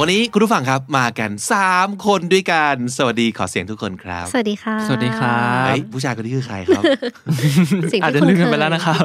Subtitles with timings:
[0.00, 1.30] วันนี้คุณผู้ฟังครับมากัน
[1.68, 6.82] 3 คนด้วยกัน สวัสดีขอเสียงทุกคนครับ สวัสดีค่ะ สวัสดีครับเฮ้ยผู้ชายคนนี้คือใครครับ
[7.92, 9.02] สิ่งที่คุณอาจที่จะคยลืมเคกันไปแล้วนะครับ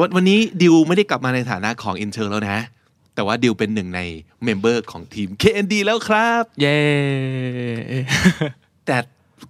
[0.00, 2.58] วันวันนี้ดิวไม่ได้กลับมาในฐานะของ intern แล้วนะ
[3.14, 4.00] แต่ว่าดิวเป็นหนึ่งใน
[4.44, 6.78] member ของทีม KND แล้วครับ เย้
[8.86, 8.96] แต่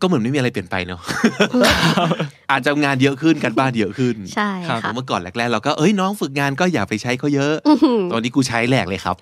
[0.01, 1.01] ก็เหมือนไม่มีอะไรเปลี่ยนไปเนาะ
[2.51, 7.55] อาจจะงานเยอะขึ้นการบ้านเยอะขึ้นใช่เพค่ะเพราะเมื่อก่อนแรกๆเราก็เอ้ยน้องฝึกงานก็อย่าไปใช้เขาเยอะ
[8.13, 9.17] ตอนนี้กูใช้แหลกเลยครับ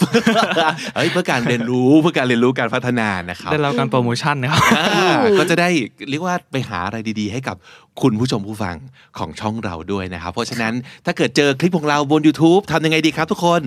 [0.97, 5.69] เฮ้ยเพื่อการเรียนรู้เพื่อการเรียนรู้การพัฒนานะครับได้รับการโปรโมชั่นนะครับอ่าก็จะได้
[6.11, 7.57] เรียกว่าไปหาอะไรดีๆ ให้กับ
[8.03, 8.77] คุณผู้ชมผู้ฟัง
[9.19, 10.75] ของช่องเราด้วยนะครับ เพราะฉะนั้น
[11.07, 13.63] ถ้าเกิดเจอคลิปของเราบน YouTube ทำยังไงดีครับทุกคน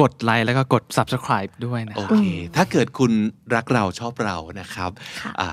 [0.00, 2.24] กดไลค์แล้วก็กด subscribe ด้วยนะโอครับเค
[2.56, 3.12] ถ้าเกิดคุณ
[3.54, 4.90] รักเราชอบเรานะครับ
[5.40, 5.50] อ่า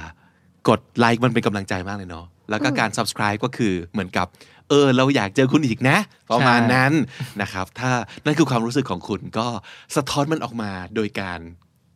[0.70, 4.28] กดไลค์มันเป็นกำลังใจมากเลยเนาะแล้วก็การ subscribe ก็คือเหมือนกับ
[4.70, 5.98] เออ เราอยากเจอคุณอีกนะ
[6.32, 6.92] ประมาณนั้น
[7.42, 7.92] นะครับ ถ้า
[8.26, 9.48] นั่นคือความรู้สึกของคุณก็
[9.96, 11.40] สะท้อนมันออกมาโดยการ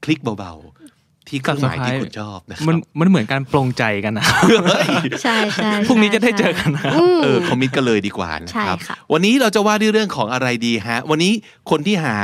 [0.03, 4.25] คลิกเบาๆ ที่เครื่องหมายที่คุณชอบนะครับมันมันเหมือนการปลงใจกันนะ
[4.67, 4.87] เฮ้ย
[5.23, 11.33] ใช่ใช่พรุ่งนี้จะได้เจอใช่กันนะครับมเออ commit กันเลยดีกว่านะครับใช่ค่ะวันนี้เราจะว่าด้วยเรื่องของอะไรดีฮะ วันนี้
[11.69, 12.17] คนที่หา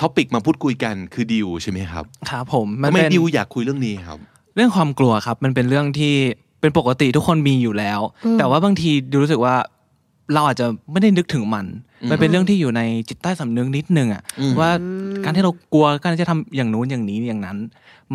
[0.00, 4.18] topic มาพูดคุยกันคือดิวใช่ไหมครับครับผมมันทำไมเป็นดิวอยากคุยเรื่องนี้ครับ
[4.54, 6.14] เรื่องความกลัวครับ มันเป็นเรื่องที่
[6.60, 8.00] เป็นปกติทุกคนมีอยู่แล้ว
[8.38, 9.54] แต่ว่าบางทีดิวรู้สึกว่า
[10.32, 11.66] เราอาจจะไม่ได้นึกถึงมัน
[12.10, 14.70] มันเป็นเรื่องที่อยู่ในจิตใต้สำนึกนิดนึงอะอืมว่า
[15.24, 17.58] การที่เรากลัวการที่จะทำอย่างนู้นอย่างนี้อย่างนั้น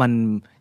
[0.01, 0.11] มัน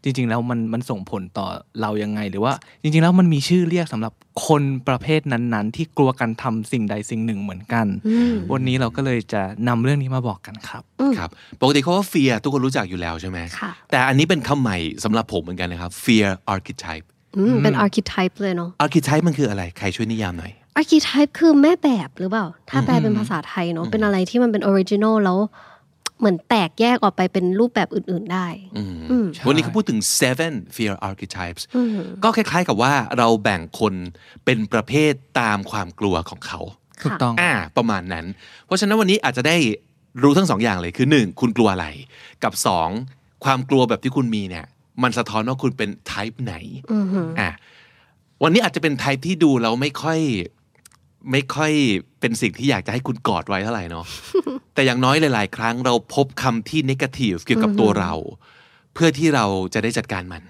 [0.09, 1.47] จริง ๆ แล้วมันมันส่งผลต่อ
[1.81, 4.13] เรายังไง หรือว่า จริง ๆ แล้วมันมีชื่อเรียกสำหรับ
[4.47, 7.87] คนประเภทนั้น ๆ ที่กลัวการทำสิ่งใดสิ่งหนึ่งเหมือนกัน
[8.53, 10.83] วันนี้เราก็เลยจะนำเรื่องนี้มาบอกกันครับ
[11.19, 25.39] ครับปกติเขาว่า fear ทุกคนรู้จักอยู่แล้วใช่ไหมค่ะแต่อันนี้เป็นคำใหม่สำหรับผมเหมือนกันนะครับ fear archetype อืมเป็น archetype เลยเนาะ archetype มันคืออะไรใครช่วยนิยามหน่อย archetype คือแม่แบบหรือเปล่า ถ้าแปลเป็นภาษาไทยเนาะเป็นอะไรที่มันเป็น original แล้ว
[26.19, 28.47] เหมือนแตกแยกออกไปเป็นรูปแบบอื่น ๆได้
[29.49, 31.63] วันนี้เขาพูดถึง seven fear archetypes
[32.25, 33.95] ก็คล้าย ๆ กับว่าเราแบ่งคน
[34.45, 36.61] เป็นประเภทตามความกลัวของเขา
[37.03, 38.27] ถูกต้องอ่าประมาณนั้น
[38.67, 39.57] เพราะฉะนั้นวันนี้อาจจะได้
[40.23, 41.87] รู้ทั้งสองอย่างเลยคือหนึ่งคุณกลัวอะไร
[42.45, 42.89] กับสอง
[43.45, 44.67] ความกลัวแบบที่คุณมีเนี่ย
[45.03, 46.55] มันสะท้อนว่าคุณเป็น type ไหน
[47.41, 47.49] อ่า
[48.43, 50.21] วันนี้อาจจะเป็น type ที่ดูแล้วไม่ค่อย
[51.33, 51.73] ไม่ค่อย
[52.21, 54.05] เป็นสิ่งที่อยากจะให้คุณกอดไว้เท่าไหร่เนาะ
[54.79, 58.13] แต่อย่างน้อยหลาย ๆ ครั้งเราพบคำที่ negative เกี่ยวกับตัวเรา
[58.95, 59.45] เพื่อที่เรา
[59.75, 60.43] จะได้จัดการมัน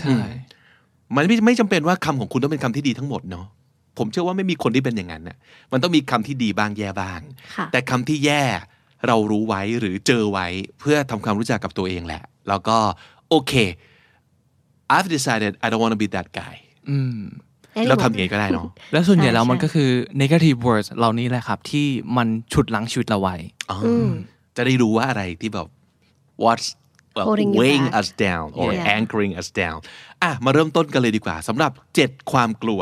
[0.00, 0.18] ใช่
[1.16, 3.46] มันไม่ไม่จำเป็นว่าคำของคุณต้องเป็นคำที่ดีทั้งหมดเนาะ
[3.98, 5.36] ผมเชื่อว่าไม่มีคนที่เป็นอย่างนั้นน่ะ
[5.72, 7.20] มันต้องมีคำที่ดีบ้างแย่บ้าง
[7.56, 8.44] ค่ะแต่คำที่แย่
[9.06, 10.46] เรารู้ไว้หรือเจอไว้
[10.80, 12.78] เพื่อทำความรู้จักกับตัวเองแหละ แล้วก็
[13.28, 13.52] โอเค
[14.94, 16.54] I've decided I don't want to be that guy
[17.76, 19.90] อืมแล้วทำอย่างนี้ก็ได้เนาะแล้วส่วนใหญ่ใช่แล้วมันใช่ก็คือ
[20.22, 23.36] negative words เหล่านี้แหละครับ ที่มันฉุดลังชีวิตเราไว้
[23.70, 23.86] อ๋ออ
[24.56, 25.68] จะได้รู้ว่าอะไรที่แบบ
[26.44, 26.66] what's
[27.16, 28.94] well, Holding you weighing back us down or Yeah.
[28.96, 29.78] anchoring us down
[30.22, 31.72] อะมาเริ่มต้นกันเลยดีกว่าสำหรับ
[32.02, 32.80] 7ความกลัว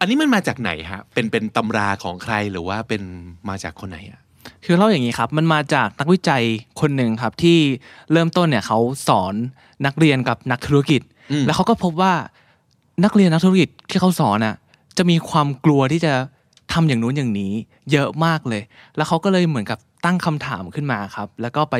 [0.00, 3.02] อันนี้มันมาจากไหนฮะเป็นเป็นตำราของใครหรือว่าเป็น
[3.48, 4.20] มาจากคนไหนอะ
[4.64, 6.42] คือเล่าอย่างนี้ครับ มันมาจากนักวิจัย
[6.80, 7.58] คนหนึ่งครับที่
[8.12, 9.34] เริ่มต้นเนี่ยเขาสอน
[9.86, 11.02] นักเรียนกับนักธุรกิจ
[11.46, 12.14] แล้วเขาก็พบว่า
[13.02, 14.54] นักเรียนนักธุรกิจที่เขาสอนน่ะ
[14.98, 16.12] จะมีความกลัวที่จะ
[16.72, 17.52] ทำอย่างนู้นอย่างนี้
[17.92, 18.62] เยอะมากเลย
[18.96, 21.76] แล้วเขาก็เลยเหมือนกับตั้งคำถามขึ้นมาครับ แล้วก็ไป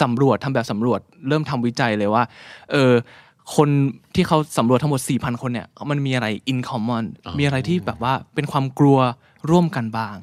[0.00, 2.22] สำรวจทำแบบสำรวจ เริ่มทำวิจัยเลยว่า
[2.72, 2.92] เออ
[3.56, 3.68] คน
[4.14, 7.04] ที่เขาสำรวจทั้งหมด 4,000 คนเนี่ย มันมีอะไร in common
[7.38, 8.98] มีอะไรที่แบบว่าเป็นความกลัว
[9.50, 10.16] ร่วมกันบ้าง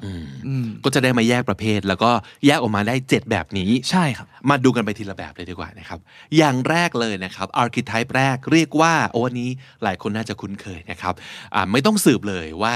[0.46, 2.10] อืมก็จะได้มาแยกประเภท แล้วก็
[2.46, 5.98] แยกออกมาได้ 7 แบบนี้ใช่ครับ มาดูกันไปทีละแบบเลยดีกว่านะครับ
[6.36, 9.50] อย่างแรกเลยนะครับ archetype แรกเรียกว่าโอ้อันนี้
[9.82, 11.14] หลายคนน่าจะคุ้นเคยนะครับ
[11.54, 12.74] อ่าไม่ต้องสืบเลยว่า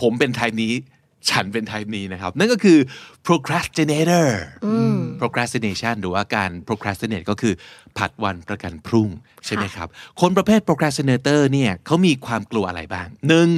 [0.00, 0.74] ผมเป็น type นี้
[1.30, 2.78] ฉันเป็น type นี้นะครับ นั่นก็คือ
[3.26, 4.28] procrastinator
[5.20, 7.54] procrastination หรือว่าการ procrastinate ก็คือ
[7.98, 9.08] ผัดวันประกันพรุ่ง
[9.46, 9.88] ใช่ไหมครับ
[10.20, 13.48] คนประเภท procrastinator เนี่ยเขามีความกลัวอะไรบ้างหนึ่ง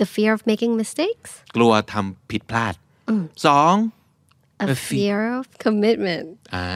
[0.00, 2.74] the fear of making mistakes กลัวทำผิดพลาด
[3.46, 3.74] สอง
[4.64, 6.66] a A fe- fear of commitment อ่า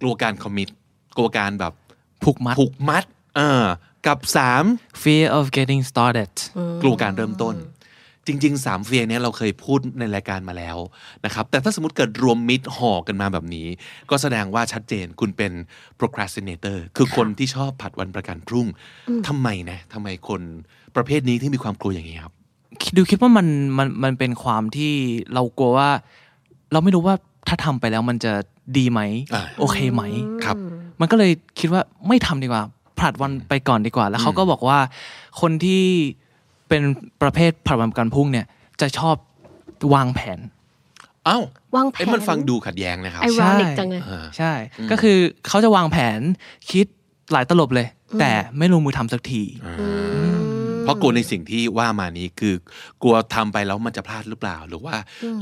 [0.00, 0.68] กลัวการคอมมิต
[1.16, 1.72] กลัวการแบบ
[2.24, 3.04] ผูกมัดผูกมัด
[3.36, 3.66] เออ
[4.06, 4.64] กับสาม
[5.02, 6.32] fear of getting started
[6.82, 7.56] กลัวการเริ่มต้น
[8.26, 10.76] จริงๆสามเฟียงเนี้ยเราเคยพูดในรายการมาแล้ว
[11.24, 13.66] นะครับ แต่ถ้าสมมติเกิดรวมมิตรห่อกันมาแบบนี้
[14.10, 15.52] ก็แสดงว่าชัดเจนคุณเป็น
[16.00, 18.66] procrastinator คือคนที่ชอบผัดวันประกันพรุ่ง
[19.28, 20.42] ทำไมนะทำไมคน
[20.96, 22.37] ประเภทนี้ที่มีความกลัวอย่างนี้ครับค
[22.96, 23.46] ดูคิดว่ามัน
[23.78, 24.92] มันมันเป็นความที่
[25.34, 25.90] เรากลัวว่า
[26.72, 27.14] เราไม่รู้ว่า
[27.48, 28.32] ถ้าทำไปแล้วมันจะ
[28.76, 29.00] ดีไหม
[29.34, 30.02] อ่าโอเคไหม
[30.44, 30.56] ครับ
[31.00, 32.62] มันก็เลยคิดว่าไม่ทำดีกว่า
[32.98, 34.78] ผลัดวันไปก่อนดีกว่า แล้วเขาก็บอกว่า
[35.40, 35.82] คนที่
[36.68, 36.82] เป็น
[37.22, 38.46] ประเภทผลัดวันประกันพรุ่งเนี่ย
[38.80, 39.16] จะชอบ
[39.94, 40.38] วางแผน
[41.26, 41.38] เอ้า
[41.76, 44.52] วางแผเอ้ยนมันฟังดูขัดแย้งนะครับไอรอนิกจังเลยอ่าใช่
[44.90, 45.18] ก็คือ
[45.48, 46.20] เขาจะวางแผน
[46.70, 46.86] คิด
[47.32, 47.86] หลายตลบเลย
[48.20, 49.42] แต่ไม่ลงมือทำสักที
[50.88, 52.54] เพราะกลัวในสิ่งที่ว่ามานี้คือ
[53.02, 54.94] กลัวทำไปแล้วมันจะพลาดหรือเปล่า หรือว่า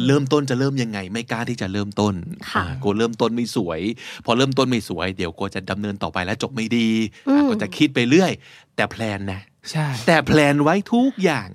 [0.06, 2.14] เริ่มต้นจะเริ่มยังไง ไม่กล้าที่จะเริ่มต้น
[2.50, 3.80] ค่ะอ่ากลัวเริ่มต้นไม่สวย
[4.24, 6.88] พอเริ่มต้นไม่สวย เดี๋ยวกลัวจะดำเนินต่อไปแล้วจบไม่ดี
[7.28, 8.32] อะก็จะคิดไปเรื่อย
[8.76, 9.40] แต่แพลนนะ
[9.70, 11.48] ใช่แต่แพลนไว้ทุกอย่าง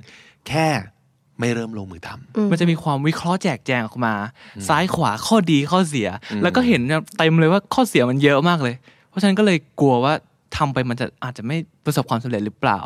[0.47, 0.67] แค่
[1.39, 4.13] ไม่เริ่มลงมือทำมันจะมีความวิเคราะห์แจกแจงออกมา
[4.67, 6.07] ซ้ายขวาข้อดีข้อเสีย
[6.43, 6.81] แล้วก็เห็น
[7.17, 8.75] เต็มเลยว่าข้อเสียมันเยอะมากเลย
[9.09, 10.13] เพราะฉะนั้นก็เลยกลัวว่า
[10.57, 12.79] ทำไปมันจะอาจจะไม่ประสบความสำเร็จหรือเปล่า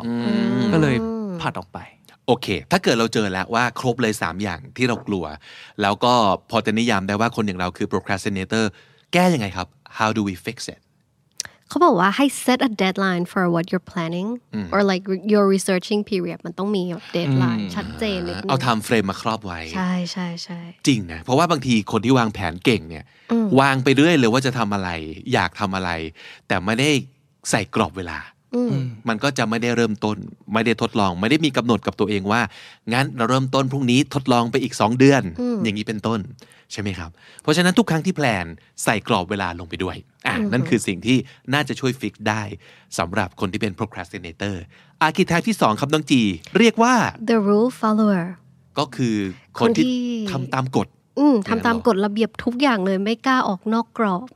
[0.72, 0.96] ก็เลย
[1.40, 1.78] ผัดออกไป
[2.26, 5.24] โอเค ถ้าเกิดเราเจอแล้วว่าครบเลย 3 อย่างที่เรากลัว
[5.82, 6.12] แล้วก็
[6.50, 8.64] พอจะนิยามได้ว่าคนอย่างเราคือ procrastinator
[9.12, 9.66] แก้ยังไงครับ
[9.98, 10.80] how do we fix it
[11.68, 14.28] เขาบอกว่าให้ set a deadline for what you're planning
[14.74, 23.04] or like your researching period มันต้องมีแบบ deadline ชัดเจนนิดนึงเอา time frame มาครอบไว้ ใช่ใช่ใช่จริงนะ เพราะว่าบางทีคนที่วางแผนเก่งเนี่ย
[23.60, 24.90] วางไปเรื่อยเลยว่าจะทำอะไร
[25.32, 25.90] อยากทำอะไร
[26.48, 26.90] แต่ไม่ได้
[27.50, 28.18] ใส่กรอบเวลา
[29.08, 30.16] มันก็จะไม่ได้เริ่มต้น
[30.54, 32.40] ไม่ได้ทดลอง ไม่ได้มีกำหนดกับตัวเองว่า
[32.92, 35.22] งั้นเราเริ่มต้นพรุ่งนี้ทดลองไปอีก 2 เดือน
[35.62, 36.20] อย่างนี้เป็นต้น
[36.72, 37.10] ใช่ไหมครับ
[37.42, 38.46] เพราะฉะนั้นทุกครั้งที่แพลน
[38.84, 39.96] ใส่กรอบเวลาลงไปด้วย
[40.26, 41.16] อะนั่นคือสิ่งที่
[41.52, 42.42] น่าจะช่วยฟิกได้
[42.98, 44.54] สำหรับคนที่เป็น procrastinator
[45.02, 46.22] อาร์กิ type ที่ 2 ครับน้องจี
[46.58, 46.94] เรียกว่า
[47.30, 48.24] the rule follower
[48.78, 49.16] ก็คือ
[49.58, 49.96] คนที่คนที่
[50.32, 50.88] ทำตามกฎ
[51.18, 54.28] อืมทำตามกฎระเบียบทุกอย่างเลยไม่กล้าออกนอกกรอบ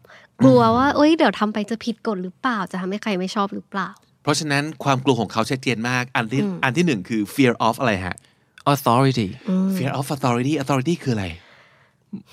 [0.44, 3.88] กลัวว่าเอ้ยเดี๋ยวทำไปจะผิดกฎหรือเปล่า จะทำให้ใครไม่ชอบหรือเปล่า
[4.22, 8.16] เพราะฉะนั้นความกลัวของเขาชัดเจนมากอันที่อันที่หนึ่งคือ fear of อะไรฮะ
[8.72, 9.28] authority
[9.76, 11.26] fear of authority authority คืออะไร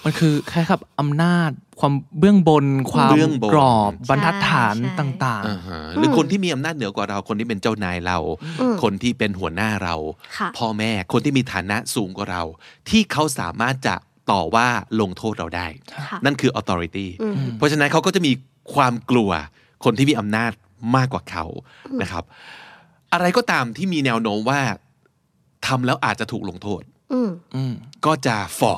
[0.05, 8.17] มันคือแค่ครับอำนาจ ความเบื้องบน ความเบื้องบนกรอบ บรรทัดฐานใช่ต่างอ่าฮะหรือคนที่มีอำนาจเหนือกว่าเรา คนที่เป็นเจ้านายเรา
[8.83, 9.95] คนที่เป็นหัวหน้าเรา
[10.37, 12.43] ค่ะพ่อแม่ คนที่มีฐานะสูงกว่าเรา
[12.89, 13.95] ที่เขาสามารถจะ
[14.31, 14.67] ต่อว่า
[15.01, 15.67] ลงโทษเราได้
[16.09, 17.07] ค่ะนั่นคือ authority
[17.57, 18.31] เพราะฉะนั้นเขาก็จะมี
[18.73, 19.31] ความกลัว
[19.83, 20.51] คนที่มีอำนาจ
[20.95, 21.45] มากกว่าเขา
[22.01, 22.23] นะครับ
[23.13, 24.59] อะไรก็ตามที่มีแนวโน้มว่า
[25.67, 26.81] ทำแล้วอาจจะถูกลงโทษ
[27.13, 27.73] อืมๆอืม
[28.05, 28.75] ก็จะฝ่อ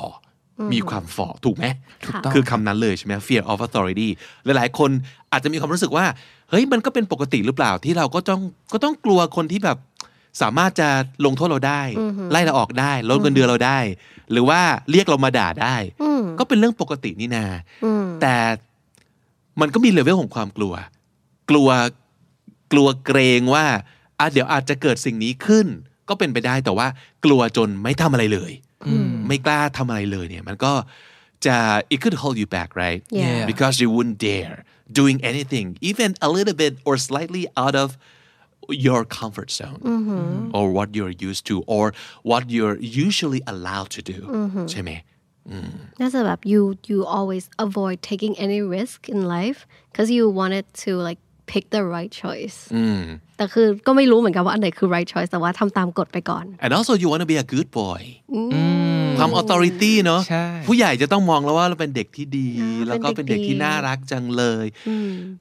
[0.58, 1.64] อมีความฝ่อถูกไหม
[2.04, 4.08] ถูกต้องคือคำนั้นเลยใช่ไหม fear of authority
[4.44, 4.90] หลายๆ คน
[5.32, 6.04] อาจจะมีความรู้สึกว่า
[6.50, 8.42] เฮ้ยมันก็เป็นปกติหรือเปล่าที่เราก็ต้อง
[8.72, 9.78] ก็ต้องกลัวคนที่แบบ
[10.42, 10.88] สามารถจะ
[11.26, 11.82] ลงโทษเราได้
[12.30, 13.78] ไล่เราออกได้ลดเงินเดือนเราได้
[14.32, 14.60] หรือว่า
[14.90, 17.44] เรียกเรามาด่าได้อืมก็เป็นเรื่องปกตินี่นา
[17.84, 18.34] อืมแต่
[19.60, 20.74] มันก็มีเลเวลของความกลัว
[21.50, 21.68] กลัว
[22.72, 23.64] กลัวเกรงว่า
[24.18, 25.66] อะเดี๋ยวอาจจะเกิดสิ่งนี้ขึ้น
[26.08, 26.86] ก็เป็นไปได้แต่ว่า
[27.24, 28.52] กลัวจนไม่ทำอะไรเลย
[29.28, 30.72] ไม่กล้าทำอะไรเลยเนี่ย มันก็
[31.46, 31.56] จะ
[31.94, 33.42] it could hold you back right Yeah.
[33.50, 34.56] because you wouldn't dare
[34.98, 37.88] doing anything even a little bit or slightly out of
[38.87, 39.79] your comfort zone
[40.57, 41.85] or what you're used to or
[42.31, 44.17] what you're usually allowed to do
[44.71, 44.91] ใช่ไหม
[46.01, 49.59] น่าจะแบบ you you always avoid taking any risk in life
[49.89, 51.21] because you wanted to like
[51.52, 52.58] pick the right choice
[53.36, 58.00] แต่คือก็ไม่รู้เหมือนกันว่าอันไหนคือ right choice แต่ว่าทำตามกฎไปก่อน and also you want to be a good boy
[59.18, 64.66] ความ authority เนอะใช่ผู้ใหญ่จะต้องมองแล้วว่าเราเป็นเด็กที่ดีอ่าแล้วก็เป็นเด็กที่เป็นเด็กดีน่ารักจังเลย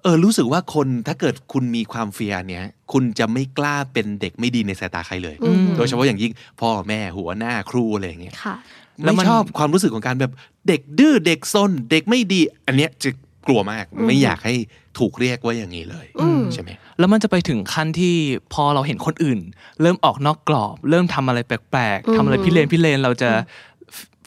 [0.03, 5.36] เออรู้สึกว่าคนถ้าเกิดคุณมีความเฟียร์เนี้ยคุณจะไม่กล้าเป็นเด็กไม่ดีในสายตาใครเลย
[5.77, 6.31] โดยเฉพาะอย่างยิ่ง
[6.62, 8.55] พ่อแม่หัวหน้าครูอะไรอย่างเงี้ยค่ะ
[9.03, 10.31] แล้วไม่มันชอบความรู้สึกของการแบบ
[10.67, 13.10] เด็กดื้อเด็กซนเด็กไม่ดี อันเนี้ยจะ
[13.48, 14.55] กลัวมาก ไม่อยากให้
[14.98, 16.08] ถูกเรียกว่าอย่างนี้เลย
[16.53, 16.69] ใช่ไหม
[17.00, 18.15] แล้วมันจะไปถึงขั้นที่
[18.53, 19.39] พอเราเห็นคนอื่น
[19.81, 23.29] เริ่มออกนอกกรอบ เริ่มทำอะไรแปลกๆทำอะไรพิเรนพิเรนเราจะ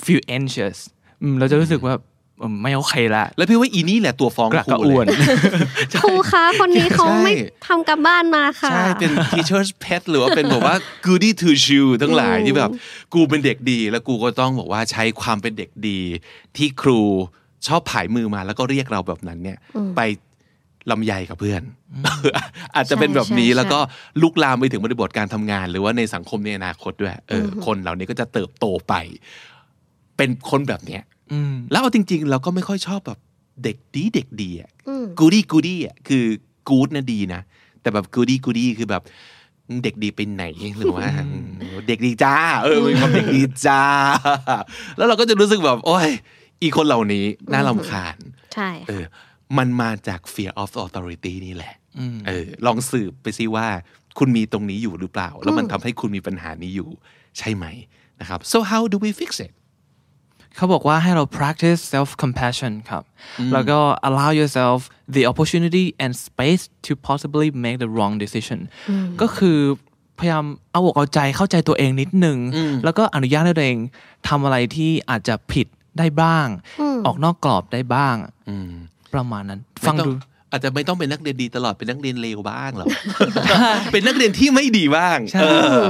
[0.04, 0.78] feel anxious
[1.22, 1.94] อืมเราจะรู้สึกว่า
[2.42, 5.26] อืมไม่โอเคละแล้วพี่ว่าอีนี่แหละตัวฟ้องกระครูกระอ่วนเลย
[6.00, 7.34] ครูคะคนนี้เขาใช่ไม่
[7.66, 10.74] ทำกับบ้านมาค่ะใช่เป็น teacher's pet หรือว่าเป็นแบบว่า
[11.06, 12.70] goody two shoe ทั้งหลายที่แบบ
[13.14, 16.00] กูเป็นเด็กดี แล้วกูก็ต้องบอกว่าใช้ความเป็นเด็กดี
[16.56, 17.00] ที่ครู
[17.66, 19.58] ชอบผายมือมาแล้วก็เรียกเราแบบนั้นเนี่ย
[19.96, 20.00] ไป
[20.90, 21.62] ลำใหญ่กับเพื่อน
[22.74, 23.78] อาจจะเป็นแบบนี้ใช่ใช่แล้วก็
[24.22, 28.94] ลุกลามไปถึงบริบทการทำงาน หรือว่าในสังคมในอนาคตด้วยเอออคนเหล่านี้ก็จะเติบโตไป
[30.16, 33.18] เป็นคนแบบเนี้ยอืมแล้วเอาจริง ๆ เราก็ไม่ค่อยชอบแบบ
[33.64, 34.70] เด็กดีเด็กดีอะ
[35.18, 36.24] goody goody อะคือ
[36.68, 37.40] good นะดีนะ
[37.82, 39.02] แต่แบบ goody goody คือแบบ
[39.84, 40.44] เด็กดีไปไหน
[40.78, 41.06] หรือว่า
[41.88, 43.82] เด็กดีจ้า เออมีความเด็กดีจ้า
[44.96, 46.08] แล้วเราก็จะรู้สึกแบบ โอ้ย
[46.62, 48.16] อีคนเหล่านี้น่ารำคาญ
[48.54, 49.04] ใช่เออ
[49.58, 51.74] มันมาจาก fear of authority นี่แหละ
[52.26, 53.66] เออลองสืบไปซิว่า
[54.18, 56.90] คุณมีตรงนี้อยู่หรือเปล่า แล้วมันทำให้คุณมีปัญหานี้อยู่
[57.38, 57.64] ใช่ไหม
[58.20, 59.52] นะครับ so how do we fix it
[60.56, 63.04] เขาบอกว่าให้เรา practice self compassion ครับ
[63.52, 63.78] แล้วก็
[64.08, 64.78] allow yourself
[65.16, 68.60] the opportunity and space to possibly make the wrong decision
[69.20, 69.58] ก็คือ
[70.18, 72.38] พยายามเอาอกเอาใจเข้าใจตัวเองนิดนึง
[72.84, 73.78] แล้วก็อนุญาตให้ตัวเอง
[74.28, 75.66] ทำอะไรที่อาจจะผิด
[75.98, 76.46] ได้บ้าง
[77.06, 78.16] ออกนอกกรอบได้บ้าง
[79.14, 80.12] ประมาณนั้น ฟังไม่ต้อดู
[80.50, 82.88] อาจจะไม่ต้องเป็นนักเรียนดีตลอดเป็นนักเรียนเลวบ้างหรอก
[83.92, 85.46] เป็นนักเรียนที่ไม่ดีบ้างใช่เอ
[85.78, 85.82] อ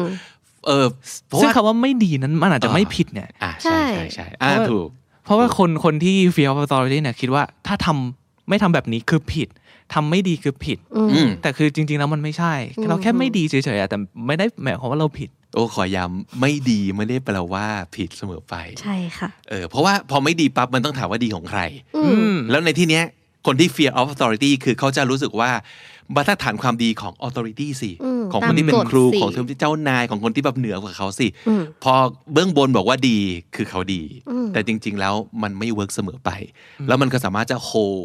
[0.66, 0.86] เออ
[1.26, 4.88] เพราะซึ่งว่าคำว่าไม่ดีนั้นมันอาจจะไม่ผิดเนี่ยอ่าใช่ใช่ใช่อ่าถูก
[5.24, 9.48] เพราะว่าคนคนที่ fear of authority เนี่ยคิดว่าถ้าทำไม่ทำแบบนี้คือผิด
[9.94, 10.78] ทำไม่ดีคือผิด
[11.12, 12.54] อืมแต่คือจริง ๆ แล้วมันไม่ใช่
[12.88, 17.66] เราแค่ไม่ดีเฉยๆอะแต่ไม่ได้หมายความว่าเราผิด โอ้ขอย้ำไม่ดีไม่ได้แปลว่า
[17.96, 21.60] ผิดเสมอไป ใช่ค่ะ เออเพราะว่าพอไม่ดีปั๊บมันต้องถามว่าดีของใคร
[22.04, 23.04] อืมแล้วในที่เนี้ย
[23.46, 25.50] คนที่ fear of authority คือเขาจะรู้สึกว่า
[26.16, 31.92] มาตรฐานความดีของ authority สิอืมของคนที่เป็นตามกฎครูสิของคนที่เจ้านายของคนที่แบบเหนือกว่าเขาสิอืมพอ
[32.32, 33.18] เบื้องบนบอกว่าดี
[33.56, 36.30] คือเขาดีอืมแต่จริง ๆ แล้วมันไม่ work เสมอไป
[36.88, 38.02] แล้วมันก็สามารถจะ hold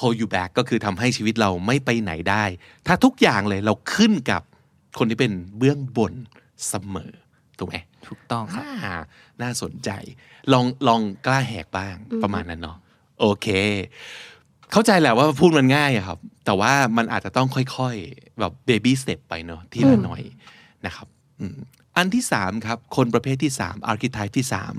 [0.00, 2.44] hold you back ก็คือทำให้ชีวิตเราไม่ไปไหนได้
[2.86, 4.42] ถ้าทุกอย่างเลยเราขึ้นกับ
[4.98, 6.12] คนที่เป็นเบื้องบน
[6.68, 7.12] เสมอ
[7.58, 8.94] ถูกไหมถูกต้องครับอ่า
[9.42, 9.90] น่าสนใจ
[10.52, 12.78] ลองลองกล้าแหกบ้างประมาณนั้นเนาะ
[13.20, 13.46] โอเค
[14.72, 20.22] เข้าใจแหละว่าพูดมันง่ายอะครับ แต่ว่ามันอาจจะต้องค่อยๆ แบบ baby step ไปเนาะทีละหน่อย
[20.86, 21.08] นะครับ
[21.96, 24.74] อืมอันที่สามครับ คนประเภทที่สาม archetype ที่สาม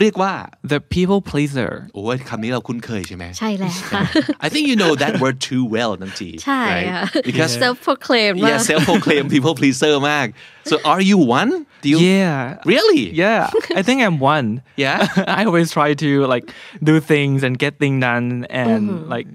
[0.00, 0.32] เรียกว่า
[0.72, 4.02] the people pleaser โอ้ยคำนี้เราคุ้นเคยใช่ไหมใช่แล้วค่ะ
[4.46, 6.86] I think you know that word too well นันจีใช่ right?
[6.92, 10.26] ค่ะ because self proclaim มา yeah ก self proclaimed people pleaser มาก
[10.70, 11.52] so are you one
[11.82, 12.38] do you yeah
[12.72, 13.42] really yeah
[13.78, 14.48] I think I'm one
[14.84, 14.98] Yeah?
[15.38, 16.46] I always try to like
[16.90, 18.26] do things and get things done
[18.62, 18.82] and
[19.14, 19.28] like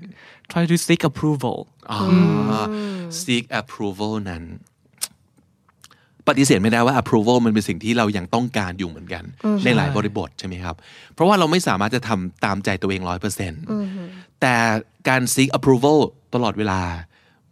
[0.54, 1.58] try to seek approval
[1.92, 2.00] อ๋อ
[3.22, 4.44] seek approval นั้น
[6.28, 9.24] ปฏิเสธไม่ได้ว่า approval มันเป็นสิ่งที่เรายังต้องการอยู่เหมือนกัน
[9.66, 10.76] ในหลายบริบทใช่ไหมครับ
[11.14, 13.62] เพราะว่าเราไม่สามารถจะทำตามใจตัวเองร้อยเปอร์เซ็นต์
[14.42, 14.56] แต่
[15.08, 15.98] การ seek approval
[16.34, 16.82] ตลอดเวลา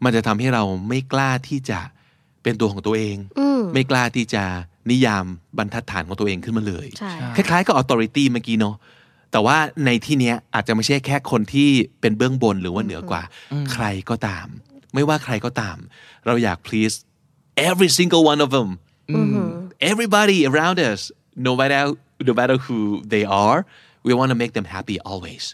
[0.03, 1.79] มันจะทำให้เราไม่กล้าที่จะ
[2.43, 3.17] เป็นตัวของตัวเอง
[3.73, 4.43] ไม่กล้าที่จะ
[4.91, 5.25] นิยาม
[5.57, 8.75] บรรทัดฐานของตัวเองขึ้นมาเลยใช่คล้ายๆกับ authority เมื่อกี้เนาะ
[9.31, 11.69] แต่ว่าในที่เนี้ยอาจจะไม่ใช่แค่คนที่
[12.01, 13.23] เป็นเบื้องบนหรือว่าเหนือกว่า
[13.73, 14.47] ใครก็ตาม
[14.93, 15.77] ไม่ว่าใครก็ตาม
[16.25, 16.97] เราอยาก please
[17.70, 18.68] every single one of them
[19.92, 21.00] everybody around us
[21.46, 21.80] no matter
[22.28, 22.78] no matter who
[23.12, 23.58] they are
[24.06, 25.44] we want to make them happy always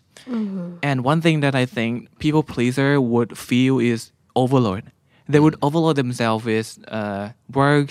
[0.88, 1.90] And one thing that I think
[2.24, 4.00] people pleaser would feel is
[4.42, 4.84] overload.
[5.32, 7.24] They would overload themselves with uh,
[7.62, 7.88] work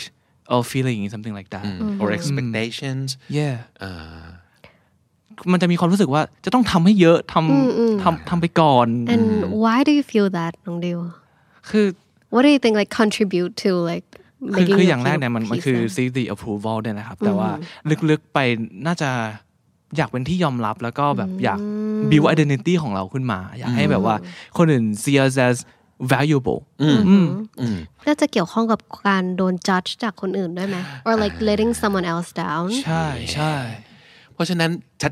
[0.54, 1.66] or feeling something like that.
[2.02, 3.08] or expectations
[3.40, 3.58] Yeah.
[5.52, 9.26] มันจะมีความรู้สึกว่าจะต้องทำให้เยอะทำทำทำไปก่อน and
[9.64, 11.00] why do you feel that น้องดิว
[11.70, 11.86] คือ
[12.33, 14.07] what do you think like contribute to like
[14.55, 15.95] คือ making คือ you อย่างแรก feel เนี่ยมันมันคือ pleaser?
[15.97, 17.51] seek the approval เนี่ยนะครับ แต่ว่า
[18.11, 18.39] ลึกๆไป
[18.87, 19.11] น่าจะ
[19.97, 21.61] อยากเป็นที่ยอมรับแล้วก็แบบอยาก
[22.11, 24.17] build identity ของเราขึ้นมา อยากให้แบบว่า
[24.59, 25.57] คนอื่น see us as
[26.13, 26.61] valuable
[28.07, 33.55] น่าจะเกี่ยวข้องกับการโดน judge จากคนอื่นด้วยไหม or like letting someone else down ใช่ใช่
[34.35, 34.71] เพราะฉะนั้น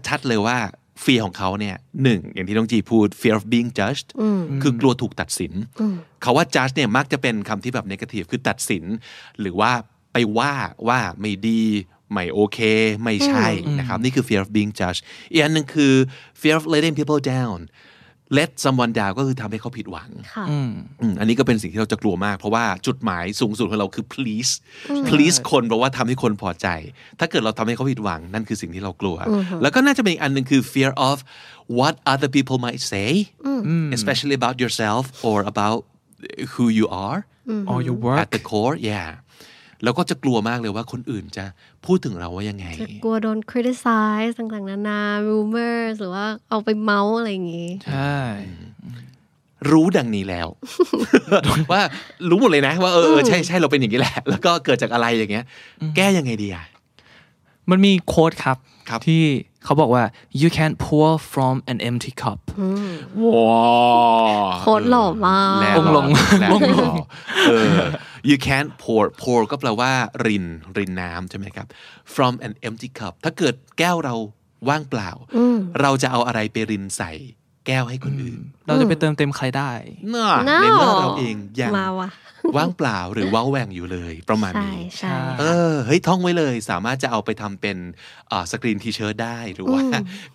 [0.09, 0.57] ชัดๆเลยว่า
[1.05, 4.09] fear ของเขาเนี่ยหนึ่งอย่างที่น้องจีพูด fear of being judged
[4.63, 5.53] คือกลัวถูกตัดสิน
[6.23, 8.85] เขาว่า judge เนี่ยมักจะเป็นคำที่แบบ negative คือตัดสิน
[9.41, 9.73] หรือว่า
[10.13, 10.55] ไปว่า
[10.89, 11.63] ว่าไม่ดี
[12.13, 12.59] ไม่โอเค
[13.03, 13.47] ไม่ใช่
[13.79, 15.03] นะครับ นี่คือ fear of being judged
[15.33, 15.95] อีกอันหนึ่งคือ
[16.41, 17.59] fear of letting people down
[18.37, 20.59] let someone down ก็คือทำให้เขาผิดหวังค่ะอื
[21.11, 24.53] มอันนี้ก็เป็นสิ่งที่เราจะกลัวมาก เพราะว่าจุดหมายสูงสุดของเราคือ please
[25.09, 26.69] please คนเพราะว่าทำให้คนพอใจ
[27.21, 29.17] ถ้าเกิดเราทำให้เขาผิดหวัง นั่นคือสิ่งที่เรากลัว
[29.63, 31.17] แล้วก็น่าจะเป็นอีกอันหนึ่งคือ fear of
[31.79, 33.11] what other people might say
[33.97, 35.81] especially about yourself or about
[36.53, 37.21] who you are
[37.71, 39.09] or your work at the core yeah
[39.85, 41.45] แล้วก็จะกลัวมากเลยว่าคนอื่นจะ
[41.87, 42.67] พูดถึงเราว่ายังไง
[43.05, 48.17] กลัวโดน criticize ต่างๆ นานา rumors หรือว่าเอาไปเมาส์อะไรอย่างงี้ ใช่
[49.71, 50.49] รู้ดังนี้แล้ว
[51.73, 51.83] ว่า
[52.29, 55.45] รู้หมดเลยนะ ว่าเออเออใช่ใช่เราเป็นอย่างนี้แหละ แล้วก็เกิดจากอะไรอย่างเงี้ย
[55.97, 56.65] แก้ยังไงดีอะ
[57.71, 58.57] มันมีโค้ดครับ
[58.89, 59.23] ครับที่
[59.65, 60.03] เขาบอกว่า
[60.41, 62.39] you can't pour from an empty cup
[63.25, 63.61] ว้า
[64.61, 66.07] โค้ดหล่อมากแล้วองค์ลง
[66.41, 66.51] แล้ว
[67.49, 67.79] เออ
[68.31, 69.93] you can't pour pour ก็แปลว่า
[70.27, 70.47] ริน
[70.79, 71.67] รินน้ำใช่ไหมครับ
[72.15, 74.15] from an empty cup ถ้าเกิดแก้วเรา
[74.69, 75.11] ว่างเปล่า
[75.81, 77.13] เราจะเอาอะไรไปรินใส่
[77.69, 79.71] แก้วให้คนอื่น เราจะไปเติมเต็มใครได้
[80.15, 82.11] น่ะ No ในเมื่อเราเองยังมาว่ะ
[82.57, 87.77] ว่างเปล่าหรือเว้าแหว่งอยู่เลยประมาณใช่นี้ใช่เออเฮ้ยท่องไว้เลย สามารถจะเอาไปทำเป็น
[88.51, 89.81] สกรีน T-shirt ได้หรือว่า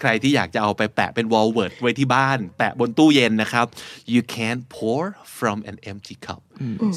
[0.02, 3.68] ใครที่อยากจะเอาไปแปะเป็น wall word ไว้ที่บ้าน แปะบนตู้เย็นนะครับ
[4.14, 5.04] you can't pour
[5.38, 6.42] from an empty cup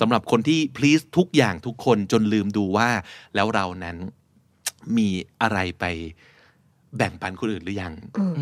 [0.00, 2.88] สำหรับคนที่ please ทุกอย่างทุกคนจนลืมดูว่า
[3.34, 3.96] แล้วเรานั้น
[4.96, 5.08] มี
[5.42, 5.84] อะไรไป
[6.96, 7.92] แบ่งปันคนอื่นหรือยัง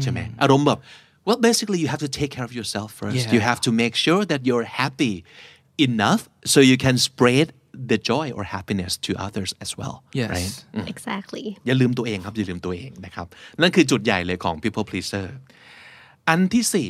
[0.02, 0.80] ใช่ไหมอารมณ์แบบ
[1.27, 3.33] well basically you have to take care of yourself first Yeah.
[3.35, 5.15] you have to make sure that you're happy
[5.87, 6.21] enough
[6.51, 7.47] so you can spread
[7.91, 10.29] the joy or happiness to others as well Yes.
[10.35, 10.53] right
[10.93, 13.27] exactly อย่าลืมตัวเองครับ อย่าลืมตัวเองนะครับ
[13.61, 15.27] นั่นคือจุดใหญ่เลยของ people pleaser
[16.29, 16.89] อันที่สี่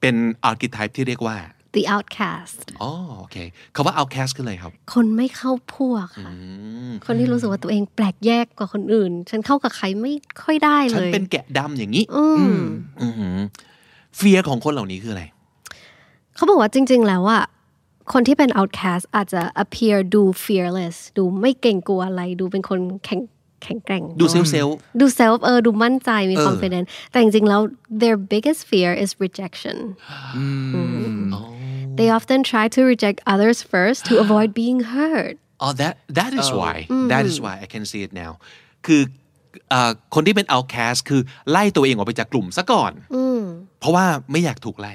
[0.00, 0.16] เป็น
[0.50, 1.36] archetype ที่เรียกว่า
[1.75, 3.35] the outcast อ๋อโอเค
[3.75, 6.33] คาว่า outcast คืออะไรครับ คนไม่เข้าพวกค่ะ
[7.05, 10.13] คนที่รู้สึกว่าตัวเองแปลกแยกกว่าคนอื่น ฉันเข้ากับใครไม่
[10.43, 12.23] ค่อยได้ฉัเลนยเป็นแกะดำอย่างนี้อื
[12.55, 13.39] ม
[14.17, 15.23] เฟียของคนเหล่านี้คืออะไร
[16.35, 17.43] เขาบอกว่าจริง ๆ แล้วอะ
[18.13, 23.21] คนที่เป็น outcast อาจจะ appear ดู fearless ดูไม่เกรงกลัวอะไร ดูเป็นคนแข็ง
[23.63, 24.67] แข็งแกร่ง ดูเซลเซล
[24.99, 27.61] ดู self เออ ดูมั่นใจ มีเออ confidence แต่จริงๆแล้ว
[28.01, 29.77] their biggest fear is rejection
[31.99, 36.47] they often try to reject others first to avoid being hurt Oh that that is
[36.59, 36.75] why
[37.13, 38.31] that is why I can see it now
[38.85, 39.01] คือ
[39.69, 41.21] เอ่อคนที่เป็น outcast คือ
[41.51, 42.93] ไล่ตัวเองออกไปจากกลุ่มซะก่อน
[43.79, 44.93] เพราะว่าไม่อยากถูกไล่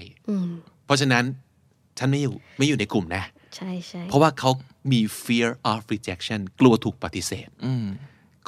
[0.87, 1.25] เพราะฉะนั้น
[1.99, 3.25] ฉันไม่อยู่ไม่อยู่ในกลุ่มนะ
[3.57, 4.51] ใช่ใช่เพราะว่าเขา
[4.93, 7.49] มี fear of rejection กลัวถูกปฏิเสธ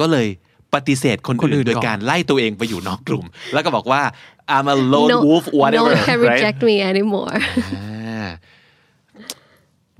[0.00, 0.28] ก็เลย
[0.74, 4.02] ปฏิเสธคนคนอื่อื่นนโดยก่อนการไล่ตัวเองไปอยู่นอกกลุ่ม แล้วก็บอกว่า
[4.56, 7.36] I'm a lone no, wolf no whatever one can right reject me anymore
[7.76, 7.97] อ่า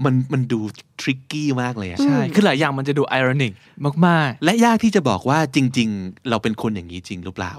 [0.05, 0.61] มันมันดู
[1.01, 3.53] ทริกกี้มากเลยอะใช่ คือหลายอย่างมันจะดูไอรอนิก
[4.07, 7.53] มากและยากที่จะบอกว่าจริง ๆ เราเป็นคนอย่างนี้จริงหรือเปล่า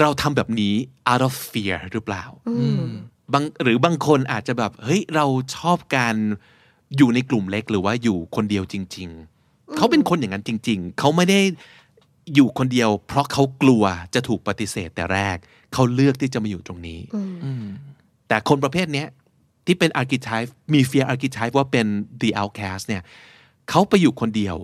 [0.00, 0.74] เราทำแบบนี้
[1.10, 2.24] out of fear หรือเปล่า
[3.32, 6.16] บางหรือบางคนอาจจะแบบ เฮ้ย เราชอบการ
[6.96, 9.08] อยู่ในกลุ่มเล็กหรือว่าอยู่คนเดียวจริง
[9.42, 11.40] ๆ เขาเป็นคนอย่างนั้นจริง ๆ เขาไม่ได้
[12.34, 15.36] อยู่คนเดียว เพราะเขากลัวจะถูกปฏิเสธแต่แรก
[15.72, 17.00] เขาเลือกที่จะมาอยู่ตรงนี้
[18.28, 19.08] แต่คนประเภทเนี้ย
[19.66, 21.86] ที่เป็น archetype มี fear archetype ว่าเป็น
[22.22, 23.02] the outcast เนี่ย
[23.68, 24.56] เขาไปอยู่คนเดียว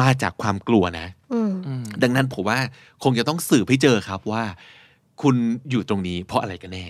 [0.00, 1.08] มาจากความกลัวนะ
[2.02, 2.58] ดังนั้นผมว่า
[3.02, 4.44] คงจะต้องสืบให้เจอครับว่า
[5.22, 5.36] คุณ
[5.70, 6.86] อยู่ตรงนี้เพราะอะไรกันแน่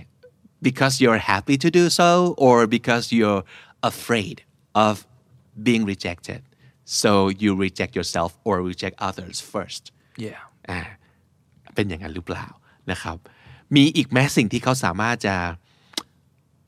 [0.67, 2.11] because you're happy to do so
[2.45, 3.43] or because you're
[3.91, 4.37] afraid
[4.87, 4.95] of
[5.67, 6.41] being rejected
[7.01, 7.11] so
[7.43, 10.81] you reject yourself or reject others first ๆ yeah อ่า
[11.75, 12.47] เป็นอย่างนั้นหรือเปล่า
[12.91, 13.17] นะครับ
[13.77, 15.37] มีอีกแม้สิ่งที่เขาสามารถจะ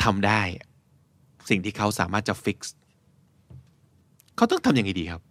[0.05, 0.43] ทำได้
[1.49, 2.59] สิ่งที่เขาสามารถจะ fix
[4.37, 5.23] เขาต้องทำยังไงดีครับ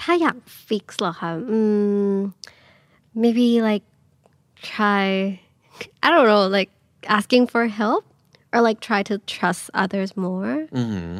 [0.00, 0.36] ถ้าอยาก
[0.68, 1.58] fix เหรอคะอื
[2.12, 2.14] ม
[3.22, 3.84] maybe like
[4.70, 5.06] try
[6.04, 6.70] I don't know like
[7.18, 8.02] asking for help
[8.52, 10.52] or like try to trust others more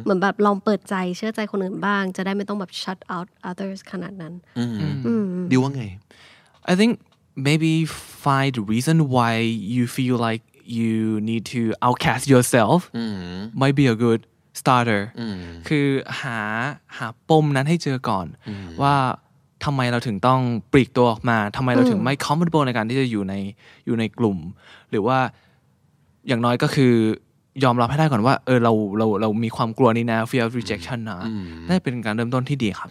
[0.04, 4.34] เหมือนแบบลองเปิดใจเชื่อใจคนอื่นบ้าง จะได้ไม่ต้องแบบ shut out others ขนาดนั้น
[5.50, 5.84] ดีว่าไง
[6.70, 6.92] I think
[7.48, 7.72] maybe
[8.24, 9.32] find the reason why
[9.74, 10.42] you feel like
[10.78, 10.96] you
[11.28, 12.78] need to outcast yourself
[13.60, 14.20] might be a good
[14.60, 15.02] starter
[15.68, 15.86] คือ
[16.20, 16.38] หา
[16.96, 18.26] หาปมนั้นให้เจอก่อน
[18.82, 18.94] ว่า
[19.64, 20.40] ทำไมเราถึงต้อง
[20.72, 23.34] ปลีกตัวออกมาทำไมเราถึงไม่ comfortable ในการที่จะอยู่ใน
[23.86, 24.38] อยู่ในกลุ่ม
[24.90, 25.18] หรือว่า
[26.28, 26.94] อย่างน้อยก็คือ
[27.64, 31.20] ยอมรับให้ได้ก่อนว่า เออเราเราเรามีความกลัวนี้นะ fear of rejection นะ
[31.66, 32.90] น่าจะเป็นการเริ่มต้นที่ดีครับ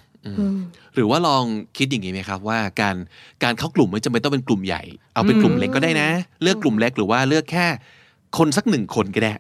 [0.95, 1.43] หรือว่าลอง
[1.77, 2.95] คิดอย่างนี้ไหมครับว่าการ
[3.43, 4.82] การเข้ากลุ่มไม่จำเป็นต้องเป็นกลุ่มใหญ่
[5.13, 6.10] เอาเป็นกลุ่มเล็กก็ได้นะ
[6.41, 7.65] เลือกกลุ่มเล็กหรือว่าเลือกแค่
[8.38, 9.34] คนสักหนึ่งคนก็ได้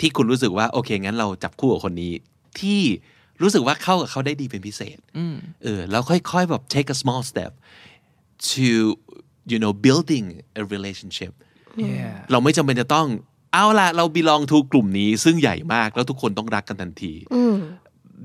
[0.00, 2.12] ที่คุณรู้สึกว่าโอเคงั้นเราจับคู่กับคนนี้
[2.60, 2.82] ที่
[3.42, 4.98] รู้สึกว่าเข้ากับเขาได้ดีเป็นพิเศษ
[5.64, 7.52] เออแล้วค่อยๆแบบ take a small step
[8.50, 8.66] to
[9.50, 10.26] you know building
[10.60, 11.32] a relationship
[11.84, 13.06] yeah เราไม่จำเป็นจะต้อง
[13.52, 17.12] เอาละเรา belong to กลุ่มนี้ซึ่งใหญ่มากแล้วทุกคนต้องรักกันทันที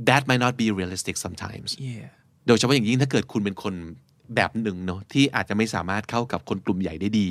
[0.09, 2.07] that might not be realistic sometimes yeah
[2.47, 3.73] โดยเฉพาะอย่างยิ่งถ้าเกิดคุณเป็นคน
[4.35, 7.29] แบบหนึ่งเนาะที่อาจจะไม่สามารถเข้ากับคนกลุ่มใหญ่ได้ดี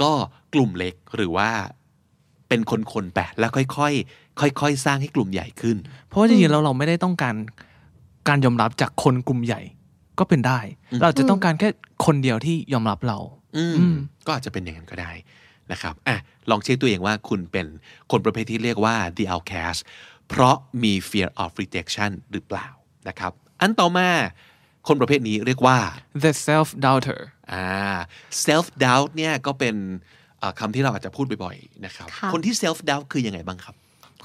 [0.00, 0.10] ก็
[0.54, 1.50] กลุ่มเล็กหรือว่า
[2.48, 7.34] เป็นคนๆแปะแล้วค่อยๆค่อยๆสร้างให้กลุ่มใหญ่ขึ้น เพราะว่าจริงๆแล้วเราไม่ได้ต้องการ
[8.28, 9.60] การยอมรับจากคนกลุ่มใหญ่
[10.18, 10.60] ก็เป็นได้
[11.02, 11.68] เราจะต้องการแค่
[12.06, 13.18] คนเดียวที่ยอมรับเรา
[13.56, 15.12] อืมก็อาจจะเป็นอย่างนั้นก็ได้
[15.72, 16.16] นะครับอะ
[16.50, 17.66] ลองเช็คตัวเองว่าคุณเป็น
[18.10, 19.80] คนประเภทที่เรียกว่า the outcast
[20.28, 22.68] เพราะมี fear of rejection หรือเปล่า
[23.08, 24.08] นะครับ อันต่อมา
[24.88, 25.78] คนประเภทนี้เรียกว่า
[26.24, 27.20] the self doubter
[27.52, 27.66] อ่า
[28.46, 29.76] self doubt เนี่ยก็เป็น
[30.38, 33.74] เอ่อคำที่เราอาจจะพูดบ่อยๆนะครับค่ะคนที่ self doubt คือยังไงบ้างครับ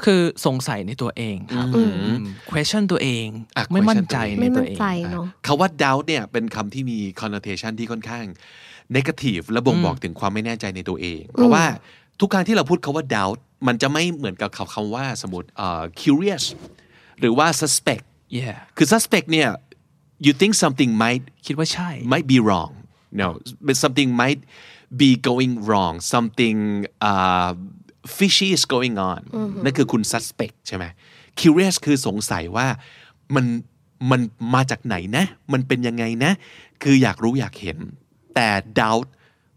[0.04, 1.84] คือสงสัยในตัวเองครับอื
[2.14, 2.16] ม
[2.52, 3.26] question ตัวเอง
[3.58, 8.26] อะไม่มั่นใจ question ในไม่ตัมั่วนเองใจเนาะคาว่า doubt เนี่ยเป็นคำที่มี connotation ที่ค่อนข้าง
[8.96, 11.66] negative และบ่งบอกถึงความไม่แน่ใจในตัวเอง เพราะว่า
[12.22, 16.44] ทุกครั้งที่เราพูดคาว่า doubt มันจะไม่เหมือนกับคำว่าสมมติ uh, curious
[17.20, 18.06] หรือว่า suspect
[18.40, 19.50] yeah คือ suspect เนี่ย
[20.26, 22.72] you think something might คิดว่าใช่ might be wrong
[23.22, 23.28] no
[23.66, 24.42] but something might
[25.02, 26.58] be going wrong something
[27.12, 27.52] uh,
[28.18, 29.22] fishy is going on
[29.64, 30.86] นั่นคือคุณ suspect ใช่ไหม
[31.42, 32.68] curious คือสงสัยว่า
[33.36, 33.46] มัน
[34.12, 34.22] มัน
[34.54, 36.32] มาจากไหนนะ มันเป็นยังไงนะ
[36.84, 37.78] คืออยากรู้อยากเห็น
[38.36, 39.08] แต่ doubt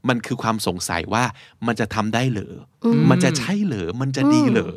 [0.08, 1.24] มันคือความสงสัยว่า
[1.66, 4.74] มันจะทำได้เหรออมันจะใช่เหรอ มันจะดีเหรอ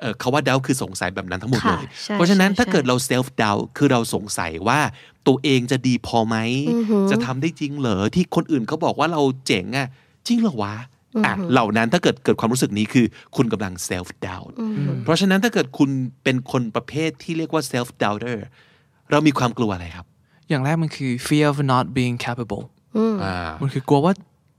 [0.00, 4.80] เอ่อคาว่า doubt คือสงสัยแบบนั้นทั้งหมดค่ะเลยใช่เพราะฉะนั้นใช่ถ้าเกิดใช่เรา self doubt คือเราสงสัยว่า
[5.26, 6.36] ตัวเองจะดีพอไหม
[7.10, 9.88] จะทำได้จริงเหรอ ที่คนอื่นเขาบอกว่าเราเจ๋งอะ
[10.26, 10.74] จริงเหรอวะ
[11.26, 14.52] อะเหล่านั้นถ้าเกิดเกิดความรู้สึกนี้คือคุณกำลัง self doubt
[15.04, 15.90] เพราะฉะนั้นถ้าเกิดคุณ
[16.24, 18.38] เป็นคนประเภทที่เรียกว่า self doubter
[19.10, 20.06] เรามีความกลัวอะไรครับ
[20.48, 22.64] อย่างแรกมันคือ fear of not being capable
[23.22, 24.12] อ่ามันคือกลัวว่า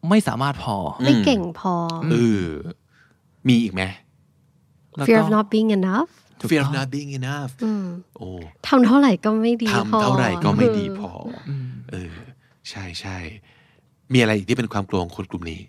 [0.10, 1.74] ไม่สามารถพอ ไม่เก่งพอ
[2.12, 2.48] เออ
[3.48, 3.82] มีอีกไหม
[4.96, 6.10] แล้ว fear ก็ of not being enough
[6.50, 7.52] fear of not being enough
[8.18, 8.28] โอ้
[8.68, 11.12] ทำเท่าไหร่ก็ไม่ดีพอทำเท่าไหร่ก็ไม่ดีพอ
[11.50, 11.52] อ
[11.92, 12.16] เออ
[12.70, 13.18] ใช่ใช่
[14.14, 15.62] มีอะไรอีกที่เป็นความกลัวของคนกลุ่มนี้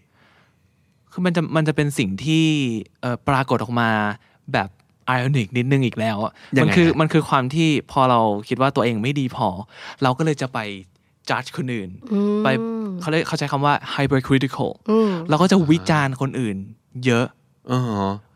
[1.10, 2.44] คือมันจะมันจะเป็นสิ่งที่
[3.00, 3.90] เอ่อปรากฏออกมา
[4.52, 4.68] แบบ
[5.06, 9.48] ไอออนิกนิดนึงอีกแล้วอะยังมัไงคือฮะมันคือความที่พอเราคิดว่าตัวเองไม่ดีพอ
[10.02, 10.58] เราก็เลยจะไป
[11.30, 11.90] จัดคนอื่น
[12.44, 12.48] ไป
[13.00, 14.70] เขาเรียกเขาใช้คำว่า hypercritical
[15.28, 16.56] เราก็จะวิจารณ์คนอื่น
[17.04, 17.26] เยอะ
[17.70, 17.80] อ๋อ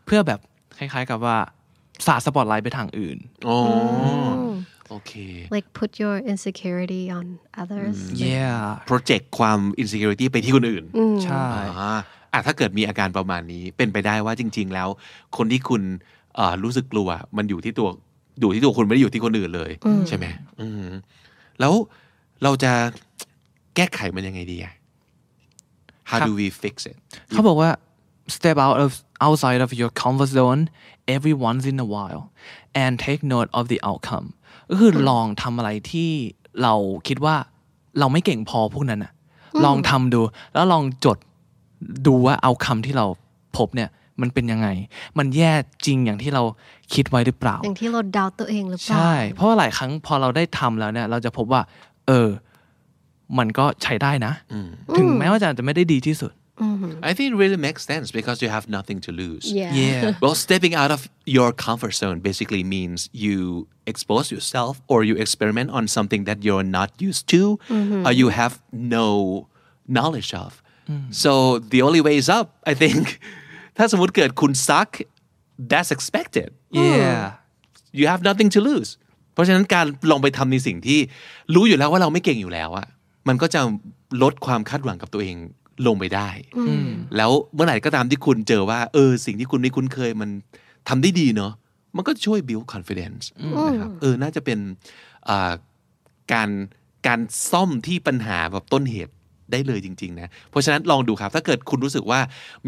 [0.05, 0.39] เพื่อแบบ
[0.77, 1.37] คล้ายๆกับว่า
[2.05, 3.57] สาดสปอตไลท์ไปทางอื่นอ๋อ
[4.89, 5.11] โอเค
[5.55, 7.25] like put your insecurity on
[7.61, 8.57] others yeah
[8.89, 10.85] project ความ insecurity ไปที่คนอื่น
[11.23, 11.45] ใช่
[11.79, 11.93] อ่า
[12.33, 14.89] อะถ้าเกิดมีอาการประมาณนี้เป็นไปได้ว่าจริง ๆ แล้ว
[15.37, 15.81] คนที่คุณ
[16.35, 17.89] เอ่อรู้สึกกลัว มันอยู่ที่ตัว
[18.39, 19.71] อยู่ที่ตัวคุณไม่ได้อยู่ที่คนอื่นเลย
[20.07, 20.25] ใช่ไหม
[20.61, 20.85] อืม
[21.59, 21.73] แล้ว
[22.43, 22.71] เราจะ
[23.75, 24.73] แก้ไขมันยังไงดีอะ
[26.09, 26.97] How ครับ do we fix it
[27.29, 27.69] เขาบอกว่า
[28.35, 28.91] step out of
[29.25, 30.61] outside of your comfort zone
[31.15, 32.23] every once in a while
[32.83, 34.27] and take note of the outcome
[34.69, 36.09] ก็คือลองทำอะไรที่
[36.63, 36.73] เรา
[37.07, 37.35] คิดว่า
[37.99, 39.11] เราไม่เก่งพอพวกนั้นอะ
[39.65, 40.21] ลองทำดู
[40.53, 41.17] แล้วลองจด
[42.07, 43.05] ดูว่าเอาคำที่เรา
[43.57, 43.89] พบเนี่ย
[44.21, 44.67] มันเป็นยังไง
[45.17, 45.53] มันแย่
[45.85, 46.43] จริงอย่างที่เรา
[46.93, 51.61] คิดไว้หรือเปล่า อย่างที่เราดาวตัวเองหรือเปล่า ใช่ เพราะว่าหลายครั้งพอเราได้ทำแล้วเนี่ย เราจะพบว่า
[52.08, 52.30] เออ
[53.38, 54.32] มันก็ใช้ได้นะ
[54.96, 56.32] ถึงแม้ว่าจะอาจจะไม่ได้ดีที่สุด
[57.08, 60.36] I think it really makes sense because you have nothing to lose yeah yeah Well,
[60.46, 61.00] stepping out of
[61.36, 63.38] your comfort zone basically means you
[63.92, 67.42] expose yourself or you experiment on something that you're not used to
[68.06, 68.54] or you have
[68.98, 69.06] no
[69.96, 70.50] knowledge of.
[71.22, 71.32] So
[71.74, 73.04] the only way is up, I think.
[73.76, 74.90] ถ้าสมมติเกิดคุณ suck
[75.70, 76.48] that's expected
[76.82, 77.20] yeah
[77.98, 78.90] you have nothing to lose
[79.33, 80.99] เพราะฉะนั้นการลองไปทำในสิ่งที่
[81.53, 82.87] รู้อยู่แล้วว่าเราไม่เก่งอยู่แล้วอะ
[83.27, 83.61] มันก็จะ
[84.23, 85.35] ลดความคาดหวังกับตัวเอง
[85.87, 86.29] ลงไปได้
[87.17, 90.29] แล้วเมื่อไหร่ก็ตามที่คุณเจอว่า เออ สิ่งที่คุณไม่คุ้นเคยมัน
[90.89, 91.53] ทำได้ดีเนาะ
[91.95, 93.23] มันก็ช่วย build confidence
[93.67, 94.59] นะครับเออน่าจะเป็น
[95.29, 95.51] อ่า
[96.33, 96.49] การ
[97.07, 97.19] การ
[97.51, 99.13] ซ่อมที่ปัญหาแบบต้นเหตุ
[99.51, 102.19] ได้เลยจริง ๆ นะ เพราะฉะนั้นลองดูครับ ถ้าเกิดคุณรู้สึกว่า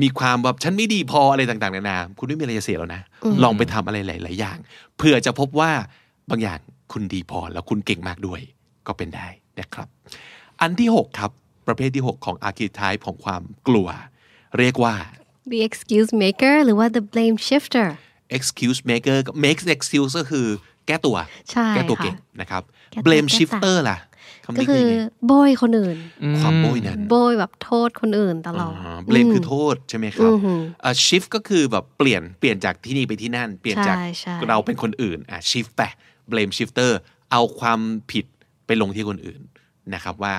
[0.02, 3.02] มีความแบบฉันไม่ดีพออะไรต่างๆนานาคุณไม่มีอะไรจะเสียแล้วนะ
[3.44, 4.58] ลองไปทำอะไรหลาย ๆ อย่าง
[4.98, 5.72] เพื่อจะพบว่า
[6.30, 6.60] บางอย่าง
[6.92, 8.42] คุณดีพอแล้วคุณเก่งมากด้วย
[8.88, 9.28] ก็เป็นได้
[9.60, 9.88] นะครับ
[10.62, 11.32] อันที่ 6 ครับ
[11.68, 13.88] ประเภทที่ 6 ของ archetype ของความกลัว
[14.58, 14.96] เรียกว่า
[15.52, 17.88] the excuse maker หรือว่า the blame shifter
[18.38, 20.48] excuse maker กับ makes excuse ก็คือ
[20.88, 21.18] แก้ตัว
[21.52, 23.98] ใช่แก้ตัวค่ะเก่งนะครับแก้ตัว blame แก้ต่าง shifter ล่ะ
[24.46, 24.96] คำก็นี้คืคืออยังไง
[25.28, 25.98] โบยคนอื่น
[26.40, 30.32] ความโบยนั้นโบยแบบโทษคนอื่นตลอดอ่า blame คือโทษใช่ไหมครับ
[30.84, 35.82] อ่า shift ก็คือแบบเปลี่ยนเปลี่ยนจากที่นี่ไปที่นั่น เปลี่ยนจากใช่ใช่เราเป็นคนอื่นอะ shift ไป
[36.32, 36.92] blame shifter
[37.32, 37.80] เอาความ
[38.12, 38.26] ผิด
[38.66, 39.42] ไปลงที่คนอื่น
[39.94, 40.34] นะครับว่า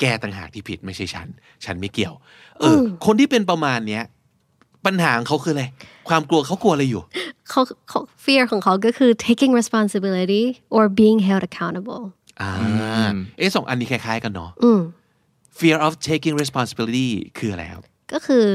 [0.00, 1.28] แกต่างหากที่ผิดไม่ใช่ฉัน
[1.64, 2.14] ฉันไม่เกี่ยว
[2.60, 4.04] เอออ คนที่เป็นประมาณเนี้ย
[4.86, 5.64] ปัญหาของเขาคืออะไร
[6.08, 7.02] ความกลัวเขากลัวอะไรอยู่
[7.50, 10.44] เขาเขา fear ของเขาก็คือ taking responsibility
[10.76, 12.04] or being held accountable
[12.40, 12.52] อ่า
[13.38, 14.80] เอ๊ะสองอันนี้คล้าย ๆ กันเนาะอืม
[15.58, 18.46] fear of taking responsibility คืออะไรครับ ก็คือ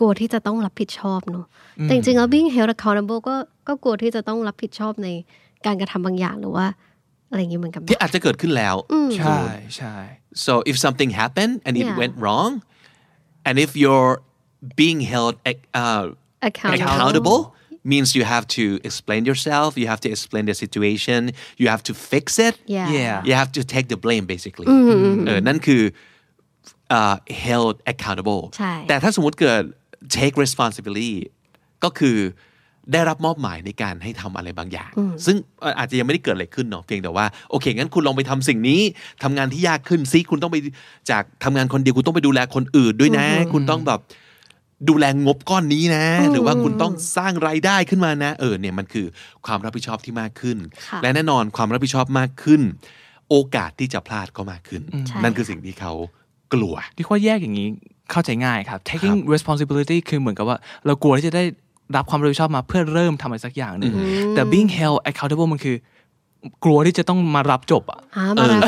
[0.00, 1.46] กลัวที่จะต้องรับผิดชอบเนอะ
[1.82, 3.36] แต่จริงๆแล้ว being held accountable ก็
[3.68, 5.08] ก็กลัวที่จะต้องรับผิดชอบใน
[5.66, 6.66] การกระทำบางอย่างหรือว่า
[7.30, 8.76] อะไรอย่างนี้เหมือนกันที่อาจจะเกิดขึ้นแล้ว
[9.18, 9.40] ใช่
[9.76, 9.96] ใช่
[10.44, 12.00] so if something happened and it Yeah.
[12.02, 12.50] went wrong
[13.46, 14.14] and if you're
[14.80, 15.34] being held
[15.82, 16.04] uh,
[16.48, 17.40] accountable accountable
[17.92, 21.18] means you have to explain yourself you have to explain the situation
[21.60, 24.66] you have to fix it yeah yeah you have to take the blame basically
[25.26, 25.82] เออนั่นคือ
[26.98, 27.16] uh,
[27.46, 29.62] held accountable ใช่แต่ถ้าสมมติเกิด
[30.18, 31.14] take responsibility
[31.84, 32.18] ก็คือ
[32.92, 34.90] ได้รับมอบหมายในการให้ทำอะไรบางอย่าง
[35.26, 38.80] ซึ่งเอ่ออาจจะยังไม่ได้เกิดอะไรขึ้นเนาะเพียงแต่ว่าโอเคงั้นคุณลองไปทำสิ่งนี้
[39.22, 40.56] ทำงานที่ยากขึ้นซิคุณต้องไป
[41.10, 44.00] จากทำงานคนเดียวคุณต้องไปดูแลคนอื่นด้วยนะ คุณต้องแบบ
[44.88, 49.06] ดูแลงบก้อนนี้นะ หรือว่าคุณต้องสร้างรายได้ขึ้นมานะเออเนี่ยมันคือ
[49.46, 52.60] ความรับผิดชอบที่มากขึ้นค่ะและแน่นอนความรับผิดชอบมากขึ้น
[53.30, 55.92] โอกาสที่จะพลาดก็มากขึ้นใช่นั่นคือสิ่งที่เขา
[56.54, 57.68] กลัวที่ว่าแยกอย่างนี้
[58.10, 61.44] เข้าใจง่ายครับ taking responsibility คือเหมือนกับว่า เรากลัวที่จะได้
[61.96, 63.94] รับความรับผิดชอบมาเพื่อเริ่มทำอะไรสักอย่างหนึ่ง
[64.34, 65.76] แต่ being held accountable มันคือ
[66.64, 68.62] กลัวที่จะต้องมารับจบอะ อ่ามารับ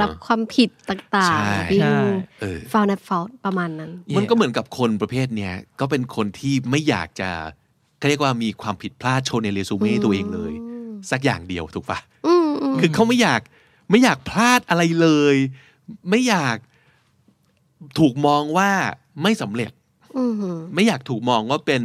[0.00, 1.98] รับความผิดต่างใช่ๆ being ใช่
[2.40, 7.30] เออ found at fault ประมาณนั้น มันก็เหมือนกับคนประเภทเนี้ยก็เป็นคนที่ไม่อยากจะ
[7.98, 10.52] เขาเรียกว่ามีความผิดพลาดโชว์ในเรซูเม่ตัวเองเลย
[11.10, 13.40] สักอย่างเดียวถูกปะอืมอืมคือเขาไม่อยาก
[13.90, 15.36] ไม่อยากพลาดอะไรเลย
[16.10, 16.56] ไม่อยาก
[17.98, 18.70] ถูกมองว่า
[19.22, 19.79] ไม่สำเร็จอืม
[20.74, 21.82] ไม่อยากถูกมองว่าเป็น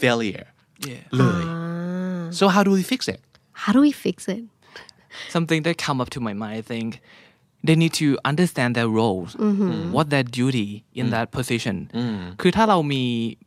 [0.00, 0.46] failure
[1.18, 3.20] เลยอ่า so how do we fix it
[3.62, 4.42] how do we fix it
[5.34, 6.88] something that come up to my mind I think
[7.66, 9.30] they need to understand their roles
[9.96, 10.68] what their duty
[11.00, 11.76] in that position
[12.40, 13.04] คือถ้าเรามี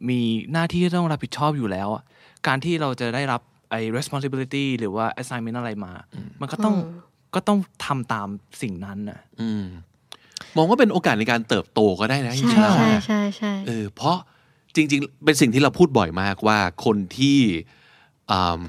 [0.10, 0.19] มี
[0.53, 2.03] หน้าที่ที่ต้องรับผิดชอบอยู่แล้วอะ
[2.47, 5.93] การที่เราจะได้รับไอ้ responsibility หรือว่า assignment อะไรมา
[6.41, 6.75] มันก็ต้อง
[7.36, 8.27] ก็ต้องทำตาม
[8.62, 9.19] สิ่งนั้นน่ะ
[10.57, 14.17] มองว่าเป็นโอกาสในการเติบโตก็ได้นะจใช่ริงๆแล้วใช่นะใช่ใช่เออเพราะ
[14.75, 17.39] จริง ๆ เป็นสิ่งที่เราพูดบ่อยมากว่าคนที่
[18.31, 18.59] อ่า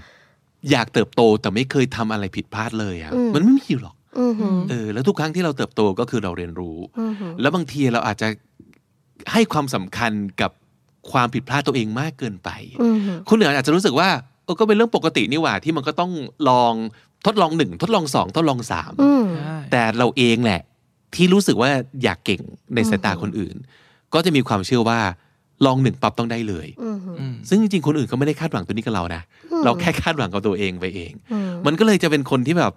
[0.70, 6.76] อยากเติบโตแต่ไม่เคยทำอะไรผิดพลาดเลยอะมันไม่มีอยู่หรอกอือหือเออ แล้วทุกครั้งที่เราเติบโตก็คือเราเรียนรู้
[7.40, 8.28] แล้วบางทีเราอาจจะ
[9.32, 10.50] ให้ความสำคัญกับ
[11.12, 12.50] ความผิดพลาดตัวเองมากเกินไป
[12.82, 14.08] อือหือคนอื่นอาจจะรู้สึกว่า
[14.44, 16.12] เออก็เป็นเรื่องปกตินี่หว่าที่มันก็ต้อง
[16.48, 16.74] ลอง
[17.26, 19.24] ทดลองหนึ่งทดลองสองทดลองสามอืม
[19.70, 20.60] แต่เราเองแหละ
[21.14, 21.70] ที่รู้สึกว่า
[22.02, 22.40] อยากเก่ง
[22.74, 23.56] ในสายตาคนอื่น
[24.14, 25.00] ก็จะมีความเชื่อว่า
[25.66, 27.16] ลองหนึ่งปั๊บต้องได้เลยอือหือ
[27.48, 29.22] ซึ่งจริงๆ คนอื่นก็ไม่ได้คาดหวังตัวนี้กับเรานะ
[29.64, 32.72] เราแค่คาดหวังกับตัวเองไปเองอืมมันก็เลยจะเป็นคนที่แบบ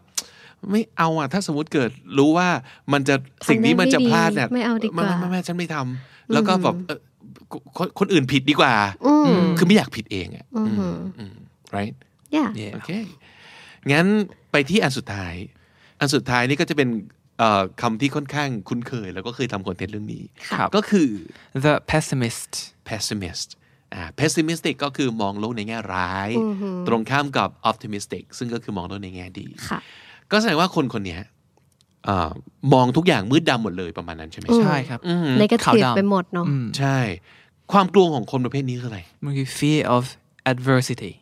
[0.72, 2.48] ไม่เอาอะ ถ้าสมมติเกิดรู้ว่า
[2.94, 3.16] มันจะ
[3.50, 7.00] สิ่งนี้มันจะพลาดเนี่ยไม่เอาดีกว่าไม่ไม่ไม่ฉันไม่ทำแล้วก็แบบเออ
[7.78, 8.74] คนคนอื่นผิดดีกว่า
[9.06, 11.36] อืมคือไม่อยากผิดเองอะอือหืออืม
[11.76, 11.96] right
[12.36, 12.90] yeah โอเค
[13.92, 14.06] งั้น
[14.52, 15.34] ไปที่อันสุดท้าย
[16.00, 17.25] อันสุดท้ายนี่ก็จะเป็นเอ่อ
[17.82, 21.10] คำที่ค่อนข้างคุ้นเคย แล้วก็เคยทำคอนเทนต์เรื่องนี้ครับก็คือ
[21.66, 22.52] the pessimist
[22.90, 23.50] pessimist
[23.94, 26.30] อ่า pessimistic ก็คือมองโลกในแง่ร้าย
[26.88, 29.80] ตรงข้ามกับ optimistic ซึ่งก็คือมองโลกในแง่ดีค่ะ
[30.32, 31.22] ก็แสดงว่าคนคนเนี้ย
[32.06, 32.32] เอ่อ
[32.74, 35.28] มองทุกอย่างมืดดำหมดเลยประมาณนั้นใช่ไหมอืมใช่ครับอืม
[35.66, 36.98] ขาว negative ดำไปหมดเนาะอืมใช่
[37.72, 40.04] ความกลัวของคนประเภทนี้คืออะไร มันคือ fear of
[40.52, 41.14] adversity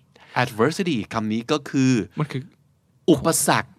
[0.44, 2.42] adversity คำนี้ก็คือมันคือ
[3.12, 3.70] อุปสรรค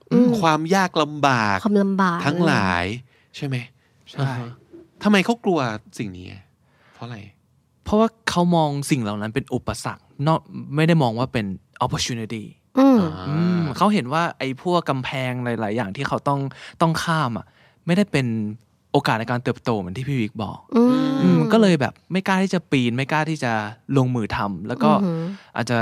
[0.40, 2.84] ความยากลำบากความลำบากทั้งหลาย
[3.36, 3.56] ใช่ไหม
[4.12, 4.30] ใช่
[5.02, 5.60] ทำไมเขากลัว
[5.98, 6.28] สิ่งนี้
[6.94, 7.18] เพราะอะไร
[7.84, 10.40] เพราะว่าเขามองสิ่งเหล่านั้นเป็นอุปสรรคนอก
[10.76, 11.46] ไม่ได้มองว่าเป็น
[11.84, 12.44] opportunity
[12.78, 16.40] อืมอืมเขาเห็นว่าไอ้พวกกำแพงหลาย ๆ อย่างที่เขาต้อง
[16.80, 17.46] ต้องข้ามอะ
[17.86, 18.26] ไม่ได้เป็น
[18.92, 23.52] โอกาสในการเติบโตเหมือนที่พี่วิกบอกอืมอืมก็เลยแบบไม่กล้าที่จะปีน ไม่กล้าที่จะ
[23.96, 25.22] ลงมือทำแล้วก็อือหือ
[25.56, 25.78] อาจจะ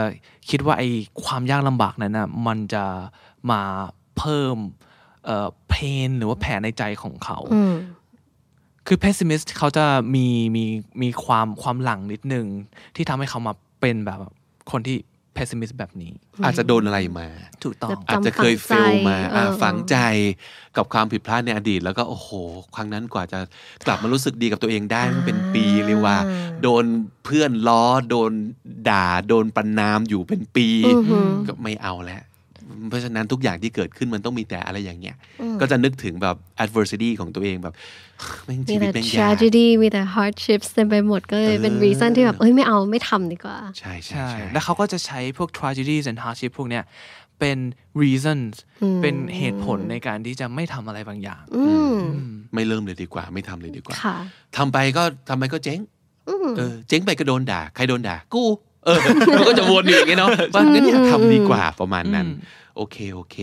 [0.50, 0.88] คิดว่าไอ้
[1.24, 2.85] ความยากลำบากนั้นน่ะมันจะ
[3.50, 3.61] มา
[4.18, 4.57] เพิ่ม
[5.27, 5.75] เอ่อเพ
[6.09, 7.77] นหรือว่าแผลในใจของเขาอืม
[8.87, 10.64] คือ pessimist เขาจะมีมี
[11.03, 12.46] มีความความหลังนิดนึง
[12.96, 14.18] ที่ทำให้เขามาเป็นแบบ
[14.70, 14.96] คนที่
[15.37, 16.12] pessimist แบบนี้
[16.44, 17.27] อาจจะโดนอะไรมา
[17.62, 19.96] ถูกต้องแบบอาจจะเคยจำฝังเฟลมาใจอะเออฝังใจ
[20.77, 22.29] กับความผิดพลาดในอดีต แล้วก็โอ้โห
[22.75, 23.38] ครั้งนั้นกว่าจะ
[23.87, 26.16] กลับมารู้สึกดีกับตัวเองได้มันเป็นปีเลยว่า
[26.62, 26.85] โดน
[27.25, 28.33] เพื่อนล้อ โดน
[28.90, 32.22] ด่า โดนประนามอยู่เป็นปีอือหือก็ไม่เอาแล้ว
[32.88, 35.16] เพราะฉะนั้นทุกอย่างที่เกิดขึ้นมันต้องมีแต่อะไรอย่างเงี้ย
[35.61, 37.75] ก็จะนึกถึงแบบ adversity ของตัวเองแบบ
[38.45, 46.85] แม่งมีชีวิตแต่แม่งยาก tragedy มีแต่ hardships เต็มไปหมดก็เลยเป็น reason ที่แบบเอ้ยไม่เอาไม่ทำดีกว่า ใช่ใช่ใช่ใช่แล้วเขาก็จะใช้พวก tragedies and hardship พวกเนี้ย
[47.40, 47.59] เป็น
[48.03, 48.55] reasons
[49.03, 51.64] เป็นเหตุผลในการที่จะไม่ทำอะไรบางอย่างอื
[51.95, 51.97] ม
[52.55, 54.16] ไม่เริ่มเลยดีกว่า ไม่ทำเลยดีกว่าค่ะ
[54.57, 55.81] ทำไปก็ทำไปก็เจ๊ง
[56.57, 58.42] เออเจ๊งไปก็โดนด่า ใครโดนด่า กู
[58.85, 58.99] เออ
[59.38, 62.27] มันก็จะวนอยู่อย่างเงี้ยเนาะว่างั้นอย่าทำดีกว่าประมาณนั้น
[62.77, 63.37] โอเคโอเค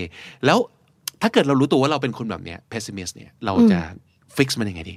[0.45, 0.57] แล้ว
[1.21, 3.79] ถ้าเกิดเรารู้ตัวว่าเราเป็นคนแบบเนี้ย pessimist เนี่ยเราจะ
[4.37, 4.95] fix มันยังไงดี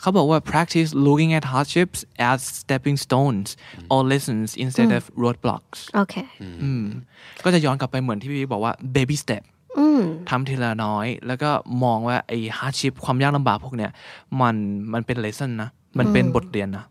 [0.00, 2.00] เขาบอกว่า practice looking at hardships
[2.30, 3.48] as stepping stones
[3.92, 6.14] or lessons instead of roadblocks โอเค
[6.62, 6.84] อืม
[7.44, 9.42] ก็จะย้อนกลับไปเหมือนที่พี่บอกว่า baby step
[9.78, 11.50] อืมทำทีละน้อย แล้วก็
[11.84, 13.90] มองว่าไอ้ hardship ความยากลำบากพวกเนี้ย
[14.40, 14.56] มัน
[14.92, 16.84] มันเป็น lesson นะ มันเป็นบทเรียนนะ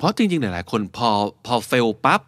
[0.00, 1.10] เพราะจริงๆหลายๆคนพอ
[1.46, 2.20] พอ fail ปั๊บ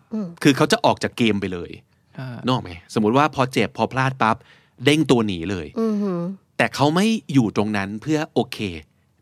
[0.43, 1.71] คือเขาจะออกจากเกมไปเลย
[2.19, 4.37] อ่านกออกไหมสมมุติว่าพอเจ็บพอพลาดปั๊บ
[4.85, 6.21] เด้งตัวหนีเลยอือหือ
[6.57, 8.59] แต่เขาไม่อยู่ตรงนั้นเพื่อโอเค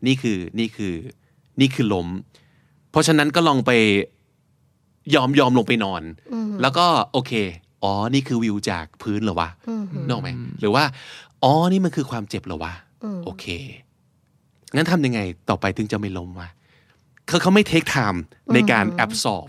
[0.07, 0.93] นี่คือนี่คือ
[1.59, 2.07] นี่คือล้ม
[2.91, 3.71] เพราะฉะนั้นก็ลองไป
[5.15, 6.03] ยอมยอมลงไปนอน
[6.61, 7.33] แล้วก็โอเค
[7.83, 9.49] อ๋อ นี่คือวิวจากพื้นเหรอวะ
[10.07, 10.83] นกออกไหมหรือว่า
[11.43, 12.73] อ๋อ นี่มันคือความเจ็บเหรอวะ
[13.25, 13.45] โอเค
[14.75, 16.49] งั้นทำยังไงต่อไปถึงจะไม่ล้มวะ
[17.31, 18.19] เขาเขาไม่ take time
[18.53, 19.47] ในการ absorb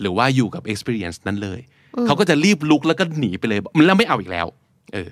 [0.00, 1.60] หรือว่าอยู่กับ experience นั้นเลย
[2.06, 4.46] เขาก็จะรีบลุกแล้วก็หนีไปเลยมันแล้วไม่เอาอีกแล้ว
[4.94, 5.08] เออ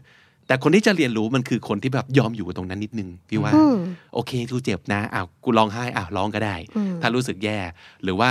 [0.47, 3.53] แต่คนที่จะเรียนรู้มันคือคนที่แบบยอมอยู่กับตรงนั้นนิดนึงพี่ว่า
[4.15, 6.57] โอเคกูเจ็บนะอ้าวกูร้องไห้อ้าวร้องก็ได้
[7.03, 7.59] ถ้ารู้สึกแย่
[8.05, 8.31] หรือว่า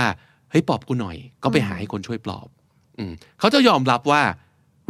[0.50, 2.48] เฮ้ยปลอบกูหน่อย ก็ไปหาให้คนช่วยปลอบ
[2.98, 4.22] อืมเขาจะยอมรับว่า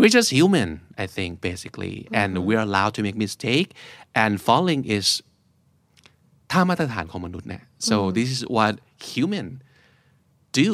[0.00, 0.70] we're just human
[1.04, 3.68] I think basically and we're allowed to make mistake
[4.22, 5.06] and falling is
[6.50, 8.72] ท่ามาตรฐานของมนุษย์เนี่ย so this is what
[9.10, 9.46] human
[10.60, 10.70] do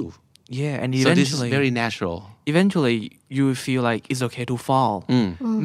[0.61, 2.19] yeah and so this is eventually very natural
[2.51, 2.99] eventually
[3.37, 5.19] you feel like it's okay to fall อื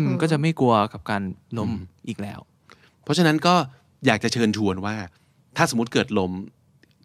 [0.10, 1.22] มก็จะไม่กลัวกับการ
[1.58, 1.72] ล้ม
[2.08, 2.40] อีกแล้ว
[3.04, 3.56] เพราะฉะนั้นก็
[4.06, 4.96] อยากจะเชิญชวนว่า
[5.58, 6.32] ถ้าสมมติเกิดล้ม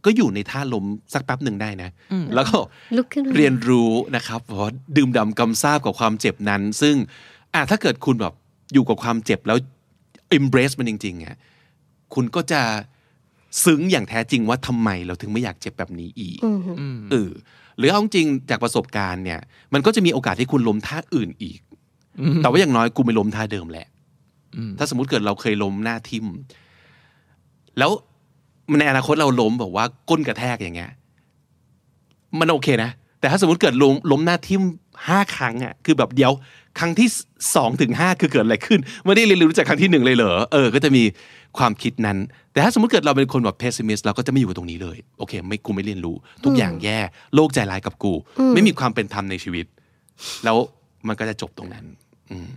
[0.04, 1.90] ก็อยู่ในท่าล้มสักแป๊บหนึ่งได้นะ
[2.34, 2.58] แล้วก็
[2.96, 6.94] ลุกขึ้นมาเรียนรู้นะครับเพราะดื่มด่ำกำซาบกับความเจ็บนั้น ซึ่ง
[7.54, 8.34] อะถ้าเกิดคุณแบบ
[8.72, 9.58] อยู่กับความเจ็บแล้ว
[10.38, 11.36] embrace มันจริงๆอะ
[12.14, 12.62] คุณก็จะ
[13.64, 16.38] ซึ้งอย่างแท้จริงว่าทำไมเราถึงไม่อยากเจ็บแบบนี้อีก
[17.10, 17.30] เออ
[17.78, 19.40] หรือเอาจริงจากประสบการณ์เนี่ย
[19.74, 21.60] มันก็จะมีโอกาสที่คุณล้มท่าอื่นอีก
[22.42, 23.86] แต่ว่าอย่างน้อยกูไม่ล้มท่าเดิมแหละ
[24.78, 26.26] ถ้าสมมติเกิดเราเคยล้มหน้าทิ่ม
[27.78, 27.90] แล้ว
[28.78, 30.92] ในอนาคตเราล้มแบบว่าก้นกระแทกอย่างเงี้ย
[32.40, 34.62] มันโอเคนะ แต่ถ้าสมมติเกิดล้มล้มหน้าทิ่ม
[35.08, 36.32] ห้าครั้งอะคือแบบเดียว
[36.78, 37.08] ครั้งที่
[37.54, 41.02] สองถึงห้าคือเกิดอะไรขึ้น ไม่ได้เรียนรู้จากครั้งที่หนึ่งเลยเหรอเออก็จะมี
[41.58, 42.18] ความคิดนั้น
[42.52, 46.98] แต่ถ้าสมมติเกิดเราเป็นคนแบบเพสซิมิสเราก็จะไม่อยู่กับตรงนี้เลย โอเค ไม่กูไม่เรียนรู้ ทุกอย่างแย่
[47.34, 48.12] โลกใจร้ายกับกู
[48.54, 49.66] ไม่มีความเป็นธรรมในชีวิต
[50.44, 50.56] แล้ว
[51.08, 51.84] มันก็จะจบตรงนั้น
[52.30, 52.50] อืม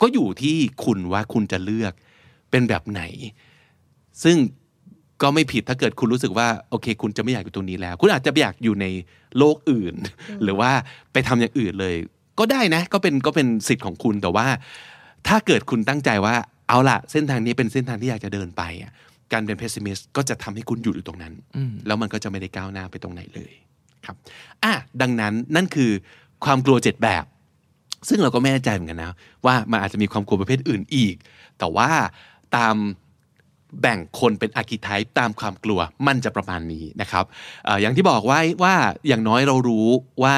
[0.00, 1.92] ก็อยู่ที่คุณว่าคุณจะเลือก
[2.50, 3.02] เป็นแบบไหน
[4.22, 4.36] ซึ่ง
[5.22, 8.86] ก็ไม่ผิดถ้าเกิดคุณรู้สึกว่าโอเค คุณจะไม่อยากอยู่ตรงนี้แล้ว คุณอาจจะอยากอยู่ใน
[9.38, 9.94] โลกอื่น
[10.42, 10.70] หรือว่า
[11.12, 11.94] ไปทำอย่างอื่นเลย
[12.38, 14.46] ก็ได้นะ ก็เป็นก็เป็นสิทธิ์ของคุณแต่ว่า
[15.28, 16.36] ถ้าเกิดคุณตั้งใจว่า
[16.68, 18.92] เอาล่ะ เส้นทางนี้เป็นเส้นทางที่อยากจะเดินไปอะ
[19.32, 21.34] การเป็น pessimist ก็จะทำให้คุณอยู่อยู่ตรงนั้น
[21.86, 23.52] แล้วมันก็จะไม่ได้ก้าวหน้าไปตรงไหนเลย
[24.06, 24.16] ครับ
[24.64, 25.90] อะดังนั้นนั่นคือ
[26.44, 27.24] ความกลัวเจ็ดแบบ
[28.08, 29.12] ซึ่งเราก็ไม่แน่ใจเหมือนกันนะ
[29.46, 31.14] ว่ามันอาจจะมีความกลัวประเภทอื่นอีก
[31.58, 31.90] แต่ว่า
[32.56, 32.74] ตาม
[33.80, 37.24] แบ่งคนเป็น archetype ตามความกลัวมันจะประมาณนี้นะครับ
[37.66, 38.74] ออย่างที่บอกไว้ว่า
[39.08, 39.88] อย่างน้อยเรารู้
[40.22, 40.36] ว่า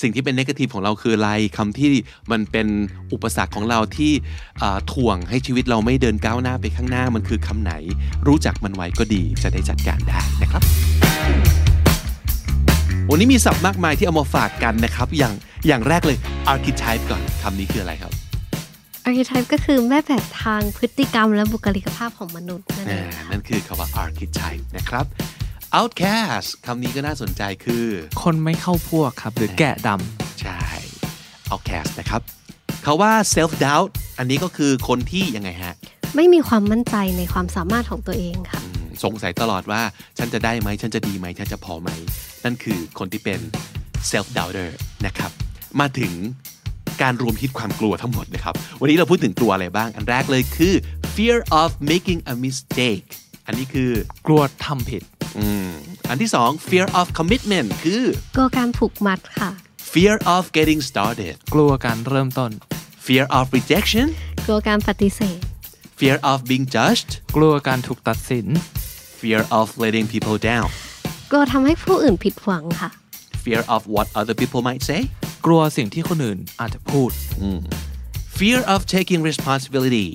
[0.00, 1.92] สิ่งที่เป็นนกาทีฟของเราคืออะไรคำที่
[2.30, 2.68] มันเป็น
[3.12, 4.12] อุปสรรคของเราที่
[4.58, 7.72] เอ่อถ่วงให้ชีวิตเราไม่เดินก้าวหน้าไปข้างหน้ามันคือคำไหน
[8.26, 10.62] รู้จักมันไว้ก็ดีจะได้จัดการได้นะครับ
[13.10, 15.34] วันนี้มีศัพท์มากมายที่เอามาฝากกันนะครับ อย่าง
[15.66, 16.18] อย่างแรกเลย
[16.52, 18.27] archetype ก่อนคำนี้คืออะไรครับ
[19.08, 25.04] archetype ก็คือแม่แบบทางพฤติกรรมและบุคลิกภาพของมนุษย์นั่นเออ่างนั่นคือคำว่า archetype นะครับ
[25.78, 27.86] outcast คำนี้ก็น่าสนใจคือ
[28.22, 29.90] คนไม่เข้าพวกครับ หรือแกะด
[30.40, 30.60] ใช่
[31.52, 32.20] outcast นะครับ
[32.84, 35.74] เขาว่า self doubt อันนี้ก็คือคนที่ยังไงฮะ
[36.16, 39.82] ไม่มีความมั่นใจในความสามารถของตัวเองค่ะอืมสงสัยตลอดว่า
[40.18, 41.90] ฉันจะได้ไหม ฉันจะดีไหม ฉันจะพอไหม
[42.44, 43.40] นั่นคือคนที่เป็น
[44.10, 44.68] self doubter
[45.06, 45.30] นะครับ
[45.80, 46.12] มาถึง
[47.02, 50.74] การรวมฮิตความกลัวทั้งหมดนะครับ วันนี้เราพูดถึงกลัวอะไรบ้าง อันแรกเลยคือ
[51.14, 53.04] fear of making a mistake
[53.46, 55.02] อันนี้คือำกลัวทำผิด
[55.38, 55.70] อืม
[56.08, 58.02] อันที่สอง fear of commitment คือ
[58.36, 59.50] กลัวการผูกมัดค่ะ
[59.92, 62.50] fear of getting started กลัวการเริ่มต้น
[63.06, 64.06] fear of rejection
[64.46, 65.40] กลัวการปฏิเสธ
[65.98, 68.46] fear of being judged กลัวการถูกตัดสิน
[69.20, 70.68] fear of letting people down
[71.30, 72.90] กลัวทำให้ผู้อื่นผิดหวังค่ะ
[73.44, 75.00] fear of what other people might say
[75.46, 77.10] กลัวสิ่งที่คนอื่นอาจจะพูด
[78.38, 80.06] fear of taking responsibility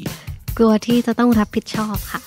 [0.58, 2.22] กลัวที่จะต้องรับผิดชอบค่ะ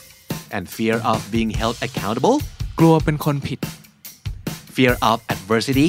[0.57, 2.37] and fear of being held accountable
[2.79, 3.59] กลัวเป็นคนผิด
[4.75, 5.89] fear of adversity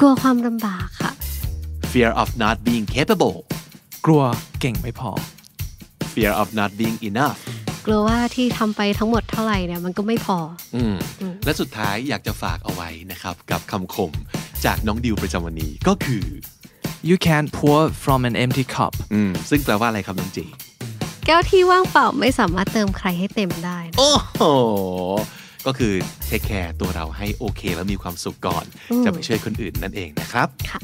[0.00, 1.12] กลัวความลำบากค่ะ
[1.92, 3.36] fear of not being capable
[4.06, 4.22] กลัว
[4.60, 5.10] เก่งไม่พอ
[6.14, 7.38] fear of not being enough
[7.86, 10.38] กลัวว่าที่ทำไปทั้งหมดเท่าไหร่เนี่ยมันก็ไม่พอ
[10.76, 10.96] อืม
[11.44, 14.12] และสุดท้ายอยากจะฝากเอาไว้นะครับกับคำคม
[14.64, 16.24] จากน้องดิวประจำวันนี้ก็คือ
[17.08, 20.44] you can't pour from an empty cup อืมซึ่งแปลว่าอะไรครับน้องจี
[21.26, 24.42] แก้วที่ว่างเปล่าไม่สามารถเติมใครให้เต็มได้นะโอ้โห
[25.66, 25.92] ก็คือ
[26.26, 28.64] เทคแคร์ตัวเราให้โอเค แล้วมีความสุขก่อน
[29.04, 30.80] จะไปช่วยคนอื่นนั่นเองนะครับค่ะ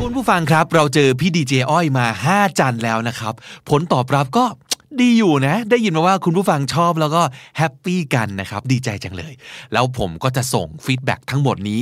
[0.00, 3.34] คุณผู้ฟังครับ เราเจอพี่ดีเจอ้อยมา 5 จันทร์แล้วนะครับ
[3.70, 4.44] ผลตอบรับก็
[4.98, 7.22] ดีอยู่นะ ได้ยินมาว่าคุณผู้ฟังชอบแล้วก็
[7.58, 9.32] แฮปปี้กันนะครับ ดีใจจังเลย
[9.72, 11.80] แล้วผมก็จะส่ง feedback ทั้งหมดนี้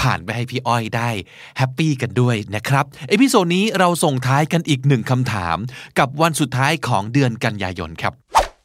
[0.00, 1.10] ผ่านไปให้พี่อ้อยได้
[1.58, 5.56] แฮปปี้กันด้วยนะครับ episode นี้เราส่งท้ายกันอีกหนึ่งคำถาม
[5.98, 8.12] กับวันสุดท้ายของเดือนกันยายนครับ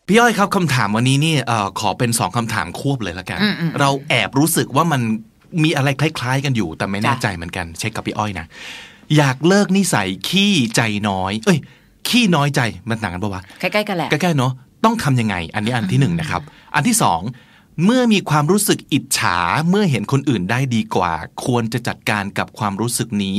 [0.08, 3.40] พี่อ้อยครับคำถามวันนี้นี่เอ่อขอเป็นสองคำถามควบเลยละกัน
[3.80, 5.02] เราแอบรู้สึกว่ามัน
[5.64, 8.46] มีอะไรคล้ายๆ กันอยู่ แต่ไม่แน่ใจเหมือนกัน เช็คกับพี่อ้อยนะ
[9.18, 11.60] อยากเลิกนิสัยขี้ใจน้อย เอ้ย
[12.08, 14.52] ขี้น้อยใจมันต่างกันปะวะใกล้ๆกันแหละใกล้ๆเนาะ
[14.86, 16.42] ต้องทำยังไง อันนี้อันที่หนึ่งนะครับ
[16.76, 17.22] อันที่สอง
[17.86, 19.38] เมื่อมีความรู้สึกอิจฉา
[19.70, 21.14] เมื่อเห็นคนอื่นได้ดีกว่า
[21.46, 23.38] ควรจะจัดการกับความรู้สึกนี้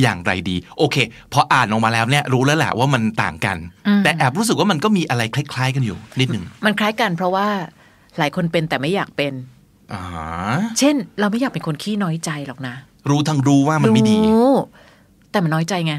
[0.00, 0.96] อย่างไรดี โอเค
[1.32, 3.56] พออ่านออกมาแล้วเนี่ยรู้แล้วแหละว่ามันต่างกัน
[4.04, 7.46] แต่แอบรู้สึกว่ามันก็มีอะไรคล้าย ๆ กันอยู่นิดหนึ่งมันคล้ายกันเพราะว่า
[8.18, 9.32] หลายคนเป็นแต่ไม่อยากเป็น
[9.92, 10.02] อ่า
[10.78, 12.74] เช่น เราไม่อยากเป็นคนขี้น้อยใจหรอกนะ
[13.10, 14.50] รู้ทั้งรู้ว่ามันไม่ดีรู้
[15.30, 15.94] แต่มันน้อยใจไง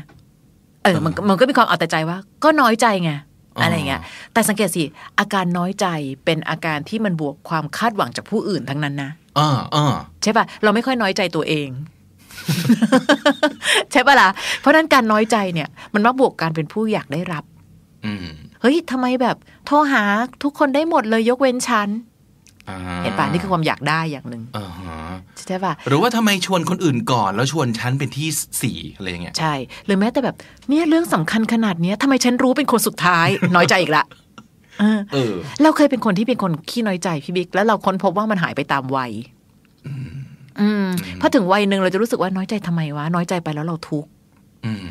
[0.93, 3.11] เออมันก็มันก็มีความเอาแต่ใจว่า ก็น้อยใจไง
[3.55, 4.01] อ๋อออะไรเงี้ย
[4.33, 4.83] แต่สังเกตสิ
[5.19, 5.87] อาการน้อยใจ
[6.25, 11.69] เป็นอาการที่มันบวกความคาดหวังจากผู้อื่นทั้งนั้นนะเออเออใช่ปะเราไม่ค่อยน้อยใจตัวเอง
[13.91, 14.29] ใช่ปะล่ะ
[14.59, 17.43] เพราะฉะนั้นการน้อยใจเนี่ย มันมักบวกการเป็นผู้อยากได้รับ
[18.05, 18.27] อืม
[18.61, 20.03] เฮ้ยทำไมแบบ โทรหา
[20.43, 21.97] ทุกคนได้หมดเลยยกเว้นฉันอ่า
[23.03, 24.99] เห็นปะนี่คือความอยากได้อย่างหนึ่งอ่าฮะ
[25.47, 28.27] ใช่ปะหรือว่าทำไมชวนคนอื่นก่อน แล้วชวนฉันเป็นที่
[28.61, 29.53] สี่อะไรอย่างเงี้ยใช่
[29.85, 30.35] หรือแม้แต่แบบ
[30.69, 34.05] เนี่ยเรื่องสำคัญขนาดเนี้ยทำไมฉันรู้เป็นคนสุดท้ายน้อยใจอีกละ
[34.79, 39.11] เออเออเราเคยเป็นคนที่เป็นคนขี้น้อยใจพี่บิ๊กแล้วเราค้นพบว่ามันหายไปตามวัย
[40.59, 40.85] อืม
[41.21, 44.09] พอถึงวัยหนึ่งเราจะรู้สึกว่าน้อยใจทำไมวะน้อยใจไปแล้วเราทุกข์
[44.65, 44.83] อืม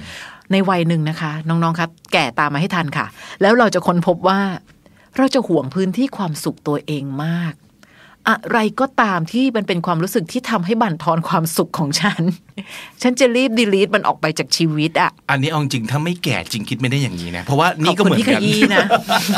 [0.53, 3.07] ในวัยหนึ่งนะคะ น้องๆครับ แก่ตามมาให้ทันค่ะ
[3.43, 4.41] แล้วเราจะค้นพบว่า
[5.19, 7.55] เราจะห่วงพื้นที่ความสุขตัวเองมาก
[8.29, 12.23] อะไรก็ตามที่มันเป็นความรู้สึกที่ทำให้บั่นทอนความสุขของฉัน
[13.03, 18.85] ฉันจะรีบดีลีทมันออกไปจากชีวิตอะอันนี้เอาจริงๆถ้าไม่แก่จริงคิดไม่ได้อย่างนี้นะ เพราะว่าขอนี่บก็คุเหณมือนที่ขกันยี้นะ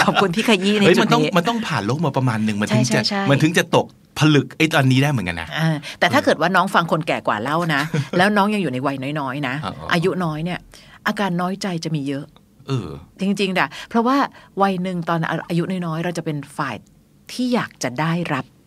[0.06, 3.86] ขอบคุณที่ขยี้ในเฮ้ยจุมัดนต้องนี้มันต้องผ่านโลกมาประมาณหนึ่งมันถึงใช่จะใช่ใช่มันถึงจะตก
[4.18, 5.68] ผลึกไอ้ตอนนี้ได้เหมือนกันนะอ่า
[5.98, 7.82] แต่ถ้าเกิดว่าน้องฟังคนแก่กว่าเล่านะ
[8.16, 10.58] แล้วน้องยังอยู่ในวัยน้อยๆนะอ๋ออ๋ออายุน้อยเนี่ย
[11.06, 12.24] อาการน้อยใจจะมีเยอะ
[12.68, 12.88] เออ
[13.20, 14.16] จริงๆด่ะเพราะว่า
[14.62, 15.18] วัยหนึ่งตอน
[15.48, 16.76] อายุน้อยๆเราจะเป็นฝ่าย
[17.32, 18.57] ที่อยากจะได้รับอื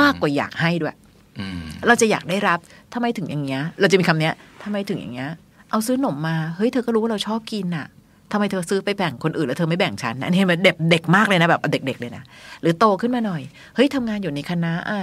[0.00, 0.94] มากกว่าอยากให้ด้วย
[1.38, 2.58] อืมเราจะอยากได้รับ
[2.94, 4.34] ทำไมถึงอย่างเงี้ย เราจะมีคำเนี้ย
[4.64, 5.30] ทำไมถึงอย่างเงี้ย
[5.70, 7.86] เอาซื้อหนมมา เฮ้ยเธอก็รู้ว่าเราชอบกินน่ะ
[8.32, 12.22] ทำไมเธอซื้อไปแบ่งคนอื่นแล้วเธอไม่แบ่งฉันอันนี้มันเด็กเด็กมากเลยนะแบบเด็ก ๆ เลยนะ
[12.62, 13.42] หรือโตขึ้นมาหน่อย
[13.74, 15.00] เฮ้ยทำงานอยู่ในคณะอะ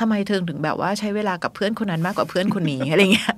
[0.00, 3.34] ทำไมเธอถึงแบบว่าใช้เวลากับเพื่อนคนนั้นมากกว่าเพื่อนคนนี้อะไรเงี้ย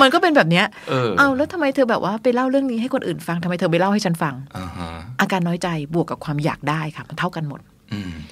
[0.00, 4.88] มันก็เป็นแบบเนี้ย เออเอาแล้วทำไมเธอแบบว่าไปเล่าเรื่องนี้ให้คนอื่นฟังทำไมเธอไปเล่าให้ฉันฟังอ่าฮะ
[5.20, 7.75] อาการน้อยใจบวกกับความอยากได้ค่ะ มันเท่ากันหมดอืม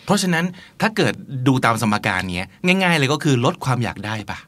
[0.05, 0.45] เพราะฉะนั้น
[0.81, 1.13] ถ้าเกิด
[1.47, 4.39] ดูตามสมการเนี้ยง่ายๆเลยก็คือลดความอยากได้ปะ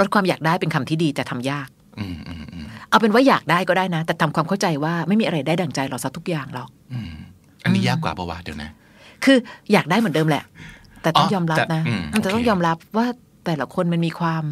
[0.00, 1.68] ลดความอยากได้เป็นคำที่ดีแต่ทำยาก
[1.98, 7.12] อืมอืมอืมเอาเป็นว่าอยากได้ก็ได้นะ แต่ทำความเข้าใจว่าไม่มีอะไรได้ดั่งใจเราซะทุกอย่างหรอกอืม
[7.64, 8.70] อันนี้ยากกว่าปะวะเดี๋ยวนะ
[9.24, 9.36] คือ
[9.72, 10.44] อยากได้เหมือนเดิมแหละ
[11.02, 13.06] แต่ต้องอ๋อยอมรับแต่นะอืมแต่ต้องโอเคยอมรับว่า
[13.46, 14.42] แต่ละคนมันมีความ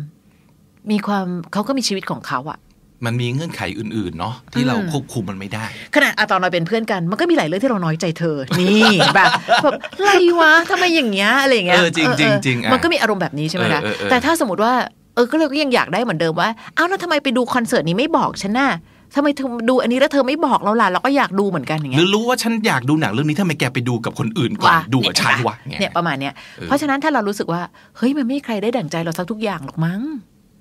[0.93, 2.59] มีความเขาก็มีชีวิตของเขาอะ
[3.07, 9.30] มันมีเงื่อนไขอื่นๆเนาะที่เราควบคุมมันไม่ได้ ขนาดอะตอนเราเป็นเพื่อนกัน มันก็มีหลายเรื่องที่เราน้อยใจเธอ นี่แบบ
[9.62, 14.72] แบบอะไรวะทำไมอย่างเงี้ยอะไรอย่างเงี้ยเออจริงเออจริงเออจริงอะมันก็มีอารมณ์แบบนี้ใช่ไหมคะเออเออเออแต่ถ้าสมมติว่า
[15.14, 18.70] เออก็เลยก็ยังอยากได้เหมือนเดิมว่าอ้าวแล้วทำไมไปดูคอนเสิร์ตนี้ไม่บอกฉันน่ะ
[19.16, 27.62] ทำไมเธอดูอันนี้แล้วเธอไม่บอกเราล่ะเราก็อยากดูเหมือนกันอย่างหเงี้รืยอรู้ว่าฉันอยากดูหนังเรื่องนี้ทำไมแกไปดูกับคนอื่นก่อนว่าดูกับฉันวะเนี่ยเนี่ยประมาณเนี้ยเออเพราะฉะนั้นถ้าเรารู้สึกว่า
[27.96, 30.00] เฮ้ยมันไม่มีใครได้ดั่งใจเราสักทุกอย่างหรอกมั้ง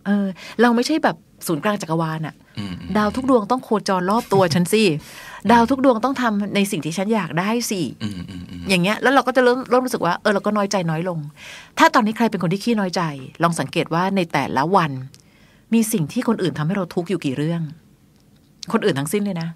[0.05, 0.25] เออ
[0.61, 1.15] เราไม่ใช่แบบ
[1.47, 4.83] ศูนย์กลางจักรวาลอะอืมดาวทุกดวงต้องโคจรรอบตัวฉันสิ
[5.51, 11.19] ดาวทุกดวงต้องทำในสิ่งที่ฉันอยากได้สิอืมอืมอืมอย่างเงี้ย แล้วเราก็จะเริ่มเริ่มรู้สึกว่าเออเราก็น้อยใจน้อยลง
[11.79, 13.01] ถ้าตอนนี้ใครเป็นคนที่ขี้น้อยใจ
[13.43, 14.91] ลองสังเกตว่าในแต่ละวัน
[15.73, 17.61] มีสิ่งที่คนอื่นทำให้เราทุกข์อยู่กี่เรื่อง
[18.71, 19.49] คนอื่นทั้งสิ้นเลยนะ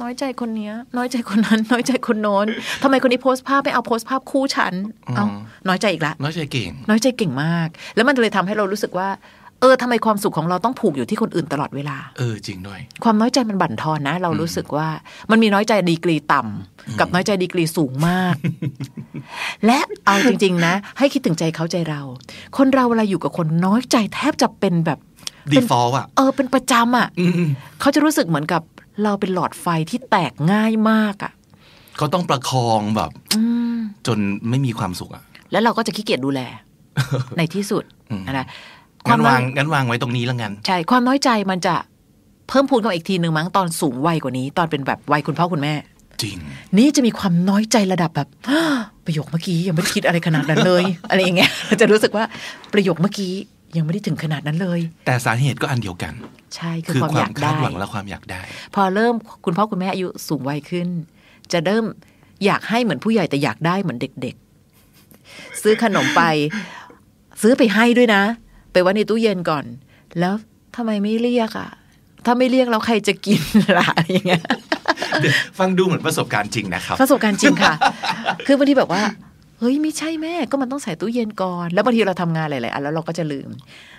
[0.00, 2.46] น้อยใจคนเนี้ย น้อยใจคนนั้น น้อยใจคนโน้น
[2.82, 4.74] ทำไมคนนี้โพสต์ภาพไม่เอาโพสต์ภาพคู่ฉัน
[5.16, 5.24] เอา
[5.68, 9.08] น้อยใจอีกละ น้อยใจเก่ง น้อยใจเก่งมาก แล้วมันเลยทำให้เรารู้สึกว่า
[9.62, 14.88] เออทำไมความสุขของเราต้องผูกอยู่ที่คนอื่นตลอดเวลา เออจริงด้วย ความน้อยใจมันบั่นทอนนะ เรารู้สึกว่า
[15.30, 18.34] มันมีน้อยใจดีกรีต่ำกับน้อยใจดีกรีสูงมาก
[19.66, 22.02] และเอาจริง ๆ นะ ให้คิดถึงใจเขาใจเรา
[22.56, 24.98] คนเราเวลาอยู่กับคนน้อยใจแทบจะเป็นแบบ
[25.52, 27.48] ดีเป็นฟอลต์อะเออเป็นประจำอะอืม
[27.80, 28.62] เขาจะรู้สึกเหมือนกับ
[29.02, 31.32] เราเป็นหลอดไฟที่แตกง่ายมากอะ
[31.96, 33.42] เขาต้องประคองแบบอื
[33.74, 36.40] มจนไม่มีความสุขอะแล้วเราก็จะขี้เกียจดูแล
[37.38, 38.46] ในที่สุดอืมนะ
[39.06, 41.74] คงั้วามนน้อวายงงั้นวางไว้ตรงนี้แล้วกันใช่ความน้อยใจมันจะ
[42.48, 45.74] เพิ่มพูนเข้ามาอีกทีหนึ่งมั้งตอนสูงวัยกว่านี้ ตอนเป็นแบบวัยคุณพ่อคุณแม่
[46.22, 46.36] จริง
[46.78, 48.28] นี่จะมีความน้อยใจระดับแบบ
[49.04, 51.50] ประโยคเมื่อกี้ยังไม่ได้คิดอะไรขนาดนั้นเลย อะไรอย่างเงี้ย
[51.80, 52.24] จะรู้สึกว่า
[52.72, 53.32] ประโยคเมื่อกี้
[53.76, 56.12] ยังไม่ได้ถึงขนาดนั้นเลย แต่สาเหตุก็อันเดียวกัน
[56.54, 58.42] ใช่คือคือความคอวามยากคาได้ดหวังและความอยากได้
[58.74, 60.88] พอเริ่มคุณพ่อคุณแม่อายุสูงวัยขึ้น
[61.52, 61.84] จะเริ่ม
[62.44, 64.34] อยากให้เหมือนผู้ใหญ่แต่อยากได้เหมือนเด็ก
[64.98, 66.22] ๆ ซื้อขนมไป
[67.42, 68.22] ซื้อไปให้ด้วยนะ
[68.72, 69.64] ไปไว้ในตู้เย็นก่อน
[70.18, 70.34] แล้ว
[70.76, 71.70] ทำไมไม่เรียกอะ
[72.26, 73.40] ถ้าไม่เรียกแล้วใครจะกิน
[73.78, 74.42] ล่ะอะไรอย่างเงี้ย
[75.58, 77.74] ฟังดูเหมือนประสบการณ์จริงนะครับ ประสบการณ์จริงค่ะ
[78.46, 79.02] คือบางทีแบบว่า
[79.62, 83.50] เฮ้ยไม่ใช่แม่ก็มันต้องใส่ตู้เย็นก่อน แล้วบางทีเราทำงานหลายๆอันแล้วเราก็จะลืม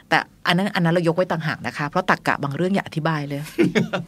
[0.10, 3.40] แต่อันนั้นอันนั้นเรายกไว้ต่างหากนะคะ เพราะตักกะบางเรื่องอย่าอธิบายเลย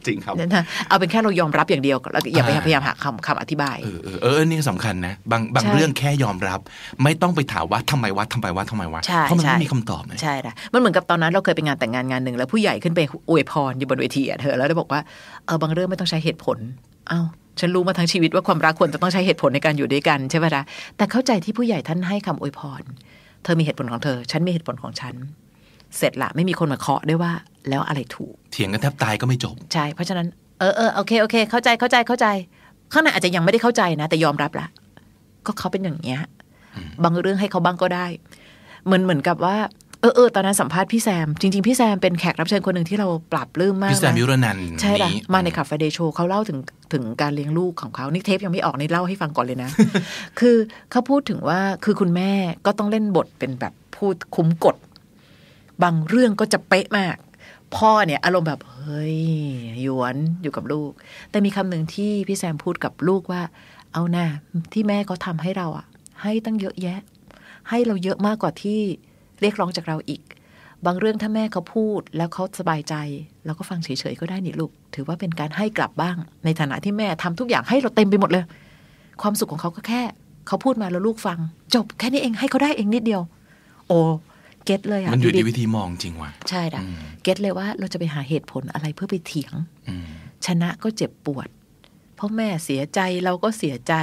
[0.08, 6.60] จริงครับนะเอาเป็นแค่เรายอมรับอย่างเดียวแล้วอย่าไปอ่าพยายามหาคำคำอธิบาย เออเออเออนี่สำคัญนะบางบางใช่เรื่องแค่ยอมรับ
[7.04, 15.02] ไม่ต้องไปถามว่าทำไมวะทำไมวะทำไมวะใช่เพราะมันใช่ไม่มีคำตอบเลยใช่ละมันเหมือนกับตอนนั้นเราเคยไปงานแต่งงานงานหนึ่งแล้วผู้ใหญ่ขึ้นไปอวยพรอยู่บนเวทีอะเธอแล้วได้บอกว่า
[15.46, 16.58] เออบางเรื่องไม่ต้องใช้เหตุผล
[17.10, 17.22] เอ้า
[17.60, 20.64] ฉันรู้มาทั้งชีวิตว่าความรักควรจะต้องใช้เหตุผลในการอยู่ด้วยกันใช่ไหมล่ะ
[20.98, 22.82] แต่เข้าใจที่ผู้ใหญ่ท่านให้คำอวยพร
[23.44, 25.16] เธอมีเหตุผลของเธอ ฉันมีเหตุผลของฉัน
[25.98, 27.32] เสร็จละไม่มีคนมาเคาะด้วยว่า
[27.70, 30.28] แล้วอะไรถูก เถียงกันแทบตายก็ไม่จบ ใช่ เพราะฉะนั้น
[30.60, 32.28] เออเออโอเคโอเค เข้าใจเข้าใจเข้าใจ
[32.94, 34.68] ข้างในอาจจะยังไม่ได้เข้าใจนะ แต่ยอมรับละ
[35.46, 36.22] ก็เขาเป็นอย่างเงี้ย
[37.04, 38.06] บางเรื่องให้เขาบ้างก็ได้
[38.86, 46.60] เหมือนเหมือนกับว่าเออเออตอนนั้นสัมภาษณ์พี่แซม จริง ๆ พี่แซมเป็นแขกรับเชิญคนหนึ่งที่เราปรับลื้มมากพี่แซมนะยุรนันท์ใช่ละนี้มาในคาเฟ่เดโชเขาเล่าถึง
[46.94, 49.70] ถึงการเลี้ยงลูกของเขานี่เทปยังไม่ออกนี่เล่าให้ฟังก่อนเลยนะ
[50.40, 50.56] คือ
[50.92, 52.32] เขาพูดถึงว่าคือคุณแม่
[52.66, 54.76] ก็ต้องเล่นบทเป็นแบบพูดคุ้มกฎ
[55.84, 57.16] บางเรื่องก็จะเป๊ะมาก
[57.76, 59.18] พ่อเนี่ย อารมณ์แบบ เฮ้ย
[59.82, 60.92] หยวนอยู่กับลูก
[61.32, 63.42] แต่มีคำหนึ่งที่พี่แซมพูดกับลูกว่า
[63.94, 64.28] เอานะ่ะ
[64.74, 65.86] ที่แม่เขาทำให้เราอะ
[66.22, 67.00] ให้ตั้งเยอะแยะ
[67.70, 68.80] ให้เราเยอะมากกว่าที่
[69.42, 70.22] เรียกร้องจากเราอีก
[70.86, 72.96] บางเรื่องถ้าแม่เขาพูดแล้วเขาสบายใจ
[73.46, 76.16] เราก็ฟังเฉยๆก็ได้นี่ลูก ถือว่าเป็นการให้กลับบ้าง
[76.46, 78.46] ในฐานะที่แม่ทำทุกอย่างให้เราเต็มไปหมดเลย
[79.22, 80.02] ความสุขของเขาก็แค่
[80.48, 81.40] เขาพูดมาแล้วลูกฟัง
[81.76, 83.22] จบแค่นี้เองให้เขาได้เองนิดเดียว
[83.88, 84.00] โอ้
[84.66, 86.82] เก็ตเลยอะมันอยู่พี่ที่บิ๊กวิธีมองจริงว่ะใช่ละ
[87.24, 89.54] เก็ตเลยว่าเราจะไปหาเหตุผลอะไรเพื่อไปเถียง
[89.88, 90.06] อืม
[90.46, 91.48] ชนะก็เจ็บปวด
[92.16, 93.94] เพราะแม่เสียใจเราก็เสียใจ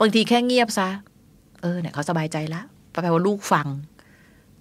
[0.00, 0.88] บางทีแค่เงียบซะ
[1.62, 3.66] เออเนี่ยเขาสบายใจละแปลว่าลูกฟัง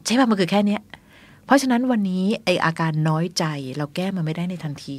[0.06, 0.82] ใช่ป่ะมันคือแค่เนี้ย
[1.46, 3.46] เพราะฉะนั้นวันนี้ไออาการน้อยใจ
[3.78, 4.98] เราแก้มันไม่ได้ในทันที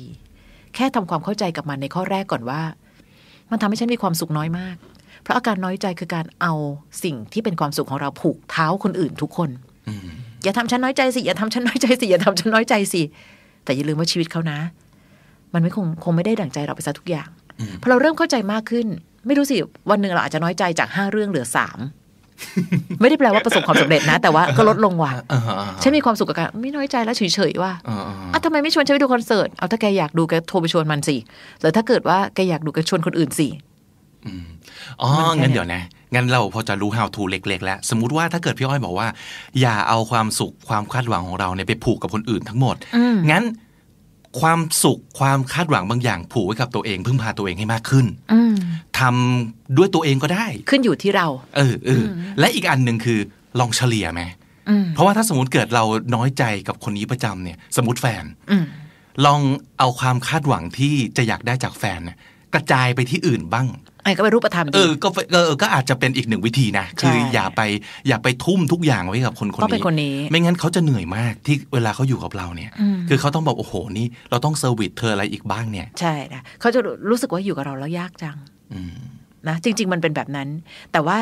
[0.75, 2.63] แค่ทำความเข้าใจกับมันในข้อแรกก่อนว่า
[3.51, 4.77] มันทำให้ฉันมีความสุขน้อยมาก
[5.23, 6.55] เพราะอาการน้อยใจคือการเอา
[7.05, 9.51] สิ่งที่เป็นความสุขของเราผูกเท้าคนอื่นทุกคน
[10.43, 13.03] อย่าทำฉันน้อยใจสิอย่าทำฉันน้อยใจสิอย่าทำฉันน้อยใจสิ
[13.65, 14.59] แต่อย่าลืมว่าชีวิตเขานะ
[15.55, 17.29] มันไม่คงคงไม่ได้ดั่งใจเราไปซะทุกอย่าง
[17.81, 18.87] พอเราเริ่มเข้าใจมากขึ้น
[19.27, 19.57] ไม่รู้สิ
[19.91, 21.79] วันหนึ่งเราอาจจะน้อยใจจากห้าเรื่องเหลือสาม
[23.01, 31.17] ไม่ได้แปลว่าประสบความสำเร็จนะ แต่ว่าก็ลดลงว่ะอ่าฮะฉันมีความสุขกับการไม่น้อยใจแล้วเฉยๆว่าอ่าฮะอะทำไมไม่ชวนฉันไปดูคอนเสิร์ตเอาถ้าแกอยากดูแกโทรไปชวนมันสิ
[31.61, 33.49] หรือถ้าเกิดว่าแกอยากดูแกชวนคนอื่นสิ
[35.03, 35.83] อ๋อมันแค่งั้นเดี๋ยวนะ
[36.15, 39.09] งั้นเราพอจะรู้ how to เล็ก ๆ แล้ว สมมุติว่าถ้าเกิดพี่อ้อยบอกว่า
[39.61, 42.77] อย่าเอาความสุขความคาดหวังของเราเนี่ยไปผูกกับคนอื่นทั้งหมด
[43.31, 43.45] งั้น
[44.41, 48.55] ความสุขความคาดหวังบางอย่างผูกไว้กับตัวเอง พึ่งพาตัวเองให้มากขึ้นอืม
[48.99, 51.27] ทำด้วยตัวเองก็ได้ ขึ้นอยู่ที่เรา
[51.57, 53.19] เออเอออและอีกอันหนึ่งคือ
[53.61, 54.23] ลองเฉลี่ยไหม
[54.69, 58.65] อืมเพราะว่าถ้าสมมติเกิดเราน้อยใจกับคนนี้ประจำเนี่ย สมมติแฟนอืม
[59.27, 59.41] ลอง
[59.79, 62.19] เอาความคาดหวังที่จะอยากได้จากแฟนเนี่ย
[62.55, 63.69] กระจายไปที่อื่นบ้าง
[64.05, 67.61] ไอ้ก็เป็นรูปธรรมเออดีอะเออก็อาจจะเป็นอีกหนึ่งวิธีนะใช่คืออย่าไป
[68.09, 76.81] อย่าไปทุ่มทุกอย่างไว้กับคนคนนี้ต้องเป็นคนนี้ ไม่งั้นเขาจะเหนื่อยมากที่เวลาเขาอยู่กับเราเนี่ยอืมคือเขาต้องบอกโอ้โหนี่ เราต้อง service เธออะไรอีกบ้างเนี่ย ใช่นะเขาจะ
[77.11, 78.37] รู้สึกว่าอยู่กับเราแล้วยากจัง
[78.73, 78.95] อืม
[79.49, 80.49] นะจริง ๆ มันเป็นแบบนั้น
[80.93, 81.19] แต่ว่า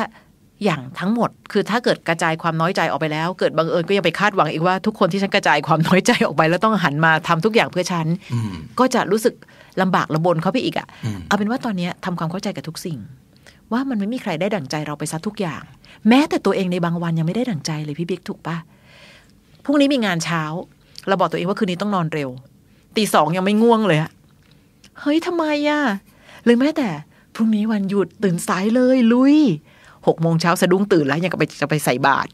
[0.63, 9.33] อย่างทั้งหมด คือถ้าเกิดกระจายความน้อยใจออกไปแล้ว เกิดบังเอิญก็ยังไปคาดหวังอีกว่าทุกคนที่ฉันกระจายความน้อยใจออกไป แล้วต้องหันมาทำทุกอย่างเพื่อฉันอืมก็จะรู้สึก
[9.81, 12.97] ลำบากระบนเขาไปอีกอะอืมเอาเป็นว่าตอนเนี้ยทำความเข้าใจกับทุกสิ่ง
[13.71, 15.61] ว่ามันไม่มีใครได้ดั่งใจเราไปซะทุกอย่าง
[16.09, 18.57] แม้แต่ตัวเองในบางวันยังไม่ได้ดั่งใจเลยพี่บิ๊กถูกปะ
[19.65, 20.43] พรุ่งนี้มีงานเช้า
[21.07, 22.29] เราบอกตัวเองว่าคืนนี้ต้องนอนเร็ว
[22.97, 24.11] ตีสองยังไม่ง่วงเลยอะ
[25.01, 25.81] เฮ้ยทำไมอะ
[26.43, 26.89] หรือแม้แต่
[27.35, 29.37] พรุ่งนี้วันหยุดตื่นสายเลยลุย
[30.09, 32.29] หกโมงเช้าสะดุ้งตื่นแล้วยังกับไปจะไปใส่บาตร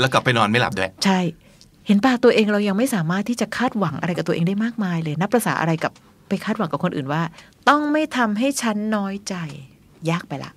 [0.00, 1.20] แล้วกลับไปนอนไม่หลับด้วย ใช่
[1.86, 5.92] เห็นป่ะตัวเองเรายังไม่สามารถที่จะคาดหวังอะไรกับตัวเองได้มากมายเลยนับประษาอะไรกับ
[6.28, 7.22] ไปคาดหวังกับคนอื่นว่า
[7.68, 9.34] ต้องไม่ทำให้ฉันน้อยใจ
[10.10, 10.52] ยากไปละ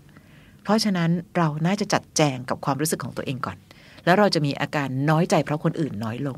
[0.64, 3.58] เพราะฉะนั้นเราน่าจะจัดแจงกับความรู้สึกของตัวเองก่อน
[4.06, 6.38] แล้วเราจะมีอาการน้อยใจเพราะคนอื่นน้อยลง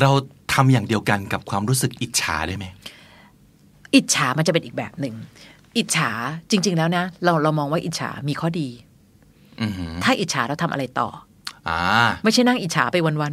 [0.00, 0.10] เรา
[0.52, 2.66] ทำอย่างเดียวกันกับความรู้สึกอิจฉาได้ไหม
[3.94, 5.14] อิจฉามันจะเป็นอีกแบบหนึ่ง
[5.76, 6.10] อิจฉา
[6.50, 8.93] จริง ๆ แล้วนะ เราเรามองว่าอิจฉามีข้อดีอือหือ
[10.04, 11.08] ถ้าอิจฉาเราทำอะไรต่อ
[11.68, 11.80] อ่า
[12.24, 13.32] ไม่ใช่นั่งอิจฉาไปวัน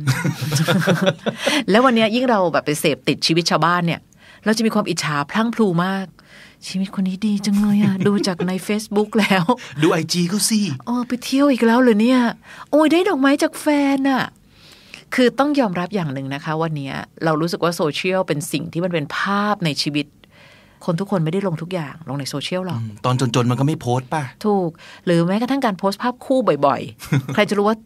[0.90, 4.00] ๆ แล้ววันเนี้ยยิ่งเราแบบไปเสพติดชีวิตชาวบ้านเนี่ย
[4.46, 6.08] เราจะมีความอิจฉาพลั่งพลูมาก
[6.68, 9.44] ชีวิตคนนี้ดีจังเลยอะดูจากใน Facebook แล้ว
[9.84, 12.22] ดูไอจีก็สิโอ้ไปเที่ยวอีกแล้วเลยเนี่ย
[12.72, 14.24] โอ้ยได้ดอกไม้จากแฟนอะ
[15.16, 16.96] คือต้องยอมรับอย่างหนึ่งนะคะ วันเนี้ย
[17.26, 20.06] เรารู้สึกว่าโซเชียลเป็นสิ่งที่มันเป็นภาพในชีวิต
[20.86, 24.70] คนทุกคนไม่ได้ลงทุกอย่างลงในโซเชียลหรอก ตอนจนๆ มันก็ไม่โพสต์ป่ะ ถูก
[25.06, 27.78] หรือแม้กระทั่งการโพสต์ภาพคู่บ่อยๆ ใครจะรู้ว่า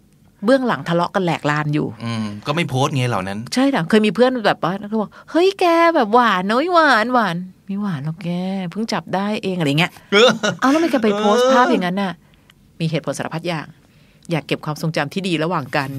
[0.45, 5.65] เบื้องหลังทะเลาะกันแหลกลานอยู่ อืมก็ไม่โพสต์ไงเหล่านั้น ใช่ค่ะเคยมีเพื่อนแบบว่าเขาบอกเฮ้ยแก
[5.95, 7.35] แบบหวานน้อยหวานหวาน
[7.65, 8.29] ไม่หวานหรอกแก
[8.71, 9.91] เพิ่งจับได้เองอะไรเงี้ย
[10.61, 12.13] เอาแล้วทำไมแกไปโพสต์ภาพอย่างนั้นน่ะ
[12.79, 13.67] มีเหตุผลสารพัดอย่าง
[14.31, 15.89] อยากเก็บความทรงจำที่ดีระหว่างกัน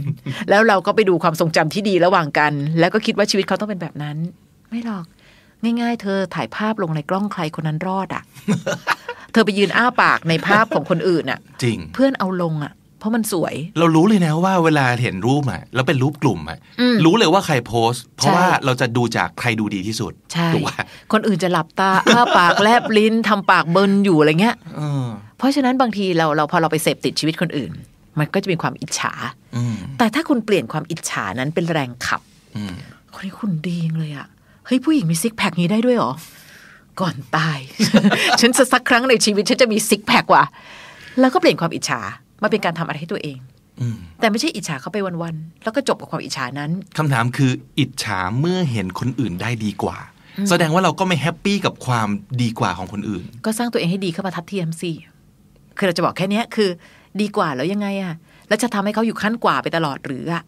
[0.51, 4.17] แล้วเราก็ไปดูความทรงจำที่ดีระหว่างกัน แล้วก็คิดว่าชีวิตเขาต้องเป็นแบบนั้น
[4.71, 5.05] ไม่หรอก
[5.81, 8.23] ง่ายๆ เธอถ่ายภาพลงในกล้องใครคนนั้นรอดอะ
[9.33, 20.77] เธอไปยืนอ้าปากในภาพของคนอื่นอะ จริง เพื่อนเอาลงอะ เพราะมันสวย เรารู้เลยนะว่าเวลาเห็นรูปอะแล้วเป็นรูปกลุ่มอะอืมรู้เลยว่าใครโพสต์ เพราะใช่ว่าเราจะดูจากใครดูดีที่สุดใช่ถูกป่ะ
[21.13, 25.07] คนอื่นจะหลับตาอ้าปากแลบลิ้นทำปากเบินอยู่อะไรเงี้ยเออ
[25.39, 27.73] เพราะฉะนั้นบางทีเราเราพอเราไปเสพติดชีวิตคนอื่น
[28.19, 29.13] มันก็จะมีความอิจฉา
[29.57, 32.21] อืมแต่ถ้าคุณเปลี่ยนความอิจฉานั้นเป็นแรงขับ
[32.57, 32.75] อืม
[33.15, 34.29] คนนี้คุณดีจังเลยอะ
[34.67, 36.13] เฮ้ยผู้หญิงมีซิกแพคนี้ได้ด้วยเหรอ
[37.01, 37.59] ก่อนตาย
[38.41, 40.45] ฉันจะสักครั้งในชีวิต ฉันจะมีซิกแพคว่ะ
[41.21, 42.01] แล้วก็เปลี่ยนความอิจฉา
[42.43, 43.39] มาเป็นการทำอะไรให้ตัวเอง
[43.81, 49.99] อืมแต่ไม่ใช่อิจฉาเขาไปวันๆแล้วก็จบกับความอิจฉานั้นคำถามคืออิจฉาเมื่อเห็นคนอื่นได้ดีกว่า
[50.49, 52.09] แสดงว่าเราก็ไม่แฮปปี้กับความ
[52.43, 54.93] ดีกว่าของคนอื่น ก็สร้างตัวเองให้ดีเข้ามาทัดเทียมสิ
[55.77, 56.71] คือเราจะบอกแค่เนี้ยคือ
[57.21, 58.15] ดีกว่าแล้วยังไงอะ
[58.49, 60.43] แล้วจะทำให้เขาอยู่ขั้นกว่าไปตลอดหรืออะ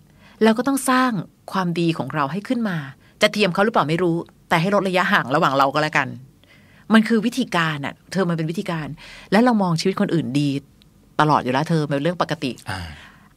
[0.45, 1.11] เราก็ต้องสร้าง
[1.53, 2.79] ความดีของเราให้ขึ้นมา
[3.23, 4.17] จะเทียมเขาหรือเปล่าไม่รู้
[4.49, 6.09] แต่ให้ลดระยะห่างระหว่างเราก็แล้วกัน
[6.93, 8.89] มันคือวิธีการอะเธอมันเป็นวิธีการ
[9.33, 10.49] แล้วเรามองชีวิตคนอื่นดี
[11.21, 12.81] ตลอดอยู่แล้วเธอเป็นเรื่องปกติอ่า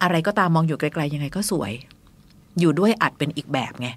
[0.03, 1.71] อะไรก็ตามมองอยู่ไกลๆยังไงก็สวย
[2.59, 3.87] อยู่ด้วยอาจเป็นอีกแบบไง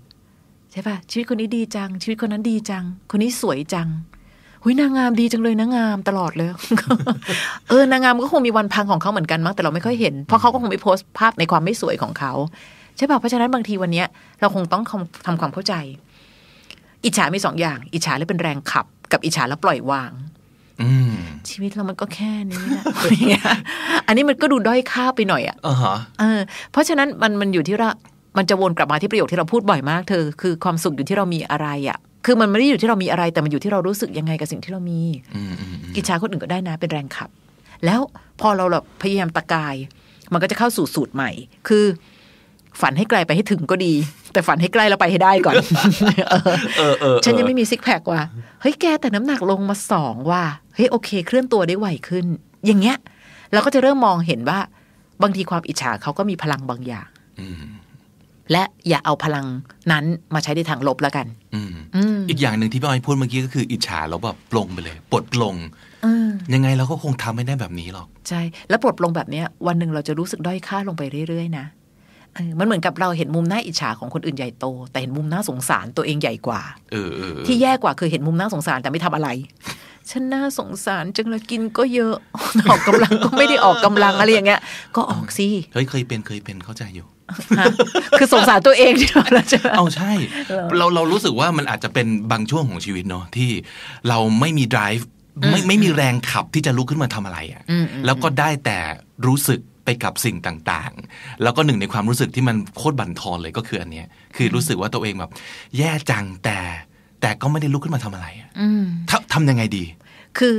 [0.70, 3.88] ใช่ปะชีวิตคนนี้ดีจัง ชีวิตคนนั้นดีจัง คนนี้สวยจัง
[4.62, 6.48] หุยนางงามดีจังเลยนางงามตลอดเลย
[7.68, 12.32] เออนางงามก็คงมีวันพังของเขาเหมือนกันมั้งแต่เราไม่ค่อยเห็น เพราะเขาก็คงไม่โพสต์ภาพในความไม่สวยของเขา
[12.96, 14.06] ใช่ปะเพราะฉะนั้นบางทีวันเนี้ย
[14.40, 15.74] เราคงต้องทำทำความเข้าใจ
[17.04, 20.12] อิจฉามีสองอย่าง อิจฉาแล้วเป็นแรงขับ กับอิจฉาแล้วปล่อยวาง
[20.82, 21.14] อืม
[21.48, 23.44] ชีวิตเรามันก็แค่นี้แหละอย่างเงี้ย
[24.06, 26.40] อันนี้มันก็ดูด้อยค่าไปหน่อยอะอ่าฮะเออ
[26.72, 27.90] เพราะฉะนั้นมันมันอยู่ที่ว่า
[28.38, 35.00] มันจะวนกลับมาที่ประโยคที่เราพูดบ่อยมากเธอ คือความสุขอยู่ที่เรามีอะไรอะ่ะ คือมันไม่ได้อยู่ที่เรามีอะไร แต่มันอยู่ที่เรารู้สึกยังไงกับสิ่งที่เรามี
[35.34, 37.30] อืมอืมอืมอิจฉาคนอื่นก็ได้นะเป็นแรงขับ
[37.84, 38.00] แล้ว
[38.40, 39.74] พอเราแบบพยายามตะกาย
[40.32, 41.30] มันก็จะเข้าสู่สูตรใหม่
[41.68, 41.84] คือ
[42.80, 43.92] ฝันให้ไกลไปให้ถึงก็ดี
[44.32, 45.54] แต่ฝันให้ใกล้แล้วไปให้ได้ก่อน
[46.28, 48.22] เออเออเออฉันยังไม่มีซิกแพคว่ะ
[48.60, 50.44] เฮ้ยแกแต่น้ำหนักลงมาสองว่ะ
[50.74, 52.26] เฮ้ยโอเค เคลื่อนตัวได้ไวขึ้น
[52.66, 52.96] อย่างเงี้ย
[53.52, 54.58] เราก็จะเริ่มมองเห็นว่า
[55.22, 57.08] บางทีความอิจฉาเขาก็มีพลังบางอย่าง
[57.40, 57.64] อืม
[58.52, 59.46] และอย่าเอาพลัง
[59.92, 60.04] นั้น
[60.34, 65.54] มาใช้ในทางลบแล้วกันอืมอืมอีกอย่างหนึ่งที่พี่อ้อยพูดเมื่อกี้ก็คืออิจฉาแล้วแบบปลงไปเลยปลดปลง
[66.02, 71.83] เออยังไงเราก็คงทำไม่ได้แบบนี้หรอก ใช่ แล้วปลดปลงแบบเนี้ย วันหนึ่งเราจะรู้สึกด้อยค่าลงไปเรื่อยๆนะเออ
[72.58, 76.60] มันเหมือนกับเราเห็นมุมน่าอิจฉาของคนอื่นใหญ่โต แต่เห็นมุมน่าสงสารตัวเองใหญ่กว่า
[76.92, 79.28] เออเออที่แย่กว่าคือเห็นมุมน่าสงสารแต่ไม่ทำอะไร
[80.10, 82.14] ฉันน่าสงสารจังเลยกินก็เยอะ
[82.70, 84.60] ออกกำลังก็ไม่ได้ออกกำลังอะไรอย่างเงี้ย
[84.96, 87.06] ก็ออกสิเฮ้ยเคยเป็นเคยเป็นเข้าใจอยู่
[87.58, 87.66] ฮะ
[88.18, 90.12] คือสงสารตัวเองที่เราจะเอาใช่
[90.78, 93.50] เราเรารู้สึกว่ามันอาจจะเป็นบางช่วงของชีวิตเนาะที่
[94.08, 95.04] เราไม่มี drive
[95.50, 98.78] ไม่ไม่มีแรงขับที่จะลุกขึ้นมาทำอะไรอะ่ะอืมอืมแล้วก็ได้แต่
[99.26, 104.06] รู้สึก ไปกับสิ่งต่างๆ แล้วก็หนึ่งในความรู้สึกที่มันโคตรบั่นทอนเลยก็คืออันเนี้ย
[104.36, 105.30] คือรู้สึกว่าตัวเองแบบ
[105.78, 106.58] แย่จังแต่
[107.20, 109.84] แต่ก็ไม่ได้ลุกขึ้นมาทำอะไรอะอืมทำทำยังไงดี
[110.38, 110.54] คือ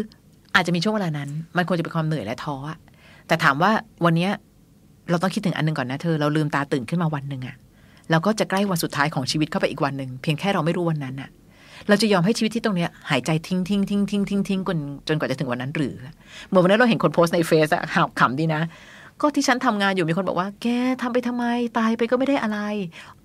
[0.56, 2.78] อาจจะมีช่วงเวลานั้น มันควรจะเป็นความเหนื่อยและท้ออะ
[3.28, 3.72] แต่ถามว่า
[4.06, 4.32] วันเนี้ย
[5.10, 7.56] เราต้องคิดถึงอันหนึงก่อนนะเธอเราลืมตาตื่นขึ้นมาวันหนึ่งอะ
[8.12, 11.30] เราก็จะใกล้วันสุดท้ายของชีวิตเข้าไปอีกวันหนึ่งเพียงแค่เราไม่รู้วันนั้นอะ
[11.88, 15.96] เราจะยอมให้ชีวิตที่ตรงเนี้ยหายใจทิ้งทิ้งทิ้งทิ้งทิ้งทิ้งจนจนกว่าจะถึงวันนั้นหรือ
[16.48, 18.62] เหมือนวันนั้นเราเห็นคนโพสต์ในเฟซอะหาขำดีนะ
[19.22, 20.68] ก็ที่ฉันทำงานอยู่มีคนบอกว่า แก
[21.02, 21.46] ทำไปทำไม
[21.78, 22.60] ตายไปก็ไม่ได้อะไร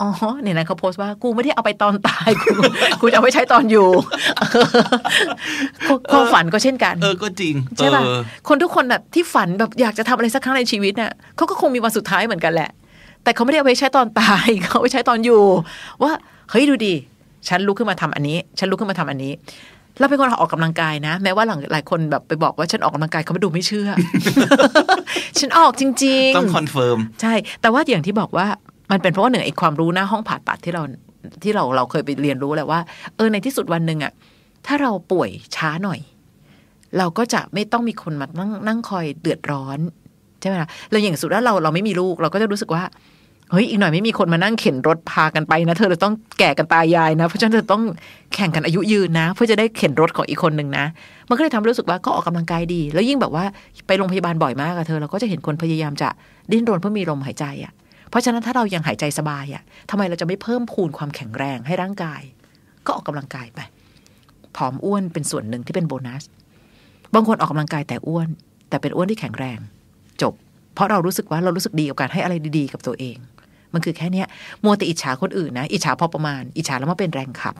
[0.01, 0.09] อ๋อ
[0.41, 2.53] เนี่ยนะเขาโพสต์ว่ากูไม่ได้เอาไปตอนตายกู
[3.01, 3.89] กูจะเอาไปใช้ตอนอยู่
[6.13, 12.71] ความฝันก็เช่นกัน เออก็จริงใช่ป่ะเออคนทุกคนแบบที่ฝันแบบอยากจะทำอะไรสักครั้งในชีวิตน่ะเขาก็คงมีวันสุดท้ายเหมือนกันแหละ
[13.25, 15.43] แต่เขาไม่ได้เอาไปใช้ตอนตายเขาเอาไปใช้ตอนอยู่
[16.03, 16.13] ว่า
[16.51, 16.95] เฮ้ยดูดิ
[17.49, 19.33] ฉันลุกขึ้นมาทำอันนี้ ฉันลุกขึ้นมาทำอันนี้
[19.99, 23.91] เราเป็นคนออกกำลังกายนะ แม้ว่าหลังหลายคนแบบไปบอกว่าฉันออกกำลังกายเขาไม่ดูไม่เชื่อ
[25.39, 28.47] ฉันออกจริง ๆ ต้องคอนเฟิร์มใช่ แต่ว่าอย่างที่บอกว่า
[28.91, 30.83] มันเป็นเพราะว่าหนึ่งไอ้ความรู้หน้าห้องผ่าตัดที่เรา
[31.43, 32.81] ที่เราเราเคยไปเรียนรู้แหละว่า
[33.17, 34.13] เออในที่สุดวันหนึ่งอะ
[34.67, 36.01] ถ้าเราป่วยช้าหน่อย
[36.99, 39.79] เราก็จะไม่ต้องมีคนมานั่งนั่งคอยเดือดร้อน
[40.41, 42.83] ใช่ไหมล่ะเราอย่างสุดแล้วเราเราไม่มีลูก เราก็จะรู้สึกว่า
[43.51, 47.83] เฮ้ยอีกหน่อยไม่มีคนมานั่งเข็นรถพากันไปนะ เธอเราต้องแก่กันตายายนะ เพราะฉะนั้นเธอต้อง
[48.35, 50.85] แข่งกันอายุยืนนะ เพื่อจะได้เข็นรถของอีกคนหนึ่งนะ
[51.29, 53.45] มันก็เลยทำให้รู้สึกว่าก็ออกกำลังกายดี แล้วยิ่งแบบว่า
[53.87, 56.09] ไปโรงพยาบาลบ่อยมากอะเธอเราก็จะเห็นคนพยายามจะ
[56.51, 57.73] ดิ้นรนเพื่อมีลมหายใจอะ
[58.11, 62.21] เพราะฉะนั้นถ้าเรายังหายใจสบายอะทำไมเราจะไม่เพิ่มพูนความแข็งแรงให้ร่างกาย
[62.87, 63.61] ก็ออกกำลังกายไป
[64.57, 66.25] ผอมอ้วนเป็นส่วนหนึ่งที่เป็นโบนัส
[67.15, 68.29] บางคนออกกำลังกายแต่อ้วน
[68.69, 69.59] แต่เป็นอ้วนที่แข็งแรง
[70.23, 70.33] จบ
[70.75, 73.17] เพราะเรารู้สึกว่าเรารู้สึกดีกับการให้อะไรดีๆ กับตัวเอง
[73.75, 74.27] มันคือแค่เนี้ย
[74.65, 77.55] มัวแต่อิจฉาคนอื่นนะ อิจฉาพอประมาณ อิจฉาแล้วมาเป็นแรงขับ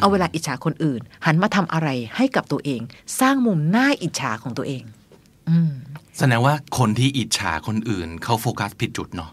[0.00, 2.80] เอาเวลาอิจฉาคนอื่น หันมาทำอะไรให้กับตัวเอง
[3.20, 4.82] สร้างมุมน่าอิจฉาของตัวเอง
[5.48, 5.72] ออืม
[6.18, 9.30] แสดงว่าคนที่อิจฉาคนอื่นเขาโฟกัสผิดจุดเนาะ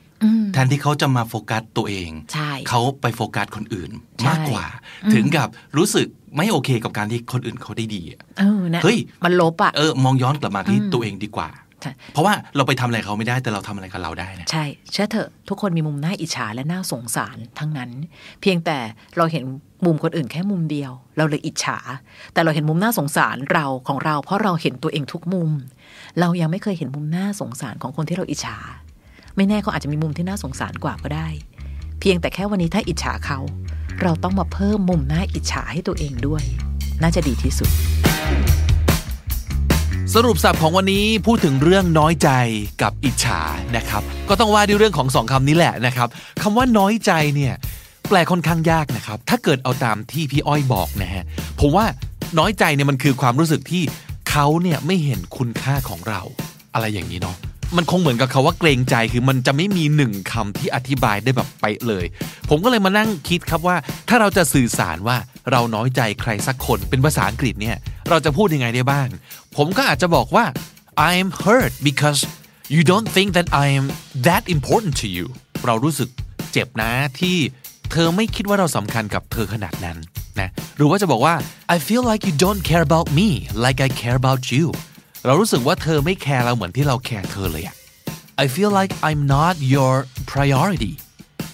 [0.53, 4.65] แทนที่เขาจะมาโฟกัสตัวเองใช่เขาไปโฟกัสคนอื่นใช่มากกว่า
[5.13, 6.07] ถึงกับรู้สึก
[6.37, 11.70] ไม่โอเคกับการที่คนอื่นเขาได้ดีอะเออนะเฮ้ยมันลบอะเออมองย้อนกลับมาที่ตัวเองดีกว่าใช่
[12.13, 17.91] เพราะว่าเราไปทำอะไรเขาไม่ได้แต่เราทำอะไรกับเราได้นะใช่เชื่อเถอะทุกคนมีมุมน่าอิจฉาและน่าสงสารทั้งนั้น
[18.41, 18.77] เพียงแต่
[19.17, 19.43] เราเห็น
[19.85, 21.77] มุมคนอื่นแค่มุมเดียว เราเลยอิจฉา
[22.33, 25.49] แต่เราเห็นมุมน่าสงสารเราของเรา เพราะเราเห็นตัวเองทุกมุม
[26.19, 28.57] เรายังไม่เคยเห็นมุมน่าสงสารของคนที่เราอิจฉา
[29.35, 31.27] ไม่แน่เขาอาจจะมีมุมที่น่าสงสารกว่าก็ได้
[31.99, 33.39] เพียงแต่แค่วันนี้ถ้าอิจฉาเขา
[34.01, 36.43] เราต้องมาเพิ่มมุมน่าอิจฉาให้ตัวเองด้วย
[37.01, 37.69] น่าจะดีที่สุด
[40.15, 42.29] สรุปสับของวันนี้พูดถึงเรื่องน้อยใจ
[42.81, 43.41] กับอิจฉา
[43.77, 46.07] นะครับ ก็ต้องว่าด้วยเรื่องของสองคำนี้แหละนะครับ
[46.41, 47.53] คำว่าน้อยใจเนี่ย
[48.07, 51.23] แปลค่อนข้างยากนะครับ ถ้าเกิดเอาตามที่พี่อ้อยบอกนะฮะ
[51.59, 51.85] ผมว่า
[52.39, 53.83] น้อยใจเนี่ยมันคือความรู้สึกที่
[54.29, 56.21] เขาเนี่ยไม่เห็นคุณค่าของเรา
[56.73, 57.35] อะไรอย่างนี้เนาะ
[57.77, 62.05] มันคงเหมือนกับคาว่าเกรงใจคือมันจะไม่มีหนึ่งคำที่อธิบายได้แบบไปเลย
[62.49, 63.75] ผมก็เลยมานั่งคิดครับว่า
[64.09, 65.17] ถ้าเราจะสื่อสารว่า
[65.51, 67.77] เราน้อยใจใครสักคนเป็นภาษาอังกฤษเนี่ย
[68.09, 69.07] เราจะพูดยังไงได้บ้าง
[69.57, 70.45] ผมก็อาจจะบอกว่า
[71.09, 72.19] I'm hurt because
[72.75, 73.85] you don't think that I'm
[74.27, 75.25] that important to you
[75.65, 76.09] เรารู้สึก
[76.51, 77.37] เจ็บนะที่
[77.91, 79.97] เธอไม่คิดว่าเราสำคัญกับเธอขนาดนั้น
[80.39, 81.35] นะหรือว่าจะบอกว่า
[81.75, 83.29] I feel like you don't care about me
[83.65, 84.65] like I care about you
[85.25, 87.75] เรารู้สึกว่าเธอไม่แคร์เราเหมือนที่เราแคร์เธอเลยอะ
[88.43, 89.93] I feel like I'm not your
[90.33, 90.93] priority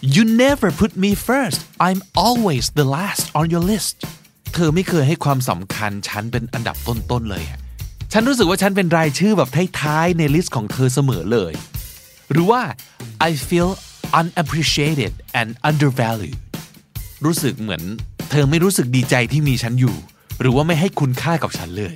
[0.02, 3.96] you never put me first I'm always the last on your list
[4.54, 7.60] เธอไม่เคยให้ความสำคัญฉันเป็นอันดับต้นๆเลยอะ
[8.14, 9.50] ฉันรู้สึกว่าฉันเป็นรายชื่อแบบ
[9.82, 11.54] ท้ายๆในลิสต์ของเธอเสมอเลย
[12.32, 12.62] หรือว่า
[13.28, 13.70] I feel
[14.20, 16.40] unappreciated and undervalued
[17.26, 17.84] รู้สึกเหมือน
[18.32, 19.96] เธอไม่รู้สึกดีใจที่มีฉันอยู่
[20.42, 21.96] หรือว่าไม่ให้คุณค่ากับฉันเลย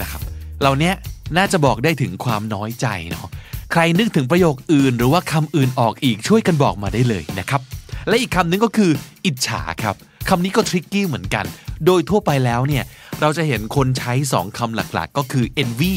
[0.00, 0.22] นะครับ
[0.60, 0.92] เหล่านี้
[1.36, 3.28] น่าจะบอกได้ถึงความน้อยใจเนาะ
[3.72, 7.60] ใครนึกถึงประโยคอื่น หรือว่าคำอื่นออกอีกช่วยกันบอกมาได้เลยนะครับ
[8.08, 8.90] และอีกคำนึงก็คือ
[9.26, 9.94] อิจฉาครับ
[10.28, 11.44] คำนี้ก็ทริกกี้เหมือนกัน
[11.86, 12.84] โดยทั่วไปแล้วเนี่ย
[13.20, 15.94] เราจะเห็นคนใช้สองคำหลักๆ ก็คือ envy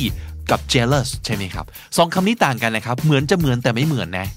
[0.52, 1.66] กับ jealous ใช่ไหมครับ
[1.98, 4.28] สองคำนี้ต่างกันนะครับ เหมือนจะเหมือนแต่ไม่เหมือนนะ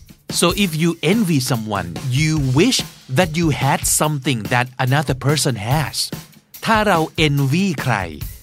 [0.40, 2.78] so if you envy someone you wish
[3.18, 5.96] that you had something that another person has
[6.64, 7.94] ถ้าเรา envy ใคร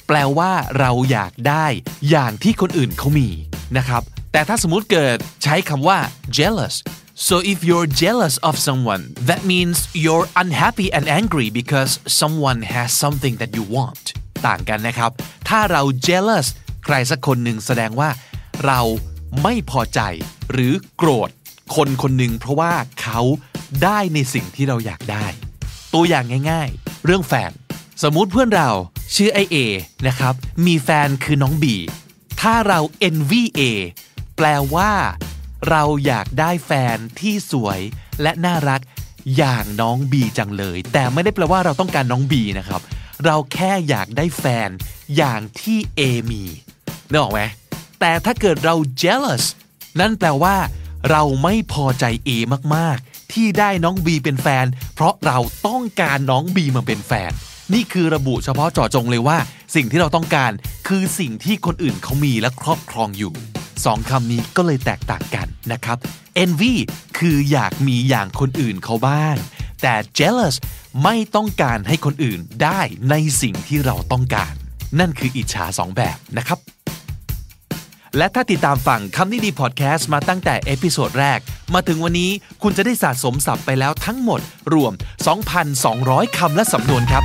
[0.08, 1.66] แปลว่าเราอยากได้
[2.10, 3.30] อย่างที่คนอื่นเขามี
[3.78, 6.00] นะครับ แต่ถ้าสมมุติเกิดใช้คำว่า
[6.38, 6.76] jealous
[7.28, 12.90] so if you're jealous of someone that means you're unhappy and angry because someone has
[13.04, 14.06] something that you want
[14.48, 15.12] ต่างกันนะครับ
[15.50, 16.48] ถ้าเรา jealous
[16.86, 18.10] ใครสักคนหนึ่งแสดงว่า
[18.66, 18.82] เรา
[19.44, 20.00] ไม่พอใจ
[20.52, 21.30] หรือโกรธ
[21.76, 23.22] คนคนหนึ่งเพราะว่าเขา
[23.84, 25.26] ได้ในสิ่งที่เราอยากได้
[25.94, 27.52] ตัวอย่างง่ายๆ เรื่องแฟน
[28.04, 28.70] สมมุติเพื่อนเรา
[29.16, 29.58] ชื่อไอเอ
[30.08, 30.34] นะครับ
[30.66, 31.76] มีแฟนคือน้องบี
[32.42, 33.62] ถ้าเรา envy A
[34.44, 34.94] แปลว่า
[35.70, 37.80] เราอยากได้แฟนที่สวย
[38.22, 38.82] และน่ารัก
[39.38, 42.82] อย่างน้องบีจังเลย แต่ไม่ได้แปลว่าเราต้องการน้องบีนะครับ
[43.26, 44.70] เราแค่อยากได้แฟน
[45.18, 46.44] อย่างที่ A มี
[47.10, 47.42] นึกออกไหม
[48.00, 49.44] แต่ถ้าเกิดเรา jealous
[50.00, 50.56] นั่นแปลว่า
[51.10, 52.30] เราไม่พอใจ A
[52.76, 55.38] มากๆ ที่ได้น้องบีเป็นแฟน เพราะเรา
[55.68, 57.32] ต้องการน้องบีมาเป็นแฟน
[57.74, 59.38] นี่คือระบุเฉพาะเจาะจงเลยว่า
[59.76, 60.52] สิ่งที่เราต้องการ
[60.88, 63.34] คือสิ่งที่คนอื่นเขามีและครอบครองอยู่
[63.86, 65.98] สองคำนี้ก็เลยแตกต่างกันนะครับ
[66.44, 66.74] envy
[67.18, 69.36] คืออยากมีอย่างคนอื่นเขาบ้าง
[69.82, 70.56] แต่ jealous
[71.04, 74.54] ไม่ต้องการให้คนอื่นได้ในสิ่งที่เราต้องการ
[75.00, 76.60] นั่นคืออิจฉาสองแบบนะครับ
[78.18, 81.40] และถ้าติดตามฟังคำนี้ดีพอดแคสต์มาตั้งแต่ episode แรก
[81.74, 82.32] มาถึงวันนี้
[82.64, 84.42] คุณจะได้สะสมศัพท์ไปแล้วทั้งหมด
[84.74, 84.94] รวม
[85.66, 87.24] 2,200 คำและสำนวนครับ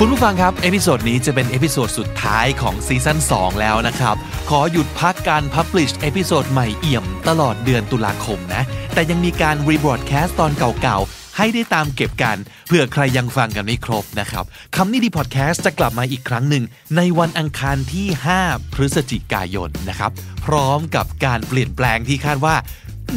[0.00, 4.16] คุณผู้ฟังครับ episode นี้จะเป็น episode สุดท้ายของ season 2 แล้วนะครับ
[4.50, 8.62] ขอหยุดพักการ publish episode ใหม่เอี่ยมตลอดเดือนตุลาคมนะ
[8.94, 12.36] แต่ยังมีการ rebroadcast ตอนเก่าๆ ให้ได้ตามเก็บกัน
[12.66, 14.44] เผื่อใครยังฟังกันไม่ครบนะครับ
[14.76, 16.64] คำนี้ดีพอดแคสต์จะกลับมาอีกครั้งหนึ่ง
[16.96, 18.06] ในวันอังคารที่
[18.42, 20.10] 5 พฤศจิกายนนะครับ
[20.44, 22.54] พร้อมกับการเปลี่ยนแปลงที่คาดว่า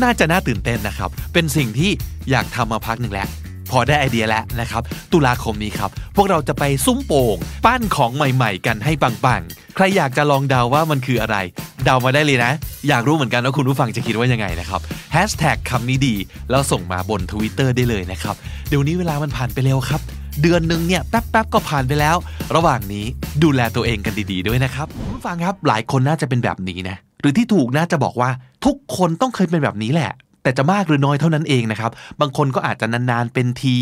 [0.03, 1.91] น่าจะน่าตื่นเต้นนะครับ เป็นสิ่งที่
[2.29, 3.29] อยากทำมาพักหนึ่งแล้ว
[3.71, 4.81] พอได้ไอเดียแล้วนะครับ
[5.13, 11.37] ตุลาคมนี้ครับ พวกเราจะไปซุ้มโป่งปั้นของใหม่ๆ กันให้ปังๆ ใครอยากจะลองเดาว่ามันคืออะไร
[11.85, 12.51] เดามาได้เลยนะ
[12.87, 14.81] อยากรู้เหมือนกันว่าคุณผู้ฟังจะคิดว่ายังไงนะครับ
[15.13, 16.15] แฮชแท็กคำนี้ดี
[16.49, 18.35] แล้วส่งมาบน Twitter ได้เลยนะครับ
[18.69, 20.01] เดี๋ยวนี้เวลามันผ่านไปเร็วครับ
[20.41, 22.15] เดือนหนึ่งเนี่ยแป๊บๆก็ผ่านไปแล้ว
[22.55, 23.05] ระหว่างนี้
[23.43, 28.29] ดูแลตัวเองกันดีๆ ด้วยนะครับคุณผู้ฟังครับหลายคนน่าจะเป็นแบบนี้นะหรือที่ถูกน่าจะบอกว่า
[28.65, 30.11] ทุกคนต้องเคยเป็นแบบนี้แหละ
[30.43, 33.77] แต่จะมากหรือน้อยเท่านั้นเองนะครับ บางคนก็อาจจะนานๆเป็นที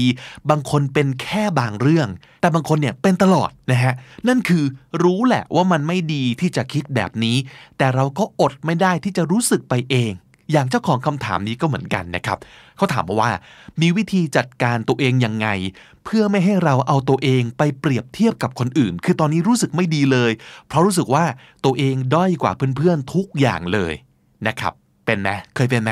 [0.49, 2.07] บางคนเป็นแค่บางเรื่อง
[2.41, 3.93] แต่บางคนเนี่ยเป็นตลอดนะฮะ
[4.27, 4.63] นั่นคือ
[5.03, 7.37] รู้แหละว่ามันไม่ดีที่จะคิดแบบนี้
[7.77, 10.13] แต่เราก็อดไม่ได้ที่จะรู้สึกไปเอง
[10.51, 12.37] อย่างเจ้าของคำถามนี้ก็เหมือนกันนะครับ
[12.77, 13.31] เขาถามมาว่า
[13.81, 15.47] มีวิธีจัดการตัวเองยังไง
[16.03, 20.31] เพื่อไม่ให้เราเอาตัวเองไปเปรียบเทียบกับคนอื่น คือตอนนี้รู้สึกไม่ดีเลย
[20.67, 21.25] เพราะรู้สึกว่า
[21.65, 23.93] ตัวเองด้อยกว่าเพื่อนๆทุกอย่างเลย
[24.47, 24.73] นะครับ
[25.05, 25.91] เป็นไหมเคยเป็นไหม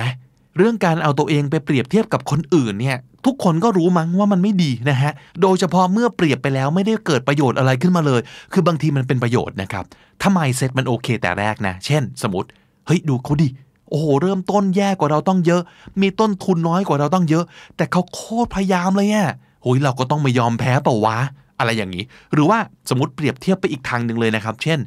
[0.57, 8.21] เรื่องการเอาตัวเองไปเปรียบเทียบกับคนอื่นเนี่ยทุกคนก็รู้มั้งว่ามันไม่ดีนะฮะ โดยเฉพาะเมื่อเปรียบไปแล้วไม่ได้เกิดประโยชน์อะไรขึ้นมาเลย
[8.53, 9.83] คือบางทีมันเป็นประโยชน์นะครับ
[10.21, 12.47] ถ้า mindset มันโอเคแต่แรกนะ เช่น สมมติ
[12.85, 13.47] เฮ้ยดูเขาดิ
[13.89, 15.61] โอ้โห เริ่มต้นแย่กว่าเราต้องเยอะ
[16.01, 17.43] มีต้นทุนน้อยกว่าเราต้องเยอะ
[17.77, 19.29] แต่เขาโคตรพยายามเลยอะ
[19.63, 21.17] โอ้ยเราก็ต้องไม่ยอมแพ้เปล่าวะ
[21.59, 22.03] อะไรอย่างนี้
[22.33, 24.79] หรือว่าสมมติเปรียบเทียบไปอีกทางหนึ่งเลยนะครับ เช่น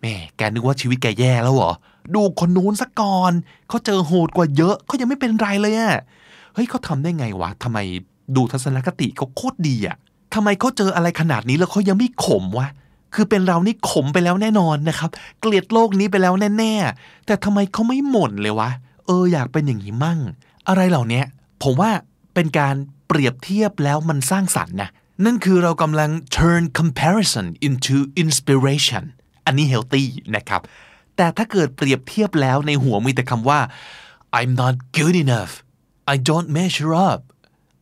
[0.00, 1.72] แม่แกนึกว่าชีวิตแกแย่แล้วเหรอ
[2.14, 3.32] ดูคนนู้นสักก่อน
[3.68, 5.96] เขาเจอโหดกว่าเยอะเขายังไม่เป็นไรเลยอะ
[6.54, 7.78] เฮ้ยเขาทำได้ไงวะทำไม
[8.36, 9.96] ดูทัศนคติเขาโคตรดีอะ
[10.34, 12.68] ทำไมเขาเจออะไรขนาดนี้แล้วเขายังไม่ขมวะ
[13.14, 18.70] คือเป็นเรานี่ขมไปแล้วแน่นอนนะครับ เกลียดโลกนี้ไปแล้วแน่ๆ แต่ทำไมเขาไม่หม่นเลยวะ
[19.06, 20.18] เอออยากเป็นอย่างนี้มั่ง
[20.68, 21.22] อะไรเหล่านี้
[21.62, 21.90] ผมว่า
[22.34, 22.74] เป็นการ
[23.08, 24.90] เปรียบเทียบแล้วมันสร้างสรรค์นะ
[25.24, 29.04] นั่นคือเรากำลัง turn comparison into inspiration
[29.46, 30.04] อันนี้ healthy
[30.36, 30.60] นะครับ
[31.16, 33.60] แต่ถ้าเกิดเปรียบเทียบแล้วในหัวมีแต่คำว่า
[34.38, 35.52] I'm not good enough
[36.14, 37.20] I don't measure up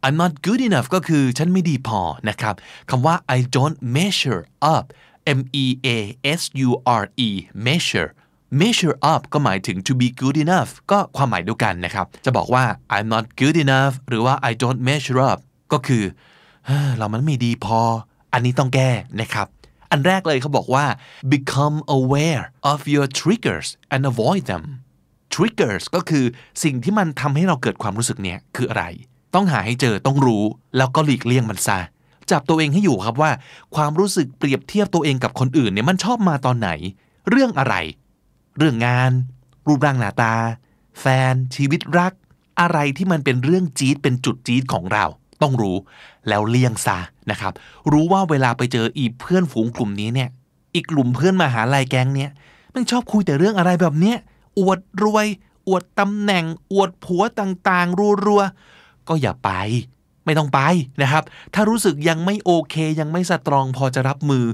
[0.04, 2.54] I'm not good enough ก็คือฉันไม่ดีพอนะครับ
[2.90, 4.42] คำว่า I don't measure
[4.74, 4.86] up
[5.38, 5.98] M E A
[6.40, 6.70] S U
[7.00, 7.28] R E
[7.66, 8.10] measure
[8.60, 12.64] measure up ก็หมายถึง to be good enough ก็ความหมายเดียวกันนะครับ จะบอกว่า
[12.94, 15.38] I'm not good enough หรือว่า I don't measure up
[15.72, 16.04] ก็คือ
[16.96, 17.80] เรามันไม่ดีพอ
[18.32, 19.46] อันนี้ต้องแก้นะครับ
[19.91, 20.86] อันแรกเลยเขาบอกว่า
[21.34, 24.64] become aware of your triggers and avoid them
[25.34, 26.24] triggers ก็คือ
[26.64, 28.84] สิ่งที่มันทำให้เราเกิดความรู้สึกเนี้ยคืออะไร
[29.34, 30.45] ต้องหาให้เจอต้องรู้
[30.76, 31.78] แล้วก็หลีกเลี่ยงมันซะ
[32.30, 33.30] จับตัวเองให้อยู่ครับว่า
[33.76, 36.70] ความรู้สึกเปรียบเทียบตัวเองกับคนอื่นเนี่ยมันชอบมาตอนไหน
[37.30, 37.74] เรื่องอะไร
[38.59, 39.12] เรื่องงาน
[39.66, 40.34] รูปร่างหน้าตา
[41.01, 42.12] แฟน ชีวิตรัก
[42.61, 45.05] อะไรที่มันเป็นเรื่องจี๊ดเป็นจุดจี๊ดของเรา
[45.43, 45.76] ต้องรู้
[46.28, 46.99] แล้วเลี่ยงซะ
[47.30, 47.53] นะครับ
[47.93, 50.28] รู้ว่าเวลาไปเจออีเพื่อนฝูงกลุ่มนี้เนี่ย
[50.74, 52.30] อีกกลุ่มเพื่อนมาหาลัยแก๊งเนี่ย
[52.74, 54.16] มันชอบคุยแต่เรื่องอะไรแบบเนี้ย
[54.59, 55.26] อวดรวย
[55.68, 59.51] อวดตำแหน่ง อวดผัวต่างๆ รัวๆ ก็อย่าไป
[60.24, 60.61] ไม่ต้องไป
[61.03, 61.24] นะครับ
[61.55, 64.45] ถ้ารู้สึกยังไม่โอเค ยังไม่สตรองพอจะรับมือ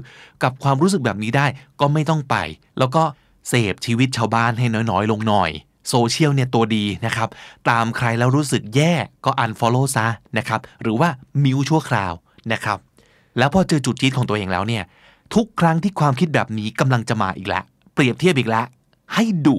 [0.43, 1.45] กับความรู้สึกแบบนี้ได้
[1.79, 2.35] ก็ไม่ต้องไป
[2.79, 3.03] แล้วก็
[3.49, 5.51] เสพชีวิตชาวบ้านให้น้อยๆ ลงหน่อย
[5.89, 7.29] โซเชียลเนี่ยตัวดีนะครับ
[7.69, 8.93] ตามใครแล้วรู้สึกแย่
[9.25, 10.07] ก็ unfollow ซะ
[10.37, 11.09] นะครับ หรือว่า
[11.43, 12.13] มิวชั่วคราว
[12.53, 12.77] นะครับ
[13.37, 14.83] แล้วพอเจอจุดจีดของตัวเองแล้วเนี่ย
[15.35, 17.63] ทุกครั้งที่ความคิดแบบนี้กำลังจะมาอีกแล้ว
[17.93, 18.65] เปรียบเทียบอีกแล้ว
[19.13, 19.57] ให้ดุ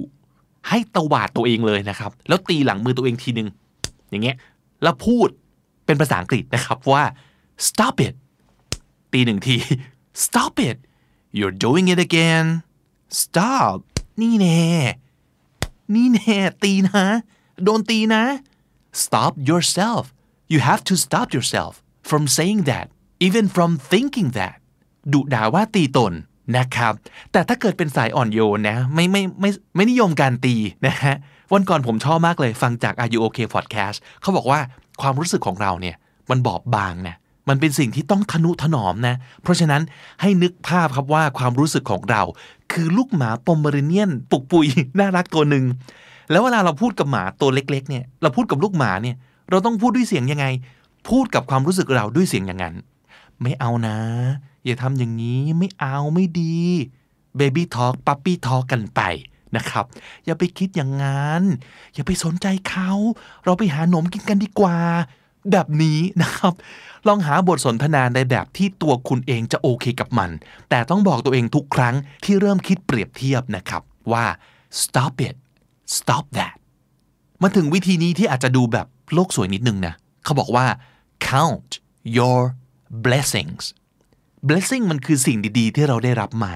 [0.69, 3.47] ให้ตวาดตัวเองเลยนะครับ แล้วตีหลังมือตัวเองทีนึง
[4.09, 4.35] อย่างเงี้ย
[4.83, 5.29] แล้วพูด
[5.85, 7.03] เป็นภาษาอังกฤษนะครับว่า
[7.67, 8.15] stop it
[9.13, 9.57] ตีหนึ่งที
[10.23, 10.77] stop it
[11.37, 12.45] you're doing it again
[13.21, 13.77] stop
[14.21, 14.61] นี่แน่
[15.95, 17.05] นี่แน่ตีนะ
[17.63, 18.23] โดนตีนะ
[19.03, 20.03] stop yourself
[20.53, 21.73] you have to stop yourself
[22.09, 22.85] from saying that
[23.27, 24.55] even from thinking that
[25.13, 26.13] ดุด่าว่าตีตน
[26.57, 26.93] นะครับ
[27.31, 30.55] แต่ถ้าเกิดเป็นสายอ่อนโยนนะ ไม่ไม่ไม่ไม่นิยมการตี
[30.87, 31.15] นะฮะ
[31.53, 34.59] วันก่อนผมชอบมากเลยฟังจาก Are You OK Podcast เขาบอกว่า
[35.01, 35.95] ความรู้สึกของเราเนี่ย
[36.29, 37.15] มันบอบบางนะ
[37.49, 39.81] มันเป็นสิ่งที่ต้องทนุถนอมนะ เพราะฉะนั้น
[40.21, 42.21] ให้นึกภาพครับว่าความรู้สึกของเรา
[42.71, 44.67] คือลูกหมาปอมเมอริเนียน ปุกปุย
[44.99, 45.65] น่ารักตัวหนึ่ง
[46.31, 49.15] แล้วเวลาเราพูดกับหมาตัวเล็กๆเนี่ยเราพูดกับลูกหมาเนี่ย
[49.49, 50.45] เราต้องพูดด้วยเสียงยังไง
[51.09, 52.75] พูดกับความรู้สึกเราด้วยเสียงอย่างนั้น
[53.41, 53.97] ไม่เอานะ
[54.65, 56.57] อย่าทำอย่างนี้ไม่เอาไม่ดี
[57.37, 59.01] เบบี้ทอ k ปั๊ปปี้ทอ k กันไป
[59.55, 59.85] นะครับ
[60.25, 61.41] อย่าไปคิดอย่างนั้น
[61.93, 62.91] อย่าไปสนใจเขา
[63.45, 64.77] เราไปหาหนมกินกันดีกว่า
[65.51, 66.53] แบบนี้นะครับ
[67.07, 70.29] ลองหาบทสนทนาในแบบที่ตัวคุณเองจะโอเคกับมัน
[70.69, 71.95] แต่ต้องบอกตัวเองทุกครั้ง
[72.25, 73.81] ที่เริ่มคิดเปรียบเทียบนะครับ
[74.11, 74.25] ว่า
[74.81, 75.35] stop it
[75.97, 76.55] stop that
[77.43, 79.93] มาถึงวิธีนี้ที่อาจจะดูแบบโลกสวยนิดนึงนะ
[80.23, 80.65] เขาบอกว่า
[81.29, 81.69] count
[82.17, 82.41] your
[83.05, 83.63] blessings
[84.47, 86.53] blessing มันคือสิ่งดีๆ ที่เราได้รับมา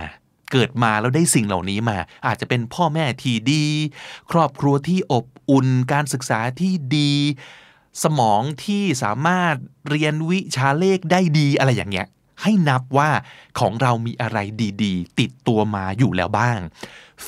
[0.51, 3.65] เกิดมาแล้วได้สิ่งเหล่านี้มา อาจจะเป็นพ่อแม่ที่ดี
[4.31, 7.11] ครอบครัวที่อบอุ่น การศึกษาที่ดี
[8.03, 9.55] สมองที่สามารถ
[9.89, 12.07] เรียนวิชาเลขได้ดีอะไรอย่างเงี้ย
[12.41, 13.09] ให้นับว่า
[13.59, 14.37] ของเรามีอะไร
[14.83, 16.59] ดีๆ ติดตัวมาอยู่แล้วบ้าง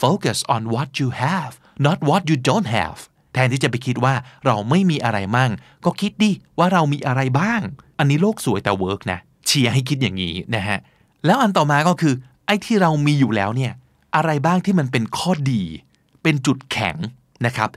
[0.01, 1.53] focus on what you have
[1.86, 2.99] not what you don't have
[3.34, 4.13] แทนที่จะไปคิดว่า
[4.45, 5.51] เราไม่มีอะไรมั่ง
[5.86, 7.61] ก็คิดดิว่าเรามีอะไรบ้าง
[7.99, 10.78] อันนี้โลกสวยแต่เวิร์กนะ เชียร์ให้คิดอย่างนี้นะฮะ
[11.26, 12.13] แล้วอันต่อมาก็คือ
[12.45, 13.74] ไอ้ที่เรามีอยู่แล้วเนี่ย
[14.16, 15.63] อะไรบ้างที่มันเป็นข้อดี
[16.24, 16.95] เป็นจุดแข็ง
[17.45, 17.70] นะครับ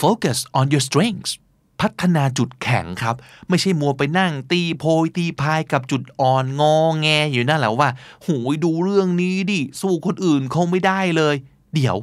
[0.00, 1.32] focus on your strengths
[1.80, 3.16] พัฒนาจุดแข็งครับ
[3.48, 7.88] ไม่ใช่มัวไปนั่งตีโพยตีพายกับจุดอ่อนงอแงอยู่นั่นแหละว่า
[8.26, 11.34] หูยดูเรื่องนี้ดิสู้คนอื่นเขาไม่ได้เลย
[11.74, 11.96] เดี๋ยว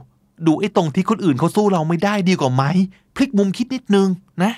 [0.45, 2.63] ดูไอ้ตรงที่คนอื่นเขาสู้เราไม่ได้ดีกว่าไหม
[3.15, 4.07] พลิกมุมคิดนิดนึง
[4.43, 4.53] นะ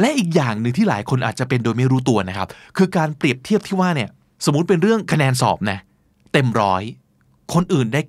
[0.00, 4.10] และอีกอย่างหนึ่งที่หลายคนอาจจะเป็นโดยไม่รู้ตัวนะครับ คือการเปรียบเทียบที่ว่าเนี่ย
[4.44, 5.78] สมมติเป็นเรื่องคะแนนสอบนะ
[6.32, 6.82] เต็มร้อย
[7.54, 8.00] คนอื่นได้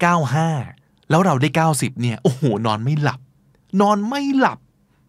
[0.51, 3.19] 95 แล้วเราได้ 90เนี่ยโอ้โหนอนไม่หลับ
[3.81, 4.59] นอนไม่หลับ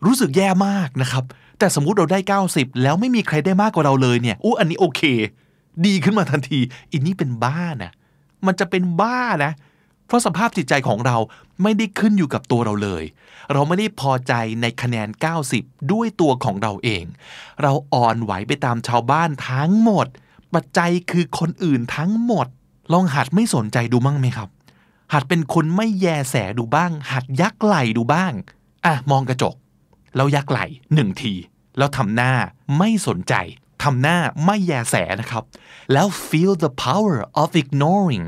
[0.05, 1.24] รู้สึกแย่มากนะครับ
[1.59, 2.18] แต่สมมุติเราได้
[2.51, 5.03] 90 แล้วไม่มีใครได้มากกว่าเราเลยเนี่ยอู้อันนี้โอเค
[5.86, 6.59] ดีขึ้นมาทันที
[6.92, 7.92] อินนี่เป็นบ้านะ
[8.46, 9.53] มันจะเป็นบ้านะ
[10.07, 11.16] เพราะสภาพจิตใจของเรา
[11.62, 13.05] ไม่ได้ขึ้นอยู่กับตัวเราเลย
[13.53, 15.09] เราไม่ได้พอใจในคะแนน
[15.48, 17.05] 90 ด้วยตัวของเราเอง
[17.62, 20.07] เราอ่อนไหวไปตามชาวบ้านทั้งหมด
[20.55, 22.46] ปัจจัยคือคนอื่นทั้งหมด
[22.92, 24.48] ลองหัดไม่สนใจดูมั่งไหมครับ
[25.12, 28.32] หัดเป็นคนไม่แยแสดูบ้าง หัดยักไหลดูบ้าง
[28.84, 29.55] อะมองกระจก
[30.16, 31.34] แล้วยักไหล่หนึ่งที
[31.78, 32.32] แล้วทำหน้า
[32.78, 33.34] ไม่สนใจ
[33.82, 35.44] ทำหน้าไม่แยแสนะครับ
[35.92, 38.26] แล้ว feel the power of ignoring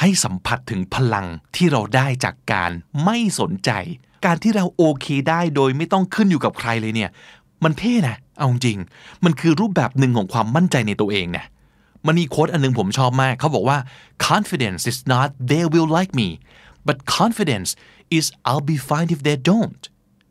[0.00, 2.70] ให้สัมผัสถึงพลังที่เราได้จากการ
[3.04, 3.70] ไม่สนใจ
[4.24, 7.10] การที่เราโอเคได้โดยไม่ต้องขึ้นอยู่กับใครเลยเนี่ย
[7.64, 8.78] มันเท่นะ เอาจริง
[9.24, 11.44] มันคือรูปแบบหนึ่งของความมั่นใจในตัวเองนะ
[12.06, 13.78] มันมีโค้ดอันนึงผมชอบมาก เขาบอกว่า
[14.28, 16.28] confidence is not they will like me
[16.86, 17.70] but confidence
[18.18, 19.82] is I'll be fine if they don't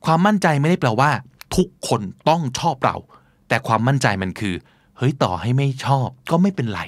[0.05, 1.11] ความมั่นใจไม่ได้แปลว่า
[1.55, 2.95] ทุกคนต้องชอบเรา
[3.47, 4.55] แต่ความมั่นใจมันคือ
[4.97, 6.81] เฮ้ยต่อให้ไม่ชอบก็ไม่เป็นไร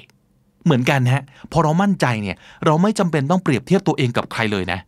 [0.66, 4.80] เหมือนกันฮะ พอเรามั่นใจเนี่ย เราไม่จำเป็นต้องเปรียบเทียบตัวเองกับใครเลยนะ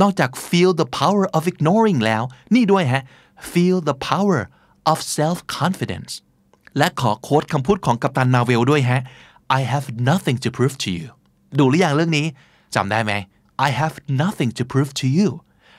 [0.00, 2.22] นอกจาก feel the power of ignoring แล้ว
[2.54, 3.02] นี่ด้วยฮะ
[3.52, 4.40] feel the power
[4.92, 6.12] of self confidence
[6.78, 9.00] และขอโค้ดคำพูดของกัปตันมาเวลด้วยฮะ
[9.58, 11.06] I have nothing to prove to you
[11.58, 12.26] ดูหรือยังเรื่องนี้
[12.74, 13.12] จำได้ไหม
[13.66, 15.28] I have nothing to prove to you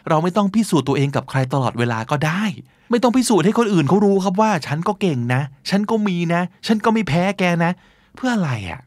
[0.09, 2.43] เราไม่ต้องพิสูจน์ตัวเองกับใครตลอดเวลาก็ได้
[2.91, 7.71] ไม่ต้องพิสูจน์ให้คนอื่นเขารู้ครับว่า ฉันก็เก่งนะ ฉันก็มีนะ ฉันก็ไม่แพ้แกนะ
[8.15, 8.79] เพื่ออะไรอะ่ะ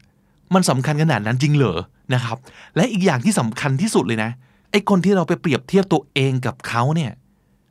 [0.53, 1.79] มันสำคัญขนาดนั้นจริงเหรอ
[2.13, 2.37] นะครับ
[2.75, 4.31] และอีกอย่างที่สำคัญที่สุดเลยนะ
[4.71, 7.11] ไอ้คนที่เราไปเปรียบเทียบตัวเองกับเขาเนี่ย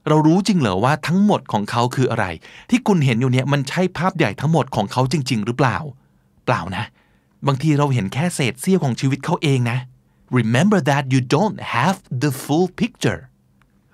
[0.08, 2.26] เรารู้จริงเหรอว่าทั้งหมดของเขาคืออะไร
[2.70, 5.78] ที่คุณเห็นอยู่เนี่ยมันใช่ภาพใหญ่ทั้งหมดของเขาจริง ๆ หรือเปล่า
[6.46, 6.84] เปล่านะ
[7.46, 9.78] บางทีเราเห็นแค่เศษเสี้ยวของชีวิตเขาเองนะ
[10.38, 13.20] remember that you don't have the full picture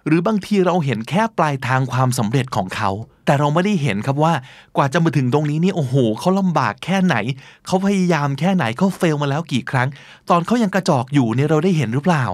[0.07, 2.91] หรือบางทีเราเห็นแค่ปลายทางความสำเร็จของเขา
[3.27, 4.35] แต่เราไม่ได้เห็นครับว่า
[4.77, 7.17] กว่าจะมาถึงตรงนี้นี่โอ้โหเขาลำบากแค่ไหน
[7.67, 9.89] เขาพยายามแค่ไหนเขาเฟลมาแล้วกี่ครั้ง
[10.31, 12.25] ตอนเขายังกระจอกอยู่เนี่ยเราได้เห็นหรือเปล่า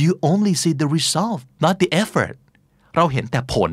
[0.00, 2.36] you only see the result not the effort
[2.96, 3.70] เราเห็นแต่ผล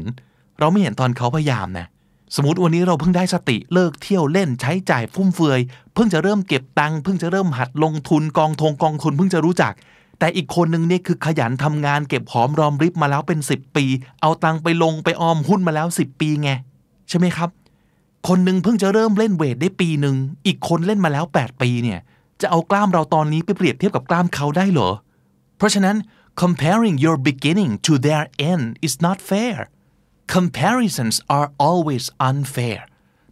[0.60, 1.88] เราไม่เห็นตอนเขาพยายามนะ
[2.36, 5.60] สมมติวันนี้เราเพิ่งได้สติเลิกเที่ยวเล่นใช้จ่ายฟุ่มเฟือย
[5.94, 9.74] เพิ่งจะเริ่มเก็บตังค์เพิ่งจะเริ่มหัดลงทุนกองทงกองทุนเพิ่งจะรู้จัก
[10.22, 13.86] แต่อีกคนหนึ่งเนี่ยคือขยันทำงานเก็บหอมรอมริบมาแล้วเป็น 10 ปี
[14.22, 16.50] เอาตังไปลงไปออมหุ้นมาแล้ว 10 ปีไง
[17.10, 17.50] ใช่ไหมครับ
[18.28, 20.16] คนหนึ่งเพิ่งจะเริ่มเล่นเวทได้ปีหนึ่ง
[20.46, 22.00] อีกคนเล่นมาแล้ว 8 ปีเนี่ย
[22.42, 24.90] จะเอากล้ามเราตอนนี้ไปเปรียบเทียบกับกล้ามเขาได้เหรอ
[25.58, 25.96] เพราะฉะนั้น
[26.42, 29.58] comparing your beginning to their end is not fair
[30.36, 32.80] comparisons are always unfair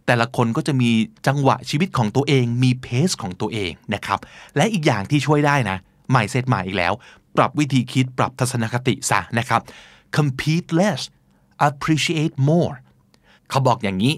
[0.06, 0.90] แต่ละคนก็จะมี
[1.26, 4.18] จังหวะชีวิตของตัวเอง มีเพสของตัวเองนะครับ
[4.56, 5.78] และอีกอย่างที่ช่วยได้นะ
[6.10, 6.92] ใหม่เซตใหม่อีกแล้ว
[7.36, 9.60] ปรับวิธีคิดปรับทัศนคติซะนะครับ
[10.16, 11.02] compete less
[11.68, 12.74] appreciate more
[13.50, 14.14] เขาบอกอย่างนี้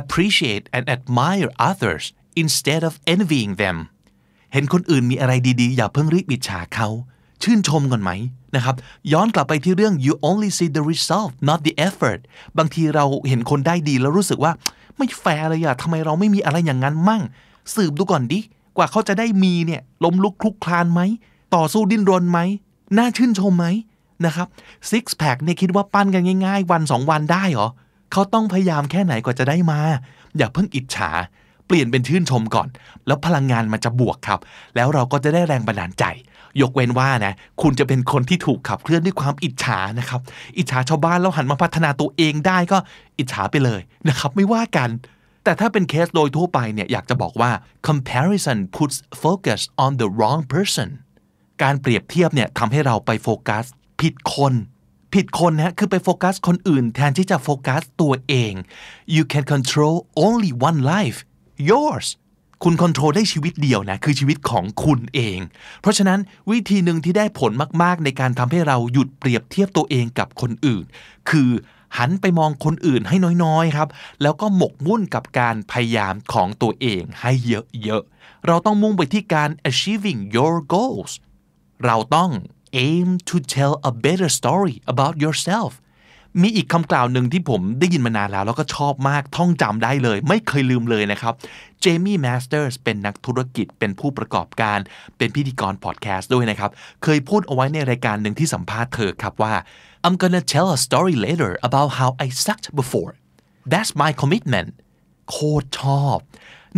[0.00, 2.04] appreciate and admire others
[2.42, 3.76] instead of envying them
[4.52, 6.88] เห็นคนอื่นมีอะไรดีๆ อย่าเพิ่งรีบอิจฉาเขา
[7.42, 8.10] ชื่นชมก่อนไหม
[8.56, 8.76] นะครับ
[9.12, 12.20] ย้อนกลับไปที่เรื่อง you only see the result not the effort
[12.58, 14.52] บางทีเราเห็นคนได้ดีแล้วรู้สึกว่า
[14.96, 17.22] ไม่แฟร์เลยอะทำไมเราไม่มีอะไรอย่างนั้นมั่ง
[17.74, 18.40] สืบดูก่อนดิ
[18.76, 21.00] กว่าเขาจะได้มีเนี่ยล้มลุกคลุกคลานไหม
[21.54, 22.40] ต่อสู้ดิ้นรนไหม
[22.98, 23.66] น่าชื่นชมไหม
[24.26, 24.48] นะครับ
[24.90, 27.68] six pack เนี่ยคิดว่าปั้นกันง่าย ๆ วันสองวันได้เหรอ
[28.12, 29.80] เขาต้องพยายามแค่ไหนกว่าจะได้มา
[30.36, 31.10] อย่าเพิ่งอิจฉา
[31.66, 32.68] เปลี่ยนเป็นชื่นชมก่อน
[33.06, 34.40] แล้วพลังงานมันจะบวกครับ
[34.76, 36.04] แล้วเราก็จะได้แรงบันดาลใจ
[36.60, 40.20] ยกเว้นว่านะคุณจะเป็นคนที่ถูกขับเคลื่อนด้วยความอิจฉานะครับ
[40.58, 42.78] อิจฉาชาวบ้านแล้วหันมาพัฒนาตัวเองได้ก็
[43.18, 44.90] อิจฉาไปเลยนะครับ ไม่ว่ากัน
[45.44, 47.50] แต่ถ้าเป็นเคสโดยทั่วไปเนี่ยอยากจะบอกว่า
[47.88, 50.88] comparison puts focus on the wrong person
[51.62, 53.64] การเปรียบเทียบเนี่ยทำให้เราไปโฟกัส
[54.00, 54.54] ผิดคน
[55.14, 58.52] ผิดคนนะคือไปโฟกัสคนอื่น แทนที่จะโฟกัสตัวเอง
[59.14, 61.18] you can control only one life
[61.70, 62.06] yours
[62.64, 65.38] คุณคอนโทรลได้ชีวิตเดียวนะคือชีวิตของคุณเอง
[65.80, 70.84] เพราะฉะนั้นวิธีหนึ่งที่ได้ผลมาก ๆ ในการทำให้เราหยุดเปรียบเทียบตัวเองกับคนอื่น
[71.30, 71.50] คือ
[71.98, 73.88] หันไปมองคนอื่นให้น้อยๆครับ
[74.22, 77.32] แล้วก็หมกมุ่นกับการพยายามของตัวเองให้
[77.82, 81.12] เยอะๆ เราต้องมุ่งไปที่การ achieving your goals
[81.84, 82.30] เราต้อง
[82.88, 85.72] aim to tell a better story about yourself
[86.42, 91.34] มีอีกคำกล่าวหนึ่งที่ผมได้ยินมานานแล้ว แล้วก็ชอบมากท่องจำได้เลย ไม่เคยลืมเลยนะครับ
[91.80, 94.78] Jaime Masters เป็นนักธุรกิจเป็นผู้ประกอบการ
[95.16, 96.70] เป็นพิธีกรพอดแคสต์ด้วยนะครับ
[97.02, 99.54] เคยพูดเอาไว้ในรายการหนึ่งที่สัมภาษณ์เธอครับว่า
[100.04, 103.12] I'm gonna tell a story later about how I sucked before
[103.72, 104.68] that's my commitment
[105.30, 106.16] โคตรชอบ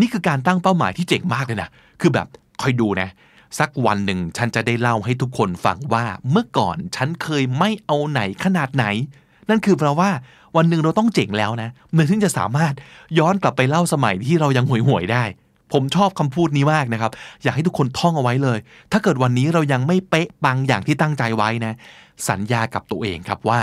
[0.00, 1.68] นี่คือการตั้งเป้าหมายที่เจ๋งมากเลยนะ
[2.00, 2.28] คือแบบ
[2.62, 3.08] คอยดูนะ
[3.58, 8.84] สักวันหนึ่งฉันจะได้เล่าให้ทุกคนฟังว่าเมื่อก่อนฉันเคยไม่เอาไหนขนาดไหน
[9.48, 10.10] นั่นคือแปลว่า
[10.56, 12.74] วันหนึ่งเราต้องเจ๋งแล้วนะเมื่อถึงจะสามารถ
[13.18, 15.24] ย้อนกลับไปเล่าสมัยที่เรายังห่วยห่วยๆได้
[15.72, 18.58] ผมชอบคำพูดนี้มากนะครับ อยากให้ทุกคนท่องเอาไว้เลย
[18.92, 21.74] ถ้าเกิดวันนี้เรายังไม่เป๊ะปังอย่างที่ตั้งใจไว้นะ
[22.28, 23.60] สัญญากับตัวเองครับว่า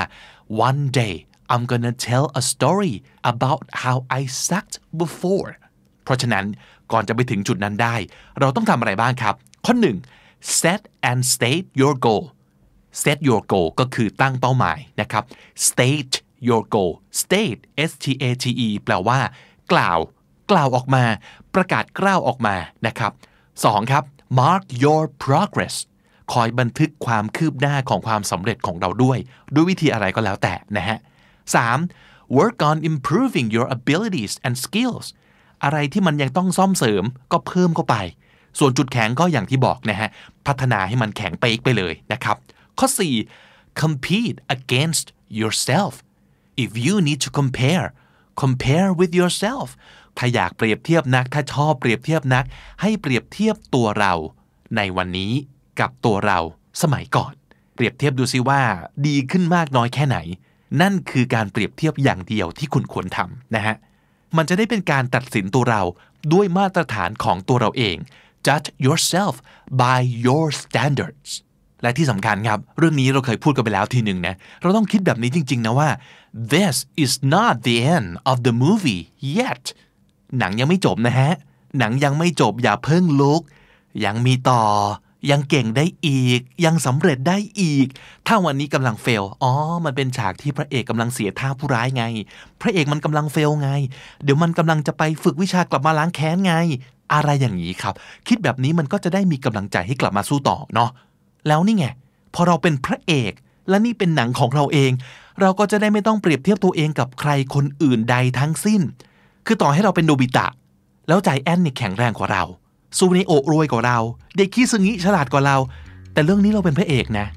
[0.68, 1.16] one day
[1.54, 2.94] I'm gonna tell a story
[3.32, 5.50] about how I sucked before
[6.04, 6.46] เพราะฉะนั้น
[6.94, 7.96] ก่อนจะไปถึงจุดนั้นได้
[8.40, 9.36] เราต้องทำอะไรบ้างครับ
[9.66, 9.98] ข้อหนึ่ง
[10.60, 12.24] set and state your goal
[13.02, 15.24] set your goal ก็คือตั้งเป้าหมายนะครับ
[15.68, 16.14] state
[16.48, 19.20] your goal state s t a t e แปลว่า
[19.72, 20.00] กล่าว
[20.52, 21.04] กล่าวออกมา
[21.56, 22.56] ประกาศกล้าวออกมา
[22.88, 23.12] นะครับ
[23.66, 24.04] สองครับ
[24.40, 25.76] mark your progress
[26.34, 29.18] คอยบันทึกความคืบหน้าของความสำเร็จของเราด้วย
[29.54, 30.98] ด้วยวิธีอะไรก็แล้วแต่นะฮะ
[31.68, 32.40] 3.
[32.40, 35.06] work on improving your abilities and skills
[35.64, 37.96] อะไรที่มันยังต้องซ่อมเสริมก็เพิ่มเข้าไป
[38.60, 40.10] ส่วนจุดแข็งก็อย่างที่บอกนะฮะ
[40.48, 42.38] พัฒนาให้มันแข็งไปอีกไปเลยนะครับ
[42.80, 42.88] ข้อ
[43.34, 43.82] 4.
[43.82, 45.08] compete against
[45.40, 45.94] yourself
[46.64, 47.88] if you need to compare
[48.44, 49.68] compare with yourself
[50.18, 52.46] ถ้าอยากเปรียบเทียบนัก ถ้าชอบเปรียบเทียบนัก
[52.82, 54.14] ให้เปรียบเทียบตัวเรา
[54.78, 55.32] ในวันนี้
[55.80, 56.40] กับตัวเรา
[56.82, 57.34] สมัยก่อน
[57.76, 58.62] เปรียบเทียบดูซิว่า
[59.08, 60.18] ดีขึ้นมากน้อยแค่ไหน
[60.82, 63.76] นั่นคือการเปรียบเทียบอย่างเดียวที่คุณควรทำนะฮะ
[64.38, 65.82] มันจะได้เป็นการตัดสินตัวเรา
[66.34, 67.98] ด้วยมาตรฐานของตัวเราเอง
[68.48, 69.36] judge yourself
[69.82, 71.32] by your standards
[71.82, 75.90] และที่สำคัญครับ เรื่องนี้เราเคยพูดกันไปแล้วทีหนึ่งนะเราต้องคิดแบบนี้จริง ๆ นะว่า
[76.54, 79.02] this is not the end of the movie
[79.38, 79.66] yet
[80.40, 81.32] หนังยังไม่จบนะฮะ
[81.80, 83.42] หนังยังไม่จบอย่าเพิ่งลุก
[84.06, 84.64] ยังมีต่อ
[85.30, 87.88] ยังเก่งได้อีก ยังสำเร็จได้อีก
[88.28, 89.52] ถ้าวันนี้กำลังเฟลอ๋อ
[89.86, 92.04] มันเป็นฉากที่พระเอกกำลังเสียท่าผู้ร้ายไง
[92.62, 93.70] พระเอกมันกำลังเฟลไง
[94.24, 96.54] เดี๋ยวมันกำลังจะไปฝึกวิชากลับมาล้างแค้นไง
[97.14, 97.94] อะไรอย่างนี้ครับ
[98.28, 100.90] คิดแบบนี้มันก็จะได้มีกำลังใจให้กลับมาสู้ต่อเนาะ
[101.48, 101.86] แล้วนี่ไง
[102.34, 103.34] พอเราเป็นพระเอก
[103.70, 104.92] และนี่เป็นหนังของเราเอง
[105.42, 108.82] เราก็จะได้ไม่ต้องเปรียบเทียบตัวเองกับใครคนอื่นใดทั้งสิ้น
[109.46, 110.48] คือต่อให้เราเป็นโนบิตะ
[111.08, 112.44] แล้วใจแอนนี่แข็งแรงกว่าเรา
[112.98, 114.00] ซูเนโอรวยกว่าเรา
[114.38, 115.58] เด็กขี้ซึงิฉลาดกว่าเรา
[116.14, 117.28] แต่เรื่องนี้เราเป็นพระเอกนะ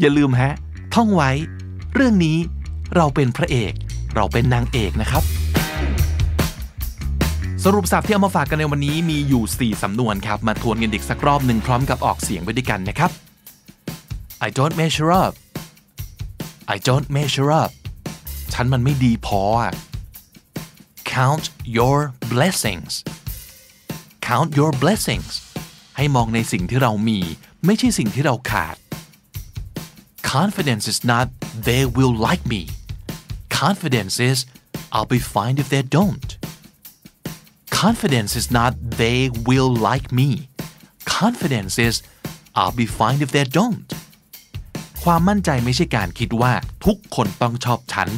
[0.00, 0.52] อย่าลืมฮะ
[0.94, 1.30] ท่องไว้
[1.94, 2.36] เรื่องนี้
[2.96, 3.72] เราเป็นพระเอก
[4.14, 5.22] เราเป็นนางเอกนะครับ
[7.64, 13.10] สรุปสับที่เอามาฝากกันในวันนี้มีอยู่ 4 สำนวนครับ มาทวนกันอีกสักรอบหนึ่งพร้อมกับออกเสียงไปด้วยกันนะครับ
[14.46, 15.32] I don't measure up
[16.74, 17.70] I don't measure up
[18.52, 19.72] ฉันมันไม่ดีพออะ
[21.14, 21.44] count
[21.76, 21.98] your
[22.32, 22.92] blessings
[24.36, 25.32] count your blessings
[25.96, 27.18] ให้มองในสิ่งที่เรามี
[27.66, 28.76] ไม่ใช่สิ่งที่เราขาด
[30.34, 31.26] confidence is not
[31.68, 32.62] they will like me
[33.60, 34.38] confidence is
[34.94, 36.30] I'll be fine if they don't
[37.80, 38.72] confidence is not
[39.02, 40.28] they will like me
[41.18, 41.94] confidence is
[42.60, 43.88] I'll be fine if they don't
[45.02, 46.52] ความมั่นใจไม่ใช่การคิดว่า
[46.86, 48.08] ทุกคนต้องชอบฉัน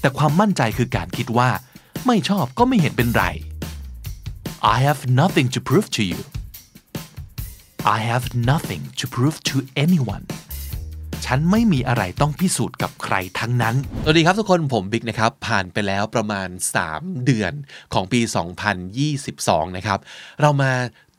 [0.00, 1.50] แต่ความมั่นใจคือการคิดว่า
[2.06, 3.24] ไม่ชอบก็ไม่เห็นเป็นไร
[4.60, 6.18] I have nothing to prove to you
[7.84, 10.24] I have nothing to prove to anyone
[11.24, 16.48] ฉันไม่มีอะไรต้องพิสูจน์กับใครทั้งนั้น สวัสดีครับทุกคนผมบิ๊กนะครับ ผ่านไปแล้วประมาณ
[16.88, 17.52] 3 เดือน
[17.94, 18.20] ของปี
[18.98, 19.98] 2022 นะครับ
[20.40, 20.72] เรามา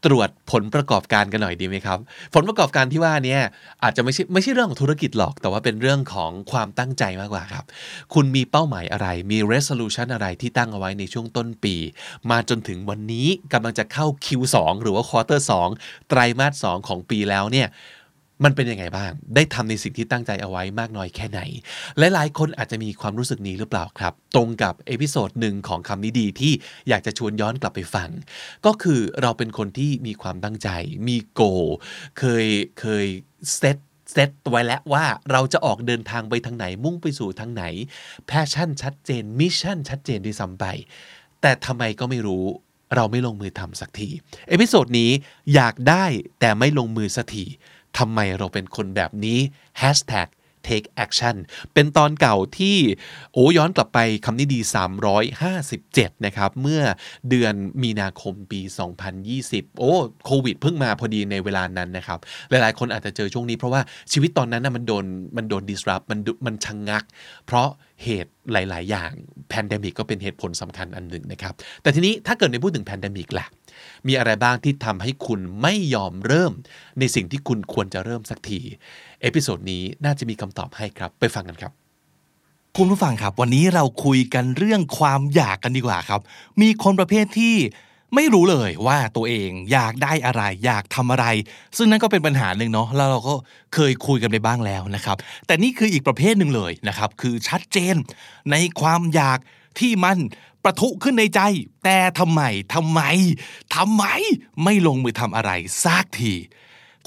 [0.05, 1.99] ตรวจผลประกอบการกันหน่อยดีไหมครับ
[2.33, 3.37] ผลประกอบการที่ว่านี้
[3.83, 7.65] อาจจะไม่ใช่ไม่ใช่เรื่องของธุรกิจหรอก แต่ว่าเป็นเรื่องของความตั้งใจมากกว่าครับ
[8.13, 11.75] คุณมีเป้าหมายอะไร มี resolution อะไรที่ตั้งเอาไว้ในช่วงต้นปี
[12.29, 15.39] มาจนถึงวันนี้กำลังจะเข้า Q2 หรือว่า quarter
[15.73, 17.67] 2 ไตรมาส 2 ของปีแล้วเนี่ย
[18.43, 21.41] มันเป็นยังไงบ้าง ได้ทำในสิ่งที่ตั้งใจเอาไว้มากน้อยแค่ไหน
[22.13, 26.53] หลายๆ คนอาจจะมีความรู้สึกนี้หรือเปล่าครับ ตรงกับ episode หนึ่งของคำนี้ดีที่
[26.89, 28.09] อยากจะชวนย้อนกลับไปฟัง
[28.65, 30.69] ก็คือเราเป็นคนที่มีความตั้งใจ
[31.07, 31.41] มี goal
[32.17, 32.45] เคย
[32.79, 33.05] เคย
[33.55, 33.77] set
[34.13, 37.63] set ไว้แล้วว่าเราจะออกเดินทางไปทางไหน มุ่งไปสู่ทางไหน
[38.27, 40.65] passion ชัดเจน mission ชัดเจนด้วยซ้ำไป
[41.41, 42.45] แต่ทำไมก็ไม่รู้
[42.95, 44.09] เราไม่ลงมือทำสักที
[44.49, 45.11] episode นี้
[45.55, 46.05] อยากได้
[46.39, 47.45] แต่ไม่ลงมือสักที
[47.97, 49.39] ทำไมเราเป็นคนแบบนี้
[49.81, 50.29] Hashtag
[50.67, 51.35] take action
[51.73, 52.77] เป็นตอนเก่าที่
[53.33, 54.59] โอ้ย้อนกลับไปคำนี้ดี
[55.41, 56.81] 357 นะครับ เมื่อ
[57.29, 57.53] เดือน
[57.83, 58.61] มีนาคมปี
[59.19, 59.93] 2020 โอ้
[60.25, 65.05] โควิดเพิ่งมาพอดีในเวลานั้นนะครับ หลายๆ คนอาจจะเจอช่วงนี้เพราะว่าชีวิตตอนนั้นนะมันโดน
[65.37, 67.03] มันโดน disrupt มันมันชะงัก
[67.45, 67.67] เพราะ
[68.03, 69.11] เหตุหลาย ๆ อย่าง
[69.49, 73.45] pandemic ก็เป็นเหตุผลสำคัญอันหนึ่งนะครับ แต่ทีนี้ถ้าเกิดในพูดถึง pandemic ล่ะ
[74.07, 76.51] มีอะไรบ้างที่ทำให้คุณไม่ยอมเริ่ม
[76.99, 78.59] ในสิ่งที่คุณควรจะเริ่มสักที
[79.21, 81.71] episode นี้น่าจะมีคำตอบให้ครับ ไปฟังกันครับ
[82.77, 86.21] คุณผู้ฟังครับ วันนี้เราคุยกันเรื่องความอยากกันดีกว่าครับ
[86.61, 87.55] มีคนประเภทที่
[88.15, 91.25] ไม่รู้เลยว่าตัวเองอยากได้อะไร อยากทำอะไร
[91.77, 93.33] ซึ่งนั่นก็เป็นปัญหาหนึ่งเนาะแล้วเราก็
[93.73, 95.17] เคยคุยกันไปบ้างแล้วนะครับ
[95.47, 97.95] แต่นี่คืออีกประเภทหนึ่งเลยนะครับ คือชัดเจน
[98.51, 99.39] ในความอยาก
[99.79, 100.17] ที่มัน
[100.63, 101.41] ประทุขึ้นในใจ
[101.83, 102.41] แต่ทำไม
[102.73, 103.01] ทำไม
[103.75, 104.03] ทำไม
[104.63, 105.51] ไม่ลงมือทำอะไร
[105.83, 106.33] สักที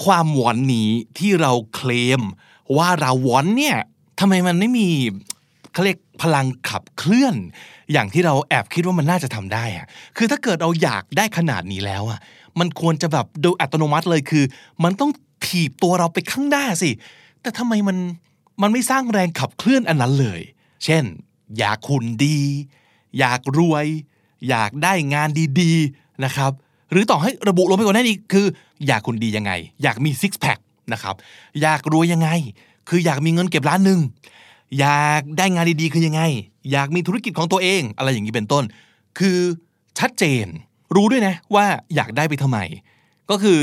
[0.03, 2.21] ความหวอนนี้ที่เราเคลม
[2.77, 3.77] ว่าเราหวอนเนี่ย
[4.19, 4.89] ทำไมมันไม่มี
[5.73, 7.35] เขาเรียกพลังขับเคลื่อน
[7.91, 9.85] อย่างที่เราแอบคิดว่ามันน่าจะทำได้อะ
[10.17, 12.19] คือถ้าเกิดเราอยากได้ขนาดนี้แล้วอะ
[12.59, 14.45] มันควรจะแบบโดยอัตโนมัติเลยคือ
[14.83, 15.11] มันต้อง
[15.45, 16.89] ถีบตัวเราไปข้างหน้าสิ
[17.41, 17.97] แต่ทำไมมัน
[18.61, 20.41] มันไม่สร้างแรงขับเคลื่อนอันนั้นเลย
[20.85, 21.03] เช่น
[21.59, 22.39] อยากคุณดี
[23.19, 23.85] อยากรวย
[24.49, 25.29] อยากได้งาน
[25.61, 26.51] ดีๆนะครับ
[26.91, 28.45] หรือต่อให้ระบุลงไปกว่านั้นอีกคือ
[28.87, 29.51] อยากคุณดียังไง
[29.83, 30.57] อยากมีซิกแพค
[30.93, 31.15] นะครับ
[31.61, 32.29] อยากรวยยังไง
[32.89, 33.99] คืออยากมีเงินเก็บล้านหนึ่ง
[34.79, 36.21] อยากได้งานดีๆคือยังไง
[36.71, 38.63] อยากมีธุรกิจของตัวเอง อะไรอย่างนี้เป็นต้น
[39.19, 39.37] คือ
[39.99, 40.45] ชัดเจน
[40.95, 41.65] รู้ด้วยนะว่า
[41.95, 42.59] อยากได้ไปทำไม
[43.29, 43.61] ก็คือ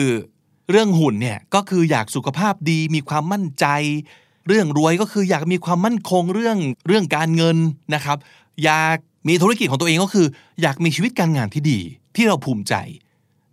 [0.70, 3.66] เรื่องหุ่นเนี่ยก็คืออยากสุขภาพดีมีความมั่นใจ
[4.46, 7.56] เรื่องรวยก็คืออยากมีความมั่นคงเรื่องเรื่องการเงิน
[7.94, 8.16] นะครับ
[8.64, 8.96] อยาก
[9.28, 10.26] มีธุรกิจของตัวเองก็คือ
[10.62, 11.80] อยากมีชีวิตการงานที่ดี
[12.16, 12.74] ที่เราภูมิใจ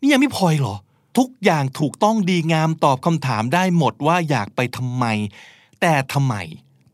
[0.01, 0.75] นี่ยังไม่พอเหรอ
[1.17, 5.05] ทุกอย่างถูกต้องดีงามตอบคำถามได้หมดว่าอยากไปทำไม
[5.81, 6.35] แต่ทำไม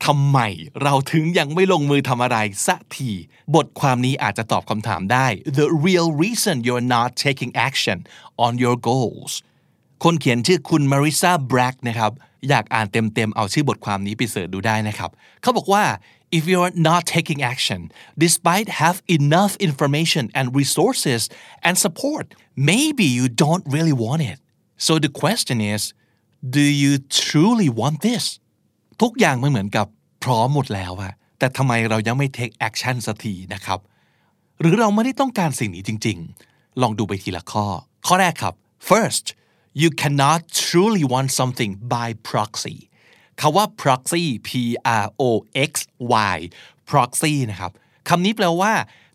[0.06, 0.40] ทำไม
[0.84, 2.38] เราถึงยังไม่ลงมือทำอะไร
[2.68, 3.12] สักที
[3.56, 7.98] บทความนี้อาจจะตอบคำถามได้ the real reason you're not taking action
[8.46, 9.34] on your goals
[10.04, 12.12] คนเขียนชื่อคุณมาริซาแบร็กนะครับ
[12.50, 15.12] อยากอ่านเต็มๆ เอาชื่อบทความนี้ไปเสิร์ชดูได้นะครับ
[15.42, 15.84] เขาบอกว่า
[16.38, 17.82] if you're not taking action
[18.26, 21.22] despite have enough information and resources
[21.68, 22.26] and support
[22.72, 24.40] maybe you don't really want it
[24.86, 25.82] so the question is
[26.58, 26.92] do you
[27.24, 28.26] truly want this
[29.02, 29.88] ทุกอย่างมันเหมือนกับ
[30.24, 33.80] พร้อมหมดแล้วอะแต่ทำไมเรายังไม่ take action สักทีนะครับ
[34.60, 37.66] หรือเราไม่ได้ต้องการสิ่งนี้จริงๆ ลองดูไปทีละข้อ
[38.08, 38.54] ข้อแรกครับ
[38.90, 39.26] first
[39.82, 42.78] you cannot truly want something by proxy
[43.40, 44.50] คาว่า proxy p
[45.04, 45.24] r o
[45.70, 45.72] x
[46.36, 46.38] y
[46.90, 47.72] proxy นะครับ
[48.10, 48.74] คำนี้แปลว่า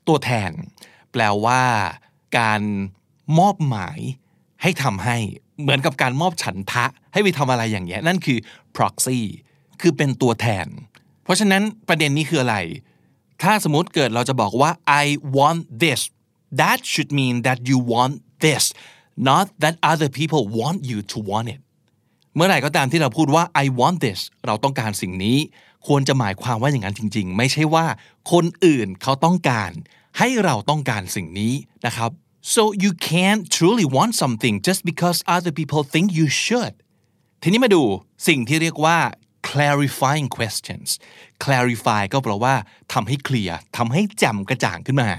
[0.09, 0.51] ตัวแทน
[1.13, 1.63] แปลว่า
[2.39, 2.63] การ
[3.39, 3.99] มอบหมาย
[4.63, 5.17] ให้ทำให้
[5.61, 8.39] เหมือนกับการมอบฉันทะ ให้ไปทำอะไรอย่างเงี้ยนั่นคือ
[8.77, 9.21] proxy
[9.81, 10.67] คือเป็นตัวแทน
[11.23, 12.57] เพราะฉะนั้นประเด็นนี้คืออะไร
[13.43, 14.71] ถ้าสมมติเกิดเราจะบอกว่า
[15.03, 15.05] I
[15.39, 16.01] want this
[16.61, 18.15] that should mean that you want
[18.45, 18.65] this
[19.31, 21.61] not that other people want you to want it
[22.37, 25.39] เมื่อไหร่ก็ตามที่เราพูดว่า I want this เราต้องการสิ่งนี้
[25.87, 27.87] ควรจะหมายความว่าอย่างนั้นจริง ๆ ไม่ใช่ว่า
[28.33, 29.71] คนอื่นเขาต้องการ
[30.19, 31.55] ให้เราต้องการสิ่งนี้
[31.87, 32.11] นะครับ
[32.55, 36.75] so you can't truly want something just because other people think you should
[37.43, 37.83] ทีนี้มาดู
[38.29, 38.99] สิ่งที่เรียกว่า
[39.51, 40.89] clarifying questions
[41.45, 42.55] clarify ก็แปลว่า
[42.93, 45.11] ทำให้เคลียร์ทำให้แจ่มกระจ่างขึ้นมา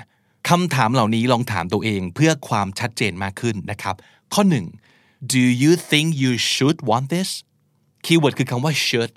[0.47, 3.95] คำถามเหล่านี้ลองถามตัวเองเพื่อความชัดเจนมากขึ้นนะครับ
[4.33, 4.65] ข้อหนึ่ง
[5.33, 7.29] do you think you should want this
[8.05, 9.11] keyword คือคำว่า should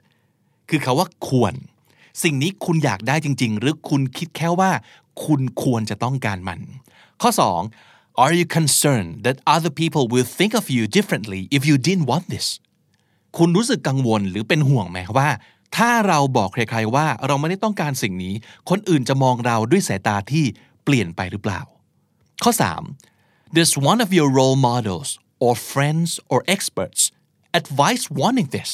[0.70, 1.54] คือคำว่าควร
[2.22, 4.70] สิ่งนี้คุณอยากได้จริง ๆ หรือคุณคิดแค่ว่า
[5.24, 6.60] คุณควรจะต้องการมัน
[7.22, 7.30] ข้อ
[7.74, 12.06] 2 are you concerned that other people will think of you differently if you didn't
[12.10, 12.46] want this
[13.36, 15.28] คุณรู้สึกกังวลหรือเป็นห่วงไหมว่า
[15.76, 18.34] ถ้าเราบอกใครๆว่าเราไม่ได้ต้องการสิ่งนี้
[18.70, 20.44] คนอื่นจะมองเราด้วยสายตาที่
[20.84, 21.60] เปลี่ยนไปหรือเปล่า
[22.44, 22.52] ข้อ
[23.02, 25.08] 3 Does one of your role models
[25.44, 27.02] or friends or experts
[27.60, 28.70] advise wanting this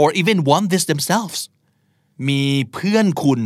[0.00, 1.40] or even want this themselves
[2.28, 3.42] มีเพื่อนคุณ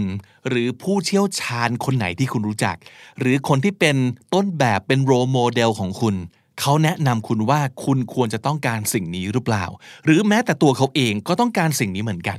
[0.49, 2.77] หรือผู้เชี่ยวชาญคนไหนที่คุณรู้จัก
[3.19, 3.97] หรือคนที่เป็น
[4.35, 6.15] ต้นแบบเป็นโรโมเดลของคุณ
[6.61, 9.65] เขาแนะนำคุณว่าคุณควรจะต้องการสิ่งนี้หรือเปล่า
[10.05, 12.39] หรือแม้แต่ตัวเขาเองก็ต้องการสิ่งนี้เหมือนกัน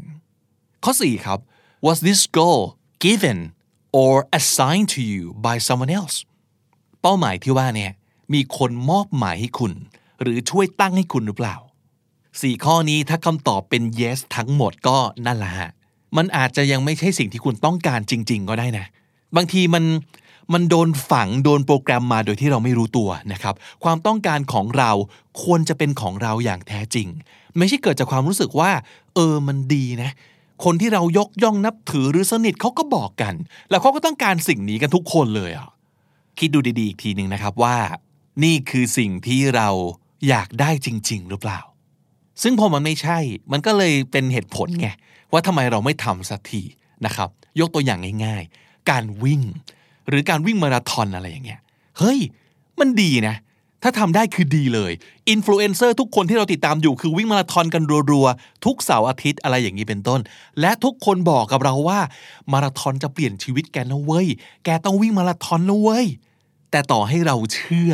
[0.84, 1.40] ข้อ 4 ครับ
[1.86, 2.62] was this goal
[3.06, 3.40] given
[4.02, 6.16] or assigned to you by someone else
[7.02, 7.92] เป้าหมายที่ว่าเนี่ย
[8.34, 9.74] มีคนมอบหมายให้คุณ
[10.22, 11.56] หรือช่วยตั้งให้คุณหรือเปล่า
[12.42, 15.70] สี่ข้อนี้ถ้าคำตอบเป็น yes ทั้งหมดก็นั่นแหละฮะ
[16.18, 18.86] มันอาจจะยังไม่ใช่สิ่งที่คุณต้องการจริง ๆ ก็ได้นะ
[19.36, 19.84] บางทีมัน
[20.54, 24.92] มันโดนฝังโดนโปรแกรมมาโดยที่เราไม่รู้ตัวนะครับ ความต้องการของเรา
[25.44, 27.08] ควรจะเป็นของเราอย่างแท้จริง
[27.58, 28.72] ไม่ใช่เกิดจากความรู้สึกว่า
[29.16, 30.12] เออมันดีนะ
[30.64, 33.34] คนที่เรายกย่องนับถือหรือสนิทเขาก็บอกกัน
[33.70, 35.70] แล้วเขาก็ต้องการสิ่งนี้กันทุกคนเลยอะ
[36.40, 37.78] คิดดูดีๆอีกทีหนึ่งนะครับว่า
[38.44, 39.70] นี่คือสิ่งที่เรา
[40.30, 41.60] อยากได้จริง ๆ หรือเปล่า
[42.44, 43.20] ซึ่งพอมันไม่ใช่
[43.52, 44.90] มันก็เลยเป็นเหตุผลไง
[45.32, 46.62] ว่าทำไมเราไม่ทำสักที
[47.06, 47.30] นะครับ
[47.60, 49.42] ยกตัวอย่างง่าย ๆ การวิ่ง
[50.08, 51.62] หรือการวิ่งมาราธอนอะไรอย่างเงี้ย
[52.00, 52.20] เฮ้ย
[52.80, 53.36] มันดีนะ
[53.84, 54.92] ถ้าทำได้คือดีเลย
[55.30, 60.20] อินฟลูเอนเซอร์ทุกคนที่เราติดตามอยู่คือวิ่งมาราธอนกันรัวๆ ทุกเสาร์อาทิตย์อะไรอย่างนี้เป็นต้น
[60.62, 62.00] และทุกคนบอกกับเราว่า
[62.54, 64.28] มาราธอนจะเปลี่ยนชีวิตแกนะเว้ย
[64.66, 66.06] แกต้องวิ่งมาราธอนนะเว้ย
[66.72, 67.94] แต่ต่อให้เราเชื่อ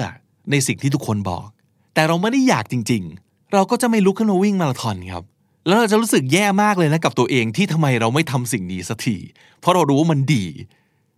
[0.52, 1.46] ในสิ่งที่ทุกคนบอก
[1.94, 5.24] แต่เราไม่ได้อยากจริง ๆ เราก็จะไม่ลุกขึ้นมาวิ่งมาราธอนครับ
[5.68, 9.16] แล้วเราจะรู้สึกแย่มากเลยนะกับตัวเองที่ทำไมเราไม่ทำสิ่งนี้สักที
[9.60, 10.46] เพราะเรารู้ว่ามันดี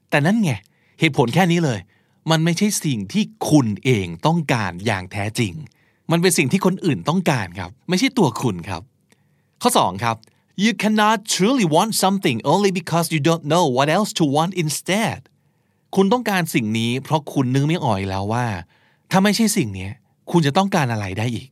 [0.09, 0.51] แต่นั่นไง
[0.99, 1.79] เหตุผลแค่นี้เลย
[2.31, 5.53] มันไม่ใช่สิ่งที่คุณเองต้องการอย่างแท้จริง
[6.11, 8.81] มันเป็นสิ่งที่คนอื่นต้องการครับ ไม่ใช่ตัวคุณครับ
[9.61, 10.17] ข้อ 2 ครับ
[10.63, 15.19] you cannot truly want something only because you don't know what else to want instead
[15.95, 18.45] คุณต้องการสิ่งนี้ เพราะคุณนึกไม่ออกแล้วว่า
[19.11, 19.89] ถ้าไม่ใช่สิ่งนี้
[20.31, 21.47] คุณจะต้องการอะไรได้อีก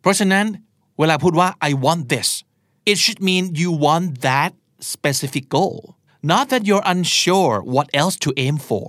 [0.00, 0.46] เพราะฉะนั้น
[0.98, 2.28] เวลาพูดว่า I want this
[2.90, 4.50] it should mean you want that
[4.92, 5.78] specific goal
[6.32, 8.86] not that you're unsure what else to aim for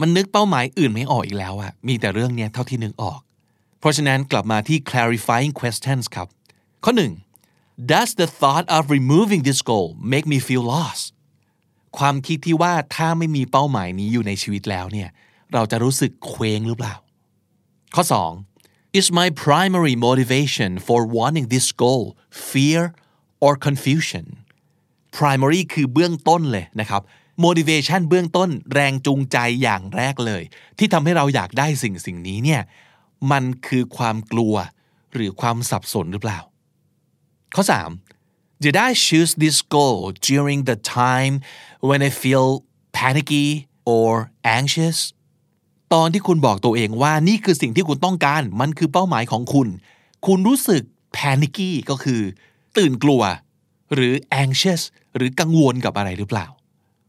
[0.00, 3.20] มันนึกเป้าหมายอื่นไม่ออกอีกแล้วอะมีแต่เรื่องเนี้ยเท่าที่นึกออก
[3.78, 6.28] เพราะฉะนั้นกลับมาที่ clarifying questions ครับ
[6.84, 7.12] ข้อหนึ่ง
[7.92, 11.04] does the thought of removing this goal make me feel lost
[11.98, 15.08] ความคิดที่ว่าถ้าไม่มีเป้าหมายนี้อยู่ในชีวิตแล้วเนี่ย
[15.52, 16.94] เราจะรู้สึกเคว้งหรือเปล่า
[17.94, 18.04] ข้อ
[18.50, 22.04] 2 is my primary motivation for wanting this goal
[22.50, 22.80] fear
[23.44, 24.26] or confusion
[25.18, 27.02] primary คือเบื้องต้นเลยนะครับ
[27.44, 30.42] motivation เบื้องต้นแรงจูงใจอย่างแรกเลย
[30.78, 32.62] ที่ทำให้เราอยากได้สิ่งสิ่งนี้เนี่ย
[33.30, 34.54] มันคือความกลัว
[35.14, 36.40] หรือความสับสนหรือเปล่า
[37.54, 37.64] ข้อ
[38.08, 39.98] 3 Did I choose this goal
[40.30, 41.34] during the time
[41.88, 42.48] when I feel
[42.98, 43.48] panicky
[43.94, 44.10] or
[44.58, 44.98] anxious
[45.94, 49.68] ตอนที่คุณบอกตัวเองว่านี่คือสิ่งที่คุณต้องการ มันคือเป้าหมายของคุณ
[50.26, 50.82] คุณรู้สึก
[51.16, 52.22] panicky ก็คือ
[52.76, 53.22] ตื่นกลัว
[53.94, 54.82] หรือ anxious
[55.16, 56.46] หรือกังวลกับอะไรหรือเปล่า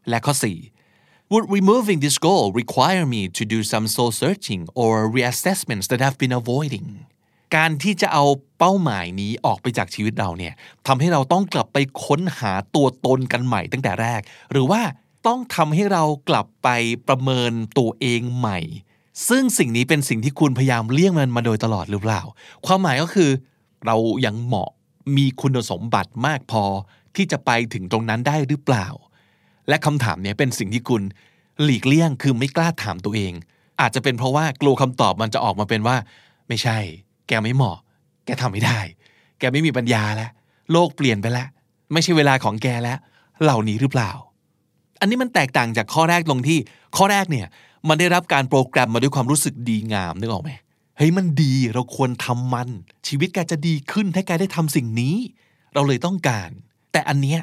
[0.10, 0.34] และข้อ
[0.84, 6.00] 4 Would removing this goal require me to do some soul searching or reassessments that
[6.06, 6.88] I've been avoiding
[7.56, 8.26] การที่จะเอา
[8.60, 10.54] เป้าหมายนี้ออกไปจากชีวิตเราเนี่ย
[10.88, 14.22] ทำให้เราต้องกลับไปค้นหาตัวตนกันใหม่ตั้งแต่แรก
[14.52, 14.82] หรือว่า
[15.28, 16.70] ต้องทำให้เรากลับไป
[17.08, 18.60] ประเมินตัวเองใหม่
[19.30, 22.22] ซึ่งสิ่งนี้เป็นสิ่งที่คุณพยายามเลี่ยงมันมาโดยตลอดหรือเปล่า
[22.66, 23.30] ความหมายก็คือ
[23.86, 23.96] เรา
[24.26, 24.70] ยังเหมาะ
[25.18, 26.64] มีคุณสมบัติมากพอ
[27.16, 28.88] ที่จะไปถึงตรงนั้นได้หรือเปล่า
[29.70, 31.02] และคำถามเนี้ยเป็นสิ่งที่คุณ
[31.64, 33.34] หลีกเลี่ยงคือไม่กล้าถามตัวเอง
[33.82, 35.96] อาจจะเป็นเพราะว่ากลัวคำตอบมันจะออกมาเป็นว่า
[36.48, 36.78] ไม่ใช่
[37.28, 37.78] แกไม่เหมาะ
[38.26, 38.80] แกทำไม่ได้
[39.40, 40.32] แกไม่มีปัญญาแล้ว
[40.72, 41.48] โลกเปลี่ยนไปแล้ว
[41.94, 42.98] ไม่ใช่เวลาของแกแล้ว
[43.44, 44.12] เหล่านี้หรือเปล่า
[45.00, 46.58] อันนี้มันแตกต่างจากข้อแรกตรงที่
[46.98, 47.48] ข้อแรกเนี่ย
[47.88, 50.52] มันได้รับการโปรแกรมมาด้วยความรู้สึกดีงามนึกออกไหม
[50.98, 52.70] เฮ้ยมันดีเราควรทำมัน
[53.08, 55.16] ชีวิตแกจะดีขึ้นถ้าแกได้ทำสิ่งนี้
[55.74, 56.50] เราเลยต้องการ
[56.92, 57.40] แต่อันเนี้ย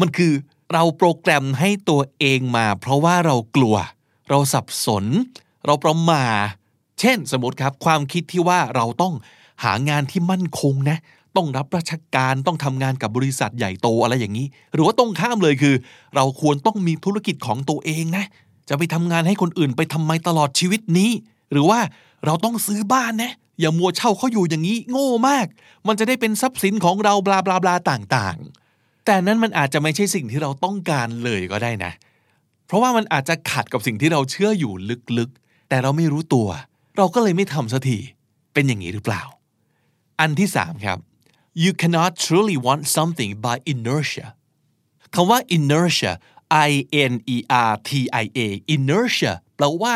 [0.00, 0.32] มันคือ
[0.72, 3.76] เราโปรแกรมให้ตัวเองมา เพราะว่าเรากลัว
[4.28, 5.04] เราสับสน
[5.66, 6.24] เราประมา
[7.00, 9.14] เช่น สมมติครับความคิดที่ว่าเราต้อง
[9.64, 10.98] หางานที่มั่นคงนะ
[11.36, 15.74] ต้องรับราชการต้องทำงานกับบริษัทใหญ่โตอะไรอย่างนี้ หรือว่าตรงข้ามเลยคือ
[16.14, 18.24] เราควรต้องมีธุรกิจของตัวเองนะ
[18.68, 21.10] จะไปทำงานให้คนอื่นไปทำไมตลอดชีวิตนี้
[21.52, 21.80] หรือว่า
[22.26, 25.46] เราต้องซื้อบ้านนะ อย่ามัวเช่าเขาอยู่อย่างนี้ โง่มาก
[25.86, 28.61] มันจะได้เป็นทรัพย์สินของเราบลาบลาบลาต่างๆ
[29.04, 31.92] แต่นั้นมันอาจจะไม่ใช่สิ่งที่เราต้องการเลยก็ได้นะ
[32.66, 34.74] เพราะว่ามันอาจจะขัดกับสิ่งที่เราเชื่ออยู่
[35.18, 36.48] ลึกๆ แต่เราไม่รู้ตัว
[36.96, 37.98] เราก็เลยไม่ทำสักที
[38.52, 39.22] เป็นอย่างนี้หรือเปล่า
[40.20, 40.98] อันที่สามครับ
[41.62, 44.28] you cannot truly want something by inertia
[45.14, 46.12] คำว่า inertia
[46.68, 46.72] i
[47.12, 47.38] n e
[47.70, 47.90] r t
[48.22, 49.94] i a inertia แปลว่า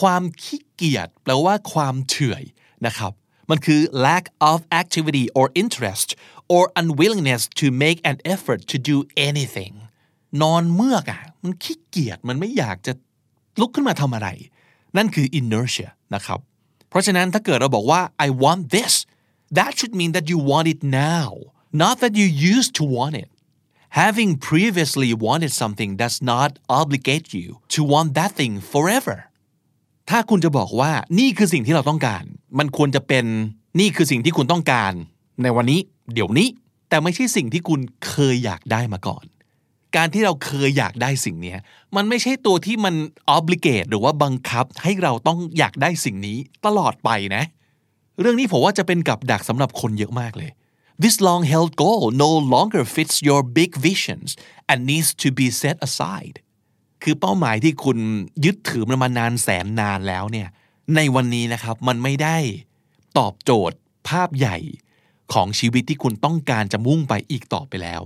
[0.00, 2.42] ความขี้เกียจแปลว่าความเฉื่อย
[2.86, 3.12] นะครับ
[3.50, 6.08] มันคือ lack of activity or interest
[6.54, 8.96] or unwillingness to make an effort to do
[9.28, 9.74] anything
[10.42, 12.92] นอนเมือกอะมันขี้เกียจมันไม่อยากจะ
[13.60, 14.28] ลุกขึ้นมาทำอะไร
[14.96, 16.40] นั่นคือ inertia นะครับ
[16.88, 18.92] เพราะฉะนั้นถ้าเกิดเราบอกว่า I want this
[19.56, 20.80] that should mean that you want it
[21.12, 21.28] now
[21.82, 23.30] not that you used to want it
[24.02, 26.50] having previously wanted something does not
[26.80, 29.18] obligate you to want that thing forever
[30.10, 32.24] ถ้าคุณจะบอกว่านี่คือสิ่งที่เราต้องการ
[32.58, 33.24] มันควรจะเป็น
[33.80, 34.92] นี่คือสิ่งที่คุณต้องการ
[35.42, 35.80] ในวันนี้
[36.14, 36.48] เดี๋ยวนี้
[36.88, 39.24] แต่ไม่ใช่สิ่งที่คุณเคยอยากได้มาก่อน
[39.96, 41.54] การที่เราเคยอยากได้สิ่งนี้
[41.96, 42.94] มันไม่ใช่ตัวที่มัน
[43.36, 47.44] obligate หรือว่าบังคับให้เราต้องอยากได้สิ่งนี้ตลอดไปนะ
[48.20, 50.50] เรื่องนี้ผมว่าจะเป็นกับดักสำหรับคนเยอะมากเลย
[51.02, 54.30] this long held goal no longer fits your big visions
[54.70, 56.36] and needs to be set aside
[57.02, 57.98] คือเป้าหมายที่คุณ
[58.44, 60.48] ยึดถือมันมานานแสนนานแล้วเนี่ย
[60.96, 62.36] ในวันนี้นะครับมันไม่ได้
[63.18, 63.78] ตอบโจทย์
[64.08, 64.56] ภาพใหญ่
[65.32, 68.02] ของชีวิตที่คุณต้องการจะมุ่งไปอีกต่อไปแล้ว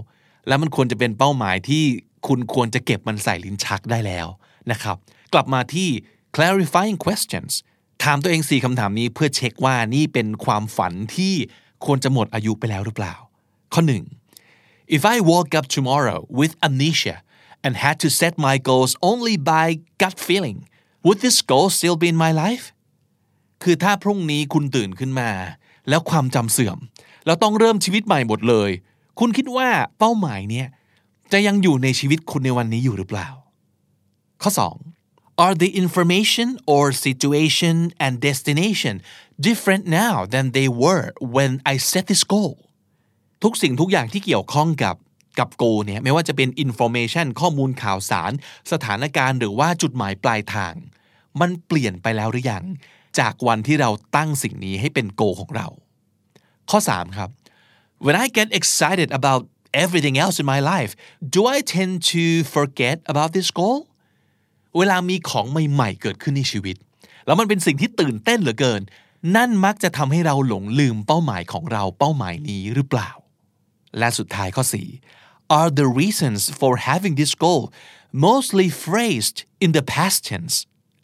[0.49, 1.85] แล้วมันควรจะเป็นเป้าหมายที่
[2.27, 4.27] คุณควรจะเก็บมันใส่ลิ้นชักได้แล้ว
[4.71, 4.97] นะครับ
[5.33, 5.89] กลับมาที่
[6.37, 7.53] clarifying questions
[8.03, 11.35] ถามตัวเองสี่คำถามนี้เพื่อเช็คว่านี่เป็นความฝันที่
[11.85, 13.15] ควรจะหมดอายุไปแล้วหรือเปล่า
[13.73, 14.05] ข้อหนึ่ง
[14.97, 17.17] if I woke up tomorrow with amnesia
[17.65, 19.67] and had to set my goals only by
[20.03, 20.59] gut feeling
[21.05, 22.65] would this goal still be in my life
[23.63, 25.31] คือถ้าพรุ่งนี้คุณตื่นขึ้นมา
[25.89, 26.79] แล้วความจำเสื่อม
[27.27, 28.71] แล้วต้องเริ่มชีวิตใหม่หมดเลย
[29.19, 29.69] คุณคิดว่า
[29.99, 30.69] เป้าหมายเนี่ย
[31.33, 33.29] จะยังอยู่ในชีวิตคุณในวันนี้อยู่หรือเปล่า
[34.43, 38.95] ข้อ 2 Are the information or situation and destination
[39.49, 42.55] different now than they were when I set this goal
[43.43, 44.97] ทุกสิ่งทุกอย่างที่เกี่ยวข้องกับ
[45.39, 48.33] กับ goal เนี่ยไม่ว่าจะเป็น information ข้อมูลข่าวสาร
[48.73, 50.75] สถานการณ์หรือว่าจุดหมายปลายทาง
[51.41, 52.65] มันเปลี่ยนไปแล้วหรือยัง
[53.19, 55.69] จากวันที่เราตั้งสิ่งนี้ให้เป็น goal ของเรา
[56.71, 57.31] ข้อ 3 ครับ
[58.05, 59.43] When I get excited about
[59.85, 60.93] everything else in my life
[61.35, 62.25] do I tend to
[62.55, 63.81] forget about this goal
[64.79, 66.77] เวลามีของใหม่ๆเกิดขึ้นในชีวิต
[67.27, 68.83] แล้วมันเป็นสิ่งที่ตื่นเต้นเหลือเกิน
[69.37, 73.11] นั่นมักจะทำให้เราหลงลืมเป้าหมายของเราเป้าหมายนี้หรือเปล่า
[73.99, 74.65] และสุดท้ายข้อ
[75.11, 77.63] 4 Are the reasons for having this goal
[78.27, 80.57] mostly phrased in the past tense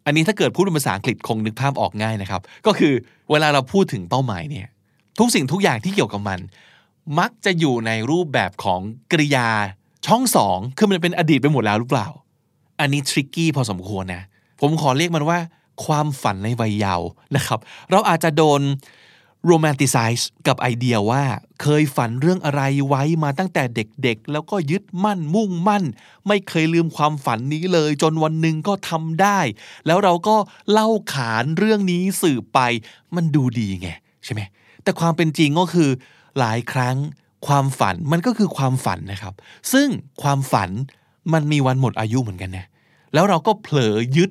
[0.06, 2.92] อันนี้ถ้าเกิดพูดเป็นภาษาอังกฤษคงนึกภาพออกง่ายนะครับ ก็คือ
[3.30, 4.66] เวลาเราพูดถึงเป้าหมายเนี่ย
[5.18, 6.40] ทุกสิ่งทุกอย่างที่เกี่ยวกับมัน
[7.18, 8.80] มักจะอยู่ในรูปแบบของ
[9.12, 9.48] กริยา
[10.06, 12.08] ช่องสองคือมันเป็นอดีตไปหมดแล้วหรือเปล่า
[12.80, 14.22] อันนี้ทริกกี้พอสมควรนะ
[14.60, 15.38] ผมขอเรียกมันว่า
[15.84, 17.58] ความฝันในวัยเยาว์นะครับ
[17.90, 18.60] เราอาจจะโดน
[19.46, 21.22] โรแมนติไซส์กับไอเดียว่า
[21.62, 25.84] เคยฝันเรื่องอะไรไว้มาตั้งแต่เด็กๆ แล้วก็ยึดมั่นมุ่งมั่น
[26.28, 29.38] ไม่เคยลืมความฝันนี้เลย จนวันหนึ่งก็ทำได้
[29.86, 30.36] แล้วเราก็
[30.72, 32.60] เล่าขานเรื่องนี้สืบไป
[33.14, 33.88] มันดูดีไง
[34.24, 34.40] ใช่ไหม
[34.86, 35.90] แต่ความเป็นจริงก็คือ
[36.38, 36.96] หลายครั้ง
[37.46, 39.34] ความฝันมันก็คือความฝันนะครับ
[39.72, 39.88] ซึ่ง
[40.22, 40.70] ความฝัน
[41.32, 42.66] มันมีวันหมดอายุเหมือนกันนะ
[43.14, 44.30] แล้วเราก็เผลอยึด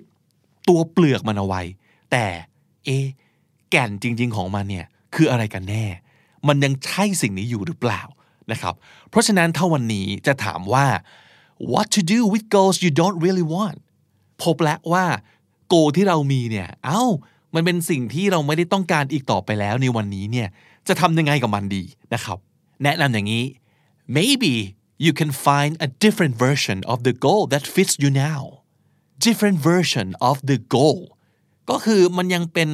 [0.69, 1.61] ตัวเปลือกมันเอาไว้
[2.11, 2.25] แต่
[2.85, 2.89] เอ
[3.69, 5.85] แก่นจริง ๆ ของมันเนี่ยคืออะไรกันแน่
[6.47, 8.01] มันยังใช่สิ่งนี้อยู่หรือเปล่า
[8.51, 8.73] นะครับ
[9.09, 10.85] เพราะฉะนั้นถ้าวันนี้จะถามว่า
[11.71, 13.77] what to do with goals you don't really want
[14.43, 15.05] พบแล้วว่า
[15.67, 17.03] โกที่เรามีเนี่ยเอ้า
[17.55, 20.47] มันเป็นสิ่งที่เราไม่ได้ต้องการอีกต่อไปแล้วในวันนี้เนี่ย
[20.87, 21.83] จะทำยังไงกับมันดี
[22.13, 22.37] นะครับ
[22.83, 23.43] แนะนำอย่างนี้
[24.17, 24.53] maybe
[25.05, 28.41] you can find a different version of the goal that fits you now
[29.27, 30.99] different version of the goal
[31.69, 32.69] ก็คือมันยังเป็น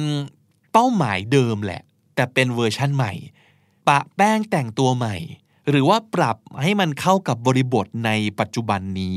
[0.72, 1.82] เป้าหมายเดิมแหละ
[2.14, 3.12] แต่เป็นเวอร์ชั่นใหม่
[3.88, 5.16] ปะแป้งแต่งตัวใหม่
[5.70, 8.10] หรือว่าปรับให้มันเข้ากับบริบทใน
[8.40, 9.16] ปัจจุบันนี้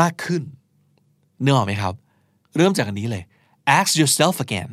[0.00, 0.42] มากขึ้น
[1.40, 1.94] เนื้อออกไหมครับ
[2.56, 3.24] เริ่มจากอันนี้เลย
[3.78, 4.70] ask yourself again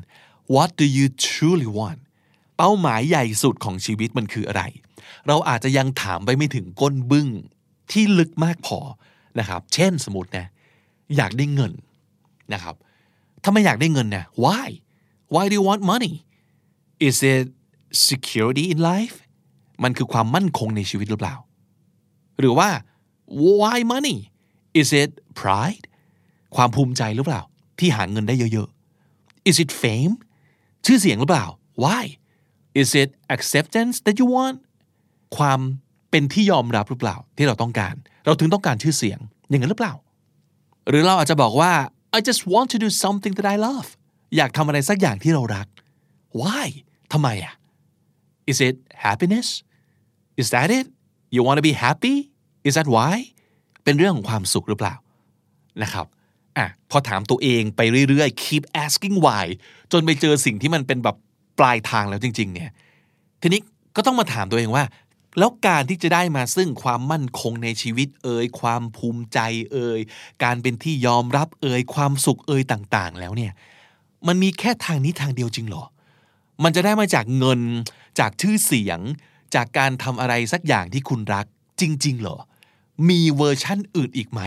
[0.55, 1.99] what do you truly want
[2.57, 4.63] เป้าหมายใหญ่สุดของชีวิตมันคืออะไร
[5.27, 7.27] เราอาจจะยังถามไปไม่ถึงก้นบึ้ง
[7.91, 8.79] ที่ลึกมากพอ
[9.39, 10.45] นะครับ เช่นสมมตินะ
[11.17, 11.73] อยากได้เงิน
[12.53, 12.75] นะครับ
[13.43, 14.67] ถ้าไม่อยากได้เงินเนี่ย why
[15.33, 16.13] why do you want money
[17.07, 17.45] is it
[18.09, 19.15] security in life
[19.83, 21.35] มันคือความมั่นคงในชีวิตหรือเปล่า
[22.39, 22.69] หรือว่า
[23.59, 24.17] why money
[24.79, 25.09] is it
[25.39, 25.85] pride
[26.55, 27.41] ความภูมิใจหรือเปล่า
[27.79, 28.69] ที่หาเงินได้เยอะ
[29.49, 30.13] is it fame
[30.85, 31.45] ชื่อเสียงหรือเปล่า
[31.83, 32.03] why
[32.81, 34.57] is it acceptance that you want
[35.37, 35.59] ความ
[36.09, 37.95] เป็นที่ยอมรับหรือเปล่า ที่เราต้องการ
[38.25, 39.93] เราถึงต้องการชื่อเสียง อย่างนั้นหรือเปล่า
[40.89, 41.71] หรือเราอาจจะบอกว่า
[42.17, 43.87] I just want to do something that I love
[44.37, 45.67] อยากทำอะไรสักอย่างที่เรารัก
[46.41, 46.67] why
[47.13, 47.53] ทำไมอะ
[48.51, 48.75] is it
[49.05, 49.47] happiness
[50.41, 50.87] is that it
[51.35, 52.15] you want to be happy
[52.67, 53.15] is that why
[53.83, 54.95] เป็นเรื่องของความสุขหรือเปล่า
[55.83, 56.05] นะครับ
[56.57, 59.45] อะพอถามตัวเองไปเรื่อยๆ keep asking why
[59.91, 61.15] จนไปเจอสิ่งที่มันเป็นแบบ
[61.59, 62.71] ปลายทางแล้วจริง ๆ เนี่ย
[63.41, 63.61] ทีนี้
[63.95, 64.83] ก็ต้องมาถามตัวเองว่า
[65.39, 69.39] แล้วการที่จะได้มาซึ่งความมั่นคงในชีวิตเอ่ยความภูมิใจ
[69.71, 69.99] เอ่ย
[70.43, 73.53] การเป็นที่ยอมรับเอ่ยความสุขเอ่ยต่างๆ แล้วเนี่ย
[74.27, 75.83] มันมีแค่ทางนี้ทางเดียวจริงเหรอ
[76.63, 77.61] มันจะได้มาจากเงิน
[78.19, 78.99] จากชื่อเสียง
[79.55, 81.45] จากการทำอะไรสักอย่างที่คุณรัก
[81.81, 82.37] จริง ๆ เหรอ
[83.09, 84.41] มีเวอร์ชั่นอื่นอีกไหม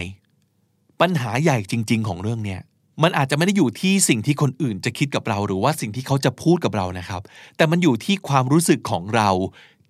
[1.02, 2.60] ปัญหาใหญ่จริง ๆ ของเรื่องเนี้ย
[3.02, 7.22] มันอาจจะไม่ได้อยู่ที่สิ่งที่คนอื่นจะคิดกับเรา หรือว่าสิ่งที่เขาจะพูดกับเรานะครับ
[7.56, 9.28] แต่มันอยู่ที่ความรู้สึกของเรา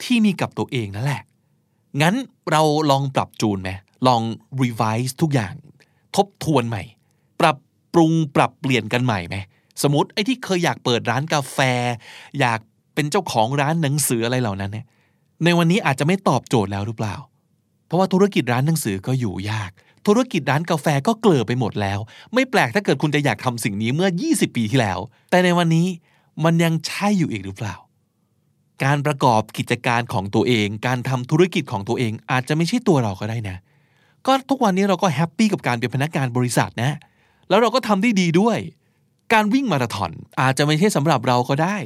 [0.03, 1.23] ที่มีกับตัวเองนั่นแหละ
[2.03, 2.15] งั้น
[2.51, 3.71] เราลองปรับจูนไหม
[4.07, 4.23] ลอง
[4.63, 5.55] revise ทุกอย่าง
[6.17, 6.83] ทบทวนใหม่
[7.41, 7.57] ปรับ
[7.95, 9.37] ปรุงปรับเปลี่ยนกันใหม่ไหม
[9.83, 11.59] สมมติไอ้ที่เคยอยากเปิดร้านกาแฟ
[12.41, 12.61] อยาก
[12.95, 14.87] เป็นเจ้าของร้านหนังสืออะไรเหล่านั้นเนี่ย
[15.45, 17.15] ในวันนี้อาจจะไม่ตอบโจทย์แล้วหรือเปล่า
[17.87, 19.71] เพราะว่าธุรกิจร้านหนังสือก็อยู่ยาก
[20.07, 21.99] ธุรกิจร้านกาแฟก็เกลือไปหมดแล้ว
[22.35, 24.99] ไม่แปลกถ้าเกิดคุณจะอยากทำสิ่งนี้เมื่อ 20 ปีที่แล้ว
[25.31, 25.87] แต่ในวันนี้
[26.45, 27.75] มันยังใช่อยู่อีกหรือเปล่า
[28.85, 33.57] การประกอบกิจการของตัวเอง การทำธุรกิจของตัวเองอาจจะไม่ใช่ตัวเราก็ได้นะ
[34.27, 36.93] ก็ทุกวันนี้เราก็แฮปปี้กับการเป็นพนักงานบริษัทนะ
[37.49, 38.59] แล้วเราก็ทำได้ดีด้วย
[39.33, 41.77] การวิ่งมาราธอนอาจจะไม่ใช่สำหรับเราก็ได้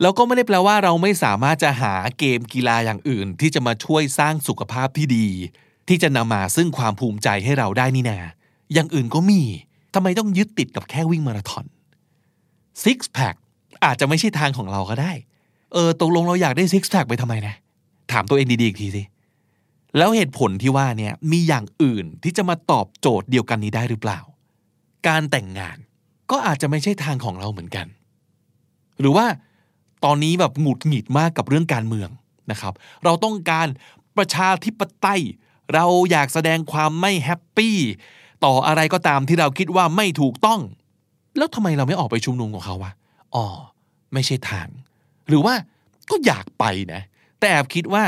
[0.00, 5.28] แล้วก็ไม่ได้แปลว่าเราไม่สามารถจะหาเกมกีฬาอย่างอื่น ที่จะมาช่วยสร้างสุขภาพที่ดี
[5.92, 8.18] ที่จะนำมาซึ่งความภูมิใจให้เราได้นี่นา
[8.72, 9.40] อย่างอื่นก็มี
[9.94, 11.64] ทำไมต้องยึดติดกับแค่วิ่งมาราธอน
[12.82, 13.34] ซิกแพค
[13.84, 15.12] อาจจะไม่ใช่ทางของเราก็ได้
[15.72, 17.54] เออตกลงเราอยากได้ซิกแพคไปทำไมนะ
[18.12, 19.02] ถามตัวเองดีๆอีกทีสิ
[19.96, 24.18] แล้วเหตุผลที่ว่าเนี่ยมีอย่างอื่นที่จะมาตอบโจทย์เดียวกันนี้ได้หรือเปล่า
[25.08, 25.76] การแต่งงาน
[26.30, 27.86] ก็อาจจะไม่ใช่ทางของเราเหมือนกัน
[29.00, 29.26] หรือว่า
[30.04, 32.08] ตอนนี้แบบหงุดหงิดมากกับเรื่องการเมือง
[32.50, 32.72] นะครับ
[33.04, 33.68] เราต้องการ
[34.16, 35.22] ประชาธิปไตย
[35.74, 37.76] เราอยากแสดงความไม่แฮปปี้
[38.44, 40.60] ต่ออะไรก็ตามที่เราคิดว่าไม่ถูกต้อง
[41.36, 42.92] แล้วทำไมเราไม่ออกไปชุมนุมของเขาวะ
[43.34, 43.46] อ๋อ
[44.12, 44.68] ไม่ใช่ทาง
[45.28, 45.54] หรือว่า
[46.10, 47.02] ก็อยากไปนะ
[47.40, 48.04] แต่แอบคิดว่า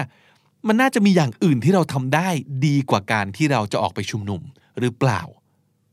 [0.66, 2.28] มันน่าจะมีอย่างอื่นที่เราทำได้
[2.66, 4.40] ดีกว่าการที่เราจะออกไปชุมนุม
[4.78, 5.20] หรือเปล่า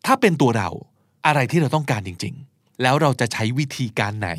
[0.06, 0.70] ถ้าเป็นตัวเรา
[1.26, 4.30] อะไรที่เราต้องการจริง ๆ แล้วเราจะใช้วิธีการไหน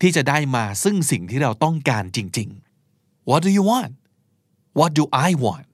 [0.00, 2.48] ที่จะได้มาซึ่งสิ่งที่เราต้องการจริง
[2.88, 3.92] ๆ What do you want
[4.78, 5.65] What do I want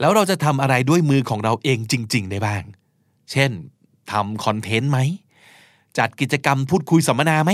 [0.00, 2.62] แล้วเราจะทำอะไรด้วยมือของเราเองจริง ๆ ได้บ้าง
[3.30, 3.50] เช่น
[4.10, 4.98] ทำคอนเทนต์ไหม
[5.98, 7.52] จัดกิจกรรมพูดคุยสัมมนาไหม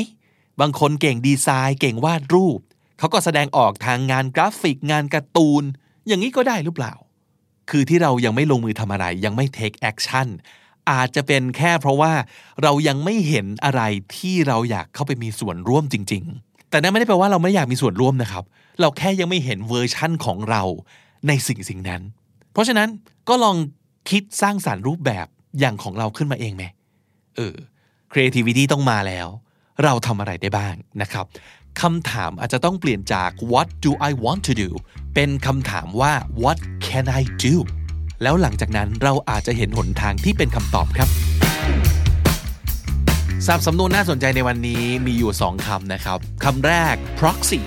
[0.60, 2.60] บางคนเก่งดีไซน์ เก่งวาดรูป
[2.98, 5.62] เขาก็แสดงออกทางงานกราฟิก งานการ์ตูน
[6.06, 6.92] อย่างนี้ก็ได้หรือเปล่า
[7.70, 10.28] คือที่เรายังไม่ลงมือทำอะไร ยังไม่ take action
[10.90, 12.12] อาจจะเป็นแค่เพราะว่า
[12.62, 13.82] เรายังไม่เห็นอะไร
[14.16, 18.44] ที่เราอยากเข้าไปมีส่วนร่วมจริง ๆ แต่นั่นไม่ได้แปลว่าเราไม่อยากมีส่วนร่วมนะครับ
[18.80, 20.62] เราแค่ยังไม่เห็นเวอร์ชั่นของเรา
[21.28, 22.02] ในสิ่งสิ่งนั้น
[22.56, 22.88] เพราะฉะนั้น
[23.28, 23.56] ก็ลอง
[24.10, 25.26] คิดสร้างสารรค์รูปแบบ
[25.58, 26.64] อย่างของเราขึ้นมาเองไหม
[27.36, 27.56] เออ
[28.12, 29.28] creativity ต้องมาแล้ว
[29.84, 31.24] เราทำอะไรได้บ้างนะครับ
[31.80, 34.70] คำถามอาจจะต้องเปลี่ยนจาก what do I want to do
[35.14, 36.12] เป็นคำถามว่า
[36.42, 37.54] what can I do
[38.22, 41.08] แล้วหลังจากนั้นเราอาจจะเห็นหนทางที่เป็นคำตอบครับ
[43.46, 47.60] ศัพท์สำนวนน่าสนใจในวันนี้มีอยู่ 2 คำนะครับคำแรก proxy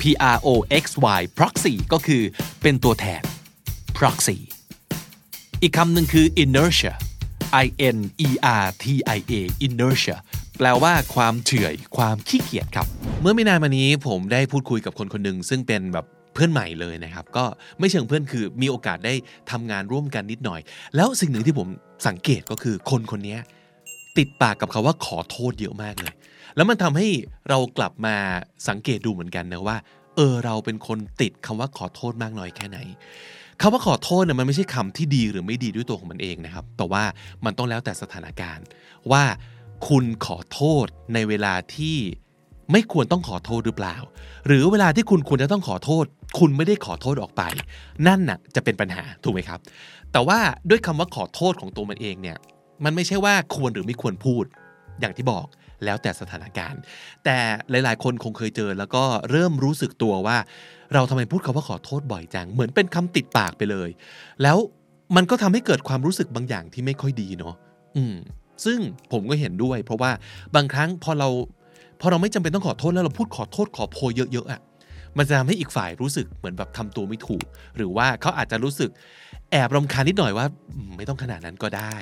[0.00, 0.02] P
[0.34, 0.48] R O
[0.82, 0.84] X
[1.18, 2.22] Y proxy ก็คือ
[2.62, 3.22] เป็นตัวแทน
[3.98, 4.38] proxy
[5.62, 6.94] อีกคำหนึ่งคือ inertia
[7.64, 7.66] I
[7.96, 8.28] N E
[8.62, 8.84] R T
[9.16, 9.32] I A
[9.66, 10.16] inertia
[10.58, 12.86] แปลว่าความเฉื่อยความขี้เกียจครับ
[13.20, 17.44] เมื่อไม่นานมานี้ผมได้พูดคุยกับคนคนหนึ่งซึ่งเป็นแบบเพื่อนใหม่เลยนะครับ ก็
[17.78, 19.14] ไม่เชิงเพื่อนคือมีโอกาสได้
[19.50, 20.60] ทำงานร่วมกันนิดหน่อย
[20.96, 21.68] แล้วสิ่งหนึ่งที่ผม
[22.06, 23.36] สังเกตก็คือคนคนนี้
[24.18, 26.12] ติดปากกับคาว่าขอโทษเยอะมากเลย
[26.56, 27.08] แล้วมันทำให้
[27.48, 28.16] เรากลับมา
[28.68, 29.76] สังเกตดูเหมือนกันนะว่า
[30.16, 32.78] เออเราเป็นคนติดคำว่าขอโทษมากน้อยแค่ไหน
[33.60, 37.04] คำว่าขอโทษเนี่ยมันไม่ใช่คำที่ดีหรือไม่ดีด้วยตัวของมันเองนะครับ แต่ว่า
[37.44, 38.64] มันต้องแล้วแต่สถานการณ์
[39.10, 39.24] ว่า
[39.88, 41.96] คุณขอโทษในเวลาที่
[42.72, 43.96] ไม่ควรต้องขอโทษหรือเปล่า
[44.46, 46.04] หรือเวลาที่คุณควรจะต้องขอโทษ
[46.38, 47.42] คุณไม่ได้ขอโทษออกไป
[48.06, 49.60] นั่นน่ะจะเป็นปัญหาถูกไหมครับ
[50.12, 50.38] แต่ว่า
[50.70, 52.38] ด้วยคำว่าขอโทษของตัวมันเองเนี่ย
[52.84, 54.44] มันไม่ใช่ว่าควรหรือไม่ควรพูด
[55.00, 55.46] อย่างที่บอก
[55.84, 56.80] แล้วแต่สถานการณ์
[57.24, 57.36] แต่
[57.70, 60.38] หลาย ๆ คนคงเคยเจอแล้วก็เริ่มรู้สึกตัวว่า
[60.94, 63.88] เราทำไมพูดคาว่าขอโทษบ่อยจัง เหมือนเป็นคำติดปากไปเลย
[64.42, 64.56] แล้ว
[65.16, 67.54] มันก็ทำให้เกิดความรู้สึกบางอย่างที่ไม่ค่อยดีเนาะ
[67.96, 68.14] อืม
[68.64, 68.78] ซึ่ง
[69.12, 70.10] ผมก็เห็นด้วย เพราะว่า
[70.54, 71.28] บางครั้งพอเรา
[72.00, 74.60] พอเราไม่จำเป็นต้องขอโทษแล้วเราพูดขอโทษขอโพยเยอะๆอะ
[75.18, 77.44] มันจะทำให้อีกฝ่ายรู้สึกเหมือนแบบทำตัวไม่ถูก
[77.76, 78.90] หรือว่าเขาอาจจะรู้สึก
[79.50, 80.46] แอบรำคาญนิดหน่อยว่า
[80.96, 81.94] ไม่ต้องขนาดนั้นก็ได้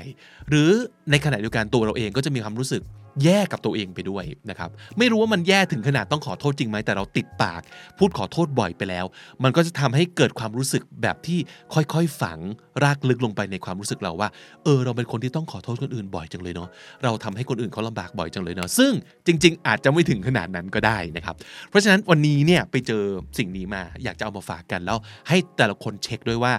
[0.49, 0.71] หรือ
[1.11, 2.83] ในขณะเดียวกันตัวเราเองก็จะมีความรู้สึก
[3.25, 7.63] แย่กับตัวเองไปด้วยนะครับไม่รู้ว่ามันแย่ถึงขนาดต้องขอโทษจริงไหมแต่เราติดปาก
[7.99, 9.05] พูดขอโทษบ่อยไปแล้ว
[9.43, 11.39] มันก็จะทำให้เกิดความรู้สึกแบบที่
[11.75, 12.39] ค่อยๆฝัง
[12.83, 14.29] รากลึกลงไปในความรู้สึกเราว่า
[14.65, 16.69] เออ เราเป็นคนที่ต้องขอโทษคนอื่นบ่อยจังเลยเนาะ
[17.05, 18.93] เราทำให้คนอื่นเขาลำบากบ่อยจังเลยเนาะซึ่ง
[19.27, 21.35] จริง ๆ อาจจะไม่ถึงขนาดนั้นก็ได้นะครับ
[21.69, 23.03] เพราะฉะนั้นวันนี้เนี่ยไปเจอ
[23.39, 24.99] สิ่งนี้มาอยากจะเอามาฝากกันแล้ว
[25.29, 26.55] ให้แต่ละคนเช็คด้วยว่า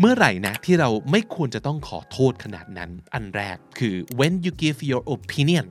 [0.00, 5.66] เมื่อไหร่นะที่เราไม่ควรจะต้องขอโทษขนาดนั้น อันแรกคือ when you give your opinion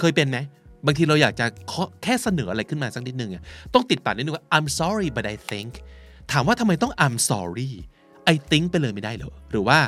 [0.00, 0.38] เคยเป็นไหม
[0.86, 1.46] บางทีเราอยากจะ
[2.02, 3.42] แค่เสนออะไรขึ้นมาสักนิดนึงอะ
[3.74, 5.72] ต้องติดปากนิดนึงว่า I'm sorry but I think
[6.32, 7.70] ถามว่าทำไมต้อง I'm sorry
[8.32, 9.78] I think ไปเลยไม่ได้เหรอหรือว่า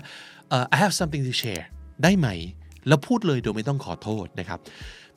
[0.54, 1.64] uh, I have something to share
[2.02, 2.28] ได้ไหม
[2.88, 4.58] แล้วพูดเลยโดยไม่ต้องขอโทษนะครับ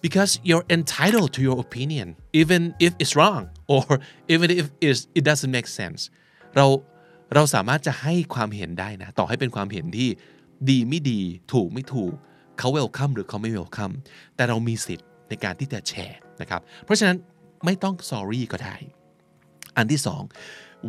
[0.04, 2.08] because you're entitled to your opinion
[2.42, 3.44] even if it's wrong
[3.74, 3.86] or
[4.34, 6.02] even if it it doesn't make sense
[6.56, 6.66] เรา
[7.34, 10.10] เราสามารถจะให้ความเห็นได้นะ ต่อให้เป็นความเห็นที่
[10.70, 11.22] ดีไม่ดี
[11.54, 12.14] ถูกไม่ถูก
[12.60, 13.91] เขาเวลคัมหรือเขาไม่เวลคัม
[14.36, 17.18] แต่เรามีสิทธิ์ในการที่จะแชร์นะครับ เพราะฉะนั้น
[17.65, 18.76] ไม่ต้อง sorry ก็ได้
[19.77, 20.22] อันที่สอง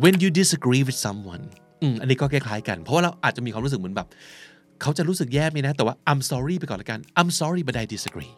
[0.03, 1.43] when you disagree with someone
[1.81, 4.07] อืมอันนี้ก็คล้ายๆกัน เพราะว่าเราอาจจะมีความรู้สึกเหมือนแบบ
[4.81, 8.33] เขาจะรู้สึกแย่ไหมนะ แต่ว่า I'm sorry ไปก่อนละกัน I'm sorry but I disagree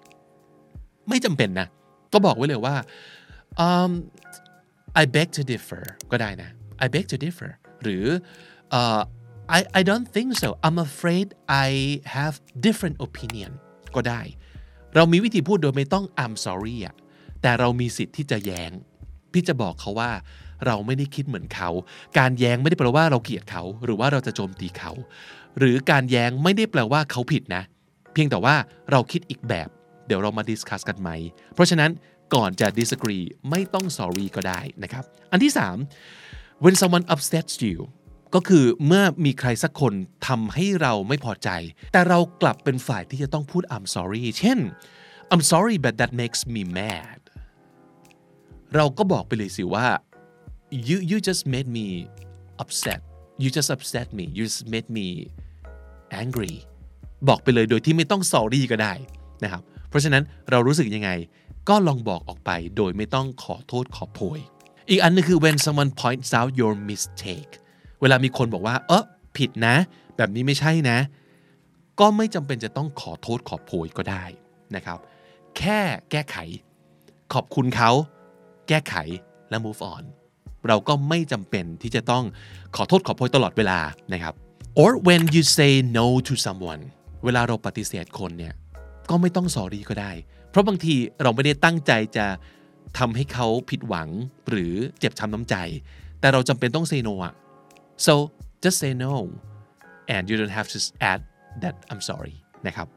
[1.10, 1.68] ไม่จำเป็นนะ
[2.14, 2.76] ก็บอกไว้เลยว่า
[3.65, 3.91] um,
[5.01, 6.49] I beg to differ ก็ได้นะ
[6.84, 7.49] I beg to differ
[7.84, 8.06] หรือ
[8.80, 9.01] uh,
[9.57, 11.27] I I don't think so I'm afraid
[11.67, 11.69] I
[12.15, 12.35] have
[12.65, 13.51] different opinion
[13.95, 14.21] ก็ได้
[14.95, 16.95] เรามีวิธีพูดโดยไม่ต้อง I'm sorry อะ
[17.41, 18.71] แต่เรามีสิทธิ์ที่จะแย้ง
[19.34, 20.11] พี่จะบอกเขาว่า
[20.65, 21.69] เราไม่ได้คิดเหมือนเขา
[22.17, 24.91] การแย้งไม่ได้แปลว่าเราเกลียดเขา หรือว่าเราจะโจมตีเขา
[25.57, 27.63] หรือการแย้งไม่ได้แปลว่าเขาผิดนะ
[28.13, 28.55] เพียงแต่ว่า
[28.91, 29.69] เราคิดอีกแบบ
[30.07, 31.09] เดี๋ยวเรามาดิสคัสกันไหม
[31.53, 31.91] เพราะฉะนั้น
[32.35, 35.53] ก่อนจะ disagree ไม่ต้อง sorry ก็ได้นะครับ อันที่
[36.07, 37.77] 3 when someone upsets you
[38.35, 39.93] ก็คือเมื่อมีใครสักคน
[40.27, 41.49] ทำให้เราไม่พอใจ
[41.93, 44.60] แต่เรากลับเป็นฝ่ายที่จะต้องพูด I'm sorry เช่น
[45.31, 47.19] I'm sorry but that makes me mad
[48.76, 49.88] เราก็บอกไปเลยสิว่า
[50.89, 51.88] you you just made me
[52.64, 52.99] upset
[53.41, 55.07] you just upset me you just made me
[56.22, 56.56] angry
[57.27, 58.93] บอกไปเลยโดยที่ไม่ต้อง sorry ก็ได้
[59.43, 61.10] นะครับ เพราะฉะนั้นเรารู้สึกยังไง
[61.69, 64.39] ก็ลองบอกออกไปโดยไม่ต้องขอโทษขอโพย
[64.89, 67.53] อีกอันนึงคือ when someone points out your mistake
[68.01, 69.03] เวลามีคนบอกว่า เออ
[69.38, 69.76] ผิดนะ
[70.17, 70.97] แบบนี้ไม่ใช่นะ
[71.99, 74.26] ก็ไม่จำเป็นจะต้องขอโทษขอโพยก็ได้
[74.76, 74.97] นะครับ
[75.57, 75.80] แค่
[76.11, 76.38] แก้ไข
[77.34, 77.91] ขอบคุณเขา
[78.67, 78.95] แก้ไข
[79.49, 80.03] และ move on
[80.67, 82.23] เราก็ไม่จำเป็นที่จะต้อง
[82.76, 83.80] ขอโทษขอโพยตลอดเวลา
[84.13, 84.34] นะครับ
[84.81, 86.84] or when you say no to someone
[87.23, 88.53] เวลาเราปฏิเสธคนเนี่ย
[89.09, 90.11] ก็ไม่ต้องสอรี่ก็ได้
[90.49, 92.26] เพราะบางทีเราไม่ได้ตั้งใจจะ
[92.97, 94.09] ทำให้เขาผิดหวัง
[94.49, 95.55] หรือเจ็บช้ำน้ำใจ
[96.19, 97.34] แต่เราจำเป็นต้อง say no อะ
[98.05, 98.13] so
[98.63, 99.13] just say no
[100.13, 100.80] and you don't have to
[101.11, 101.21] add
[101.63, 102.35] that I'm sorry
[102.67, 102.88] นะครับ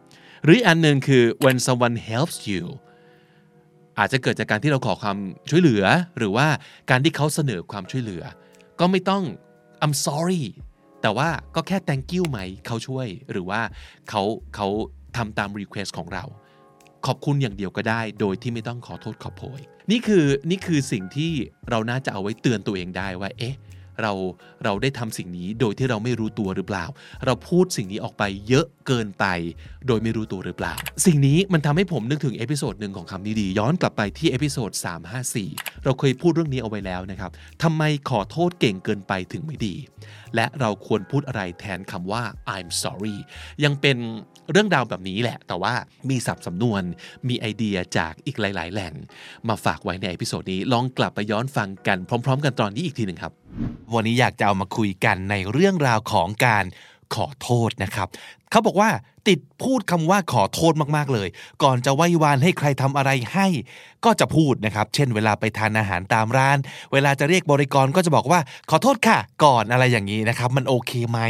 [0.44, 2.62] หรืออันหนึ่งคือ when someone helps you
[3.98, 5.18] อาจจะเกิดจากการที่เราขอความ
[5.50, 5.84] ช่วยเหลือ
[6.18, 6.46] หรือว่า
[6.90, 8.22] การที่เขาเสนอความช่วยเหลือ
[8.80, 9.22] ก็ไม่ต้อง
[9.84, 10.44] I'm sorry
[11.02, 13.60] แต่ว่าก็แค่ thank you ไหมเขาช่วย หรือว่า
[14.08, 14.22] เขา
[14.54, 14.68] เขา
[15.16, 16.24] ทำตาม request ของเรา
[17.06, 19.60] ขอบคุณอย่างเดียวก็ได้ โดยที่ไม่ต้องขอโทษขอโพย
[19.90, 21.32] นี่คือนี่คือสิ่งที่
[21.70, 23.54] เราน่าจะเอาไว้เตือนตัวเองได้ว่า เอ๊ะ
[24.01, 24.12] เรา
[24.64, 26.85] เราได้ทำสิ่งนี้โดยที่เราไม่รู้ตัวหรือเปล่า
[27.24, 29.24] เราพูดสิ่งนี้ออกไปเยอะเกินไป
[29.86, 30.74] โดยไม่รู้ตัวหรือเปล่า
[31.06, 34.70] สิ่งนี้มันทำให้ผมนึกถึง episode หนึ่งของคำนี้ดี ย้อนกลับไปที่ episode
[35.28, 37.31] 354 เราเคยพูดเรื่องนี้เอาไว้แล้วนะครับ
[37.62, 39.74] ทำไมขอโทษเก่งเกินไปถึงไม่ดี
[40.35, 42.23] และเราควรพูดอะไรแทนคำว่า
[42.56, 43.16] I'm sorry
[43.64, 43.98] ยังเป็น
[44.51, 45.74] เรื่องราวแบบนี้แหละ แต่ว่า
[46.10, 46.82] มีศัพท์สำนวน
[47.28, 48.94] มีไอเดียจากอีกหลาย ๆ แหล่ง
[49.48, 53.32] มาฝากไว้ใน episode นี้ ลองกลับไปย้อนฟังกันพร้อม ๆ กันตอนนี้อีกทีหนึ่งครับ
[53.94, 56.64] วันนี้อยากจะเอามาคุยกันในเรื่องราวของการ
[57.14, 58.09] ขอโทษนะครับ
[58.51, 58.90] เขาบอกว่า
[59.28, 61.28] ติดพูดคำว่าขอโทษมากๆเลย
[61.62, 63.47] ก่อนจะไหว้วานให้ใครทำอะไรให้
[64.05, 66.59] ก็จะพูดนะครับ เช่น เวลาไปทานอาหารตามร้าน
[66.93, 68.40] เวลาจะเรียกบริกรก็จะบอกว่า
[68.70, 71.20] ขอโทษค่ะ ก่อนอะไรอย่างนี้นะครับ มันโอเคไหม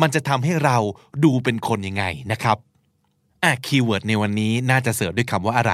[0.00, 0.76] มันจะทำให้เรา
[1.24, 2.56] ดูเป็นคนยังไงนะครับ
[3.44, 5.72] อะ keyword ในวันนี้น่าจะ search ด้วยคำว่าอะไร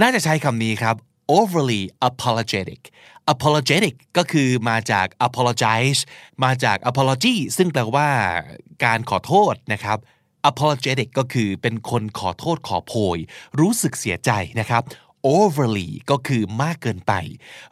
[0.00, 0.96] น่าจะใช้คำนี้ครับ
[1.38, 2.80] overly apologetic
[3.32, 6.00] apologetic ก็คือมาจาก apologize
[6.44, 8.08] มาจาก apology ซึ่งแปลว่า
[8.84, 9.98] การขอโทษนะครับ
[10.50, 13.18] apologetic ก็คือเป็นคนขอโทษขอโพย
[13.60, 14.30] รู้สึกเสียใจ
[14.60, 14.82] นะครับ
[15.36, 17.12] overly ก็คือมากเกินไป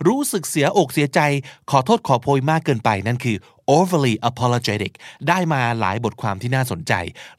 [0.09, 1.21] รู้สึกเสียอกเสียใจ
[1.71, 3.37] ขอโทษขอโพยมากเกินไป นั่นคือ
[3.77, 4.93] overly apologetic
[5.29, 6.93] ได้มาหลายบทความที่น่าสนใจ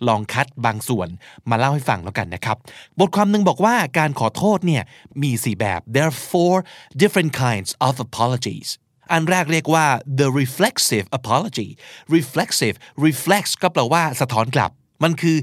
[0.07, 1.07] ลองคัดบางส่วน
[1.49, 2.57] มาเล่าให้ฟังแล้วกันนะครับ
[2.99, 4.83] บทความหนึ่งบอกว่าการขอโทษเนี่ย
[5.23, 6.55] มี4แบบ there are four
[7.01, 8.69] different kinds of apologies
[9.11, 9.85] อันแรกเรียกว่า
[10.19, 11.69] the reflexive apology
[12.15, 14.71] reflexive reflex ก็แปลว่าสะท้อนกลับ
[15.03, 15.37] มันคือ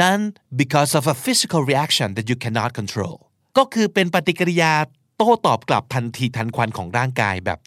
[0.00, 0.24] done
[0.60, 3.16] because of a physical reaction that you cannot control
[3.58, 4.72] ก็คือเป็นปฏิกิริยา
[5.16, 7.58] โต้ตอบกลับทันทีทันควันของร่างกายแบบ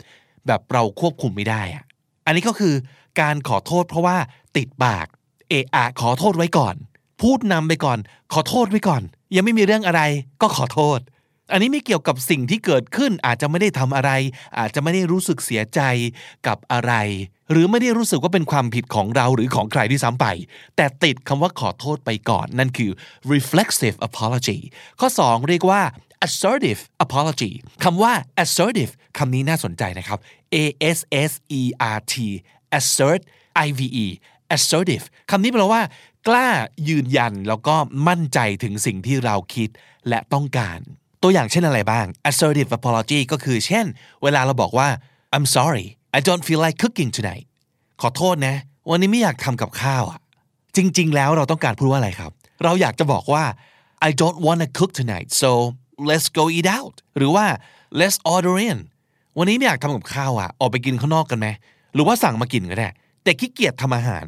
[0.48, 1.84] แบบเราควบคุมไม่ได้อะ
[2.26, 2.74] อันนี้ก็คือ
[3.22, 4.18] การขอโทษเพราะว่า
[4.58, 5.08] ติดปาก
[5.50, 6.76] เอะอะขอโทษไว้ก่อน
[7.22, 8.00] พูดนำไปก่อน
[8.34, 9.02] ขอโทษไว้ก่อน
[9.36, 10.02] ยังไม่มีเรื่องอะไร
[10.42, 11.00] ก็ขอโทษ
[11.52, 14.12] อันนี้ไม่เกี่ยวกับสิ่งที่เกิดขึ้นอาจจะไม่ได้ทำอะไร
[14.60, 15.82] อาจจะไม่ได้รู้สึกเสียใจ
[16.48, 16.94] กับอะไร
[17.52, 20.26] หรือไม่ได้รู้สึกว่าเป็นความผิดของเราหรือของใครที่ซ้ำไป
[20.76, 22.92] แต่ติดคำว่าขอโทษไปก่อน นั่นคือ
[23.34, 24.60] reflexive apology
[25.00, 25.82] ข้อ 2 เรียกว่า
[26.28, 27.52] assertive apology
[27.84, 28.14] คำว่า
[28.44, 30.20] assertive คำนี้น่าสนใจนะครับ
[30.56, 30.58] a
[30.98, 31.00] s
[31.30, 31.62] s e
[31.96, 32.16] r t
[32.78, 33.22] assert
[33.66, 34.06] i v e
[34.56, 35.84] assertive คำนี้แปลว่า
[36.28, 36.50] กล้า
[36.90, 37.76] ยืนยันแล้วก็
[38.08, 39.70] มั่นใจถึงสิ่งที่เราคิด
[40.10, 40.80] และต้องการ
[41.24, 43.86] ตัวอย่างเช่นอะไรบ้าง assertive apology ก็คือเช่น
[44.24, 44.88] เวลาเราบอกว่า
[45.36, 45.88] I'm sorry
[46.18, 47.46] I don't feel like cooking tonight
[48.02, 48.56] ขอโทษนะ
[48.90, 50.20] วันนี้ไม่อยากทำกับข้าวอะ
[50.78, 52.32] จริง ๆ แล้วเราต้องการพูดว่าอะไรครับ
[52.64, 53.44] เราอยากจะบอกว่า
[54.08, 55.50] I don't want to cook tonight so
[56.10, 57.46] let's go eat out หรือว่า
[58.00, 58.78] let's order in
[59.38, 61.48] วันนี้ไม่อยากทำกับข้าวอะ ออกไปกินข้างนอกกันไหม
[61.94, 62.90] หรือว่าสั่งมากินก็ได้
[63.24, 64.26] แต่ขี้เกียจทำอาหาร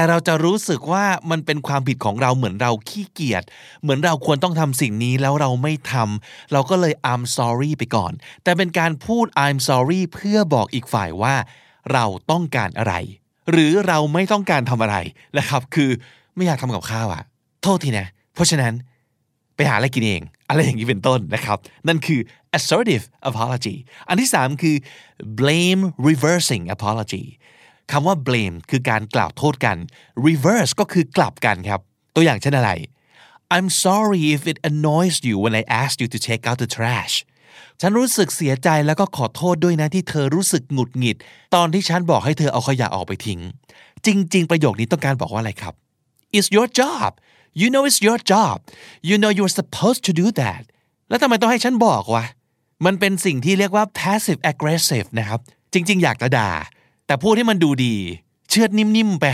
[0.00, 3.44] แต่เราจะรู้สึกว่ามันเป็นความผิดของเราเหมือนเราขี้เกียจ
[3.82, 8.12] เหมือนเราควรต้องทำสิ่งนี้แล้วเราไม่ทำเราก็เลย I'm sorry ไปก่อน
[8.44, 11.34] แต่เป็นการพูด I'm sorry เพื่อบอกอีกฝ่ายว่า
[11.92, 12.94] เราต้องการอะไร
[13.50, 14.96] หรือเราไม่ต้องการทำอะไร
[15.38, 15.90] นะครับคือ
[16.36, 17.22] ไม่อยากทำกับข้าวอะ
[17.62, 18.74] โทษทีนะ เพราะฉะนั้น
[19.56, 21.58] ไปหาอะไรกินเอง อะไรอย่างนี้เป็นต้นนะครับ
[21.88, 22.20] นั่นคือ
[22.56, 23.76] assertive apology
[24.08, 24.76] อันที่ 3 คือ
[25.40, 27.24] blame reversing apology
[27.92, 29.76] คำว่า blame คือการกล่าวโทษกัน
[30.26, 31.80] reverse ก็คือกลับกันครับ
[32.14, 32.70] ตัวอย่างเช่นอะไร
[33.56, 37.14] I'm sorry if it annoys you when I asked you to take out the trash
[37.80, 41.16] ฉันรู้สึกเสียใจแล้วก็ขอโทษด้วยนะที่เธอรู้สึกหงุดหงิด
[41.54, 43.40] ตอนที่ฉันบอกให้เธอเอาขยะออกไปทิ้ง
[44.06, 45.74] จริง ๆ ประโยคนี้ต้องการบอกว่าอะไรครับ
[46.36, 47.10] It's your job
[47.60, 48.56] you know it's your job
[49.08, 50.62] you know you're supposed to do that
[51.08, 52.24] แล้วทำไมต้องให้ฉันบอกวะ
[52.86, 55.40] มันเป็นสิ่งที่เรียกว่า passive aggressive นะครับ
[55.72, 56.50] จริง ๆ อยากจะด่า
[57.10, 57.94] แต่พูดให้มันดูดี
[58.48, 59.26] เชือดนิ่มๆไป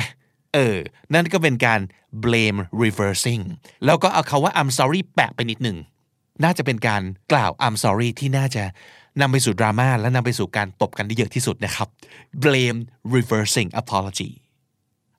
[0.54, 0.76] เออ
[1.14, 1.80] นั่นก็เป็นการ
[2.24, 3.42] blame reversing
[3.84, 5.78] แล้วก็เอาคาว่า I'm sorry แปะไปนิดหนึ่ง
[6.44, 8.64] น่าจะเป็นการกล่าว I'm sorry ที่น่าจะ
[9.20, 11.88] นำไปสู่ดราม่าและนำไปสู่การตบกันได้เยอะที่สุดนะครับ
[12.44, 12.78] blame
[13.14, 14.30] reversing apology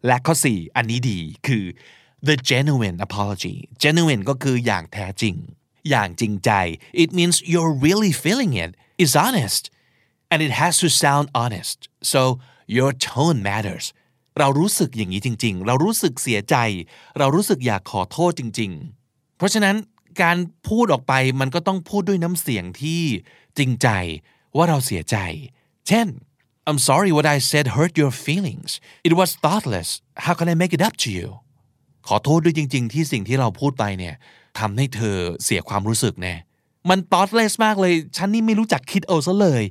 [0.05, 1.63] และข้อ 4 อันนี้ดีคือ
[2.27, 5.35] the genuine apology genuine ก็คืออย่างแท้จริง
[5.89, 6.51] อย่างจริงใจ
[7.03, 8.71] it means you're really feeling it
[9.01, 9.63] it's honest
[10.31, 11.77] and it has to sound honest
[12.11, 12.21] so
[12.77, 13.85] your tone matters
[14.39, 16.55] เรารู้สึกอย่างนี้จริง ๆ เรารู้สึกเสียใจ
[17.19, 18.71] เรารู้สึกอยากขอโทษจริง
[19.03, 19.75] ๆ เพราะฉะนั้น
[20.21, 20.37] การ
[20.67, 23.01] พูดออกไปมันก็ต้องพูดด้วยน้ำเสียงที่
[23.57, 23.87] จริงใจ
[24.55, 25.17] ว่าเราเสียใจ
[25.87, 26.07] เช่น
[26.69, 28.71] I'm sorry what I said hurt your feelings
[29.07, 29.89] it was thoughtless
[30.25, 31.27] how can I make it up to you
[32.07, 34.15] ขอโทษด้วยจริง ๆ ที่สิ่งที่เราพูดไปเนี่ย
[34.59, 36.35] ทำให้เธอเสียความรู้สึกแน่
[36.89, 39.63] มัน thoughtless มากเลย ฉันนี่ไม่รู้จักคิดเอาซะเลย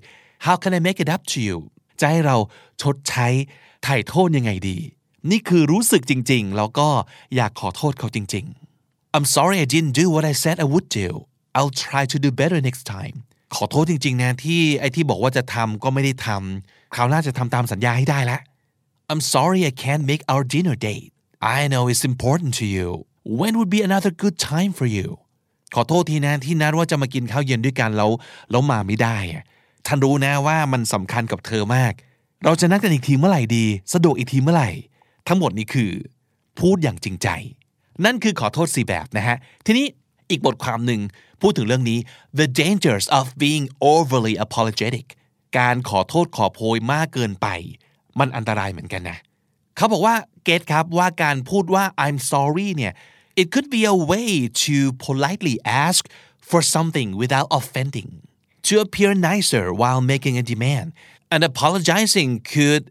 [0.44, 1.56] how can I make it up to you
[2.00, 2.36] จะให้เรา
[2.82, 3.26] ชดใช้
[3.82, 4.78] ไถ่โทษยังไงดี
[5.30, 6.88] นี่คือรู้สึกจริง ๆ แล้วก็
[7.36, 8.44] อยากขอโทษเขาจริง
[8.80, 11.08] ๆ I'm sorry I didn't do what I said I would do
[11.56, 13.16] I'll try to do better next time
[13.56, 18.38] ขอโทษจริง ๆ นะที่ไอ้ที่บอกว่าจะทำก็ไม่ได้ทำคราวหน้าจะทำตามสัญญาให้ได้ละ
[19.10, 21.10] I'm sorry I can't make our dinner date
[21.56, 22.88] I know it's important to you
[23.40, 25.08] when would be another good time for you
[25.74, 28.10] ขอโทษทีนะที่นัดว่าจะมากินข้าวเย็นด้วยกันแล้ว
[28.50, 29.16] แล้วมาไม่ได้
[29.86, 31.92] อะท่านรู้นะว่ามันสำคัญกับเธอมาก
[32.44, 33.64] เราจะนัดกันอีกทีเมื่อไหร่ดี
[33.94, 34.70] สะดวกอีกทีเมื่อไหร่
[35.28, 35.90] ทั้งหมดนี้คือ
[36.60, 37.28] พูดอย่างจริงใจ
[38.04, 39.36] นั่นคือขอโทษสี่แบบนะฮะ
[39.66, 39.86] ทีนี้
[40.30, 41.00] อีกบทความหนึ่ง
[41.42, 41.98] พูดถึงเรื่องนี้
[42.40, 45.06] the dangers of being overly apologetic
[45.58, 47.46] การขอโทษขอโพยมากเกินไป
[48.18, 49.18] มันอันตรายเหมือนกันนะ
[49.76, 50.14] เขาบอกว่า
[50.44, 52.92] เกตครับว่าการพูดว่า I'm sorry เนี่ย
[53.40, 54.30] it could be a way
[54.64, 56.02] to politely ask
[56.48, 58.10] for something without offending
[58.68, 60.88] to appear nicer while making a demand
[61.32, 62.84] and apologizing could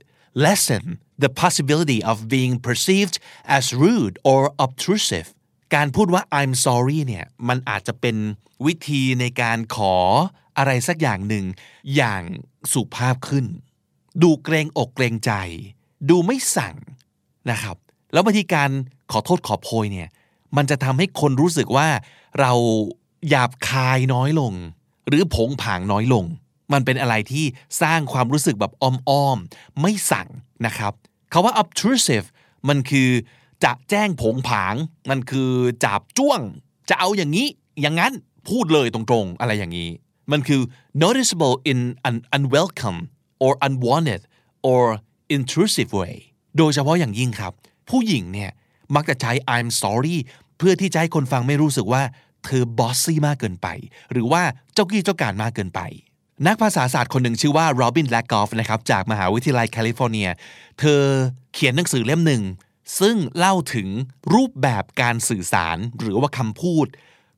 [0.46, 0.84] lessen
[1.24, 3.16] the possibility of being perceived
[3.58, 5.28] as rude or obtrusive
[5.76, 8.16] การพูดว่า I'm sorry เนี่ยมันอาจจะเป็น
[8.66, 9.96] วิธีในการขอ
[10.58, 11.46] อะไรสักอย่างหนึ่ง
[11.96, 12.22] อย่าง
[12.74, 13.46] สุภาพขึ้น
[14.22, 15.32] ดูเกรงอกเกรงใจ
[16.10, 16.76] ดูไม่สั่ง
[17.52, 17.78] นะครับ
[18.14, 18.70] แล้วบางทีการ
[19.12, 20.10] ขอโทษขอโพยเนี่ย
[20.58, 21.88] มันจะทำให้คนรู้สึกว่า
[22.40, 22.52] เรา
[23.30, 24.54] หยาบคายน้อยลง
[25.08, 26.26] หรือผงผางน้อยลง
[26.74, 27.46] มันเป็นอะไรที่
[27.82, 30.28] สร้างความรู้สึกแบบอ้อมๆ ไม่สั่ง
[30.66, 30.94] นะครับ
[31.32, 32.26] คาว่า obtrusive
[32.70, 33.10] มันคือ
[33.64, 34.76] จะแจ้งผงผาง
[35.10, 35.52] มันคือ
[35.84, 36.42] จาบจ้วง
[36.90, 37.48] จะเอาอย่างนี้
[37.82, 38.14] อย่างนั้น
[38.50, 39.90] พูดเลยตรงๆ อะไรอย่างนี้
[40.32, 40.62] มันคือ
[41.04, 41.80] noticeable in
[42.10, 43.00] an unwelcome
[43.44, 44.22] or unwanted
[44.70, 44.82] or
[45.36, 46.16] intrusive way
[46.58, 47.54] โดยเฉพาะอย่างยิ่งครับ
[47.90, 48.52] ผู้หญิงเนี่ย
[48.96, 50.18] มักจะใช้ I'm sorry
[50.58, 52.02] เพื่อที่จะให้คนฟังไม่รู้สึกว่า
[52.46, 53.68] เธอ bossy มากเกินไป
[54.12, 54.44] หรือว่า
[54.74, 55.82] เจ้ากี้เจ้าการมากเกินไป
[56.48, 60.30] นักภาษาศาสตร์คนหนึ่งชื่อว่าโรบินแลกกอฟนะครับจากมหาวิทยาลัยแคลิฟอร์เนีย
[60.80, 61.02] เธอ
[61.54, 62.44] เขียนหนังสือเล่มหนึ่ง
[63.00, 63.88] ซึ่งเล่าถึง
[64.34, 66.88] รูปแบบการสื่อสารหรือว่าคำพูด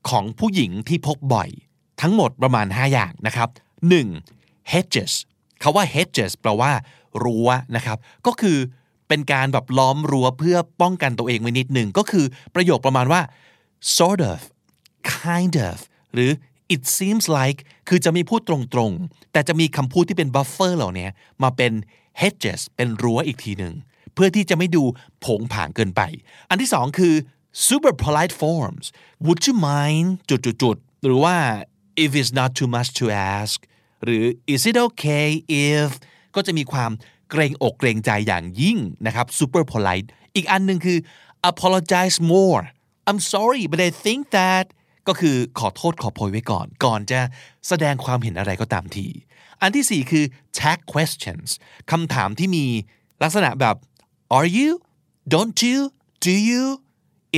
[0.08, 1.48] ของผู้หญิงที่พบบ่อย
[2.00, 3.48] ทั้งหมดประมาณ 5 อย่างนะครับ
[4.10, 4.72] 1.
[4.72, 5.12] hedges
[5.62, 6.72] คำว่า hedges แปลว่า
[7.24, 8.58] รั้วนะครับ ก็คือ
[9.08, 12.24] เป็นการแบบล้อมรั้วเพื่อป้องกันตัวเองไว้นิดหนึ่งก็คือ
[12.54, 13.20] ประโยคประมาณว่า
[13.96, 14.40] sort of
[15.22, 15.76] kind of
[16.14, 16.30] หรือ
[16.74, 17.58] it seems like
[17.88, 21.08] คือจะไม่พูดตรงๆ แต่จะมีคำพูดที่เป็น buffer เหล่านี้
[21.42, 21.72] มาเป็น
[22.20, 23.74] hedges เป็นรั้วอีกทีหนึ่ง
[24.14, 24.84] เพื่อที่จะไม่ดู
[25.24, 26.02] ผงผางเกินไป
[26.48, 27.14] อันที่สองคือ
[27.68, 28.86] super polite forms
[29.26, 31.36] would you mind จุดๆหรือว่า
[32.04, 33.04] if it's not too much to
[33.36, 33.56] ask
[34.04, 34.24] หรือ
[34.54, 35.28] is it okay
[35.68, 35.88] if
[36.34, 36.90] ก็จะมีความ
[37.30, 40.98] เกรงอกเกรงใจอย่างยิ่งนะครับ super polite อีกอันหนึ่งคือ
[41.50, 42.62] apologize more
[43.08, 44.64] I'm sorry but I think that
[45.08, 47.20] ก็คือขอโทษขอโพยไว้ก่อน ก่อนจะ
[47.68, 49.06] แสดงความเห็นอะไรก็ตามที
[49.62, 50.24] อันที่สี่คือ
[50.58, 51.48] tag questions
[51.90, 52.66] คำถามที่มี
[53.22, 53.76] ลักษณะแบบ
[54.36, 54.70] are you
[55.34, 55.78] don't you
[56.26, 56.64] do you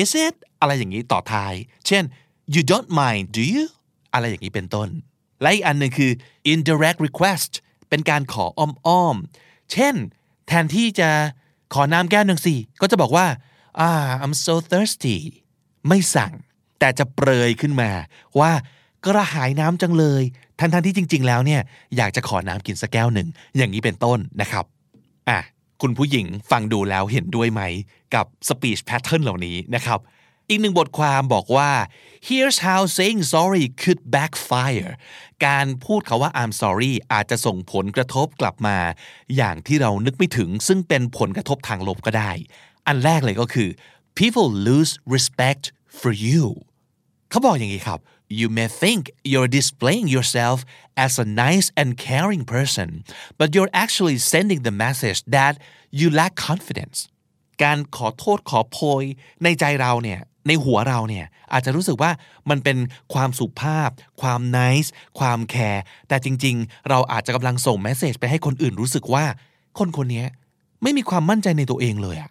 [0.02, 1.54] is it อะไรอย่างนี้ต่อท้าย
[1.86, 2.02] เช่น
[2.54, 3.66] you don't mind do you
[4.12, 4.88] อะไรอย่างนี้เป็นต้น
[5.42, 6.12] และอีกอันหนึ่งคือ
[6.52, 7.52] indirect request
[7.88, 8.44] เป็นการขอ
[8.86, 9.94] อ้อมๆ เช่น
[10.46, 11.10] แทนที่จะ
[11.74, 13.26] ขอน้ำแก้วหนึ่งสิ ก็จะบอกว่า
[13.86, 15.16] ah I'm so thirsty
[15.88, 16.32] ไม่สั่ง
[16.80, 17.90] แต่จะเปรยขึ้นมา
[18.40, 18.52] ว่า
[19.06, 20.22] กระหายน้ำจังเลย
[20.58, 21.60] ทันทันๆที่จริง ๆ แล้วเนี่ย
[21.96, 24.64] อยากจะขอน้ำกินสักแก้วหนึ่ง อย่างนี้เป็นต้นนะครับ
[25.28, 25.40] อะ
[25.82, 27.62] คุณผู้หญิงฟังดูแล้วเห็นด้วยไหม
[28.14, 30.00] กับ speech pattern เหล่านี้นะครับ
[30.48, 31.70] อีกหนึ่งบทความบอกว่า
[32.26, 34.90] here's how saying sorry could backfire
[35.46, 38.78] การพูดคาว่า I'm sorry อาจจะส่งผลกระทบกลับมา
[39.36, 42.30] อย่างที่เรานึกไม่ถึง ซึ่งเป็นผลกระทบทางลบก็ได้
[42.86, 43.68] อันแรกเลยก็คือ
[44.18, 45.64] people lose respect
[46.00, 46.42] for you
[47.30, 48.00] เขาบอกอย่างนี้ครับ
[48.40, 50.58] you may think you're displaying yourself
[51.04, 52.88] as a nice and caring person
[53.38, 55.54] but you're actually sending the message that
[55.98, 56.98] you lack confidence
[57.62, 59.04] การขอโทษขอโพย
[59.44, 62.10] ในใจเราเนี่ยในหัวเราเนี่ยอาจจะรู้สึกว่า
[62.50, 62.78] มันเป็น
[63.14, 63.90] ความสุภาพ
[64.20, 64.88] ความ nice
[65.18, 69.24] ความแคร์แต่จริงๆ เราอาจจะกำลังส่งเมสเซจไปให้คนอื่นรู้สึกว่า
[69.78, 70.24] คนคนนี้
[70.82, 72.30] ไม่มีความมั่นใจในตัวเองเลยอะ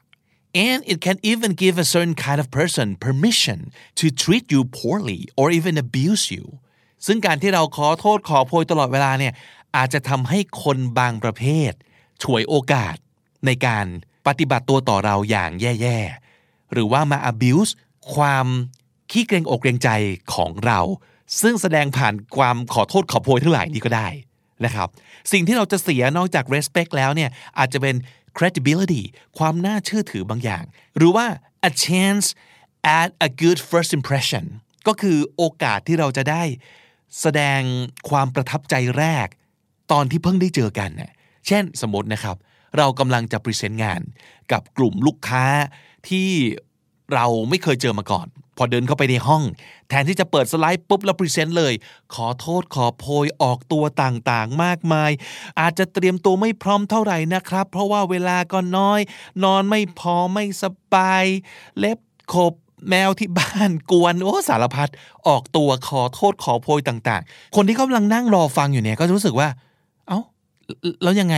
[0.54, 5.30] And it can even give a certain kind of person permission to treat you poorly
[5.40, 6.46] or even abuse you
[7.06, 9.34] ซึ่งการที่เราขอโทษขอโพยตลอดเวลาเนี่ย
[9.76, 11.72] อาจจะทำให้คนบางประเภท
[12.24, 12.96] ฉวยโอกาส
[13.46, 13.86] ในการ
[14.28, 17.72] ปฏิบัติตัวต่อเราอย่างแย่ๆ หรือว่ามา abuse
[18.14, 18.46] ความ
[19.12, 19.90] ขี้เกรงอกเกรงใจ
[20.34, 20.80] ของเรา
[21.42, 24.08] ซึ่งแสดงผ่านความขอโทษขอโพยทั้งหลายนี้ก็ได้
[24.66, 24.88] นะครับ
[25.32, 27.96] สิ่งที่เราจะเสียนอกจาก respect แล้วเนี่ยอาจจะเป็น
[28.38, 29.04] credibility
[29.38, 30.64] ความน่าเชื่อถือบางอย่าง
[30.98, 31.26] หรือว่า
[31.70, 32.28] a chance
[33.00, 34.46] at a good first impression
[34.88, 36.44] ก็คือโอกาสที่เราจะได้
[37.22, 37.62] แสดง
[38.10, 39.28] ความประทับใจแรก
[39.92, 41.12] ตอนที่เพิ่งได้เจอกันน่ะ
[41.48, 42.38] เช่นสมมตินะครับ
[42.78, 44.02] เรากำลังจะพรีเซนต์งาน
[44.52, 45.46] กับกลุ่มลูกค้า
[46.10, 46.30] ที่
[47.14, 48.28] เราไม่เคยเจอมาก่อน
[48.60, 49.44] พอเดินเข้าไปในห้อง
[49.90, 51.74] แทนที่จะเปิดสไลด์ปุ๊บแล้วพรีเซนต์เลย
[52.16, 55.12] ขอโทษขอโพยออกตัวต่างๆ มากมาย
[55.60, 59.00] อาจจะเตรียมตัวไม่พร้อมเท่าไหร่นะครับ เพราะว่าเวลาก็น้อย
[59.44, 61.26] นอนไม่พอไม่สบาย
[61.80, 62.00] เล็บ
[62.34, 62.54] ขบ
[62.90, 64.90] แมวที่บ้านกวนโอ้สารพัด
[65.28, 69.48] ออกตัวขอโทษขอโพยต่างๆ คนที่กำลังนั่งรอฟังอยู่เนี่ยก็รู้สึกว่า
[70.08, 70.20] เอ้า
[71.04, 71.36] แล้วยังไง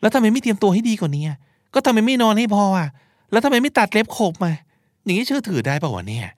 [0.00, 1.24] แล้วทำไมไม่เตรียมตัวให้ดีกว่านี้
[1.74, 2.88] ก็ทำไมไม่นอนให้พออะ
[3.30, 4.52] แล้วทำไมไม่ตัดเล็บขบมา
[5.04, 6.28] อย่างนี้เชื่อถือได้ป่าวะเนี่ย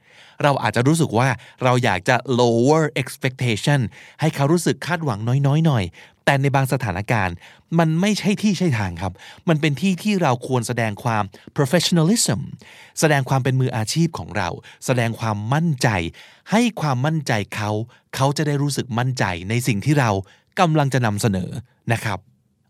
[0.43, 1.28] เราอาจจะรู้สึกว่า
[1.65, 3.81] เราอยากจะ lower expectation
[4.20, 5.85] ให้เขารู้สึกคาดหวังน้อยๆหน่อย
[6.24, 7.35] แต่ในบางสถานการณ์
[7.78, 9.12] มันไม่ใช่ที่ใช่ทางครับ
[9.48, 11.24] มันเป็นที่ที่เราควรแสดงความ
[11.56, 12.40] professionalism
[13.01, 14.48] แสดงความเป็นมืออาชีพของเรา
[14.86, 15.89] แสดงความมั่นใจ
[16.51, 17.70] ให้ความมั่นใจเขา
[18.15, 20.10] เขาจะได้รู้สึกมั่นใจในสิ่งที่เรา
[20.60, 21.51] กำลังจะนำเสนอ
[21.93, 22.19] นะครับ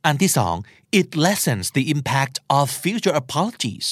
[0.06, 0.54] อันที่สอง
[1.00, 3.86] it lessens the impact of future apologies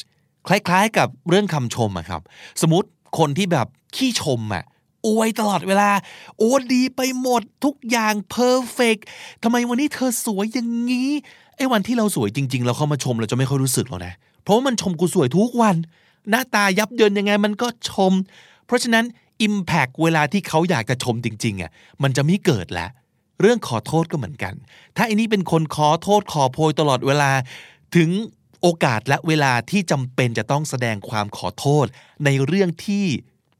[0.48, 2.22] คล้ายๆกับเรื่องคำชมอะครับ
[2.62, 2.88] สมมติ
[3.18, 3.66] คนที่แบบ
[3.96, 4.64] ขี้ชมอะ
[5.06, 5.90] อวยตลอดเวลา
[6.38, 8.96] โอ้ดีไปหมดทุกอย่างเพอร์เฟก
[9.42, 11.10] ทำไมวันนี้เธอสวยอย่างนี้
[11.56, 15.76] ไอ้วันที่เราสวยจริง ๆ เราเข้ามาชมเราจะไม่ค่อยรู้สึกหรอกนะ เพราะว่ามันชมกูสวยทุกวัน
[16.30, 18.12] หน้าตายับเยินยังไงมันก็ชม
[18.66, 19.04] เพราะฉะนั้น
[19.46, 21.70] Impact เวลาที่เขาอยากจะชมจริงๆอะ
[22.02, 22.90] มันจะไม่เกิดแล้ว
[23.40, 24.54] เรื่องขอโทษก็เหมือนกัน
[24.96, 27.30] ถ้าอันนี้เป็นคนขอโทษขอโพยตลอดเวลา
[27.96, 28.10] ถึง
[28.68, 31.86] โอกาสและเวลาที่จำเป็นจะต้องแสดงความขอโทษ
[32.24, 33.06] ในเรื่องที่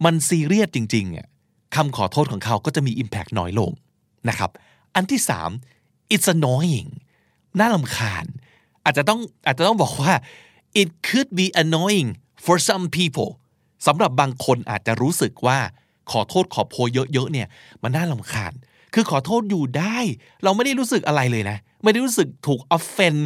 [0.05, 1.27] มันซีเรียสจริงๆอะ
[1.77, 3.70] คำขอโทษของเขาก็จะมี Impact น้อยลง
[4.28, 4.51] นะครับ
[4.95, 5.51] อันที่สาม
[6.15, 6.89] it's annoying
[7.59, 8.27] น่าลำคาญ
[8.85, 10.12] อาจจะต้องอาจจะต้องบอกว่า
[10.81, 12.09] it could be annoying
[12.45, 13.31] for some people
[13.87, 15.59] สำหรับบางคนอาจจะรู้สึกว่า
[16.11, 17.49] ขอโทษขอโพยเยอะๆเนี่ย
[17.83, 18.53] มันน่าลำคาญ
[18.95, 19.99] คือขอโทษอยู่ได้
[20.45, 23.20] เราไม่ได้รู้สึกอะไรเลยนะ ไม่ได้รู้สึกถูก offend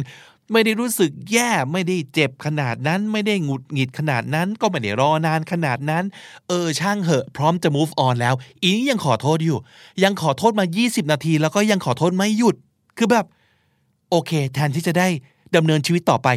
[0.51, 6.03] ไม่ได้รู้สึกแย่ไม่ได้เจ็บขนาดนั้น ไม่ได้หงุดหงิดขนาดนั้น ก็ไม่ได้รอนานขนาดนั้น
[6.47, 9.59] เออช่างเหอะ พร้อมจะ move on แล้ว อีนี้ยังขอโทษอยู่
[10.03, 12.55] ยังขอโทษมา 20 นาที แล้วก็ยังขอโทษไม่หยุด
[12.97, 13.25] คือแบบ
[14.09, 15.07] โอเค แทนที่จะได้
[15.55, 16.27] ดำเนินชีวิตต่อไป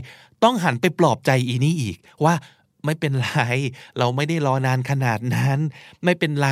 [0.43, 2.35] ต้องหันไปปลอบใจอีนี่อีกว่า
[2.85, 3.41] ไม่เป็นไร
[3.99, 5.59] เราไม่ได้รอนานขนาดนั้น
[6.05, 6.49] ไม่เป็นไร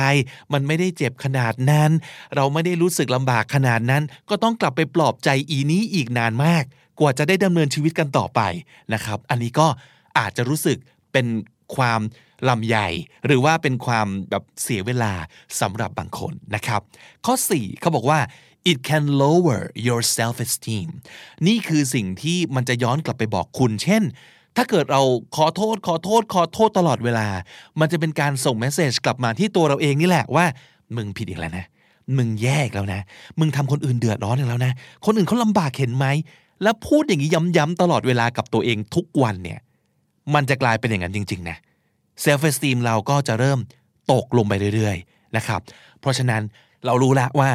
[0.53, 1.91] มันไม่ได้เจ็บขนาดนั้น
[2.35, 6.63] เราไม่ได้รู้สึกลำบากขนาดนั้น ก็ต้องกลับไปปลอบใจอีนี้อีกนานมาก
[6.99, 8.41] กว่าจะได้ดำเนินชีวิตกันต่อไป
[8.93, 9.67] นะครับ อันนี้ก็
[10.19, 10.77] อาจจะรู้สึก
[11.11, 11.27] เป็น
[11.75, 12.01] ความ
[12.49, 12.89] ลำใหญ่
[13.25, 15.13] หรือว่าเป็นความแบบเสียเวลา
[15.61, 16.81] สำหรับบางคนนะครับ
[17.25, 18.19] ข้อ 4 เขาบอกว่า
[18.71, 20.87] it can lower your self esteem
[21.47, 24.03] นี่คือสิ่งที่มันจะย้อนกลับไปบอกคุณ เช่น
[24.57, 25.01] ถ้าเกิดเรา
[25.35, 27.27] ขอโทษ ขอโทษ ขอโทษตลอดเวลา
[27.79, 30.45] มันจะเป็นการส่ง message กลับมาที่ตัวเราเองนี่แหละว่า
[30.95, 31.65] มึงผิดอีกแล้วนะ
[32.17, 33.01] มึงแย่อีกแล้วนะ
[33.39, 34.73] มึงทำคนอื่นเดือดร้อนอีกแล้วนะ
[35.05, 36.05] คนอื่นเขาลำบากเห็นไหม
[36.63, 39.59] แล้วพูดอย่างนี้ย้ำๆตลอดเวลากับตัวเองทุกวันเนี่ย
[40.33, 41.57] มันจะกลายเป็นอย่างนั้นจริง ๆ นะ
[42.21, 43.59] self esteem เราก็จะเริ่ม
[44.11, 45.61] ตกลงไปเรื่อยๆนะครับ
[45.99, 46.41] เพราะฉะนั้น
[46.85, 47.49] เรารู้แล้วว่า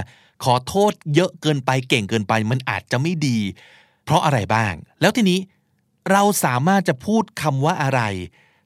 [0.44, 3.38] ขอโทษเยอะเกินไปเก่งเกินไปมันอาจจะไม่ดี
[4.04, 5.38] เพราะอะไรบ้าง แล้วทีนี้
[6.12, 8.00] เราสามารถจะพูดคำว่าอะไร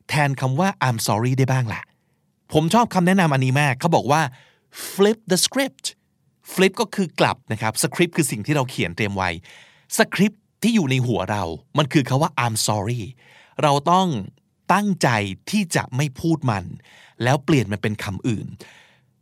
[0.09, 1.83] แทนคำว่า I'm sorry ได้บ้างล่ะ
[2.53, 4.23] ผมชอบคำแนะนำอันนี้มากเขาบอกว่า
[4.93, 5.85] flip the script
[6.53, 9.31] flip ก็คือกลับนะครับ script คือสิ่งที่เราเขียนเตรียมไว้
[9.99, 10.33] สคริป
[10.63, 11.45] ที่อยู่ในหัวเรา
[11.79, 13.03] มันคือคาว่า I'm sorry
[13.63, 14.09] เราต้อง
[14.73, 15.09] ตั้งใจ
[15.51, 16.65] ที่จะไม่พูดมัน
[17.23, 18.47] แล้วเปลี่ยนมันเป็นคำอื่น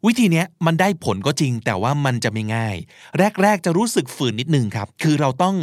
[0.06, 2.76] วิธีเนี้ยมันได้ผลก็จริง แต่ว่ามันจะไม่ง่าย
[3.42, 5.56] แรก ๆ จะรู้สึกฝืนนิดนึงครับ คือเราต้อง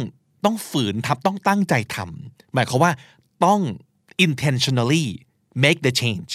[0.44, 2.92] ต้องฝืนทับต้องตั้งใจทำหมายความว่า
[3.44, 3.60] ต้อง
[4.26, 5.06] intentionally
[5.64, 6.30] make the change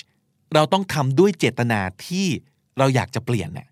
[0.53, 2.27] เราต้องทำด้วยเจตนาที่
[2.77, 3.67] เราอยากจะเปลี่ยนน่ะ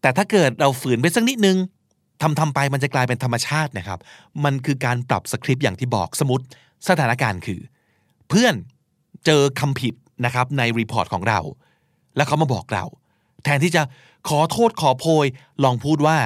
[0.00, 1.56] แต่ถ้าเกิดเราฝืนไปสักนิดนึง
[2.22, 3.98] ทำทำไปมันจะกลายเป็นธรรมชาตินะครับ
[4.44, 6.44] มันคือการปรับสคริปต์อย่างที่บอกสมมติ
[6.88, 7.60] สถานการณ์คือ
[8.28, 8.54] เพื่อน
[9.26, 11.40] เจอคำผิดนะครับใน report ของเรา
[12.16, 12.84] แล้วเขามาบอกเรา
[13.44, 13.82] แทนที่จะ
[14.28, 15.26] ขอโทษขอโพย
[15.64, 16.18] ลองพูดว่า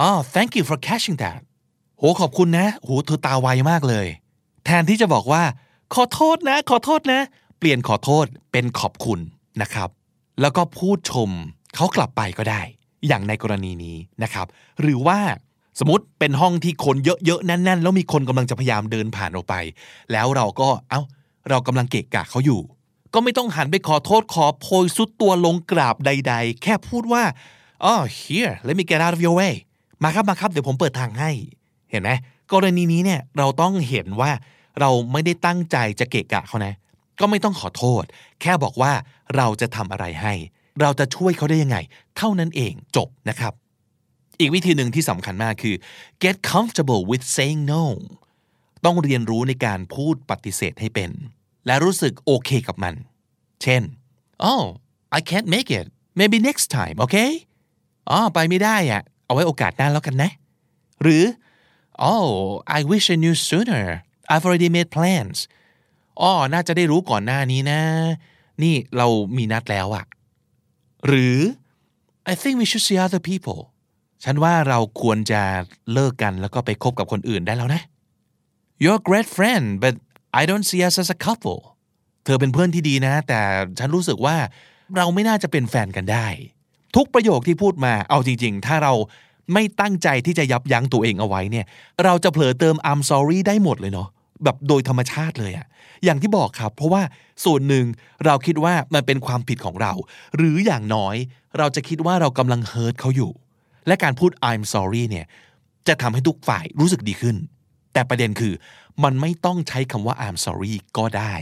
[0.00, 1.40] อ๋อ thank you for catching that
[1.98, 4.06] โหขอบคุณนะโหเธอตาไวมากเลย
[4.66, 5.42] แทนที่จะบอกว่า
[5.94, 7.20] ขอโทษนะ ขอโทษนะ
[7.58, 9.20] เปลี่ยนขอโทษเป็นขอบคุณ
[9.62, 9.88] นะครับ
[10.40, 11.30] แล้วก็พูดชม
[11.74, 12.62] เขากลับไปก็ได้
[13.06, 14.46] อย่างในกรณีนี้นะครับ
[14.80, 15.18] หรือว่า
[15.78, 19.54] สมมติเป็นห้องที่คนเยอะๆแน่นๆ แล้วมีคนกำลังจะพยายามเดินผ่านออกไป
[20.12, 21.00] แล้วเราก็เอ้า
[21.50, 22.60] เรากำลังเกะกะเขาอยู่
[23.14, 27.22] ก็ไม่ต้องหันไปขอโทษขอโพยสุดตัวลงกราบใด ๆ แค่พูดว่า
[27.84, 29.54] อ๋อ here let me get out of your way
[30.02, 31.30] มาครับมาครับเดี๋ยวผมเปิดทางให้
[31.90, 32.10] เห็นไหม
[32.52, 34.30] กรณีนี้เนี่ยเราต้องเห็นว่า
[34.80, 36.74] เราไม่ได้ตั้งใจจะเกะกะเขานะ
[37.20, 38.04] ก็ไม่ต้องขอโทษ
[38.40, 38.92] แค่บอกว่า
[39.36, 40.34] เราจะทำอะไรให้
[40.80, 41.76] เราจะช่วยเขาได้ยังไง
[42.16, 43.52] เท่านั้นเองจบนะครับ
[44.40, 45.76] อีกวิธีหนึ่งที่สำคัญมากคือ
[46.24, 47.84] get comfortable with saying no
[48.84, 51.10] ต้องเรียนรู้ในการพูดปฏิเสธให้เป็น
[51.66, 52.94] และรู้สึกโอเคกับมัน
[53.62, 53.82] เช่น
[54.50, 54.64] oh
[55.16, 55.86] I can't make it
[56.18, 57.30] maybe next time okay
[58.10, 60.30] อ๋อไปไม่ได้อะเอาไว้โอกาสหน้าแล้วกันนะ
[61.02, 61.24] หรือ
[62.12, 62.28] oh
[62.78, 63.84] I wish I knew sooner
[64.32, 65.38] I've already made plans
[66.20, 67.80] อ๋อน่าจะได้รู้ก่อนหน้านี้นะ
[68.62, 69.06] นี่เรา
[69.36, 70.04] มีนัดแล้วอะ
[71.06, 71.36] หรือ
[72.32, 73.60] I think we should see other people
[74.24, 75.42] ฉันว่าเราควรจะ
[75.92, 77.82] เลิกกันแล้วก็ไปคบกับคนอื่นได้แล้วนะ
[78.82, 79.94] You're a great friend but
[80.40, 81.60] I don't see us as a couple
[82.24, 83.40] เธอเป็นเพื่อนที่ดีนะ แต่
[83.78, 84.36] ฉันรู้สึกว่า
[84.96, 86.26] เราไม่น่าจะเป็นแฟนกันได้
[86.96, 88.92] ทุกประโยคที่พูดมาเอาจริง ๆ ถ้าเรา
[89.52, 91.66] ไม่ตั้งใจที่จะยับยั้งตัวเองเอาไว้เนี่ย
[92.04, 94.08] เราจะเผลอเติม I'm sorry ได้หมดเลยเนาะ
[94.44, 95.66] แบบโดยธรรมชาติเลยอะ
[96.04, 97.02] อย่างที่บอกครับ เพราะว่า
[97.44, 97.84] ส่วนหนึ่ง
[98.24, 99.92] เราคิดว่ามันเป็นความผิดของเรา
[100.36, 101.16] หรืออย่างน้อย
[101.58, 103.32] เราจะคิดว่าเรากำลังเฮิร์ตเขาอยู่
[103.86, 105.26] และการพูด I'm sorry เนี่ย
[105.88, 107.36] จะทำให้ทุกฝ่ายรู้สึกดีขึ้น
[107.92, 108.54] แต่ประเด็นคือ
[109.04, 111.34] มันไม่ต้องใช้คำว่า I'm sorry ก็ได้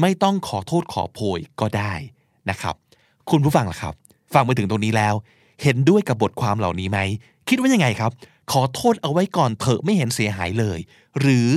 [0.00, 1.92] ไม่ต้องขอโทษขอโพยก็ได้
[2.50, 2.74] นะครับ
[3.30, 3.94] คุณผู้ฟังล่ะครับ
[4.34, 5.14] ฟังมาถึงตรงนี้แล้ว
[5.62, 6.98] เห็นด้วยกับบทความเหล่านี้ไหม
[7.48, 8.12] คิดว่ายังไงครับ
[8.52, 10.78] ขอโทษเอาไว้ก่อนเถอะไม่เห็นเสียหายเลย
[11.20, 11.48] หรือ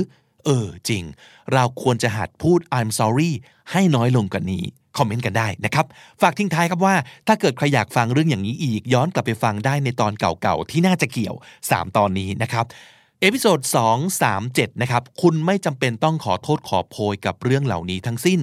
[0.44, 1.04] เออจริง
[1.52, 3.32] เราควรจะหัดพูด I'm sorry
[3.72, 4.64] ให้น้อยลงกว่านี้
[4.96, 5.86] comment กันได้นะครับ
[6.20, 6.94] ฝากทิ้งท้ายครับว่า
[7.26, 11.34] ถ้าเกิดใครอยากฟังเรื่องอย่างนี้อีก ย้อนกลับไปฟังได้ในตอนเก่าๆ ที่น่าจะเกี่ยว
[11.66, 12.64] 3 ตอนนี้นะครับ
[13.20, 13.58] episode
[13.88, 18.40] 2 3 7 นะครับ คุณไม่จำเป็นต้องขอโทษขอโพยกับเรื่องเหล่านี้ทั้งสิ้น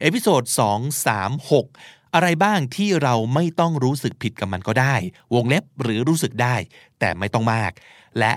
[0.00, 0.42] episode
[0.72, 4.94] 2 3 6 อะไรบ้างที่เราไม่ต้องรู้สึกผิดกับมันก็ได้
[5.34, 6.56] วงเล็บหรือรู้สึกได้
[7.00, 7.72] แต่ไม่ต้องมาก
[8.18, 8.32] และ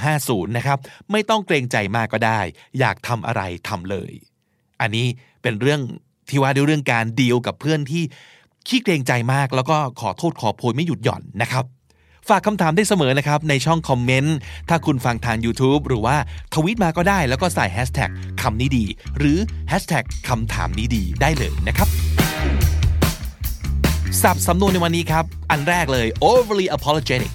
[0.00, 0.78] 250 นะครับ
[1.10, 2.40] ไม่ต้องเกรงใจมากก็ได้
[2.78, 4.12] อยากทำอะไรทำเลย
[4.80, 5.06] อันนี้
[5.42, 5.80] เป็นเรื่อง
[6.28, 8.02] ที่ว่าด้วยเรื่องการดีลกับเพื่อนที่
[8.68, 11.64] ขี้เกรงใจมากแล้วก็ขอโทษขอโพยไม่หยุดหย่อนนะครับ
[12.28, 14.36] ฝากคำถามได้เสมอนะครับ ในช่องคอมเมนต์
[14.68, 16.16] ถ้าคุณฟังทาง YouTube หรือว่า
[16.54, 18.10] ทวิตมาก็ได้แล้วก็ใส่แฮชแท็ก
[18.42, 18.84] คำนี้ดี
[19.18, 19.38] หรือ
[19.68, 21.88] แฮชแท็กคำถามนี้ดีได้เลยนะครับ
[24.22, 27.32] สับสำนวนในวันนี้ครับ อันแรกเลย overly apologetic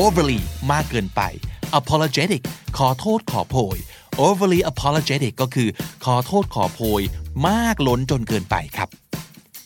[0.00, 0.40] overly
[0.72, 1.20] มากเกินไป
[1.78, 2.42] apologetic
[2.78, 3.76] ขอโทษขอโพย
[4.26, 5.68] overly apologetic ก็คือ
[6.04, 7.02] ขอโทษขอโพย
[7.48, 8.88] มากล้นจนเกินไปครับ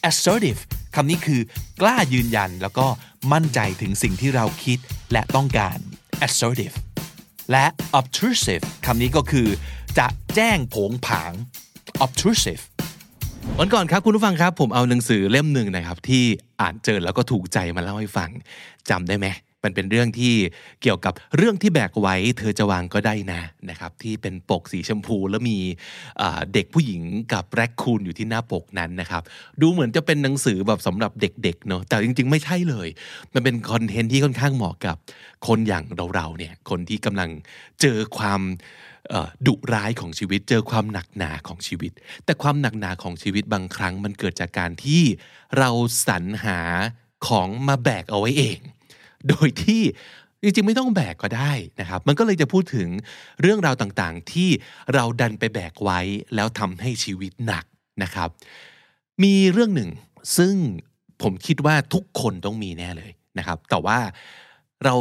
[0.09, 0.61] assertive
[0.95, 1.41] คำนี้คือ
[1.81, 2.87] กล้ายืนยันแล้วก็
[3.33, 4.79] มั่นใจถึงสิ่งที่เราคิด
[5.13, 5.79] และต้องการ
[6.27, 6.77] assertive
[7.51, 7.67] และ
[7.99, 9.49] obtrusive คำนี้ก็คือ
[9.99, 11.33] จะแจ้งผงผาง
[12.05, 12.63] obtrusive
[13.59, 16.25] วันก่อนครับคุณผู้ฟังครับ ผมเอาหนังสือเล่มหนึ่งนะครับ ที่
[16.61, 18.31] อ่านเจอแล้วก็ถูกใจมาเล่าให้ฟัง
[18.91, 19.27] จำได้ไหม
[19.65, 20.35] มันเป็นเรื่องที่
[20.83, 25.59] เกี่ยวกับเรื่องที่แบกไว้ เธอจะวางก็ได้นะนะครับที่เป็นปกสีชมพูแล้วมี
[26.53, 27.03] เด็กผู้หญิง
[27.33, 29.23] กับแรคคูนอยู่ที่หน้าปกนั้นนะครับ
[29.61, 32.89] ดูเหมือนจะเป็นหนังสือแบบสำหรับเด็กๆเนาะแต่จริง ๆ ไม่ใช่เลย
[33.35, 34.97] มันเป็นคอนเทนต์ที่ค่อนข้างเหมาะกับ
[35.47, 35.85] คนอย่าง
[36.15, 37.31] เราๆเนี่ยคนที่กำลัง
[37.81, 38.43] เจอความ
[39.47, 41.93] ดุร้ายของชีวิตเจอความหนักหนาของชีวิต
[42.25, 45.03] แต่ความหนักหนาของชีวิตบางครั้งมันเกิดจากการที่
[45.59, 45.71] เรา
[46.07, 46.61] สรรหา
[47.29, 48.59] ของมาแบกเอาไว้เอง
[49.29, 49.83] โดยที่
[50.43, 52.89] จริงๆ ไม่ต้องแบกก็ได้นะครับ มันก็เลยจะพูดถึง
[53.41, 54.49] เรื่องราวต่างๆ ที่
[54.95, 56.01] เราดันไปแบกไว้
[56.35, 57.65] แล้วทำให้ชีวิตหนัก
[58.03, 58.29] นะครับ
[59.23, 59.91] มีเรื่องหนึ่ง
[60.37, 60.55] ซึ่ง
[61.23, 63.99] ผมคิดว่าทุกคนต้องมีแน่เลยนะครับ แต่ว่า
[64.85, 64.95] เรา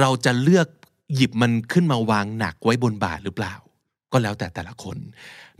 [0.00, 0.68] เราจะเลือก
[1.14, 3.54] หยิบมันขึ้นมาวางหนักไว้บนบาทหรือเปล่า
[4.12, 4.96] ก็แล้วแต่แต่ละคน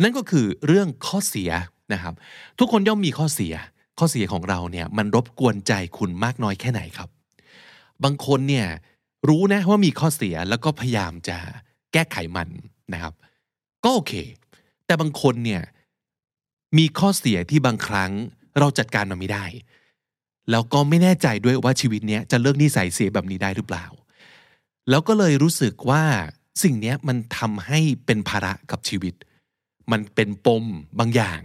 [0.03, 1.51] นั่นก็คือเรื่องข้อเสีย
[1.93, 2.15] นะครับ
[2.59, 3.55] ทุกคนย่อมมีข้อเสีย
[3.99, 7.09] ข้อเสียของเราเนี่ยมันรบกวนใจคุณมากน้อยแค่ไหนครับ
[8.05, 8.67] บางคนเนี่ย
[9.29, 11.39] รู้นะว่ามีข้อเสียแล้วก็พยายามจะ
[11.93, 12.49] แก้ไขมัน
[12.93, 13.15] นะครับ
[13.85, 14.13] ก็โอเค
[14.87, 15.63] แต่บางคนเนี่ย
[16.79, 18.11] มีข้อเสียที่บางครั้ง
[18.59, 19.45] เราจัดการมันไม่ได้
[20.51, 23.87] แล้วก็ไม่แน่ใจด้วยว่าชีวิตเนี้ยจะเลิกนิสัยเสียแบบนี้ได้หรือเปล่า
[24.91, 26.03] แล้วก็เลยรู้สึกว่า
[26.63, 29.15] สิ่งเนี้ยมันทำให้เป็นภาระกับชีวิต
[29.93, 30.65] มันเป็นปม
[30.99, 31.43] บางอย่าง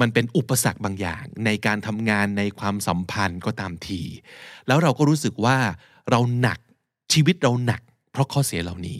[0.00, 4.02] มันเป็นอุปสรรคบางอย่าง ในการทำงานในความสัมพันธ์ก็ตามที
[4.66, 5.58] แล้วเราก็รู้สึกว่า
[6.10, 6.58] เราหนัก
[7.12, 7.80] ชีวิตเราหนัก
[8.12, 8.98] เพราะข้อเสียเหล่านี้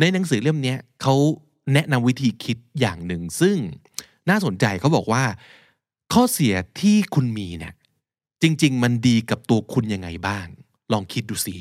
[0.00, 1.14] ในหนังสือเล่มนี้เขา
[1.72, 3.56] แนะนำวิธีคิดอย่างหนึ่ง ซึ่ง
[4.28, 5.24] น่าสนใจเขาบอกว่า
[6.12, 7.74] ข้อเสียที่คุณมีเนี่ย
[8.42, 10.46] จริง ๆ มันดีกับตัวคุณยังไงบ้าง
[10.92, 11.56] ลองคิดดูสิ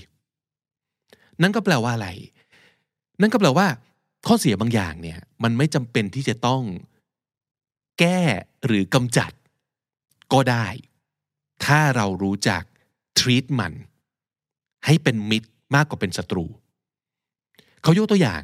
[1.41, 2.09] นั่นก็แปลว่าอะไร
[3.21, 3.67] นั่นก็แปลว่า
[4.27, 6.63] ข้อเสียบางอย่างเนี่ยมันไม่จำเป็นที่จะต้อง
[7.99, 8.21] แก้
[8.65, 9.31] หรือกำจัด
[10.33, 10.67] ก็ได้
[11.65, 12.63] ถ้าเรารู้จัก
[13.19, 13.73] treat มัน
[14.85, 16.45] ให้เป็นมิตรมากกว่าเป็นศัตรู
[17.81, 18.43] เขายกตัวอย่าง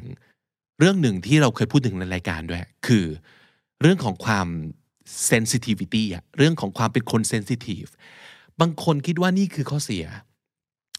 [0.78, 3.04] เรื่องหนึ่งที่เราเคยพูดถึงในรายการด้วย คือ
[3.80, 4.48] เรื่องของความ
[5.30, 7.90] sensitivity อะเรื่องของความเป็นคน sensitive
[8.60, 10.04] บางคนคิดว่านี่คือข้อเสีย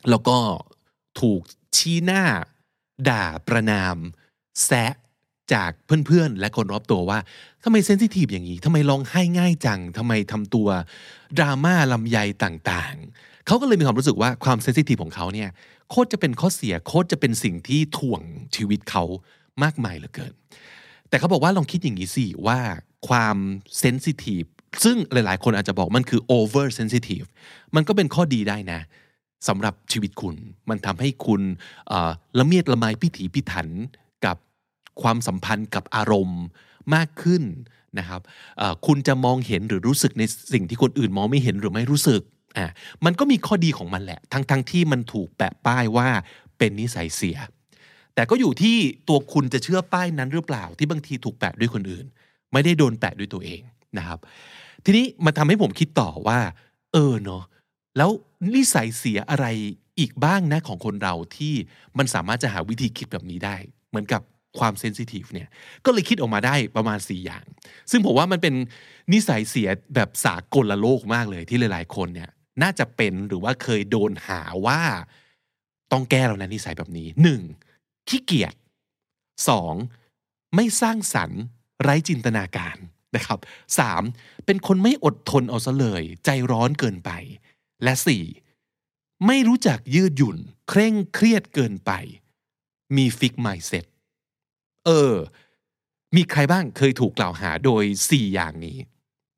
[0.09, 0.37] แล้วก็
[1.21, 1.41] ถูก
[1.77, 2.23] ชี้หน้า
[3.09, 3.97] ด่าประนาม
[4.65, 4.93] แซะ
[5.53, 7.19] จากเพื่อนๆ และคนรอบตัวว่า
[7.63, 10.67] ทำไม sensitive อย่างนี้ทำไมร้องไห้ง่ายจังทำไมทำตัว
[11.37, 15.49] ดราม่าลำไยต่างๆ เขาก็เลยมีความรู้สึกว่าความ sensitive ของเขาเนี่ย
[15.89, 18.21] โคตรจะเป็นข้อเสียโคตรจะเป็นสิ่งที่ถ่วง
[18.55, 19.03] ชีวิตเขา
[19.63, 20.33] มากมายเหลือเกิน
[21.09, 22.59] แต่เขาบอกว่าลองคิดอย่างนี้สิว่า
[23.09, 23.37] ความ
[23.79, 24.43] sensitive
[24.83, 27.27] ซึ่งหลายๆ คนอาจจะบอกมันคือ over sensitive
[27.75, 28.79] มันก็เป็นข้อดีได้นะ
[29.47, 30.35] สำหรับชีวิตคุณ
[30.69, 31.41] มันทำให้คุณ
[32.39, 33.67] ละเมียดละไมพิถีพิถัน
[34.25, 34.37] กับ
[35.01, 36.43] ความสัมพันธ์กับอารมณ์
[36.93, 37.43] มากขึ้น
[37.99, 38.21] นะครับ
[38.85, 42.21] คุณจะมองเห็นหรือรู้สึกในสิ่งที่คนอื่นมองไม่เห็นหรือไม่รู้สึก
[42.57, 42.67] อะ
[43.05, 46.07] มันก็มีข้อดีของมันแหละ ทั้งทั้งที่มันถูกแปะป้ายว่า
[46.57, 47.37] เป็นนิสัยเสีย
[48.15, 48.75] แต่ก็อยู่ที่
[49.07, 52.05] ตัวคุณจะเชื่อป้ายนั้นหรือเปล่า ที่บางทีถูกแปะด้วยคนอื่น
[52.53, 53.61] ไม่ได้โดนแปะด้วยตัวเอง
[53.97, 54.19] นะครับ
[54.85, 56.39] ทีนี้มันทำให้ผมคิดต่อว่า
[56.93, 57.43] เออเนาะ
[57.97, 58.09] แล้ว
[58.55, 59.45] นิสัยเสียอะไร
[59.99, 61.53] อีกบ้างนะของคนเราที่
[61.97, 63.55] มันสามารถจะหาวิธีคิดแบบนี้ได้
[63.89, 64.21] เหมือนกับ
[64.59, 65.47] ความเซนซิทีฟเนี่ย
[65.85, 67.45] ก็เลยคิดออกมาได้ประมาณ 4 อย่าง
[67.91, 68.55] ซึ่งผมว่ามันเป็น
[69.13, 72.29] นิสัยเสียแบบสากลละโลกมากเลยที่หลาย ๆ คนเนี่ย
[72.61, 74.81] น่าจะเป็นหรือว่าเคยโดนหาว่า
[75.91, 77.41] ต้องแก้แล้วนะนิสัยแบบนี้หนึ่ง
[78.07, 78.53] ขี้เกียจ
[79.49, 79.73] สอง
[80.55, 81.41] ไม่สร้างสรรค์
[81.81, 82.77] ไร้จินตนาการ
[83.15, 83.39] นะครับ
[83.79, 84.03] สาม
[84.45, 87.11] เป็นคนไม่อดทนเอาซะเลย ใจร้อนเกินไป
[87.83, 88.23] และสี่
[89.27, 90.37] ไม่รู้จักยืดหยุ่น
[90.69, 91.91] เคร่งเครียดเกินไป
[92.95, 93.85] มีฟิกไมเซ็ต
[94.87, 95.13] เออ
[96.15, 98.77] มีใครบ้างเคยถูกกล่าวหาโดย 4 อย่างนี้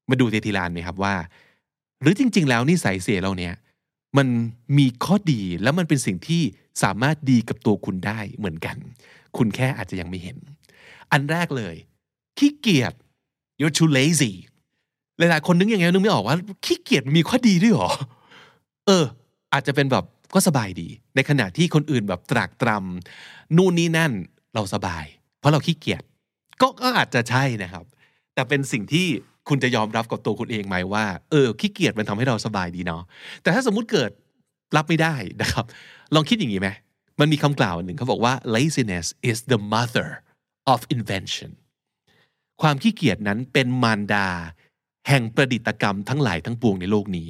[0.10, 1.16] มาดูเททีลานไหมครับว่า
[2.02, 3.54] หรือจริง ๆ แล้วนิสัยเสียเราเนี่ย
[4.18, 4.28] มัน
[4.78, 6.42] มีข้อดีแล้วมันเป็นสิ่งที่
[6.84, 8.78] สามารถดีกับตัวคุณได้เหมือนกัน
[9.38, 10.38] คุณแค่อาจจะยังไม่เห็น
[11.12, 11.76] อันแรกเลย
[12.38, 12.94] ขี้เกียจ
[13.60, 14.34] you're too lazy
[15.18, 16.36] หลายๆคนนึกยังไงนึกไม่ออกว่า
[16.66, 17.90] ขี้เกียจมีข้อดีด้วยหรอ
[18.86, 19.06] เออ
[19.54, 24.12] อาจจะเป็นแบบก็สบายดี ในขณะที่คนอื่นแบบตรากตรำนู่นนี่นั่น
[24.54, 25.06] เราสบาย
[25.40, 26.04] เพราะเราขี้เกียจ
[26.62, 27.86] ก็ก็อาจจะใช่นะครับ
[28.34, 29.08] แต่เป็นสิ่งที่
[29.50, 33.04] คุณจะยอมรับกับตัวคุณเองไหมว่าเออขี้เกียจมันทำให้เราสบายดีเนาะ
[33.42, 34.12] แต่ถ้าสมมุติเกิด
[34.76, 35.66] รับไม่ได้นะครับ
[36.16, 36.70] ลองคิดอย่างนี้ไหม
[37.20, 40.10] มันมีคำกล่าวหนึ่งเขาบอกว่า laziness is the mother
[40.74, 41.52] of invention
[42.62, 44.28] ความขี้เกียจนั้นเป็นมารดา
[45.08, 47.30] แห่งประดิษฐกรรมทั้งหลายทั้งปวงในโลกนี้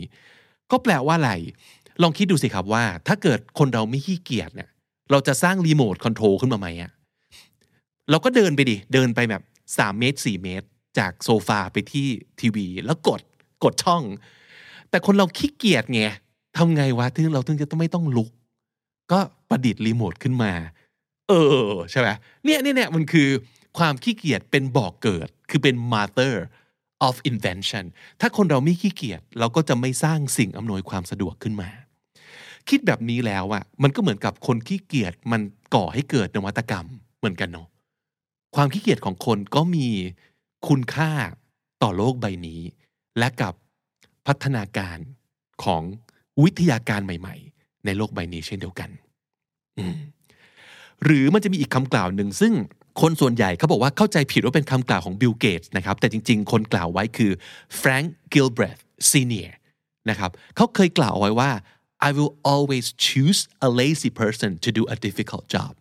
[0.71, 1.31] ก็แปลว่าอะไร
[2.01, 4.69] ลองคิดดูสิครับว่า ถ้าเกิดคนเราไม่ขี้เกียจเนี่ย
[5.11, 6.91] เราจะสร้างรีโมทคอนโทรลขึ้นมาไหมอะ
[8.09, 10.67] เราก็เดินไปดิ เดินไปแบบ 3 เมตร 4 เมตร
[10.99, 12.07] จากโซฟาไปที่
[12.39, 13.21] ทีวี แล้วกด
[13.63, 14.03] กดช่อง
[14.89, 16.01] แต่คนเราขี้เกียจไง
[16.57, 18.29] ทำไงวะถึงเราถึงจะต้องไม่ต้องลุก
[19.11, 19.19] ก็
[19.49, 20.51] ประดิษฐ์รีโมทขึ้นมา
[21.29, 21.33] เอ
[21.69, 22.07] อใช่ไหม
[22.43, 23.29] เนี่ยเนี่ยเนี่ยมันคือ
[23.77, 26.33] ความขี้เกียจเป็นบ่อกเกิด คือเป็น mother
[27.07, 27.85] of invention
[28.21, 31.69] ถ้าคนเราไม่ขี้เกียจเราก็จะไม่สร้างสิ่งอำนวยความสะดวกขึ้นมา
[32.69, 35.41] คิดแบบนี้แล้วอะมันก็เหมือนกับคนขี้เกียจมัน
[35.75, 36.85] ก่อให้เกิดนวัตกรรม
[37.19, 37.67] เหมือนกันเนาะ
[38.55, 39.87] ความขี้เกียจของคนก็มี
[40.67, 41.11] คุณค่า
[41.83, 42.61] ต่อโลกใบนี้
[43.17, 43.53] และกับ
[44.27, 44.97] พัฒนาการ
[45.63, 45.83] ของ
[46.43, 48.89] วิทยาการใหม่ ๆ ในโลกใบนี้เช่นเดียวกัน
[51.03, 52.53] หรือมันจะมีอีกคำกล่าวหนึ่งซึ่ง
[53.01, 57.31] คนส่วนใหญ่เขาบอกว่าเข้าใจผิดว่าเป็นคำกล่าวของบิลเกตส์นะครับ แต่จริง ๆ คนกล่าวไว้คือ
[57.77, 58.77] แฟรงก์กิลเบรธ
[59.09, 59.55] ซีเนียร์
[60.09, 61.51] นะครับเขาเคยกล่าวไว้ว่า
[62.07, 65.73] I will always choose a lazy person to do a difficult job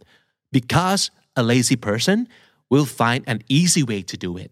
[0.56, 1.02] because
[1.40, 2.18] a lazy person
[2.72, 4.50] will find an easy way to do it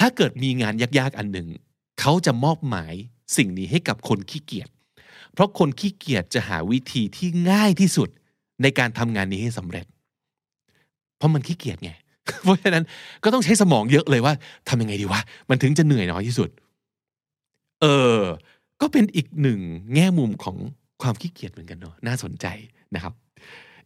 [0.00, 1.48] ถ้าเกิดมีงานยากๆอันหนึ่ง
[2.00, 2.94] เขาจะมอบหมาย
[3.36, 4.68] สิ่งนี้ให้กับคนขี้เกียจ
[5.32, 8.08] เพราะคนขี้เกียจจะหาวิธีที่ง่ายที่สุด
[8.62, 9.86] ในการทำงานนี้ให้สำเร็จ
[11.16, 11.90] เพราะมันขี้เกียจไง
[12.44, 12.84] เพราะฉะนั้น
[13.24, 14.34] ก็ต้องใช้สมองเยอะเลยว่า
[14.68, 16.50] ทำยังไงดีวะ มันถึงจะเหนื่อยน้อยที่สุด
[17.80, 17.86] เอ
[18.18, 18.20] อ
[18.80, 19.60] ก็เป็นอีกหนึ่ง
[19.94, 20.56] แง่มุมของ
[21.02, 22.46] ความขี้เกียจเหมือนกันเนาะ น่าสนใจ
[22.94, 23.12] นะครับ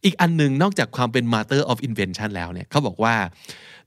[0.03, 3.15] อีกอันหนึ่งนอกจากความเป็น mother of invention แล้วเนี่ยเขาบอกว่า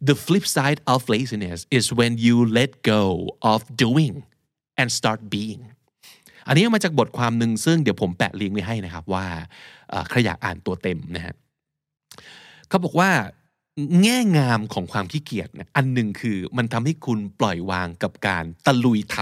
[0.08, 3.02] the flip side of laziness is when you let go
[3.52, 4.14] of doing
[4.80, 5.62] and start being
[6.46, 9.26] อันนี้มาจากบทความหนึ่งซึ่งเดี๋ยวผมแปะลิงก์ไว้ให้นะครับว่า
[10.08, 11.34] ใครอยากอ่านตัวเต็มนะฮะ
[12.68, 13.10] เขาบอกว่า
[14.02, 19.16] แง่งามของความขี้เกียจเนี่ยอันหนึ่งคือมันทำให้คุณปล่อยวางกับการตะลุยท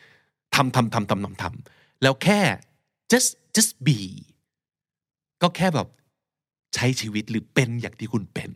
[0.00, 2.40] ำทำทำทำทำทำทำแล้วแค่
[3.12, 3.98] just just be
[5.42, 5.88] ก็แค่แบบ
[6.74, 8.50] ใช้ชีวิตหรือเป็นอย่างที่คุณเป็น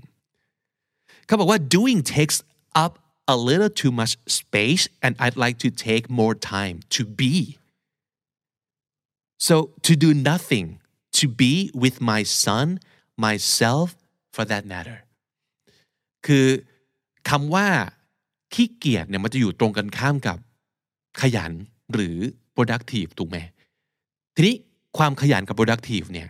[1.26, 2.38] เขาบอกว่า doing takes
[2.84, 2.92] up
[3.34, 7.34] a little too much space and I'd like to take more time to be
[9.48, 9.54] so
[9.86, 10.66] to do nothing
[11.18, 12.66] to be with my son
[13.24, 13.88] myself
[14.34, 14.98] for that matter
[16.26, 16.46] คือ
[17.30, 17.68] คำว่า
[18.54, 20.38] ขี้เกียจเนี่ยมันจะอยู่ตรงกันข้ามกับ
[21.20, 21.52] ขยัน
[21.92, 22.16] หรือ
[22.56, 23.38] productive ถูกไหม
[24.34, 24.54] ทีนี้
[24.98, 26.28] ความขยันกับ productive เนี่ย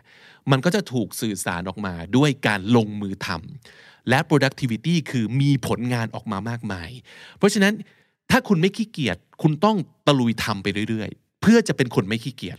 [0.51, 6.91] มันก็จะถูกสื่อสารออกมาด้วยการลงมือทำและ productivity คือมีผลงานออกมามากมาย
[7.39, 7.75] เพราะฉะนั้น
[8.31, 9.77] ถ้าคุณไม่ขี้เกียจคุณต้อง
[10.07, 12.59] ตะลุยทำไปเรื่อยๆ เพื่อจะเป็นคนไม่ขี้เกียจ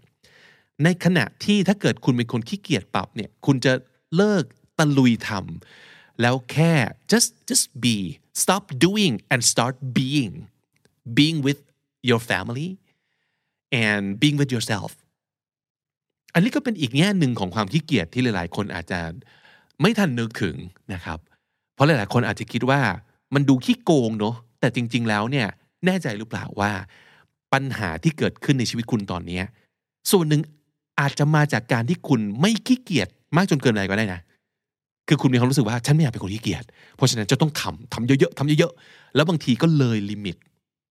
[0.83, 3.73] ในขณะที่ถ้าเกิดคุณเป็นคนขี้เกียจปรับเนี่ยคุณจะ
[4.15, 4.43] เลิก
[4.79, 6.73] ตะลุยทำแล้วแค่
[7.11, 7.95] just just be
[8.43, 10.33] stop doing and start being
[11.17, 11.59] being with
[12.09, 12.69] your family
[13.87, 14.91] and being with yourself
[16.35, 18.99] อันนี้ก็เป็นอีกแง่หนึ่งของความขี้เกียจที่หลาย ๆ คนอาจจะ
[19.81, 20.55] ไม่ทันนึกถึง
[20.93, 21.19] นะครับ
[21.73, 22.79] เพราะหลาย ๆ คนอาจจะคิดว่า
[23.33, 25.47] มันดูขี้โกงเนอะแต่จริง ๆ แล้วเนี่ย
[25.85, 26.71] แน่ใจหรือเปล่าว่า
[27.53, 29.39] ปัญหาที่เกิดขึ้นในชีวิตคุณตอนนี้
[30.11, 30.41] ส่วนหนึ่ง
[30.99, 34.21] อาจจะมาจากการที่คุณไม่ขี้เกียจมากจนเกินไปก็ได้นะ
[35.07, 36.63] คือคุณมีความรู้สึกว่าฉันไม่อยากเป็นคนขี้เกียจ
[36.95, 40.35] เพราะฉะนั้นจะต้องทำทำเยอะๆทำเยอะๆ แล้วบางทีก็เลยลิมิต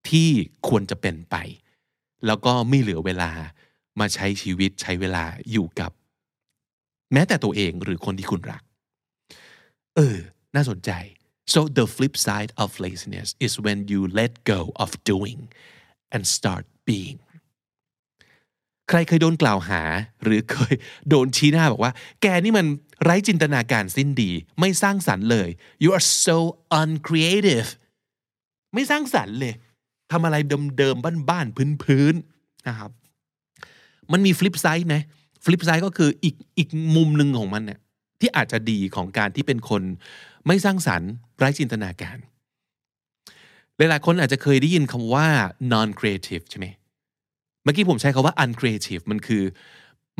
[0.08, 0.28] ที่
[0.68, 1.36] ควรจะเป็นไป
[2.26, 3.30] แล้วก็ไม่เหลือเวลา
[4.00, 5.90] มาใช้ชีวิตใช้เวลาอยู่กับ
[7.12, 8.62] แม้แต่ตัวเองหรือคนที่คุณรัก
[9.96, 10.16] เออ
[10.54, 10.90] น่าสนใจ
[11.52, 15.40] so the flip side of laziness is when you let go of doing
[16.14, 17.18] and start being
[18.88, 19.82] ใครเคยโดนกล่าวหา
[20.24, 20.74] หรือเคย
[21.08, 21.92] โดนชี้หน้าบอกว่า
[22.22, 22.66] แกนี่มัน
[23.02, 24.30] ไร้จินตนาการสิ้นดี
[24.60, 25.48] ไม่สร้างสรรค์เลย
[25.84, 26.36] you are so
[26.82, 27.70] uncreative
[28.74, 29.54] ไม่สร้างสรรค์เลย
[30.12, 30.36] ทำอะไร
[30.78, 32.90] เดิมๆบ้านๆพื้นๆนะครับ
[34.12, 34.96] มันมีฟลิปไซด์ไหม
[35.44, 37.80] ฟลิปไซด์ก็คืออีกอีกมุมหนึ่งของมันเนี่ย
[38.20, 39.82] ที่อาจจะดีของการที่เป็นคน
[40.46, 42.18] ไม่สร้างสรรค์ไร้จินตนาการ
[43.76, 45.26] หลายๆคนอาจจะเคยได้ยินคำว่า
[45.72, 46.66] non creative ใช่ไหม
[47.62, 49.42] เมื่อกี้ผมใช้คาว่า uncreative มันคือ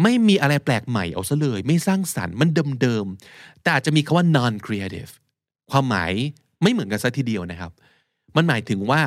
[0.03, 2.49] ไม่มีอะไรแปลกใหม่เอาซะเลย ไม่สร้างสรรค์มัน
[2.83, 5.13] เดิมๆแต่อาจจะมีคาว่า non creative
[5.71, 6.13] ความหมาย
[6.63, 7.73] ไม่เหมือนกันซะทีเดียวนะครับ
[8.37, 9.01] มันหมายถึงว่า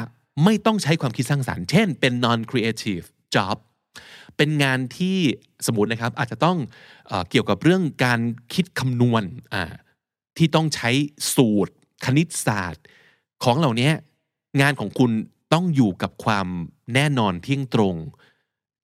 [0.43, 3.05] ไม่ต้องใช้ความคิดสร้างสรรค์ เช่นเป็น non creative
[3.35, 3.57] job
[4.37, 5.17] เป็นงานที่
[5.65, 6.57] สมมตินะครับอาจจะต้อง
[7.07, 8.19] เอเกี่ยวกับเรื่องการ
[8.53, 9.23] คิดคำนวณ
[10.37, 10.89] ที่ต้องใช้
[11.35, 11.73] สูตร
[12.05, 12.83] คณิตศาสตร์
[13.43, 13.91] ของเหล่านี้
[14.61, 15.11] งานของคุณ
[15.53, 16.47] ต้องอยู่กับความ
[16.93, 17.95] แน่นอนเที่ยงตรง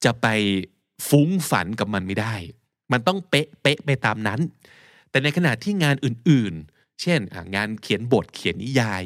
[0.04, 0.28] จะไป
[1.10, 2.36] ฟุ้งฝันกับมันไม่ได้
[2.92, 4.40] มันต้องเป๊ะเป๊ะไปตามนั้น
[5.10, 7.20] แต่ในขณะที่งานอื่นๆ เช่น
[7.56, 9.04] งานเขียนบทเขียนนิยาย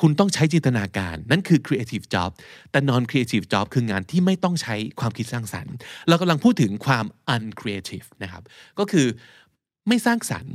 [0.00, 2.30] คุณต้องใช้จินตนาการนั่นคือ creative job
[2.70, 5.74] แต่ non creative job คืองานที่ไม่ต้องใช้ความคิดสร้างสรรค์
[6.08, 7.04] เรากำลังพูดถึงความ
[7.34, 8.42] uncreative นะครับ
[8.78, 9.06] ก็คือ
[9.88, 10.54] ไม่สร้างสรรค์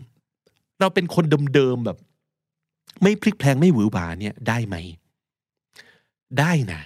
[0.80, 1.98] เราเป็นคนเดิมๆแบบ
[3.04, 4.76] ไม่พลิกแพลงไม่หวือหวาเนี่ยได้ไหม
[6.40, 6.82] ได้นะ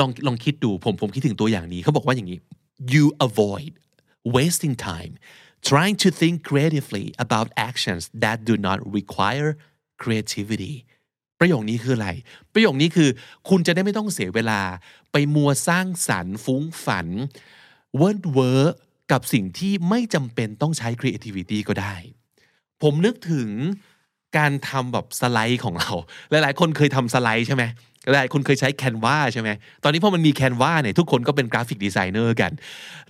[0.00, 2.38] ลองลองคิดดูผมผมคิดถึงตัวอย่างนี้เขาบอกว่าอย่างนี้
[2.94, 3.72] you avoid
[4.36, 5.12] wasting time
[5.70, 9.50] trying to think creatively about actions that do not require
[10.02, 10.74] creativity
[11.42, 12.08] ประโยคนี้คืออะไร
[12.54, 13.08] ประโยคนี้คือ
[13.48, 14.60] คุณจะได้ไม่ต้องเสียเวลา
[15.12, 17.06] ไปมัวสร้างสรรค์ฟุ้งฝัน
[17.96, 18.74] เวิร์ดเวอร์
[19.12, 21.94] กับสิ่งที่ไม่จำเป็นต้องใช้ creativity ก็ได้
[22.82, 23.48] ผมนึกถึง
[24.38, 25.92] การทำแบบสไลด์ของเรา
[26.30, 27.64] หลาย ๆ คนเคยทำสไลด์ใช่ไหม
[28.18, 29.50] หลายคนเคยใช้ Canva ใช่ไหม
[29.82, 32.52] ตอนนี้พอมันมี Canva เนี่ยทุกคนก็เป็น graphic designer กัน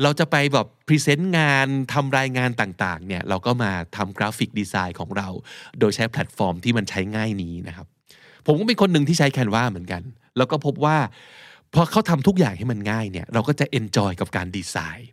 [0.02, 5.28] เราจะไปแบบ present งานทำรายงานต่าง ๆ เนี่ยเราก็มาทำ graphic design ของเรา
[5.78, 7.86] โดยใช้แพลตฟอร์มที่มันใช้ง่ายนี้นะครับ
[8.46, 10.02] ผมก็เป็นคนหนึ่งที่ใช้ Canva เหมือนกัน
[10.36, 10.96] แล้วก็พบว่า
[11.74, 15.10] พอเขาทำทุกอย่างให้มันง่ายเนี่ย เราก็จะ enjoy กับการดีไซน์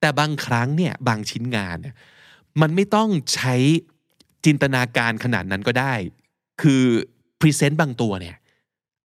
[0.00, 1.94] แต่บางครั้งเนี่ยบางชิ้นงานเนี่ย
[2.60, 3.54] มันไม่ต้องใช้
[4.44, 5.94] จินตนาการขนาดนั้นก็ได้
[6.62, 6.82] คือ
[7.40, 8.36] present บางตัวเนี่ย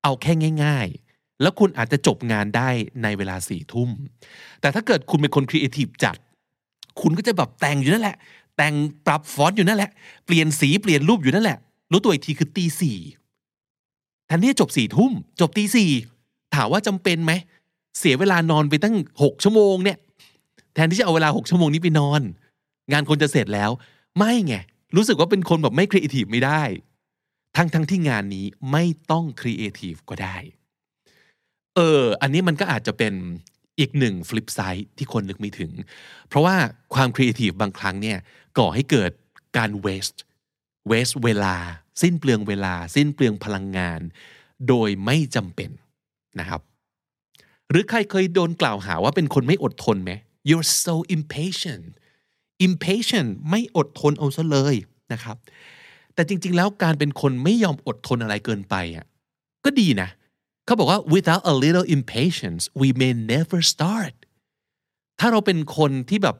[0.03, 0.33] เอาแค่
[0.63, 2.69] ง่าย ๆ แล้วคุณอาจจะจบงานได้
[3.03, 3.89] ในเวลาสี่ทุ่ม
[4.61, 6.17] แต่ถ้าเกิดคุณเป็นคนครีเอทีฟจัด
[7.01, 8.17] คุณก็จะแบบแต่งอยู่นั่นแหละ
[8.57, 8.73] แต่ง
[9.05, 9.91] ปรับฟอนต์อยู่นั่นแหละ
[10.25, 11.57] เปลี่ยนสีเปลี่ยนรูปอยู่นั่นแหละ
[11.91, 12.97] รู้ตัวอีกทีคือตีสี่
[14.29, 15.91] แทนที่จะจบสี่ทุ่มจบตีสี่
[16.55, 17.33] ถามว่าจำเป็นไหม
[17.99, 19.97] เสียเวลานอนไปตั้งหกชั่วโมงเนี่ย
[20.73, 22.21] แทนที่จะเอาเวลาหกชั่วโมงนี้ไปนอน
[22.91, 23.71] งานควรจะเสร็จแล้ว
[24.17, 24.55] ไม่ไง
[24.95, 26.63] รู้สึกว่าเป็นคนแบบไม่ครีเอทีฟไม่ได้
[27.57, 30.37] ทั้งทั้งที่งานนี้ไม่ต้องครีเอทีฟก็ได้
[31.75, 33.13] เออ อันนี้มันก็อาจจะเป็น
[33.79, 35.71] อีกหนึ่ง flip side ที่คนนึกไม่ถึง
[36.27, 36.55] เพราะว่า
[36.93, 38.17] ความครีเอทีฟบางครั้งเนี่ย
[38.57, 39.11] ก่อให้เกิด
[39.57, 41.55] การ waste waste เวลา
[42.01, 44.01] สิ้นเปลืองเวลา สิ้นเปลืองพลังงาน
[44.67, 45.69] โดยไม่จำเป็น
[46.39, 46.61] นะครับ
[47.69, 50.11] หรือใครเคยโดนกล่าวหาว่าเป็นคนไม่อดทนไหม
[50.49, 51.85] you're so impatient
[52.67, 54.75] impatient ไม่อดทนเอาซะเลย
[55.13, 55.37] นะครับ
[56.13, 59.05] แต่จริง ๆ แล้วการเป็นคนไม่ยอมอดทนอะไรเกินไปอะ
[59.65, 60.09] ก็ดีนะ
[60.65, 64.15] เขาบอกว่า without a little impatience we may never start
[65.19, 66.35] ถ้าเราเป็นคนที่แบบ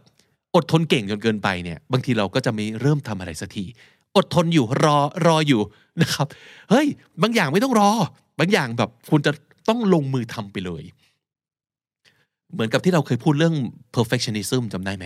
[0.55, 3.65] อดทนเก่งจนเกินไปเนี่ย บางทีเราก็จะไม่เริ่มทำอะไรสักที
[4.15, 5.61] อดทนอยู่รอรออยู่
[6.01, 6.27] นะครับ
[6.69, 6.87] เฮ้ย
[7.21, 7.91] บางอย่างไม่ต้องรอ
[8.39, 9.31] บางอย่างแบบคุณจะ
[9.69, 10.83] ต้องลงมือทำไปเลย
[12.53, 13.55] เหมือนกับที่เราเคยพูดเรื่อง
[13.95, 15.05] perfectionism จำได้ไหม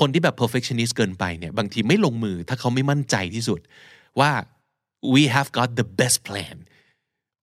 [0.00, 3.60] คนที่แบบ perfectionist เกินไปเนี่ยบางทีไม่ลงมือถ้าเขาไม่มั่นใจที่สุด
[4.20, 4.30] ว่า
[5.14, 6.56] we have got the best plan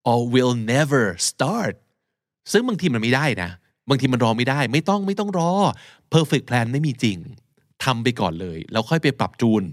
[0.10, 1.76] or will never start
[2.52, 3.50] ซึ่งบางทีมันไม่ได้นะ
[3.90, 5.52] บางทีมันรอไม่ได้ ไม่ต้องไม่ต้องรอ
[6.14, 7.18] perfect plan ไม่มีจริง
[7.84, 9.64] ทำไปก่อนเลย แล้วค่อยไปปรับจูน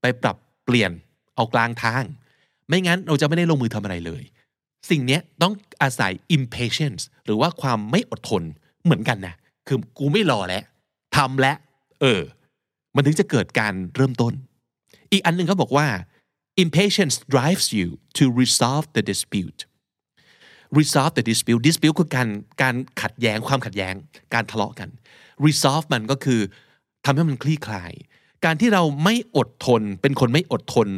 [0.00, 0.92] ไปปรับ เปลี่ยน
[1.36, 2.04] เอากลางทาง
[2.68, 4.22] ไม่งั้นเราจะไม่ได้ลงมือทำอะไรเลย
[4.90, 8.42] สิ่งนี้ต้องอาศัย impatience หรือว่าความไม่อดทน
[8.84, 9.34] เหมือนกันนะ
[9.66, 10.64] คือกูไม่รอแล้ว
[11.16, 11.56] ทำแล้ว
[12.00, 12.20] เออ
[12.94, 14.32] มันถึงจะเกิดการเริ่มต้น
[15.12, 15.86] อีกอันหนึ่งเขาบอกว่า
[16.64, 17.88] impatience drives you
[18.18, 19.60] to resolve the dispute
[20.78, 22.28] resolve the dispute dispute คือการ
[22.62, 23.94] การขัดแย้งความขัดแย้ง
[24.34, 24.88] การทะเลาะกัน
[25.46, 26.40] resolve มันก็คือ
[27.04, 27.92] ทำให้มันคลี่คลาย
[28.44, 30.88] การที่เราไม่อดทน เป็นคนไม่อดทน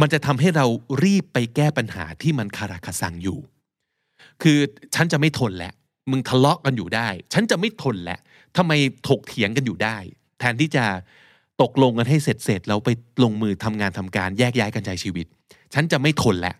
[0.00, 0.66] มันจะทำให้เรา
[1.04, 3.38] รีบไปแก้ปัญหาที่มันคาราคาซังอยู่
[4.42, 4.58] คือ
[4.94, 5.74] ฉันจะไม่ทนแล้ว
[6.10, 8.20] มึงทะเลาะกันอยู่ได้ ฉันจะไม่ทนแล้ว
[8.56, 8.72] ทำไม
[9.08, 9.96] ถกเถียงกันอยู่ได้
[10.38, 10.84] แทนที่จะ
[11.62, 12.90] ตกลงกันให้เสร็จเสร็จแล้วไป
[13.22, 15.26] ลงมือทำงานทำการแยกย้ายกันใช้ชีวิต
[15.74, 16.56] ฉันจะไม่ทนแล้ว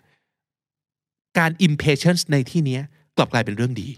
[1.39, 2.79] การ impatience ในที่นี้
[3.17, 3.89] กลับกลายเป็นเรื่องดี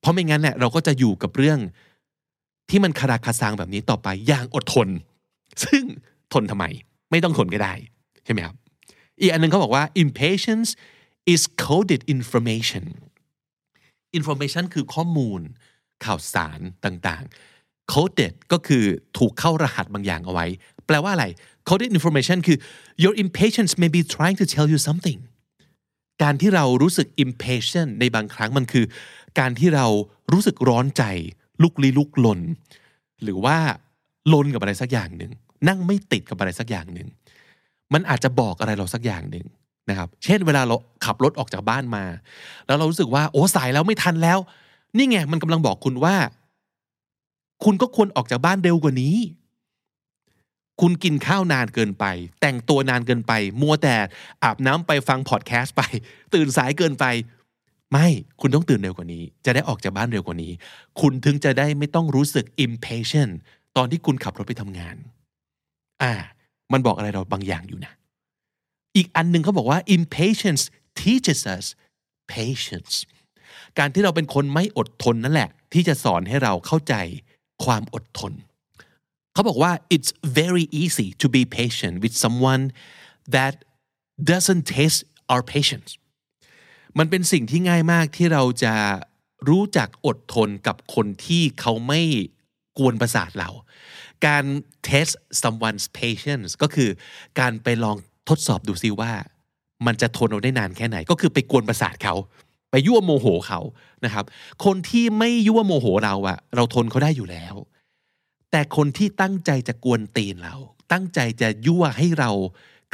[0.00, 1.58] เพราะไม่งั้นเนี่ยเราก็จะอยู่กับเรื่อง
[2.70, 4.88] ที่มันคาราคาซังแบบนี้ต่อไปอย่างอดทน
[5.64, 5.84] ซึ่ง
[6.32, 6.64] ทนทำไม
[7.10, 7.74] ไม่ต้องทนก็ได้
[8.24, 8.56] ใช่ไหมครับ
[9.20, 10.70] อีกอันนึงเขาบอกว่า impatience
[11.32, 12.84] is coded information
[14.18, 15.40] information คือข้อมูล
[16.04, 18.84] ข่าวสารต่างๆ coded ก็คือ
[19.18, 20.46] ถูกเข้ารหัสบางอย่างเอาไว้
[20.86, 21.26] แปลว่าอะไร
[21.68, 22.58] coded information คือ
[23.02, 25.18] your impatience may be trying to tell you something
[26.22, 28.84] การที่เรารู้สึก impatient ในบางครั้งมันคือ
[29.38, 29.86] การที่เรา
[30.32, 31.04] รู้สึกร้อนใจ
[31.62, 32.40] ลุกลี้ลุกลน
[33.22, 33.56] หรือว่า
[34.32, 35.32] ลนกับอะไรสักอย่างหนึ่ง
[35.68, 37.08] นั่งไม่ติดกับอะไรสักอย่างหนึ่ง
[37.92, 39.46] มันอาจจะบอกอะไรเราสักอย่างหนึ่ง
[39.90, 42.04] นะครับ เช่นเวลาเราขับรถออกจากบ้านมา
[42.66, 44.38] แล้วเรารู้สึกว่าโอ้สายแล้วไม่ทันแล้ว
[44.96, 46.14] นี่ไงมันกำลังบอกคุณว่า
[47.64, 49.16] คุณก็ควรออกจากบ้านเร็วกว่านี้
[50.80, 52.04] คุณกินข้าวนานเกินไป
[52.40, 53.96] แต่งตัวนานเกินไป มัวแต่
[54.42, 55.82] อาบน้ำไปฟังพอดแคสต์ไป
[56.34, 57.04] ตื่นสายเกินไป
[57.92, 58.06] ไม่
[58.40, 60.52] คุณต้องตื่นเร็วกว่านี้ จะได้ออกจากบ้านเร็วกว่านี้
[61.00, 63.32] คุณถึงจะได้ไม่ต้องรู้สึก impatient
[63.76, 64.96] ตอนที่คุณขับรถไปทำงาน
[66.02, 66.12] อ่า
[66.72, 67.92] มันบอกอะไรเราบางอย่างอยู่นะ
[68.96, 70.62] อีกอันหนึ่งเขาบอกว่า impatience
[71.00, 71.64] teaches us
[72.34, 72.94] patience
[73.78, 76.94] การที่เราเป็นคนไม่อดทนนั่นแหละ ที่จะสอนให้เราเข้าใจ
[77.64, 78.32] ความอดทน
[79.32, 80.10] เขาบอกว่า it's
[80.40, 82.64] very easy to be patient with someone
[83.36, 83.54] that
[84.30, 85.00] doesn't taste
[85.32, 85.90] our patience
[86.98, 88.74] มันเป็นสิ่งที่ง่ายมากที่เราจะ
[89.48, 92.00] รู้จักอดทนกับคนที่เขาไม่
[92.78, 93.50] กวนประสาทเรา
[94.26, 94.44] การ
[94.88, 96.90] test someone's patience ก็คือ
[97.40, 97.96] การไปลอง
[98.28, 99.12] ทดสอบดูซิว่า
[99.86, 102.14] มันจะทนเราได้นานแค่ไหน ก็คือไปกวนประสาทเขา
[102.70, 103.60] ไปยั่วโมโหเขา
[104.04, 104.24] นะครับ
[104.64, 107.54] คนที่ไม่ยั่วโมโหเราอะเราทนเขาได้อยู่แล้ว
[108.50, 110.56] แต่คนที่ตั้งใจจะกวนตีนเรา
[110.92, 112.30] ตั้งใจจะยั่วให้เรา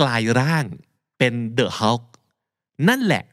[0.00, 0.64] กลายร่าง
[1.18, 2.02] เป็นเดอะฮัลก
[2.88, 3.24] นั่นแหละ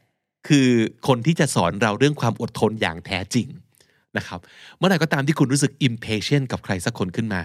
[0.48, 0.68] คือ
[1.08, 3.46] คนที่จะสอนเราเรื่องความอดทนอย่างแท้จริง
[4.16, 4.40] นะครับ
[4.76, 7.42] เมื่อไหร่ก็ตามที่คุณรู้สึก impatient กับใครสักคนขึ้นมา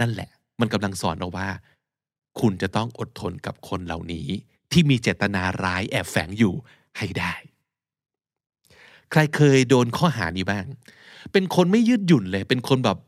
[0.00, 1.48] นั่นแหละ มันกำลังสอนเราว่า
[2.40, 4.26] คุณจะต้องอดทนกับคนเหล่านี้
[4.72, 6.54] ที่มีเจตนาร้ายแอบแฝงอยู่
[6.98, 7.34] ให้ได้
[9.10, 10.64] ใครเคยโดนข้อหานี้บ้าง
[11.32, 12.98] เป็นคนไม่ยืดหยุ่นเลย เป็นคนแบบ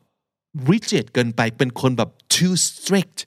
[0.70, 3.18] rigid เกินไป เป็นคนแบบ too strict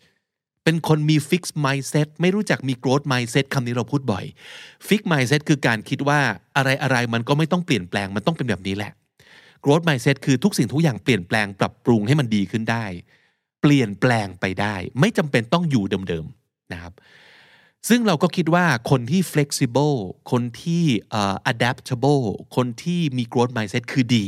[0.69, 4.25] เป็นคนมี fixed mindset ไม่รู้จักมี growth mindset คำนี้เราพูดบ่อย
[4.87, 6.19] fixed mindset คือการคิดว่า
[6.57, 8.91] อะไรอะไรมันก็ไม่ต้องเปลี่ยนแปลงมันต้องเป็นแบบนี้แหละ
[9.63, 12.85] growth mindset คือทุกสิ่งทุกอย่างเปลี่ยนแปลงปรับปรุงให้มันดีขึ้นได้
[13.61, 16.93] เปลี่ยนแปลงไปได้ ไม่จำเป็นต้องอยู่เดิมๆนะครับ
[17.89, 19.97] ซึ่งเราก็คิดว่าคนที่ flexible
[20.31, 20.83] คนที่
[21.51, 22.23] adaptable
[22.55, 24.27] คนที่มี growth mindset คือดี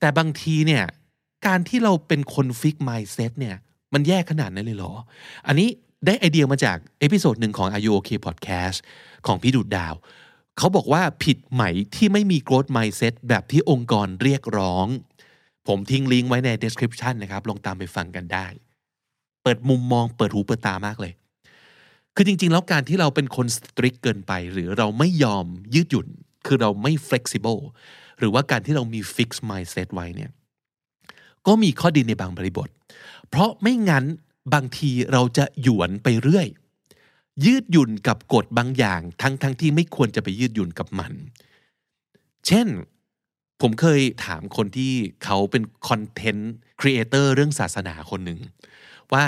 [0.00, 0.84] แต่บางทีเนี่ย
[1.46, 3.56] การที่เราเป็นคน fix mindset เนี่ย
[3.94, 4.92] มันแย่ขนาดนั้นเลยเหรอ
[5.46, 5.68] อันนี้
[6.06, 8.78] ได้ไอเดียมาจาก episode หนึ่งของ Are You OK Podcast
[9.26, 9.94] ของพี่ดุจดาว
[10.58, 11.62] เขาบอกว่าผิดไหม
[11.94, 14.86] ที่ไม่มี growth mindset แบบที่องค์กรเรียกร้อง
[15.68, 18.46] ผมทิ้งลิงก์ไว้ใน description นะครับ ลองตามไปฟังกันได้
[19.42, 21.12] เปิดมุมมองเปิดหูเปิดตามากเลย
[22.14, 26.08] คือจริง ๆ แล้วการที่เราเป็นคน strict เกินไป หรือเราไม่ยอมยืดหยุ่น
[26.46, 27.60] คือเราไม่ flexible
[28.18, 30.30] หรือว่าการที่เรามี fixed mindset ไว้เนี่ย
[31.46, 32.68] ก็มีข้อดีในบางบริบท
[33.30, 34.04] เพราะไม่งั้น
[34.54, 36.46] บางทีเราจะหยวนไปเรื่อย
[37.44, 41.12] ยืดหยุ่นกับกฎบางอย่าง ทั้งทั้งที่ไม่ควรจะไปยืดหยุ่นกับมัน
[42.46, 42.66] เช่น
[43.60, 44.92] ผมเคยถามคนที่
[45.24, 48.40] เขาเป็นคอนเทนต์ครีเอเตอร์เรื่องศาสนาคนหนึ่ง
[49.12, 49.24] ว่า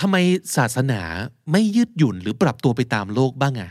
[0.00, 0.16] ทำไม
[0.56, 1.02] ศาสนา
[1.52, 3.70] ไม่ยืดหยุ่นหรือปรับตัวไปตามโลกบ้างอะ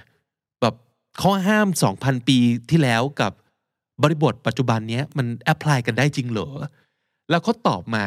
[0.62, 0.76] แบบ
[1.22, 1.68] ข้อห้าม
[1.98, 2.38] 2,000 ปี
[2.70, 3.32] ที่แล้วกับ
[4.04, 6.50] บริบทปัจจุบันนี้มันแอพพลายกันได้จริงเหรอ
[7.30, 8.06] แล้วเขาตอบมา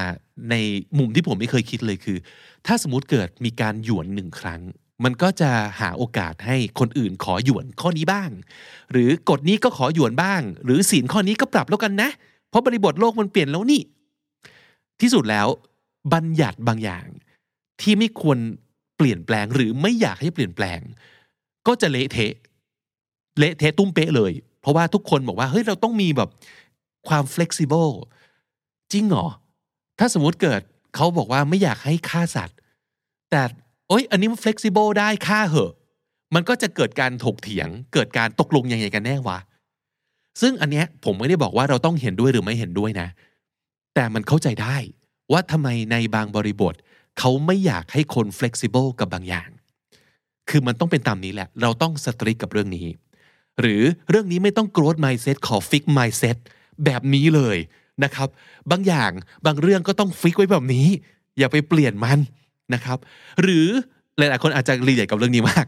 [0.51, 0.55] ใน
[0.99, 2.19] มุมที่ผมไม่เคยคิดเลยคือ
[2.67, 4.61] ถ้าสมมติเกิดมีการหยวนหนึ่งครั้ง
[5.05, 5.51] มันก็จะ
[5.81, 8.31] หาโอกาสให้คนอื่นขอหยวนข้อนี้บ้าง
[8.93, 12.11] หรือกฎนี้ก็ขอหยวนบ้าง หรือศีลข้อนี้ก็ปรับแล้วกันนะ
[12.49, 13.83] เพราะบริบทโลกมันเปลี่ยนแล้วนี่
[15.01, 15.49] ที่สุดแล้ว
[16.13, 17.07] บัญญัติบางอย่าง
[17.81, 18.39] ที่ไม่ควร
[18.97, 20.81] เปลี่ยนแปลงหรือไม่อยากให้เปลี่ยนแปลง
[21.67, 22.33] ก็จะเละเทะ
[23.39, 26.29] เละเทะตุ้มเป๊ะเลย เพราะว่าทุกคนบอกว่าเฮ้ยเราต้องมีแบบ
[27.09, 27.93] ความ flexible
[28.93, 29.27] จริงเหรอ
[29.99, 30.61] ถ้าสมมุติเกิด
[30.95, 32.57] เขาบอกว่าไม่อยากให้ฆ่าสัตว์
[33.31, 33.43] แต่
[33.89, 35.73] โอ๊ยอันนี้มัน flexible ได้ฆ่าเหอะ
[36.35, 39.39] มันก็จะเกิดการถกเถียง เกิดการตกลงยังไงกันแน่วะ
[40.41, 43.09] ซึ่งอันเนี้ยผมไม่ได้บอกว่าเราต้องเห็นด้วยหรือไม่เห็นด้วยนะ
[43.95, 44.77] แต่มันเข้าใจได้
[45.33, 46.75] ว่าทำไมในบางบริบท
[47.19, 49.49] เขาไม่อยากให้คน flexible กับบางอย่าง
[50.49, 52.87] คือมันต้องเป็นตามนี้แหละ เราต้อง strict กับเรื่องนี้
[53.61, 56.37] หรือเรื่องนี้ไม่ต้อง growth mindset ขอ fixed mindset
[56.85, 57.59] แบบนี้เลย
[58.05, 58.29] นะครับ
[58.71, 59.11] บางอย่าง
[59.47, 60.87] บางเรื่องก็ต้อง fix ไว้แบบนี้
[61.39, 62.19] อย่าไปเปลี่ยนมัน
[62.75, 62.99] นะครับ
[63.43, 63.67] หรือ
[64.19, 65.67] หลาย ๆ คนอาจจะ relate กับเรื่องนี้มาก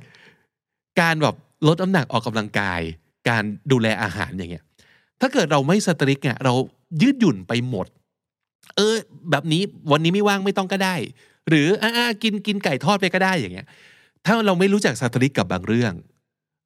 [1.00, 1.34] การแบบ
[1.66, 2.80] ลดน้ำหนักออกกำลังกาย
[3.28, 3.42] การ
[3.72, 4.64] ดูแลอาหารอย่างเงี้ย
[5.20, 6.54] ถ้าเกิดเราไม่ strict เนี่ยเรา
[7.02, 7.86] ยืดหยุ่นไปหมด
[8.76, 8.94] เออ
[9.30, 9.62] แบบนี้
[9.92, 10.94] วันนี้ไม่ว่างไม่ต้องก็ได้
[11.48, 13.66] หรืออ่ากินกินไก่ทอดไปก็ได้อย่างเงี้ย
[14.24, 15.92] ถ้าเราไม่รู้จักสตริกกับบางเรื่อง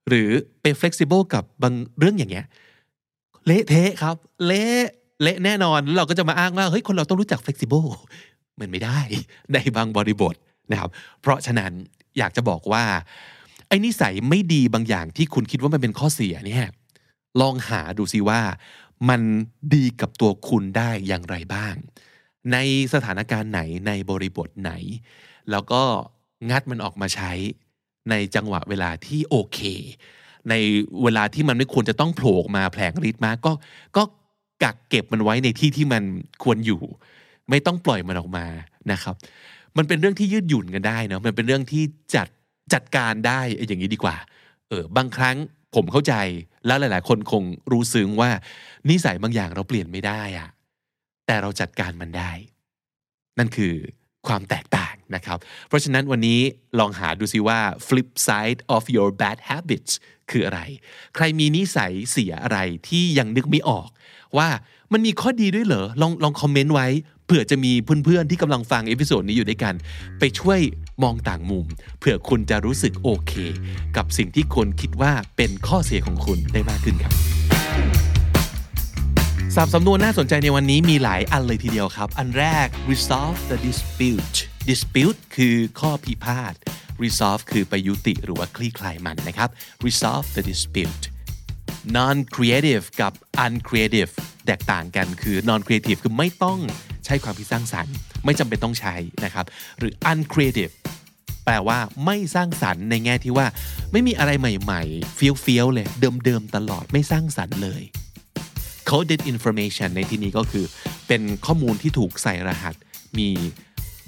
[0.08, 0.30] หรือ
[0.62, 2.46] เป็น flexible กับบางเรื่องอย่างเงี้ย
[3.46, 4.16] เละเทะครับ
[4.46, 4.86] เละ
[5.22, 7.90] เละแน่นอนเราก็จะมาอ้างว่าเฮ้ยคนเราต้องรู้จัก flexible
[8.60, 9.00] มันไม่ได้
[9.52, 10.34] ในบางบริบท
[10.70, 10.90] นะครับ
[11.20, 11.72] เพราะฉะนั้น
[12.18, 12.84] อยากจะบอกว่า
[13.68, 16.66] ไอ้นิสัยไม่ดีบางอย่างที่คุณคิดว่ามันเป็นข้อเสียเนี่ย
[17.40, 18.40] ลองหาดูซิว่า
[19.08, 19.20] มัน
[19.74, 21.74] ดีกับตัวคุณได้อย่างไรบ้าง
[22.52, 22.56] ใน
[22.94, 24.72] สถานการณ์ไหนในบริบทไหน
[25.50, 25.82] แล้วก็
[26.50, 27.32] งัดมันออกมาใช้
[28.10, 29.60] ในจังหวะเวลาที่โอเค
[30.50, 30.54] ใน
[31.02, 33.52] เวลาที่มันไม่ควรจะต้องโผล่มาแผลงฤทธิ์มากก็
[33.96, 34.04] กั
[34.64, 36.02] กักเก็บมันไว้ในที่ที่มัน
[36.42, 36.82] ควรอยู่
[37.50, 38.46] ไม่ต้องปล่อยมันออกมา
[38.92, 39.14] นะครับ
[39.76, 41.82] มันเป็นเรื่องที่ยืดหยุ่นกันได้นะมันเป็นเรื่องที่
[42.16, 42.28] จัด
[42.72, 44.16] จัดการได้อย่างนี้ดีกว่า
[44.68, 45.36] เออบางครั้ง
[45.74, 46.14] ผมเข้าใจ
[46.66, 48.30] แล้วหลาย ๆ คนคงรู้ซึ้งว่า
[48.90, 50.48] นิสัยบางอย่างเราเปลี่ยนไม่ได้อะ
[51.26, 52.32] แต่เราจัดการมันได้
[53.38, 53.74] นั่นคือ
[54.26, 55.38] ความแตกต่างนะครับ
[55.68, 56.40] เพราะฉะนั้นวันนี้
[56.78, 59.92] ลองหาดูซิว่า flip side of your bad habits
[60.30, 60.60] คืออะไร
[61.14, 62.58] ใครมีนิสัยเสียอะไร
[62.88, 63.88] ที่ยังนึกไม่ออก
[64.38, 64.48] ว่า
[64.92, 66.88] มันมีข้อดีด้วยเหรอลองลองคอมเมนต์ไว้
[67.26, 67.72] เผื่อจะมี
[68.04, 69.74] เพื่อนๆที่กำลังฟังเอพิโซดนี้อยู่ด้วยกัน
[70.18, 70.60] ไปช่วย
[71.02, 71.66] มองต่างมุม
[71.98, 73.32] เผื่อคุณจะรู้สึกโอเค
[73.96, 77.14] กับสิ่งที่คนคิดว่าเป็นข้อเสียของคุณได้มากขึ้นครับ
[79.54, 84.38] สับสำนวนน่าสนใจในวันนี้มีหลายอันเลยทีเดียวครับ อันแรก resolve the dispute
[84.70, 86.54] dispute คือข้อพิพาท
[87.02, 89.48] resolve คือไปยุติหรือว่าคลี่คลายมันนะครับ
[89.86, 91.04] resolve the dispute
[91.96, 93.12] non creative กับ
[93.44, 94.12] uncreative
[94.46, 96.58] แตกต่างกันคือ non creative คือไม่ต้อง
[97.04, 97.94] ใช้ความคิดสร้างสรรค์
[98.24, 98.94] ไม่จำเป็นต้องใช้
[99.24, 99.44] นะครับ
[99.78, 100.72] หรือ uncreative
[101.44, 103.46] แปลว่าไม่สร้างสรรค์ในแง่ที่ว่า
[103.92, 105.86] ไม่มีอะไรใหม่ๆ เฟี้ยวๆเลย
[106.24, 107.82] เดิมๆตลอดไม่สร้างสรรค์เลย
[108.90, 110.64] coded information ในที่นี้ก็คือ
[111.08, 112.74] เป็นข้อมูลที่ถูกใส่รหัส
[113.18, 113.28] มี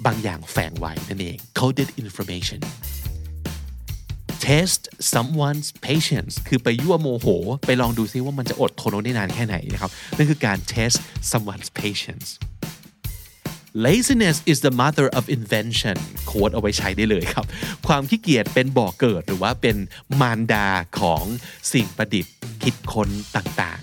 [0.05, 2.59] บางอย่างแฝงไว้นั่นเอง coded information
[4.49, 4.81] test
[5.13, 7.27] someone's patience คือไปยั่วโมโห
[7.65, 10.97] ไปลองดูซิว่ามันจะอดทนได้นานแค่ไหนนะครับนั่นคือการ test
[11.31, 12.27] someone's patience
[13.87, 15.97] laziness is the mother of invention
[16.27, 17.45] โค้ดเอาไว้ใช้ได้เลยครับ
[17.87, 19.77] ความขี้เกียจเป็นบ่อเกิดหรือว่าเป็น
[20.21, 20.67] มารดา
[20.99, 21.23] ของ
[21.73, 22.33] สิ่งประดิษฐ์
[22.63, 23.81] คิดค้นต่าง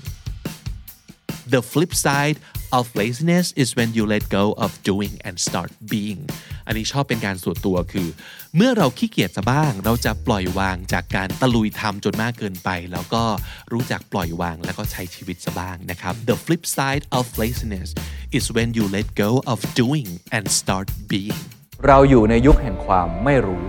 [0.77, 2.39] ๆ The flip side
[2.79, 6.21] of laziness is when you let go of doing and start being
[6.67, 8.09] อันนี้ชอบเป็นการส่วนตัวคือ
[8.57, 13.23] เมื่อเราขี้เกียจซะบ้าง เราจะปล่อยวางจากการตะลุยทำจนมากเกินไป แล้วก็
[13.73, 17.89] รู้จักปล่อยวางแล้วก็ใช้ชีวิตซะบ้างนะครับ The flip side of laziness
[18.39, 21.41] is when you let go of doing and start being
[21.87, 23.65] เราอยู่ในยุคแห่งความไม่รู้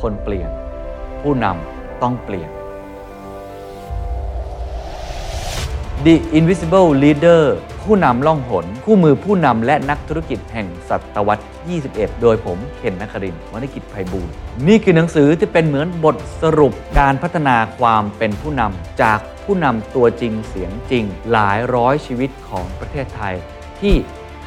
[0.00, 0.50] คนเปลี่ยน
[1.20, 2.50] ผู้นำต้องเปลี่ยน
[6.06, 7.42] The Invisible Leader
[7.82, 11.44] ผู้นำล่องหน คู่มือผู้นำและนักธุรกิจแห่งศตวรรษ
[11.82, 14.32] 21 โดยผมเคนนักครินวณิกิจไพบูลย์
[14.68, 23.34] นี่คือหนังสือที่เป็นเหมือนบทสรุปการพัฒนาความเป็นผู้นำจากผู้นำตัวจริงเสียงจริง หลายร้อยชีวิตของประเทศไทย
[23.80, 23.94] ที่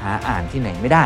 [0.01, 1.05] หาอ่านที่ไหนไม่ได้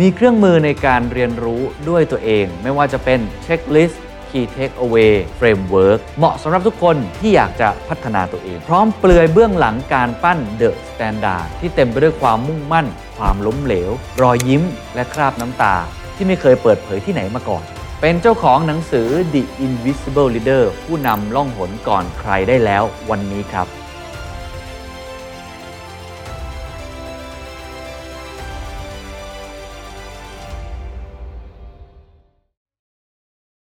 [0.00, 12.86] มีเครื่องมือในการเรียนรู้ด้วยตัวเอง ไม่ว่าจะเป็นเช็คลิสต์ Key Takeaway Framework เหมาะสำหรับทุกคนที่อยากจะพัฒนาตัวเอง พร้อมเปลือยเบื้องหลังการปั้น The Standard ที่เต็มไปด้วยความมุ่งมั่น
[13.18, 13.90] ความล้มเหลว
[14.22, 14.62] รอยยิ้ม
[14.94, 15.74] และคราบน้ำตา
[16.16, 17.64] ที่ไม่เคยเปิดเผยที่ไหนมาก่อน
[18.00, 23.77] เป็นเจ้าของหนังสือ The Invisible Leader ผู้นำล่องหนก่อนใครได้แล้ววันนี้ครับ